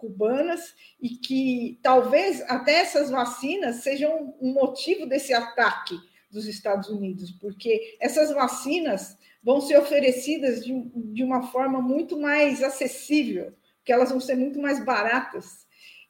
cubanas 0.00 0.74
e 0.98 1.10
que 1.10 1.78
talvez 1.82 2.40
até 2.48 2.80
essas 2.80 3.10
vacinas 3.10 3.76
sejam 3.76 4.34
um 4.40 4.54
motivo 4.54 5.04
desse 5.04 5.34
ataque 5.34 5.94
dos 6.30 6.46
Estados 6.46 6.88
Unidos, 6.88 7.30
porque 7.32 7.98
essas 8.00 8.32
vacinas 8.32 9.18
vão 9.42 9.60
ser 9.60 9.78
oferecidas 9.78 10.64
de, 10.64 10.72
de 11.12 11.22
uma 11.22 11.48
forma 11.48 11.82
muito 11.82 12.18
mais 12.18 12.62
acessível, 12.62 13.52
que 13.84 13.92
elas 13.92 14.10
vão 14.10 14.20
ser 14.20 14.36
muito 14.36 14.58
mais 14.58 14.82
baratas, 14.82 15.66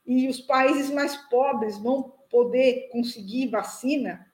e 0.07 0.29
os 0.29 0.41
países 0.41 0.89
mais 0.91 1.17
pobres 1.29 1.77
vão 1.77 2.15
poder 2.31 2.89
conseguir 2.93 3.49
vacina 3.49 4.25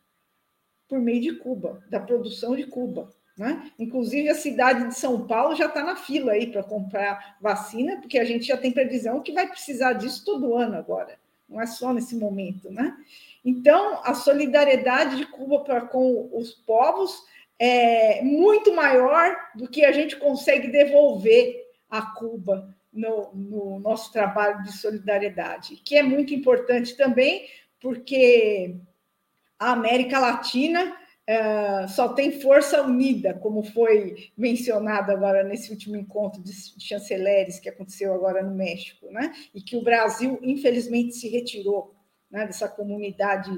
por 0.87 1.01
meio 1.01 1.20
de 1.23 1.39
Cuba, 1.39 1.83
da 1.89 1.99
produção 1.99 2.55
de 2.55 2.66
Cuba. 2.66 3.15
Né? 3.36 3.70
Inclusive, 3.78 4.30
a 4.30 4.34
cidade 4.34 4.88
de 4.88 4.98
São 4.98 5.26
Paulo 5.26 5.54
já 5.54 5.66
está 5.66 5.84
na 5.84 5.96
fila 5.96 6.32
aí 6.32 6.46
para 6.46 6.62
comprar 6.62 7.36
vacina, 7.40 8.00
porque 8.00 8.18
a 8.18 8.24
gente 8.24 8.46
já 8.46 8.56
tem 8.56 8.72
previsão 8.72 9.20
que 9.20 9.32
vai 9.32 9.46
precisar 9.46 9.92
disso 9.92 10.24
todo 10.24 10.54
ano 10.54 10.76
agora, 10.76 11.18
não 11.46 11.60
é 11.60 11.66
só 11.66 11.92
nesse 11.92 12.16
momento. 12.16 12.70
Né? 12.70 12.96
Então, 13.44 14.00
a 14.02 14.14
solidariedade 14.14 15.16
de 15.16 15.26
Cuba 15.26 15.62
com 15.82 16.30
os 16.32 16.52
povos 16.52 17.24
é 17.58 18.22
muito 18.22 18.74
maior 18.74 19.36
do 19.54 19.68
que 19.68 19.84
a 19.84 19.92
gente 19.92 20.16
consegue 20.16 20.68
devolver 20.68 21.66
a 21.90 22.02
Cuba 22.02 22.74
no, 22.92 23.30
no 23.34 23.80
nosso 23.80 24.10
trabalho 24.12 24.62
de 24.62 24.72
solidariedade, 24.72 25.76
que 25.84 25.94
é 25.94 26.02
muito 26.02 26.32
importante 26.32 26.96
também, 26.96 27.46
porque 27.80 28.76
a 29.58 29.72
América 29.72 30.18
Latina 30.18 30.96
Uh, 31.28 31.89
só 31.89 32.11
tem 32.11 32.40
força 32.40 32.82
unida, 32.82 33.35
como 33.35 33.65
foi 33.65 34.31
mencionado 34.36 35.11
agora 35.11 35.43
nesse 35.43 35.73
último 35.73 35.97
encontro 35.97 36.40
de 36.40 36.53
chanceleres 36.78 37.59
que 37.59 37.69
aconteceu 37.69 38.15
agora 38.15 38.44
no 38.44 38.55
México, 38.55 39.11
né? 39.11 39.32
e 39.53 39.61
que 39.61 39.77
o 39.77 39.82
Brasil, 39.82 40.39
infelizmente, 40.40 41.16
se 41.16 41.28
retirou 41.28 41.97
né, 42.31 42.47
dessa 42.47 42.69
comunidade 42.69 43.51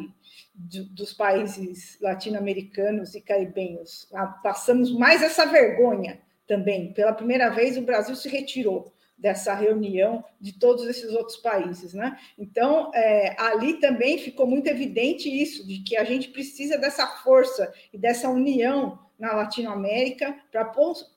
de, 0.55 0.83
dos 0.85 1.13
países 1.13 1.99
latino-americanos 2.01 3.15
e 3.15 3.21
caribenhos. 3.21 4.09
Ah, 4.15 4.27
passamos 4.27 4.91
mais 4.91 5.23
essa 5.23 5.45
vergonha 5.45 6.21
também. 6.47 6.93
Pela 6.95 7.13
primeira 7.13 7.51
vez, 7.51 7.77
o 7.77 7.83
Brasil 7.83 8.17
se 8.17 8.31
retirou 8.31 8.93
dessa 9.19 9.53
reunião 9.53 10.25
de 10.41 10.53
todos 10.53 10.87
esses 10.87 11.13
outros 11.13 11.37
países, 11.39 11.93
né? 11.93 12.17
Então, 12.39 12.93
é, 12.95 13.35
ali 13.39 13.75
também 13.81 14.17
ficou 14.17 14.47
muito 14.47 14.69
evidente 14.69 15.29
isso, 15.29 15.67
de 15.67 15.81
que 15.81 15.97
a 15.97 16.05
gente 16.05 16.29
precisa 16.29 16.79
dessa 16.79 17.07
força 17.07 17.73
e 17.93 17.99
dessa 17.99 18.31
união 18.31 18.99
na 19.19 19.35
Latinoamérica 19.35 20.39
para 20.53 20.65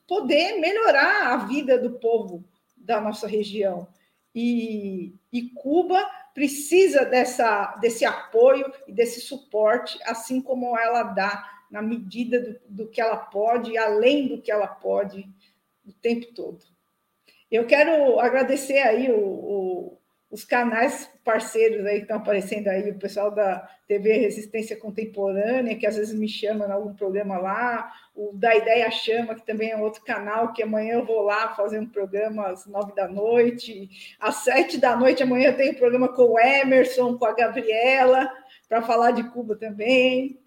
poder 0.07 0.59
melhorar 0.59 1.33
a 1.33 1.37
vida 1.45 1.77
do 1.77 1.91
povo 1.99 2.43
da 2.75 2.99
nossa 2.99 3.27
região. 3.27 3.87
E, 4.33 5.13
e 5.31 5.49
Cuba 5.49 6.03
precisa 6.33 7.05
dessa, 7.05 7.75
desse 7.75 8.03
apoio 8.03 8.71
e 8.87 8.93
desse 8.93 9.21
suporte, 9.21 9.99
assim 10.05 10.41
como 10.41 10.75
ela 10.77 11.03
dá 11.03 11.61
na 11.69 11.81
medida 11.81 12.39
do, 12.39 12.59
do 12.85 12.87
que 12.89 12.99
ela 12.99 13.17
pode, 13.17 13.77
além 13.77 14.27
do 14.27 14.41
que 14.41 14.51
ela 14.51 14.67
pode, 14.67 15.29
o 15.85 15.93
tempo 15.93 16.33
todo. 16.33 16.70
Eu 17.51 17.65
quero 17.65 18.19
agradecer 18.19 18.79
aí 18.79 19.11
o, 19.11 19.19
o, 19.19 19.97
os 20.31 20.45
canais 20.45 21.11
parceiros 21.21 21.85
aí 21.85 21.97
que 21.97 22.03
estão 22.03 22.15
aparecendo 22.17 22.69
aí, 22.69 22.89
o 22.89 22.97
pessoal 22.97 23.29
da 23.29 23.67
TV 23.85 24.13
Resistência 24.13 24.77
Contemporânea, 24.77 25.75
que 25.75 25.85
às 25.85 25.97
vezes 25.97 26.17
me 26.17 26.29
chama 26.29 26.65
em 26.65 26.71
algum 26.71 26.93
programa 26.93 27.37
lá, 27.37 27.91
o 28.15 28.31
da 28.33 28.55
Ideia 28.55 28.89
Chama, 28.89 29.35
que 29.35 29.45
também 29.45 29.71
é 29.71 29.77
outro 29.77 30.01
canal, 30.03 30.53
que 30.53 30.63
amanhã 30.63 30.93
eu 30.93 31.05
vou 31.05 31.23
lá 31.23 31.53
fazer 31.53 31.79
um 31.79 31.85
programa 31.85 32.47
às 32.47 32.65
nove 32.65 32.95
da 32.95 33.09
noite, 33.09 33.89
às 34.17 34.37
sete 34.37 34.77
da 34.77 34.95
noite 34.95 35.21
amanhã 35.21 35.49
eu 35.49 35.57
tenho 35.57 35.73
um 35.73 35.77
programa 35.77 36.07
com 36.07 36.23
o 36.23 36.39
Emerson, 36.39 37.17
com 37.17 37.25
a 37.25 37.33
Gabriela, 37.33 38.31
para 38.69 38.81
falar 38.81 39.11
de 39.11 39.29
Cuba 39.29 39.57
também. 39.57 40.39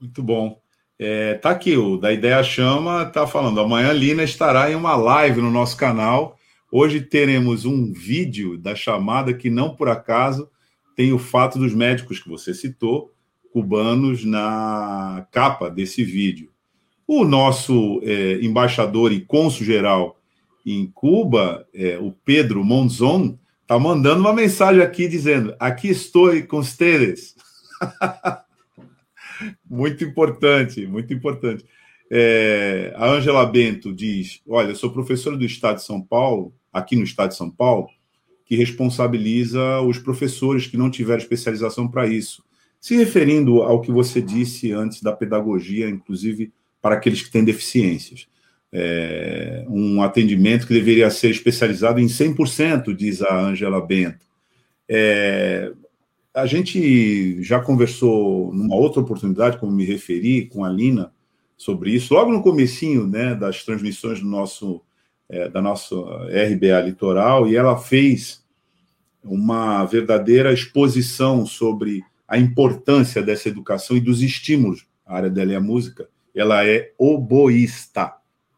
Muito 0.00 0.22
bom. 0.22 0.63
É, 1.06 1.34
tá 1.34 1.50
aqui, 1.50 1.76
o 1.76 1.98
da 1.98 2.14
Ideia 2.14 2.42
Chama 2.42 3.04
tá 3.04 3.26
falando. 3.26 3.60
Amanhã 3.60 3.92
Lina 3.92 4.22
estará 4.22 4.72
em 4.72 4.74
uma 4.74 4.96
live 4.96 5.42
no 5.42 5.50
nosso 5.50 5.76
canal. 5.76 6.38
Hoje 6.72 6.98
teremos 7.02 7.66
um 7.66 7.92
vídeo 7.92 8.56
da 8.56 8.74
chamada 8.74 9.34
que 9.34 9.50
não 9.50 9.76
por 9.76 9.90
acaso 9.90 10.48
tem 10.96 11.12
o 11.12 11.18
fato 11.18 11.58
dos 11.58 11.74
médicos 11.74 12.20
que 12.20 12.28
você 12.30 12.54
citou, 12.54 13.12
cubanos, 13.52 14.24
na 14.24 15.26
capa 15.30 15.68
desse 15.68 16.02
vídeo. 16.02 16.48
O 17.06 17.22
nosso 17.26 18.00
é, 18.02 18.38
embaixador 18.40 19.12
e 19.12 19.20
cônsul-geral 19.20 20.18
em 20.64 20.86
Cuba, 20.86 21.66
é, 21.74 21.98
o 21.98 22.12
Pedro 22.12 22.64
Monzon, 22.64 23.38
está 23.60 23.78
mandando 23.78 24.20
uma 24.20 24.32
mensagem 24.32 24.80
aqui 24.80 25.06
dizendo: 25.06 25.54
Aqui 25.60 25.88
estou 25.88 26.30
com 26.44 26.62
vocês. 26.62 27.34
muito 29.68 30.04
importante, 30.04 30.86
muito 30.86 31.12
importante. 31.12 31.64
É, 32.10 32.92
a 32.96 33.10
Angela 33.10 33.46
Bento 33.46 33.92
diz: 33.92 34.40
Olha, 34.46 34.68
eu 34.68 34.76
sou 34.76 34.92
professora 34.92 35.36
do 35.36 35.44
Estado 35.44 35.76
de 35.76 35.84
São 35.84 36.00
Paulo, 36.00 36.54
aqui 36.72 36.96
no 36.96 37.04
Estado 37.04 37.30
de 37.30 37.36
São 37.36 37.50
Paulo, 37.50 37.88
que 38.44 38.56
responsabiliza 38.56 39.80
os 39.80 39.98
professores 39.98 40.66
que 40.66 40.76
não 40.76 40.90
tiveram 40.90 41.18
especialização 41.18 41.88
para 41.88 42.06
isso. 42.06 42.44
se 42.80 42.94
referindo 42.96 43.62
ao 43.62 43.80
que 43.80 43.90
você 43.90 44.20
disse 44.20 44.70
antes 44.70 45.00
da 45.00 45.10
pedagogia, 45.10 45.88
inclusive 45.88 46.52
para 46.82 46.96
aqueles 46.96 47.22
que 47.22 47.30
têm 47.30 47.42
deficiências. 47.42 48.28
É, 48.70 49.64
um 49.68 50.02
atendimento 50.02 50.66
que 50.66 50.74
deveria 50.74 51.08
ser 51.08 51.30
especializado 51.30 51.98
em 51.98 52.06
100%, 52.06 52.94
diz 52.94 53.22
a 53.22 53.40
Angela 53.40 53.80
Bento. 53.80 54.26
É, 54.86 55.72
a 56.34 56.46
gente 56.46 57.40
já 57.42 57.60
conversou 57.60 58.52
numa 58.52 58.74
outra 58.74 59.00
oportunidade, 59.00 59.58
como 59.58 59.70
me 59.70 59.84
referi, 59.84 60.46
com 60.46 60.64
a 60.64 60.68
Lina, 60.68 61.12
sobre 61.56 61.92
isso, 61.92 62.12
logo 62.12 62.32
no 62.32 62.42
comecinho 62.42 63.06
né, 63.06 63.34
das 63.36 63.64
transmissões 63.64 64.18
do 64.18 64.26
nosso, 64.26 64.82
é, 65.28 65.48
da 65.48 65.62
nossa 65.62 65.94
RBA 65.94 66.80
Litoral, 66.84 67.46
e 67.46 67.54
ela 67.54 67.78
fez 67.78 68.44
uma 69.22 69.84
verdadeira 69.84 70.52
exposição 70.52 71.46
sobre 71.46 72.02
a 72.26 72.36
importância 72.36 73.22
dessa 73.22 73.48
educação 73.48 73.96
e 73.96 74.00
dos 74.00 74.20
estímulos. 74.20 74.86
A 75.06 75.16
área 75.16 75.30
dela 75.30 75.52
é 75.52 75.56
a 75.56 75.60
música. 75.60 76.08
Ela 76.34 76.66
é 76.66 76.92
oboísta. 76.98 78.12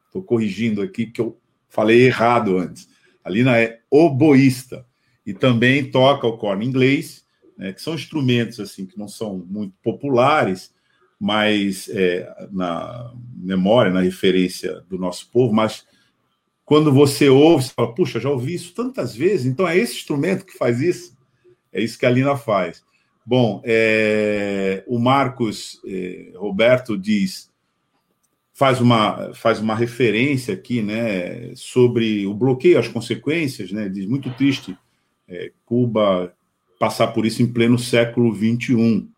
Estou 0.07 0.23
corrigindo 0.23 0.81
aqui, 0.81 1.07
que 1.07 1.21
eu 1.21 1.37
falei 1.69 2.07
errado 2.07 2.57
antes. 2.57 2.89
A 3.23 3.29
Lina 3.29 3.59
é 3.59 3.81
oboísta. 3.91 4.87
E 5.27 5.35
também 5.35 5.91
toca 5.91 6.27
o 6.27 6.39
corno 6.39 6.63
inglês, 6.63 7.26
né, 7.57 7.73
que 7.73 7.83
são 7.83 7.95
instrumentos 7.95 8.61
assim 8.61 8.87
que 8.87 8.99
não 8.99 9.09
são 9.09 9.39
muito 9.49 9.75
populares, 9.83 10.75
mas 11.19 11.89
é, 11.89 12.31
na 12.51 13.13
memória, 13.35 13.93
na 13.93 14.01
referência 14.01 14.83
do 14.89 14.99
nosso 14.99 15.31
povo, 15.31 15.55
mas 15.55 15.87
quando 16.65 16.93
você 16.93 17.29
ouve, 17.29 17.65
você 17.65 17.73
fala, 17.75 17.95
puxa, 17.95 18.21
já 18.21 18.29
ouvi 18.29 18.55
isso 18.55 18.75
tantas 18.75 19.15
vezes, 19.15 19.47
então 19.47 19.67
é 19.67 19.77
esse 19.77 19.95
instrumento 19.95 20.45
que 20.45 20.59
faz 20.59 20.81
isso? 20.81 21.17
É 21.73 21.83
isso 21.83 21.99
que 21.99 22.05
a 22.05 22.11
Lina 22.11 22.37
faz. 22.37 22.85
Bom, 23.25 23.63
é, 23.65 24.85
o 24.87 24.99
Marcos 24.99 25.81
é, 25.87 26.33
Roberto 26.37 26.99
diz, 26.99 27.51
faz 28.53 28.81
uma, 28.81 29.33
faz 29.35 29.59
uma 29.61 29.75
referência 29.75 30.55
aqui, 30.55 30.83
né, 30.83 31.55
sobre 31.55 32.27
o 32.27 32.35
bloqueio, 32.35 32.79
as 32.79 32.89
consequências, 32.89 33.71
né, 33.73 33.89
diz, 33.89 34.07
muito 34.07 34.31
triste, 34.35 34.77
é, 35.29 35.53
Cuba 35.65 36.35
passar 36.79 37.09
por 37.09 37.27
isso 37.27 37.43
em 37.43 37.47
pleno 37.47 37.79
século 37.79 38.35
XXI. 38.35 39.09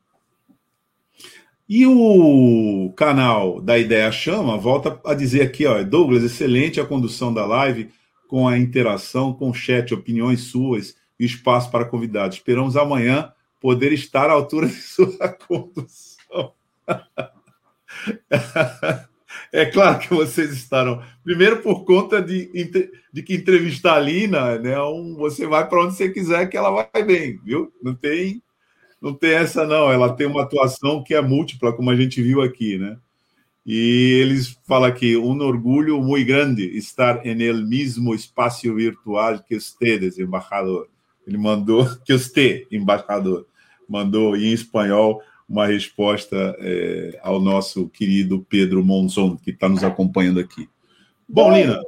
E 1.69 1.87
o 1.87 2.93
canal 2.97 3.61
da 3.61 3.79
Ideia 3.79 4.11
Chama 4.11 4.57
volta 4.57 4.99
a 5.05 5.13
dizer 5.13 5.43
aqui, 5.43 5.67
ó, 5.67 5.83
Douglas, 5.83 6.23
excelente 6.23 6.81
a 6.81 6.87
condução 6.87 7.33
da 7.33 7.45
live 7.45 7.91
com 8.27 8.49
a 8.49 8.59
interação 8.59 9.35
com 9.35 9.51
o 9.51 9.55
chat, 9.55 9.93
opiniões 9.93 10.43
suas 10.43 10.97
e 11.21 11.27
espaço 11.27 11.71
para 11.71 11.85
convidados. 11.85 12.39
Esperamos 12.39 12.77
amanhã 12.77 13.33
poder 13.61 13.93
estar 13.93 14.31
à 14.31 14.33
altura 14.33 14.67
de 14.67 14.75
sua 14.75 15.29
condução. 15.47 16.53
É 19.53 19.67
claro 19.67 19.99
que 19.99 20.13
vocês 20.15 20.53
estarão. 20.53 21.03
Primeiro, 21.23 21.61
por 21.63 21.85
conta 21.85 22.21
de, 22.23 22.51
de 23.13 23.23
que 23.23 23.35
entrevistar 23.35 23.97
a 23.97 24.01
Lina, 24.01 24.59
né, 24.59 24.81
um, 24.83 25.15
você 25.15 25.47
vai 25.47 25.69
para 25.69 25.85
onde 25.85 25.95
você 25.95 26.09
quiser 26.09 26.47
que 26.47 26.57
ela 26.57 26.71
vai 26.71 27.05
bem, 27.05 27.39
viu? 27.45 27.73
Não 27.83 27.95
tem 27.95 28.43
não 29.01 29.15
tem 29.15 29.31
essa, 29.31 29.67
não. 29.67 29.91
Ela 29.91 30.13
tem 30.13 30.27
uma 30.27 30.43
atuação 30.43 31.03
que 31.03 31.15
é 31.15 31.21
múltipla, 31.21 31.73
como 31.73 31.91
a 31.91 31.97
gente 31.97 32.21
viu 32.23 32.43
aqui, 32.43 32.77
né? 32.77 32.97
E 33.65 34.19
eles 34.23 34.59
falam 34.67 34.89
aqui, 34.89 35.17
um 35.17 35.39
orgulho 35.41 36.03
muito 36.03 36.27
grande 36.27 36.65
estar 36.77 37.25
en 37.27 37.43
el 37.43 37.67
mismo 37.67 38.15
espaço 38.15 38.75
virtual 38.75 39.43
que 39.43 39.55
ustedes, 39.55 40.19
embaixador. 40.19 40.89
Ele 41.27 41.37
mandou, 41.37 41.87
que 42.05 42.15
usted, 42.15 42.67
embaixador, 42.73 43.47
mandou 43.89 44.35
em 44.37 44.53
espanhol 44.53 45.21
uma 45.49 45.67
resposta 45.67 46.57
é, 46.61 47.19
ao 47.23 47.41
nosso 47.41 47.89
querido 47.89 48.45
Pedro 48.49 48.85
Monzon, 48.85 49.37
que 49.37 49.51
está 49.51 49.69
nos 49.69 49.83
acompanhando 49.83 50.39
aqui. 50.39 50.69
Bom, 51.27 51.53
Lina, 51.53 51.81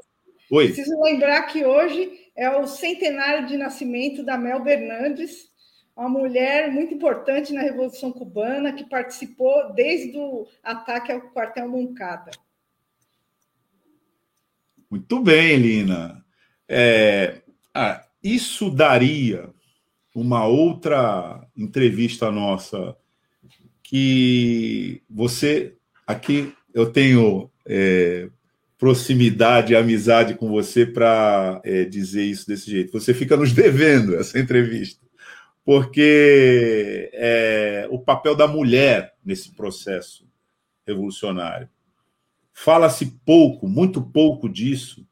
oi. 0.50 0.66
Preciso 0.68 0.98
lembrar 1.02 1.42
que 1.42 1.64
hoje 1.64 2.10
é 2.34 2.48
o 2.50 2.66
centenário 2.66 3.46
de 3.46 3.56
nascimento 3.56 4.24
da 4.24 4.38
Mel 4.38 4.62
Bernardes, 4.62 5.50
uma 5.94 6.08
mulher 6.08 6.72
muito 6.72 6.94
importante 6.94 7.52
na 7.52 7.60
Revolução 7.60 8.10
Cubana, 8.10 8.72
que 8.72 8.88
participou 8.88 9.72
desde 9.74 10.16
o 10.16 10.46
ataque 10.62 11.12
ao 11.12 11.20
quartel 11.20 11.68
Moncada. 11.68 12.30
Muito 14.90 15.20
bem, 15.20 15.56
Lina. 15.58 16.24
É, 16.66 17.42
ah, 17.74 18.02
isso 18.22 18.70
daria 18.70 19.50
uma 20.14 20.46
outra 20.46 21.46
entrevista 21.56 22.30
nossa 22.30 22.96
que 23.90 25.02
você 25.10 25.74
aqui 26.06 26.54
eu 26.72 26.92
tenho 26.92 27.50
é, 27.66 28.28
proximidade, 28.78 29.74
amizade 29.74 30.34
com 30.36 30.48
você 30.48 30.86
para 30.86 31.60
é, 31.64 31.84
dizer 31.84 32.22
isso 32.22 32.46
desse 32.46 32.70
jeito. 32.70 32.92
Você 32.92 33.12
fica 33.12 33.36
nos 33.36 33.52
devendo 33.52 34.14
essa 34.14 34.38
entrevista 34.38 35.04
porque 35.64 37.10
é, 37.12 37.88
o 37.90 37.98
papel 37.98 38.36
da 38.36 38.46
mulher 38.46 39.12
nesse 39.24 39.52
processo 39.56 40.24
revolucionário. 40.86 41.68
Fala-se 42.52 43.06
pouco, 43.24 43.68
muito 43.68 44.00
pouco 44.00 44.48
disso, 44.48 45.04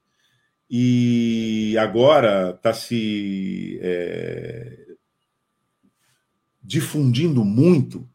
e 0.71 1.77
agora 1.79 2.51
está 2.51 2.73
se 2.73 3.81
é, 3.83 4.87
difundindo 6.63 7.45
muito 7.45 8.09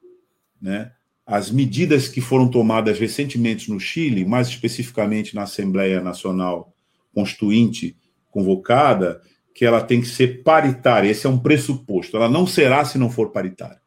né, 0.64 0.94
as 1.26 1.52
medidas 1.52 2.08
que 2.08 2.22
foram 2.22 2.50
tomadas 2.50 2.98
recentemente 2.98 3.70
no 3.70 3.80
Chile, 3.80 4.24
mais 4.24 4.48
especificamente 4.48 5.36
na 5.36 5.44
Assembleia 5.44 6.02
Nacional 6.02 6.74
Constituinte 7.14 7.98
convocada, 8.32 9.22
que 9.54 9.66
ela 9.66 9.84
tem 9.84 10.02
que 10.02 10.08
ser 10.08 10.42
paritária. 10.42 11.10
Esse 11.10 11.28
é 11.28 11.30
um 11.30 11.38
pressuposto. 11.38 12.18
Ela 12.18 12.30
não 12.30 12.48
será 12.48 12.84
se 12.84 12.98
não 12.98 13.10
for 13.10 13.32
paritária. 13.32 13.82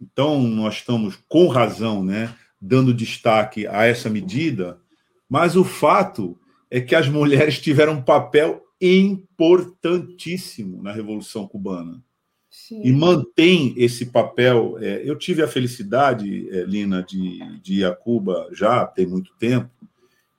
Então, 0.00 0.42
nós 0.42 0.76
estamos, 0.76 1.16
com 1.28 1.46
razão, 1.46 2.02
né, 2.02 2.34
dando 2.60 2.92
destaque 2.92 3.66
a 3.66 3.84
essa 3.84 4.10
medida, 4.10 4.80
mas 5.28 5.54
o 5.54 5.64
fato 5.64 6.38
é 6.70 6.80
que 6.80 6.94
as 6.94 7.08
mulheres 7.08 7.60
tiveram 7.60 7.94
um 7.94 8.02
papel 8.02 8.62
importantíssimo 8.80 10.82
na 10.82 10.92
Revolução 10.92 11.46
Cubana. 11.46 12.02
Sim. 12.54 12.80
E 12.84 12.92
mantém 12.92 13.74
esse 13.76 14.06
papel. 14.06 14.78
É, 14.80 15.02
eu 15.04 15.18
tive 15.18 15.42
a 15.42 15.48
felicidade, 15.48 16.48
é, 16.50 16.62
Lina, 16.62 17.02
de, 17.02 17.58
de 17.60 17.80
ir 17.80 17.84
a 17.84 17.94
Cuba 17.94 18.48
já 18.52 18.86
tem 18.86 19.06
muito 19.06 19.34
tempo, 19.34 19.68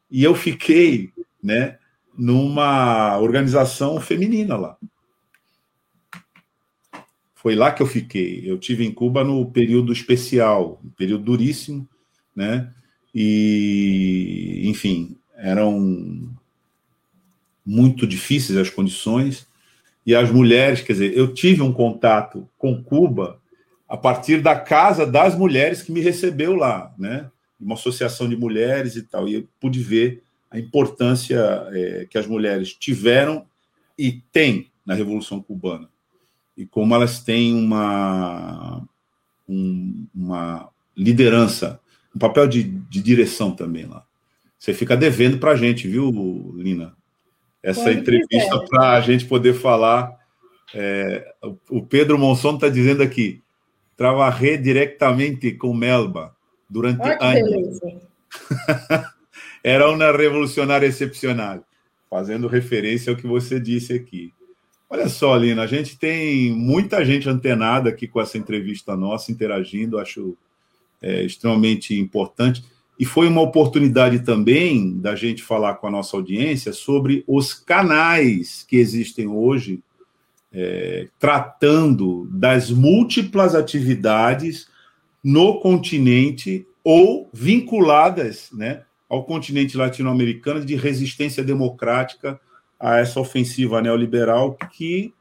e 0.10 0.24
eu 0.24 0.34
fiquei 0.34 1.12
né, 1.44 1.78
numa 2.18 3.20
organização 3.20 4.00
feminina 4.00 4.56
lá. 4.56 4.78
Foi 7.36 7.54
lá 7.54 7.72
que 7.72 7.84
eu 7.84 7.88
fiquei. 7.88 8.50
Eu 8.50 8.58
tive 8.58 8.86
em 8.86 8.94
Cuba 8.94 9.22
no 9.22 9.52
período 9.52 9.92
especial, 9.92 10.82
um 10.84 10.90
período 10.92 11.26
duríssimo, 11.26 11.88
né? 12.34 12.74
E, 13.14 14.64
enfim, 14.66 15.18
eram 15.36 16.34
muito 17.66 18.08
difíceis 18.08 18.58
as 18.58 18.70
condições. 18.70 19.48
E 20.06 20.16
as 20.16 20.30
mulheres, 20.32 20.82
quer 20.82 20.94
dizer, 20.94 21.18
eu 21.18 21.34
tive 21.34 21.62
um 21.62 21.74
contato 21.74 22.48
com 22.58 22.84
Cuba 22.84 23.40
a 23.88 23.98
partir 23.98 24.42
da 24.42 24.56
casa 24.56 25.06
das 25.06 25.38
mulheres 25.38 25.82
que 25.82 25.92
me 25.92 26.02
recebeu 26.02 26.56
lá, 26.56 26.94
né? 26.98 27.30
Uma 27.60 27.76
associação 27.76 28.28
de 28.28 28.36
mulheres 28.36 28.96
e 28.96 29.04
tal. 29.04 29.28
E 29.28 29.36
eu 29.36 29.48
pude 29.60 29.80
ver 29.80 30.22
a 30.52 30.60
importância 30.60 31.40
é, 31.72 32.08
que 32.10 32.18
as 32.18 32.28
mulheres 32.28 32.74
tiveram 32.74 33.46
e 33.98 34.22
têm 34.32 34.70
na 34.86 34.94
Revolução 34.94 35.42
Cubana 35.42 35.90
e 36.58 36.66
como 36.66 36.96
elas 36.96 37.20
têm 37.20 37.54
uma, 37.54 38.88
um, 39.48 40.08
uma 40.16 40.70
liderança, 40.96 41.80
um 42.16 42.20
papel 42.20 42.48
de, 42.48 42.64
de, 42.64 43.02
direção 43.02 43.52
também 43.52 43.86
lá. 43.86 44.06
Você 44.58 44.74
fica 44.74 44.96
devendo 44.96 45.38
para 45.38 45.52
a 45.52 45.56
gente, 45.56 45.88
viu, 45.88 46.54
Lina? 46.56 46.96
Essa 47.66 47.86
Quando 47.86 47.98
entrevista 47.98 48.60
para 48.70 48.92
a 48.92 49.02
gente 49.02 49.26
poder 49.26 49.56
falar. 49.56 50.16
É, 50.72 51.34
o 51.70 51.84
Pedro 51.84 52.16
Monson 52.20 52.54
está 52.56 52.70
dizendo 52.70 53.02
aqui: 53.02 53.42
trabalhei 53.98 54.56
diretamente 54.56 55.52
com 55.54 55.74
Melba 55.74 56.36
durante 56.70 57.02
anos. 57.20 57.80
era 59.64 59.90
uma 59.90 60.12
revolucionária 60.12 60.86
excepcional, 60.86 61.66
fazendo 62.08 62.48
referência 62.48 63.12
ao 63.12 63.18
que 63.18 63.26
você 63.26 63.60
disse 63.60 63.94
aqui. 63.94 64.32
Olha 64.88 65.10
só, 65.10 65.36
Lina, 65.36 65.64
a 65.64 65.68
gente 65.68 65.98
tem 65.98 66.52
muita 66.52 67.04
gente 67.04 67.28
antenada 67.28 67.90
aqui 67.90 68.08
com 68.08 68.22
essa 68.22 68.38
entrevista 68.38 68.96
nossa, 68.96 69.32
interagindo, 69.32 69.98
acho 69.98 70.38
é, 71.02 71.24
extremamente 71.24 72.00
importante. 72.00 72.64
E 72.98 73.06
foi 73.06 73.28
uma 73.28 73.42
oportunidade 73.42 74.20
também 74.20 74.98
da 74.98 75.16
gente 75.16 75.44
falar 75.44 75.76
com 75.76 75.88
a 75.88 75.92
nossa 75.92 76.16
audiência 76.16 76.72
sobre 76.72 77.24
os 77.28 77.54
canais 77.54 78.66
que 78.68 78.78
existem 78.78 79.28
hoje 79.28 79.84
é, 80.52 81.10
tratando 81.20 82.28
das 82.32 82.72
múltiplas 82.72 83.54
atividades 83.54 84.68
no 85.22 85.60
continente 85.60 86.66
ou 86.82 87.30
vinculadas 87.34 88.50
né, 88.54 88.84
ao 89.10 89.26
continente 89.26 89.76
latino-americano 89.76 90.64
de 90.64 90.76
resistência 90.76 91.44
democrática 91.44 92.40
a 92.80 93.00
essa 93.00 93.20
ofensiva 93.20 93.82
neoliberal 93.82 94.54
que, 94.72 95.14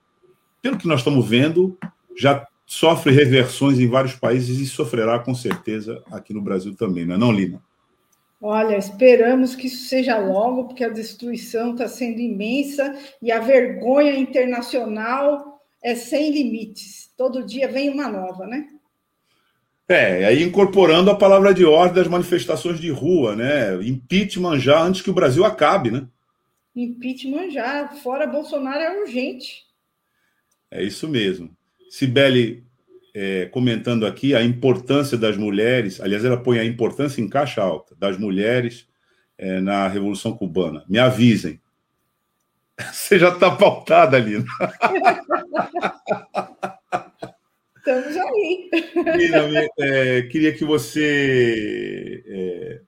pelo 0.62 0.76
que 0.78 0.86
nós 0.86 1.01
estamos 1.01 1.26
vendo, 1.26 1.76
já 2.16 2.46
sofre 2.74 3.12
reversões 3.12 3.78
em 3.78 3.86
vários 3.86 4.14
países 4.16 4.59
e 4.59 4.66
sofrerá 4.66 5.20
com 5.20 5.32
certeza 5.34 6.02
aqui 6.10 6.34
no 6.34 6.42
Brasil 6.42 6.74
também, 6.74 7.06
não 7.06 7.14
é 7.14 7.18
não, 7.18 7.32
Lina? 7.32 7.62
Olha, 8.42 8.76
esperamos 8.76 9.55
que 9.55 9.68
isso 9.68 9.88
seja 9.88 10.18
logo, 10.18 10.64
porque 10.64 10.84
a 10.84 10.88
destruição 10.88 11.72
está 11.72 11.86
sendo 11.86 12.18
imensa 12.18 12.94
e 13.22 13.30
a 13.30 13.38
vergonha 13.38 14.16
internacional 14.16 15.62
é 15.80 15.94
sem 15.94 16.32
limites. 16.32 17.10
Todo 17.16 17.46
dia 17.46 17.68
vem 17.68 17.90
uma 17.90 18.09
nova, 18.09 18.44
né? 18.44 18.68
É, 19.88 20.24
aí 20.24 20.42
incorporando 20.42 21.10
a 21.10 21.16
palavra 21.16 21.55
de 21.55 21.64
ordem 21.64 21.94
das 21.94 22.09
manifestações 22.09 22.80
de 22.80 22.90
rua, 22.90 23.36
né? 23.36 23.74
Impeachment 23.82 24.59
já 24.59 24.82
antes 24.82 25.01
que 25.01 25.10
o 25.10 25.14
Brasil 25.14 25.44
acabe, 25.44 25.92
né? 25.92 26.06
Impeachment 26.74 27.51
já, 27.51 27.88
fora 28.02 28.26
Bolsonaro 28.26 28.80
é 28.80 29.01
urgente. 29.01 29.64
É 30.70 30.82
isso 30.82 31.09
mesmo. 31.09 31.51
Sibeli, 31.88 32.64
é, 33.15 33.47
comentando 33.47 34.05
aqui 34.07 34.35
a 34.35 34.43
importância 34.43 35.16
das 35.16 35.36
mulheres, 35.36 36.01
aliás, 36.01 36.24
ela 36.24 36.36
põe 36.36 36.59
a 36.59 36.65
importância 36.65 37.20
em 37.20 37.28
caixa 37.28 37.62
alta 37.62 37.95
das 37.97 38.19
mulheres 38.19 38.89
é, 39.39 39.61
na 39.61 39.86
Revolução 39.86 40.36
Cubana. 40.36 40.85
Me 40.89 40.99
avisem. 40.99 41.61
Você 42.93 43.19
já 43.19 43.28
está 43.28 43.55
pautada 43.55 44.16
ali. 44.16 44.39
Né? 44.39 44.45
Estamos 47.77 48.16
aí. 48.16 48.70
Lina, 49.16 49.69
é, 49.78 50.23
queria 50.23 50.55
que 50.55 50.65
você 50.65 52.24
é, 52.27 52.81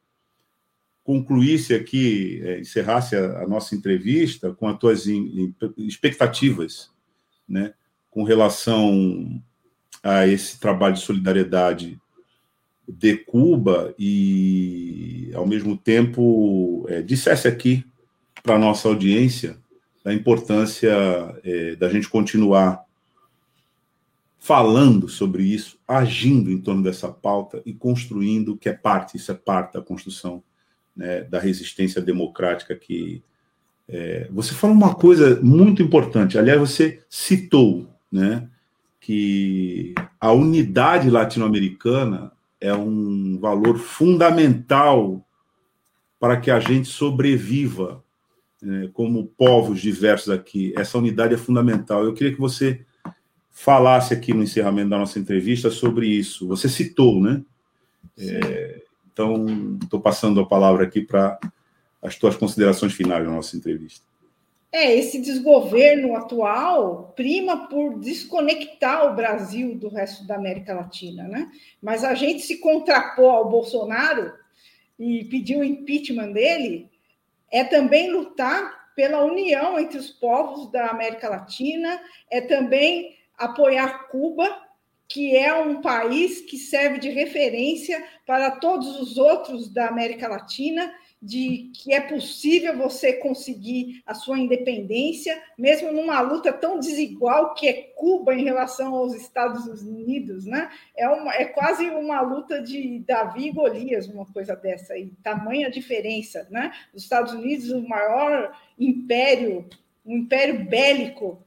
concluísse 1.05 1.74
aqui, 1.74 2.40
é, 2.43 2.61
encerrasse 2.61 3.15
a, 3.15 3.43
a, 3.43 3.47
nossa 3.47 3.74
entrevista 3.74 4.55
com 4.55 4.66
as 4.66 4.78
tuas 4.78 5.07
in, 5.07 5.55
in, 5.77 5.86
expectativas, 5.86 6.90
né, 7.47 7.74
com 8.11 8.24
relação 8.24 9.40
a 10.06 10.24
esse 10.24 10.60
trabalho 10.60 10.94
de 10.94 11.00
solidariedade 11.00 12.00
de 12.86 13.16
Cuba 13.16 13.92
e, 13.98 15.32
ao 15.34 15.44
mesmo 15.44 15.76
tempo, 15.76 16.86
é, 16.88 17.02
dissesse 17.02 17.48
aqui 17.48 17.84
para 18.40 18.54
a 18.54 18.58
nossa 18.58 18.86
audiência 18.86 19.58
a 20.04 20.14
importância 20.14 20.94
é, 21.42 21.74
da 21.74 21.88
gente 21.88 22.08
continuar 22.08 22.84
falando 24.38 25.08
sobre 25.08 25.42
isso, 25.42 25.76
agindo 25.88 26.52
em 26.52 26.60
torno 26.60 26.84
dessa 26.84 27.08
pauta 27.08 27.60
e 27.66 27.74
construindo, 27.74 28.56
que 28.56 28.68
é 28.68 28.72
parte, 28.72 29.16
isso 29.16 29.32
é 29.32 29.34
parte 29.34 29.72
da 29.72 29.82
construção 29.82 30.40
né, 30.94 31.22
da 31.22 31.40
resistência 31.40 32.00
democrática 32.00 32.76
que 32.76 33.20
é, 33.88 34.28
você 34.30 34.54
falou 34.54 34.76
uma 34.76 34.94
coisa 34.94 35.40
muito 35.42 35.82
importante, 35.82 36.38
aliás, 36.38 36.60
você 36.60 37.02
citou, 37.10 37.92
né, 38.10 38.48
que 39.06 39.94
a 40.20 40.32
unidade 40.32 41.08
latino-americana 41.08 42.32
é 42.60 42.74
um 42.74 43.38
valor 43.38 43.78
fundamental 43.78 45.24
para 46.18 46.40
que 46.40 46.50
a 46.50 46.58
gente 46.58 46.88
sobreviva 46.88 48.02
né, 48.60 48.90
como 48.92 49.28
povos 49.38 49.80
diversos 49.80 50.30
aqui. 50.30 50.74
Essa 50.76 50.98
unidade 50.98 51.34
é 51.34 51.36
fundamental. 51.38 52.02
Eu 52.02 52.14
queria 52.14 52.34
que 52.34 52.40
você 52.40 52.84
falasse 53.52 54.12
aqui 54.12 54.34
no 54.34 54.42
encerramento 54.42 54.90
da 54.90 54.98
nossa 54.98 55.20
entrevista 55.20 55.70
sobre 55.70 56.08
isso. 56.08 56.48
Você 56.48 56.68
citou, 56.68 57.22
né? 57.22 57.44
É, 58.18 58.82
então, 59.12 59.78
estou 59.84 60.00
passando 60.00 60.40
a 60.40 60.46
palavra 60.46 60.82
aqui 60.82 61.00
para 61.00 61.38
as 62.02 62.16
tuas 62.16 62.34
considerações 62.34 62.92
finais 62.92 63.24
da 63.24 63.30
nossa 63.30 63.56
entrevista. 63.56 64.04
É, 64.72 64.94
esse 64.94 65.20
desgoverno 65.20 66.16
atual 66.16 67.12
prima 67.16 67.68
por 67.68 67.98
desconectar 67.98 69.10
o 69.10 69.14
Brasil 69.14 69.74
do 69.74 69.88
resto 69.88 70.26
da 70.26 70.34
América 70.34 70.74
Latina, 70.74 71.24
né? 71.24 71.51
Mas 71.80 72.05
a 72.05 72.14
gente 72.14 72.43
se 72.43 72.59
contrapor 72.59 73.34
ao 73.34 73.48
Bolsonaro 73.48 74.32
e 74.98 75.24
pedir 75.24 75.56
o 75.56 75.64
impeachment 75.64 76.32
dele 76.32 76.90
é 77.51 77.64
também 77.64 78.10
lutar 78.10 78.93
pela 78.94 79.24
união 79.24 79.78
entre 79.78 79.98
os 79.98 80.10
povos 80.10 80.70
da 80.72 80.88
América 80.88 81.28
Latina, 81.28 82.01
é 82.30 82.40
também 82.40 83.14
apoiar 83.36 84.09
Cuba, 84.09 84.62
que 85.06 85.36
é 85.36 85.55
um 85.55 85.80
país 85.80 86.40
que 86.40 86.59
serve 86.59 86.98
de 86.98 87.10
referência 87.10 88.02
para 88.26 88.51
todos 88.51 88.98
os 89.01 89.16
outros 89.16 89.68
da 89.72 89.88
América 89.88 90.26
Latina 90.26 90.93
de 91.20 91.70
que 91.74 91.93
é 91.93 92.01
possível 92.01 92.76
você 92.76 93.14
conseguir 93.14 94.02
a 94.06 94.14
sua 94.14 94.38
independência, 94.38 95.43
mesmo 95.56 95.90
numa 95.90 96.20
luta 96.20 96.52
tão 96.52 96.78
desigual 96.78 97.55
que 97.55 97.66
é 97.66 97.72
Cuba 97.94 98.34
em 98.34 98.44
relação 98.44 98.94
aos 98.94 99.14
Estados 99.14 99.66
Unidos, 99.82 100.44
né? 100.44 100.70
É, 100.94 101.09
uma, 101.09 101.34
é 101.34 101.47
quase 101.47 101.88
uma 101.88 102.20
luta 102.20 102.62
de 102.62 103.01
Davi 103.01 103.48
e 103.48 103.52
Golias, 103.52 104.06
uma 104.06 104.26
coisa 104.26 104.55
dessa 104.55 104.93
aí, 104.93 105.10
tamanha 105.22 105.70
diferença, 105.70 106.47
né? 106.51 106.72
Os 106.94 107.02
Estados 107.02 107.32
Unidos, 107.32 107.70
o 107.70 107.86
maior 107.88 108.56
império, 108.78 109.68
um 110.05 110.18
império 110.18 110.64
bélico 110.66 111.43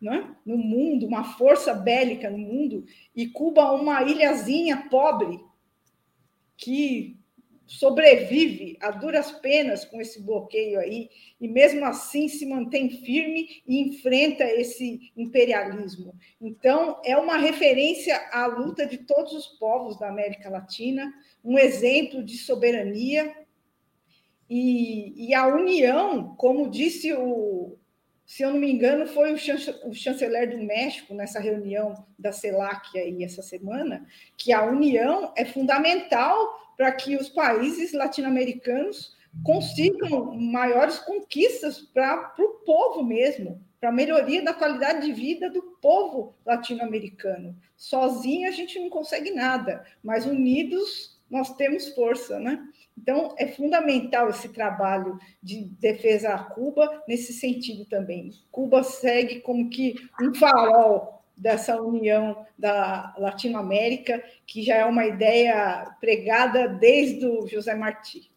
né? 0.00 0.32
no 0.44 0.56
mundo, 0.56 1.06
uma 1.06 1.24
força 1.24 1.74
bélica 1.74 2.30
no 2.30 2.38
mundo, 2.38 2.84
e 3.14 3.26
Cuba, 3.26 3.72
uma 3.72 4.02
ilhazinha 4.02 4.88
pobre 4.88 5.40
que 6.56 7.17
sobrevive 7.68 8.78
a 8.80 8.90
duras 8.90 9.30
penas 9.30 9.84
com 9.84 10.00
esse 10.00 10.22
bloqueio 10.22 10.80
aí, 10.80 11.10
e 11.38 11.46
mesmo 11.46 11.84
assim 11.84 12.26
se 12.26 12.46
mantém 12.46 12.88
firme 12.88 13.62
e 13.66 13.82
enfrenta 13.82 14.42
esse 14.42 15.12
imperialismo. 15.14 16.14
Então, 16.40 16.98
é 17.04 17.14
uma 17.16 17.36
referência 17.36 18.16
à 18.32 18.46
luta 18.46 18.86
de 18.86 18.98
todos 18.98 19.34
os 19.34 19.46
povos 19.46 19.98
da 19.98 20.08
América 20.08 20.48
Latina, 20.48 21.12
um 21.44 21.58
exemplo 21.58 22.24
de 22.24 22.38
soberania 22.38 23.36
e, 24.48 25.28
e 25.28 25.34
a 25.34 25.46
união, 25.46 26.34
como 26.36 26.70
disse 26.70 27.12
o, 27.12 27.76
se 28.24 28.42
eu 28.42 28.50
não 28.50 28.60
me 28.60 28.70
engano, 28.70 29.06
foi 29.06 29.34
o 29.34 29.94
chanceler 29.94 30.50
do 30.50 30.62
México 30.62 31.12
nessa 31.12 31.38
reunião 31.38 31.94
da 32.18 32.32
CELAC 32.32 32.98
aí 32.98 33.22
essa 33.22 33.42
semana, 33.42 34.06
que 34.38 34.52
a 34.52 34.64
união 34.64 35.34
é 35.36 35.44
fundamental 35.44 36.67
para 36.78 36.92
que 36.92 37.16
os 37.16 37.28
países 37.28 37.92
latino-americanos 37.92 39.18
consigam 39.44 40.32
maiores 40.36 40.98
conquistas 41.00 41.80
para 41.80 42.32
o 42.38 42.48
povo 42.64 43.02
mesmo, 43.02 43.60
para 43.80 43.88
a 43.88 43.92
melhoria 43.92 44.42
da 44.42 44.54
qualidade 44.54 45.04
de 45.04 45.12
vida 45.12 45.50
do 45.50 45.60
povo 45.82 46.34
latino-americano. 46.46 47.56
Sozinho 47.76 48.48
a 48.48 48.52
gente 48.52 48.78
não 48.78 48.88
consegue 48.88 49.32
nada, 49.32 49.84
mas 50.02 50.24
unidos 50.24 51.20
nós 51.28 51.54
temos 51.56 51.88
força, 51.90 52.38
né? 52.38 52.64
Então 52.96 53.34
é 53.36 53.48
fundamental 53.48 54.30
esse 54.30 54.48
trabalho 54.48 55.18
de 55.42 55.64
defesa 55.80 56.30
a 56.30 56.44
Cuba 56.44 57.02
nesse 57.06 57.32
sentido 57.32 57.84
também. 57.84 58.32
Cuba 58.50 58.82
segue 58.84 59.40
como 59.40 59.68
que 59.68 59.94
um 60.20 60.32
farol 60.34 61.17
dessa 61.38 61.80
união 61.80 62.44
da 62.58 63.14
Latinoamérica, 63.18 64.22
que 64.46 64.62
já 64.62 64.74
é 64.76 64.84
uma 64.84 65.06
ideia 65.06 65.86
pregada 66.00 66.68
desde 66.68 67.24
o 67.26 67.46
José 67.46 67.74
Martí. 67.74 68.30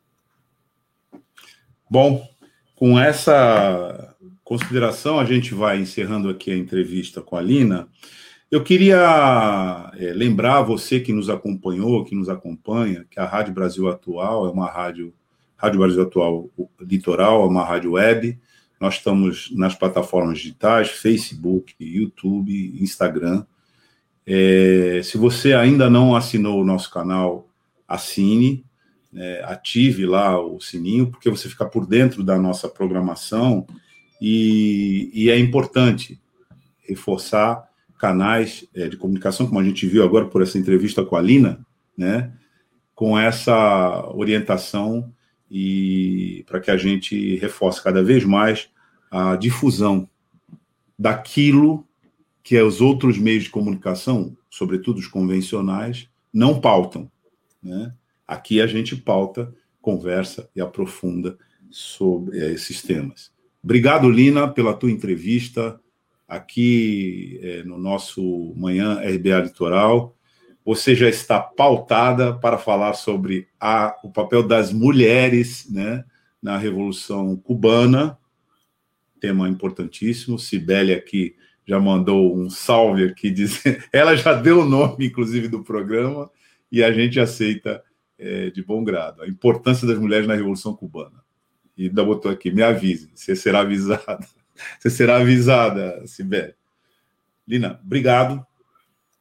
Bom, 1.89 2.25
com 2.75 2.99
essa 2.99 4.15
consideração, 4.43 5.19
a 5.19 5.25
gente 5.25 5.53
vai 5.53 5.79
encerrando 5.79 6.29
aqui 6.29 6.51
a 6.51 6.57
entrevista 6.57 7.21
com 7.21 7.35
a 7.35 7.41
Lina. 7.41 7.87
Eu 8.49 8.63
queria 8.63 9.91
é, 9.97 10.13
lembrar 10.13 10.61
você 10.61 10.99
que 10.99 11.13
nos 11.13 11.29
acompanhou, 11.29 12.03
que 12.03 12.15
nos 12.15 12.29
acompanha, 12.29 13.05
que 13.09 13.19
a 13.19 13.25
Rádio 13.25 13.53
Brasil 13.53 13.89
Atual 13.89 14.45
é 14.45 14.51
uma 14.51 14.69
rádio, 14.69 15.13
Rádio 15.55 15.79
Brasil 15.79 16.01
Atual 16.01 16.49
Litoral, 16.79 17.43
é 17.43 17.47
uma 17.47 17.63
rádio 17.63 17.93
web, 17.93 18.37
nós 18.81 18.95
estamos 18.95 19.51
nas 19.55 19.75
plataformas 19.75 20.39
digitais, 20.39 20.89
Facebook, 20.89 21.75
YouTube, 21.79 22.81
Instagram. 22.81 23.45
É, 24.25 25.01
se 25.03 25.19
você 25.19 25.53
ainda 25.53 25.87
não 25.87 26.15
assinou 26.15 26.59
o 26.59 26.65
nosso 26.65 26.89
canal, 26.89 27.47
assine, 27.87 28.65
é, 29.15 29.43
ative 29.45 30.07
lá 30.07 30.43
o 30.43 30.59
sininho, 30.59 31.11
porque 31.11 31.29
você 31.29 31.47
fica 31.47 31.63
por 31.63 31.85
dentro 31.85 32.23
da 32.23 32.39
nossa 32.39 32.67
programação 32.67 33.67
e, 34.19 35.11
e 35.13 35.29
é 35.29 35.37
importante 35.37 36.19
reforçar 36.79 37.69
canais 37.99 38.67
é, 38.73 38.89
de 38.89 38.97
comunicação, 38.97 39.45
como 39.45 39.59
a 39.59 39.63
gente 39.63 39.85
viu 39.85 40.03
agora 40.03 40.25
por 40.25 40.41
essa 40.41 40.57
entrevista 40.57 41.05
com 41.05 41.15
a 41.15 41.21
Lina, 41.21 41.63
né, 41.95 42.31
com 42.95 43.15
essa 43.15 44.09
orientação 44.15 45.13
e 45.51 46.43
para 46.47 46.59
que 46.59 46.71
a 46.71 46.77
gente 46.77 47.35
reforce 47.35 47.83
cada 47.83 48.01
vez 48.01 48.25
mais 48.25 48.70
a 49.11 49.35
difusão 49.35 50.09
daquilo 50.97 51.85
que 52.41 52.59
os 52.59 52.81
outros 52.81 53.17
meios 53.17 53.43
de 53.43 53.49
comunicação, 53.49 54.35
sobretudo 54.49 54.97
os 54.99 55.07
convencionais, 55.07 56.09
não 56.33 56.59
pautam. 56.59 57.11
Né? 57.61 57.93
Aqui 58.27 58.61
a 58.61 58.67
gente 58.67 58.95
pauta, 58.95 59.53
conversa 59.81 60.49
e 60.55 60.61
aprofunda 60.61 61.37
sobre 61.69 62.39
eh, 62.39 62.53
esses 62.53 62.81
temas. 62.81 63.31
Obrigado, 63.63 64.09
Lina, 64.09 64.47
pela 64.47 64.73
tua 64.73 64.89
entrevista 64.89 65.79
aqui 66.31 67.39
é, 67.43 67.63
no 67.63 67.77
nosso 67.77 68.53
Manhã 68.55 69.01
RBA 69.01 69.41
Litoral. 69.41 70.15
Você 70.63 70.95
já 70.95 71.09
está 71.09 71.39
pautada 71.39 72.33
para 72.33 72.57
falar 72.57 72.93
sobre 72.93 73.49
a, 73.59 73.93
o 74.01 74.09
papel 74.09 74.41
das 74.41 74.71
mulheres 74.71 75.69
né, 75.69 76.05
na 76.41 76.57
Revolução 76.57 77.35
Cubana, 77.35 78.17
tema 79.21 79.47
importantíssimo. 79.47 80.37
Sibeli 80.37 80.93
aqui 80.93 81.35
já 81.65 81.79
mandou 81.79 82.35
um 82.35 82.49
salve 82.49 83.05
aqui, 83.05 83.31
dizendo, 83.31 83.81
ela 83.93 84.15
já 84.15 84.33
deu 84.33 84.61
o 84.61 84.65
nome, 84.65 85.05
inclusive, 85.05 85.47
do 85.47 85.63
programa, 85.63 86.29
e 86.69 86.83
a 86.83 86.91
gente 86.91 87.19
aceita 87.19 87.81
é, 88.17 88.49
de 88.49 88.61
bom 88.63 88.83
grado. 88.83 89.21
A 89.21 89.27
importância 89.27 89.87
das 89.87 89.97
mulheres 89.97 90.27
na 90.27 90.35
Revolução 90.35 90.75
Cubana. 90.75 91.21
E 91.77 91.87
ainda 91.87 92.03
botou 92.03 92.29
aqui, 92.29 92.51
me 92.51 92.61
avise, 92.61 93.09
você 93.15 93.35
será 93.35 93.61
avisada. 93.61 94.19
Você 94.79 94.91
será 94.91 95.17
avisada, 95.17 96.05
Sibeli. 96.05 96.53
Lina, 97.47 97.79
obrigado. 97.83 98.45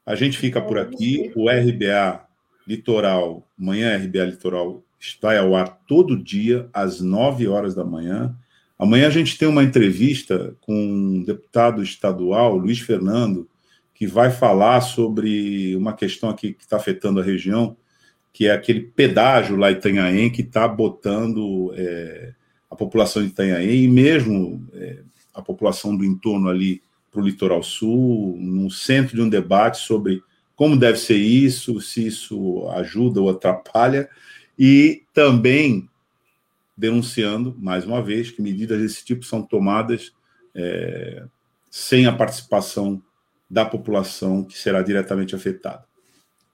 A 0.05 0.15
gente 0.15 0.37
fica 0.37 0.61
por 0.61 0.79
aqui. 0.79 1.33
O 1.35 1.49
RBA 1.49 2.27
Litoral, 2.67 3.49
manhã 3.57 3.97
RBA 3.97 4.25
Litoral, 4.25 4.85
está 4.99 5.39
ao 5.39 5.57
ar 5.57 5.81
todo 5.87 6.23
dia, 6.23 6.69
às 6.75 7.01
9 7.01 7.49
horas 7.49 7.75
da 7.75 7.85
manhã. 7.85 8.37
Amanhã 8.81 9.09
a 9.09 9.11
gente 9.11 9.37
tem 9.37 9.47
uma 9.47 9.63
entrevista 9.63 10.57
com 10.63 10.75
um 10.75 11.23
deputado 11.23 11.83
estadual, 11.83 12.57
Luiz 12.57 12.79
Fernando, 12.79 13.47
que 13.93 14.07
vai 14.07 14.31
falar 14.31 14.81
sobre 14.81 15.77
uma 15.77 15.93
questão 15.93 16.31
aqui 16.31 16.55
que 16.55 16.63
está 16.63 16.79
afetando 16.79 17.21
a 17.21 17.23
região, 17.23 17.77
que 18.33 18.47
é 18.47 18.53
aquele 18.53 18.81
pedágio 18.81 19.55
lá 19.57 19.71
em 19.71 19.75
Itanhaém 19.75 20.31
que 20.31 20.41
está 20.41 20.67
botando 20.67 21.75
é, 21.77 22.33
a 22.71 22.75
população 22.75 23.23
de 23.23 23.29
Itanhaém 23.29 23.85
e 23.85 23.89
mesmo 23.89 24.67
é, 24.73 25.01
a 25.35 25.43
população 25.43 25.95
do 25.95 26.03
entorno 26.03 26.49
ali 26.49 26.81
para 27.11 27.21
o 27.21 27.25
litoral 27.25 27.63
sul, 27.63 28.35
no 28.39 28.71
centro 28.71 29.15
de 29.15 29.21
um 29.21 29.29
debate 29.29 29.77
sobre 29.77 30.23
como 30.57 30.75
deve 30.75 30.97
ser 30.97 31.19
isso, 31.19 31.83
se 31.83 32.07
isso 32.07 32.67
ajuda 32.71 33.21
ou 33.21 33.29
atrapalha, 33.29 34.09
e 34.59 35.03
também 35.13 35.90
denunciando, 36.81 37.55
mais 37.59 37.85
uma 37.85 38.03
vez, 38.03 38.31
que 38.31 38.41
medidas 38.41 38.81
desse 38.81 39.05
tipo 39.05 39.23
são 39.25 39.43
tomadas 39.43 40.13
é, 40.55 41.25
sem 41.71 42.07
a 42.07 42.13
participação 42.13 43.03
da 43.49 43.67
população 43.67 44.43
que 44.43 44.59
será 44.59 44.81
diretamente 44.81 45.35
afetada. 45.35 45.85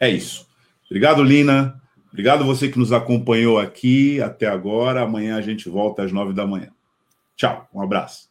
É 0.01 0.11
isso. 0.11 0.47
Obrigado, 0.86 1.23
Lina. 1.23 1.81
Obrigado 2.11 2.44
você 2.44 2.69
que 2.69 2.78
nos 2.78 2.93
acompanhou 2.93 3.59
aqui 3.59 4.20
até 4.20 4.47
agora. 4.47 5.03
Amanhã 5.03 5.36
a 5.36 5.43
gente 5.43 5.69
volta 5.69 6.03
às 6.03 6.12
nove 6.12 6.32
da 6.32 6.47
manhã. 6.47 6.70
Tchau, 7.36 7.69
um 7.73 7.81
abraço. 7.81 8.28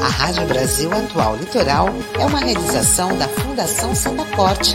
A 0.00 0.08
Rádio 0.08 0.46
Brasil 0.46 0.92
Atual 0.92 1.36
Litoral 1.36 1.88
é 2.20 2.26
uma 2.26 2.40
realização 2.40 3.16
da 3.16 3.26
Fundação 3.28 3.94
Setaporte, 3.94 4.74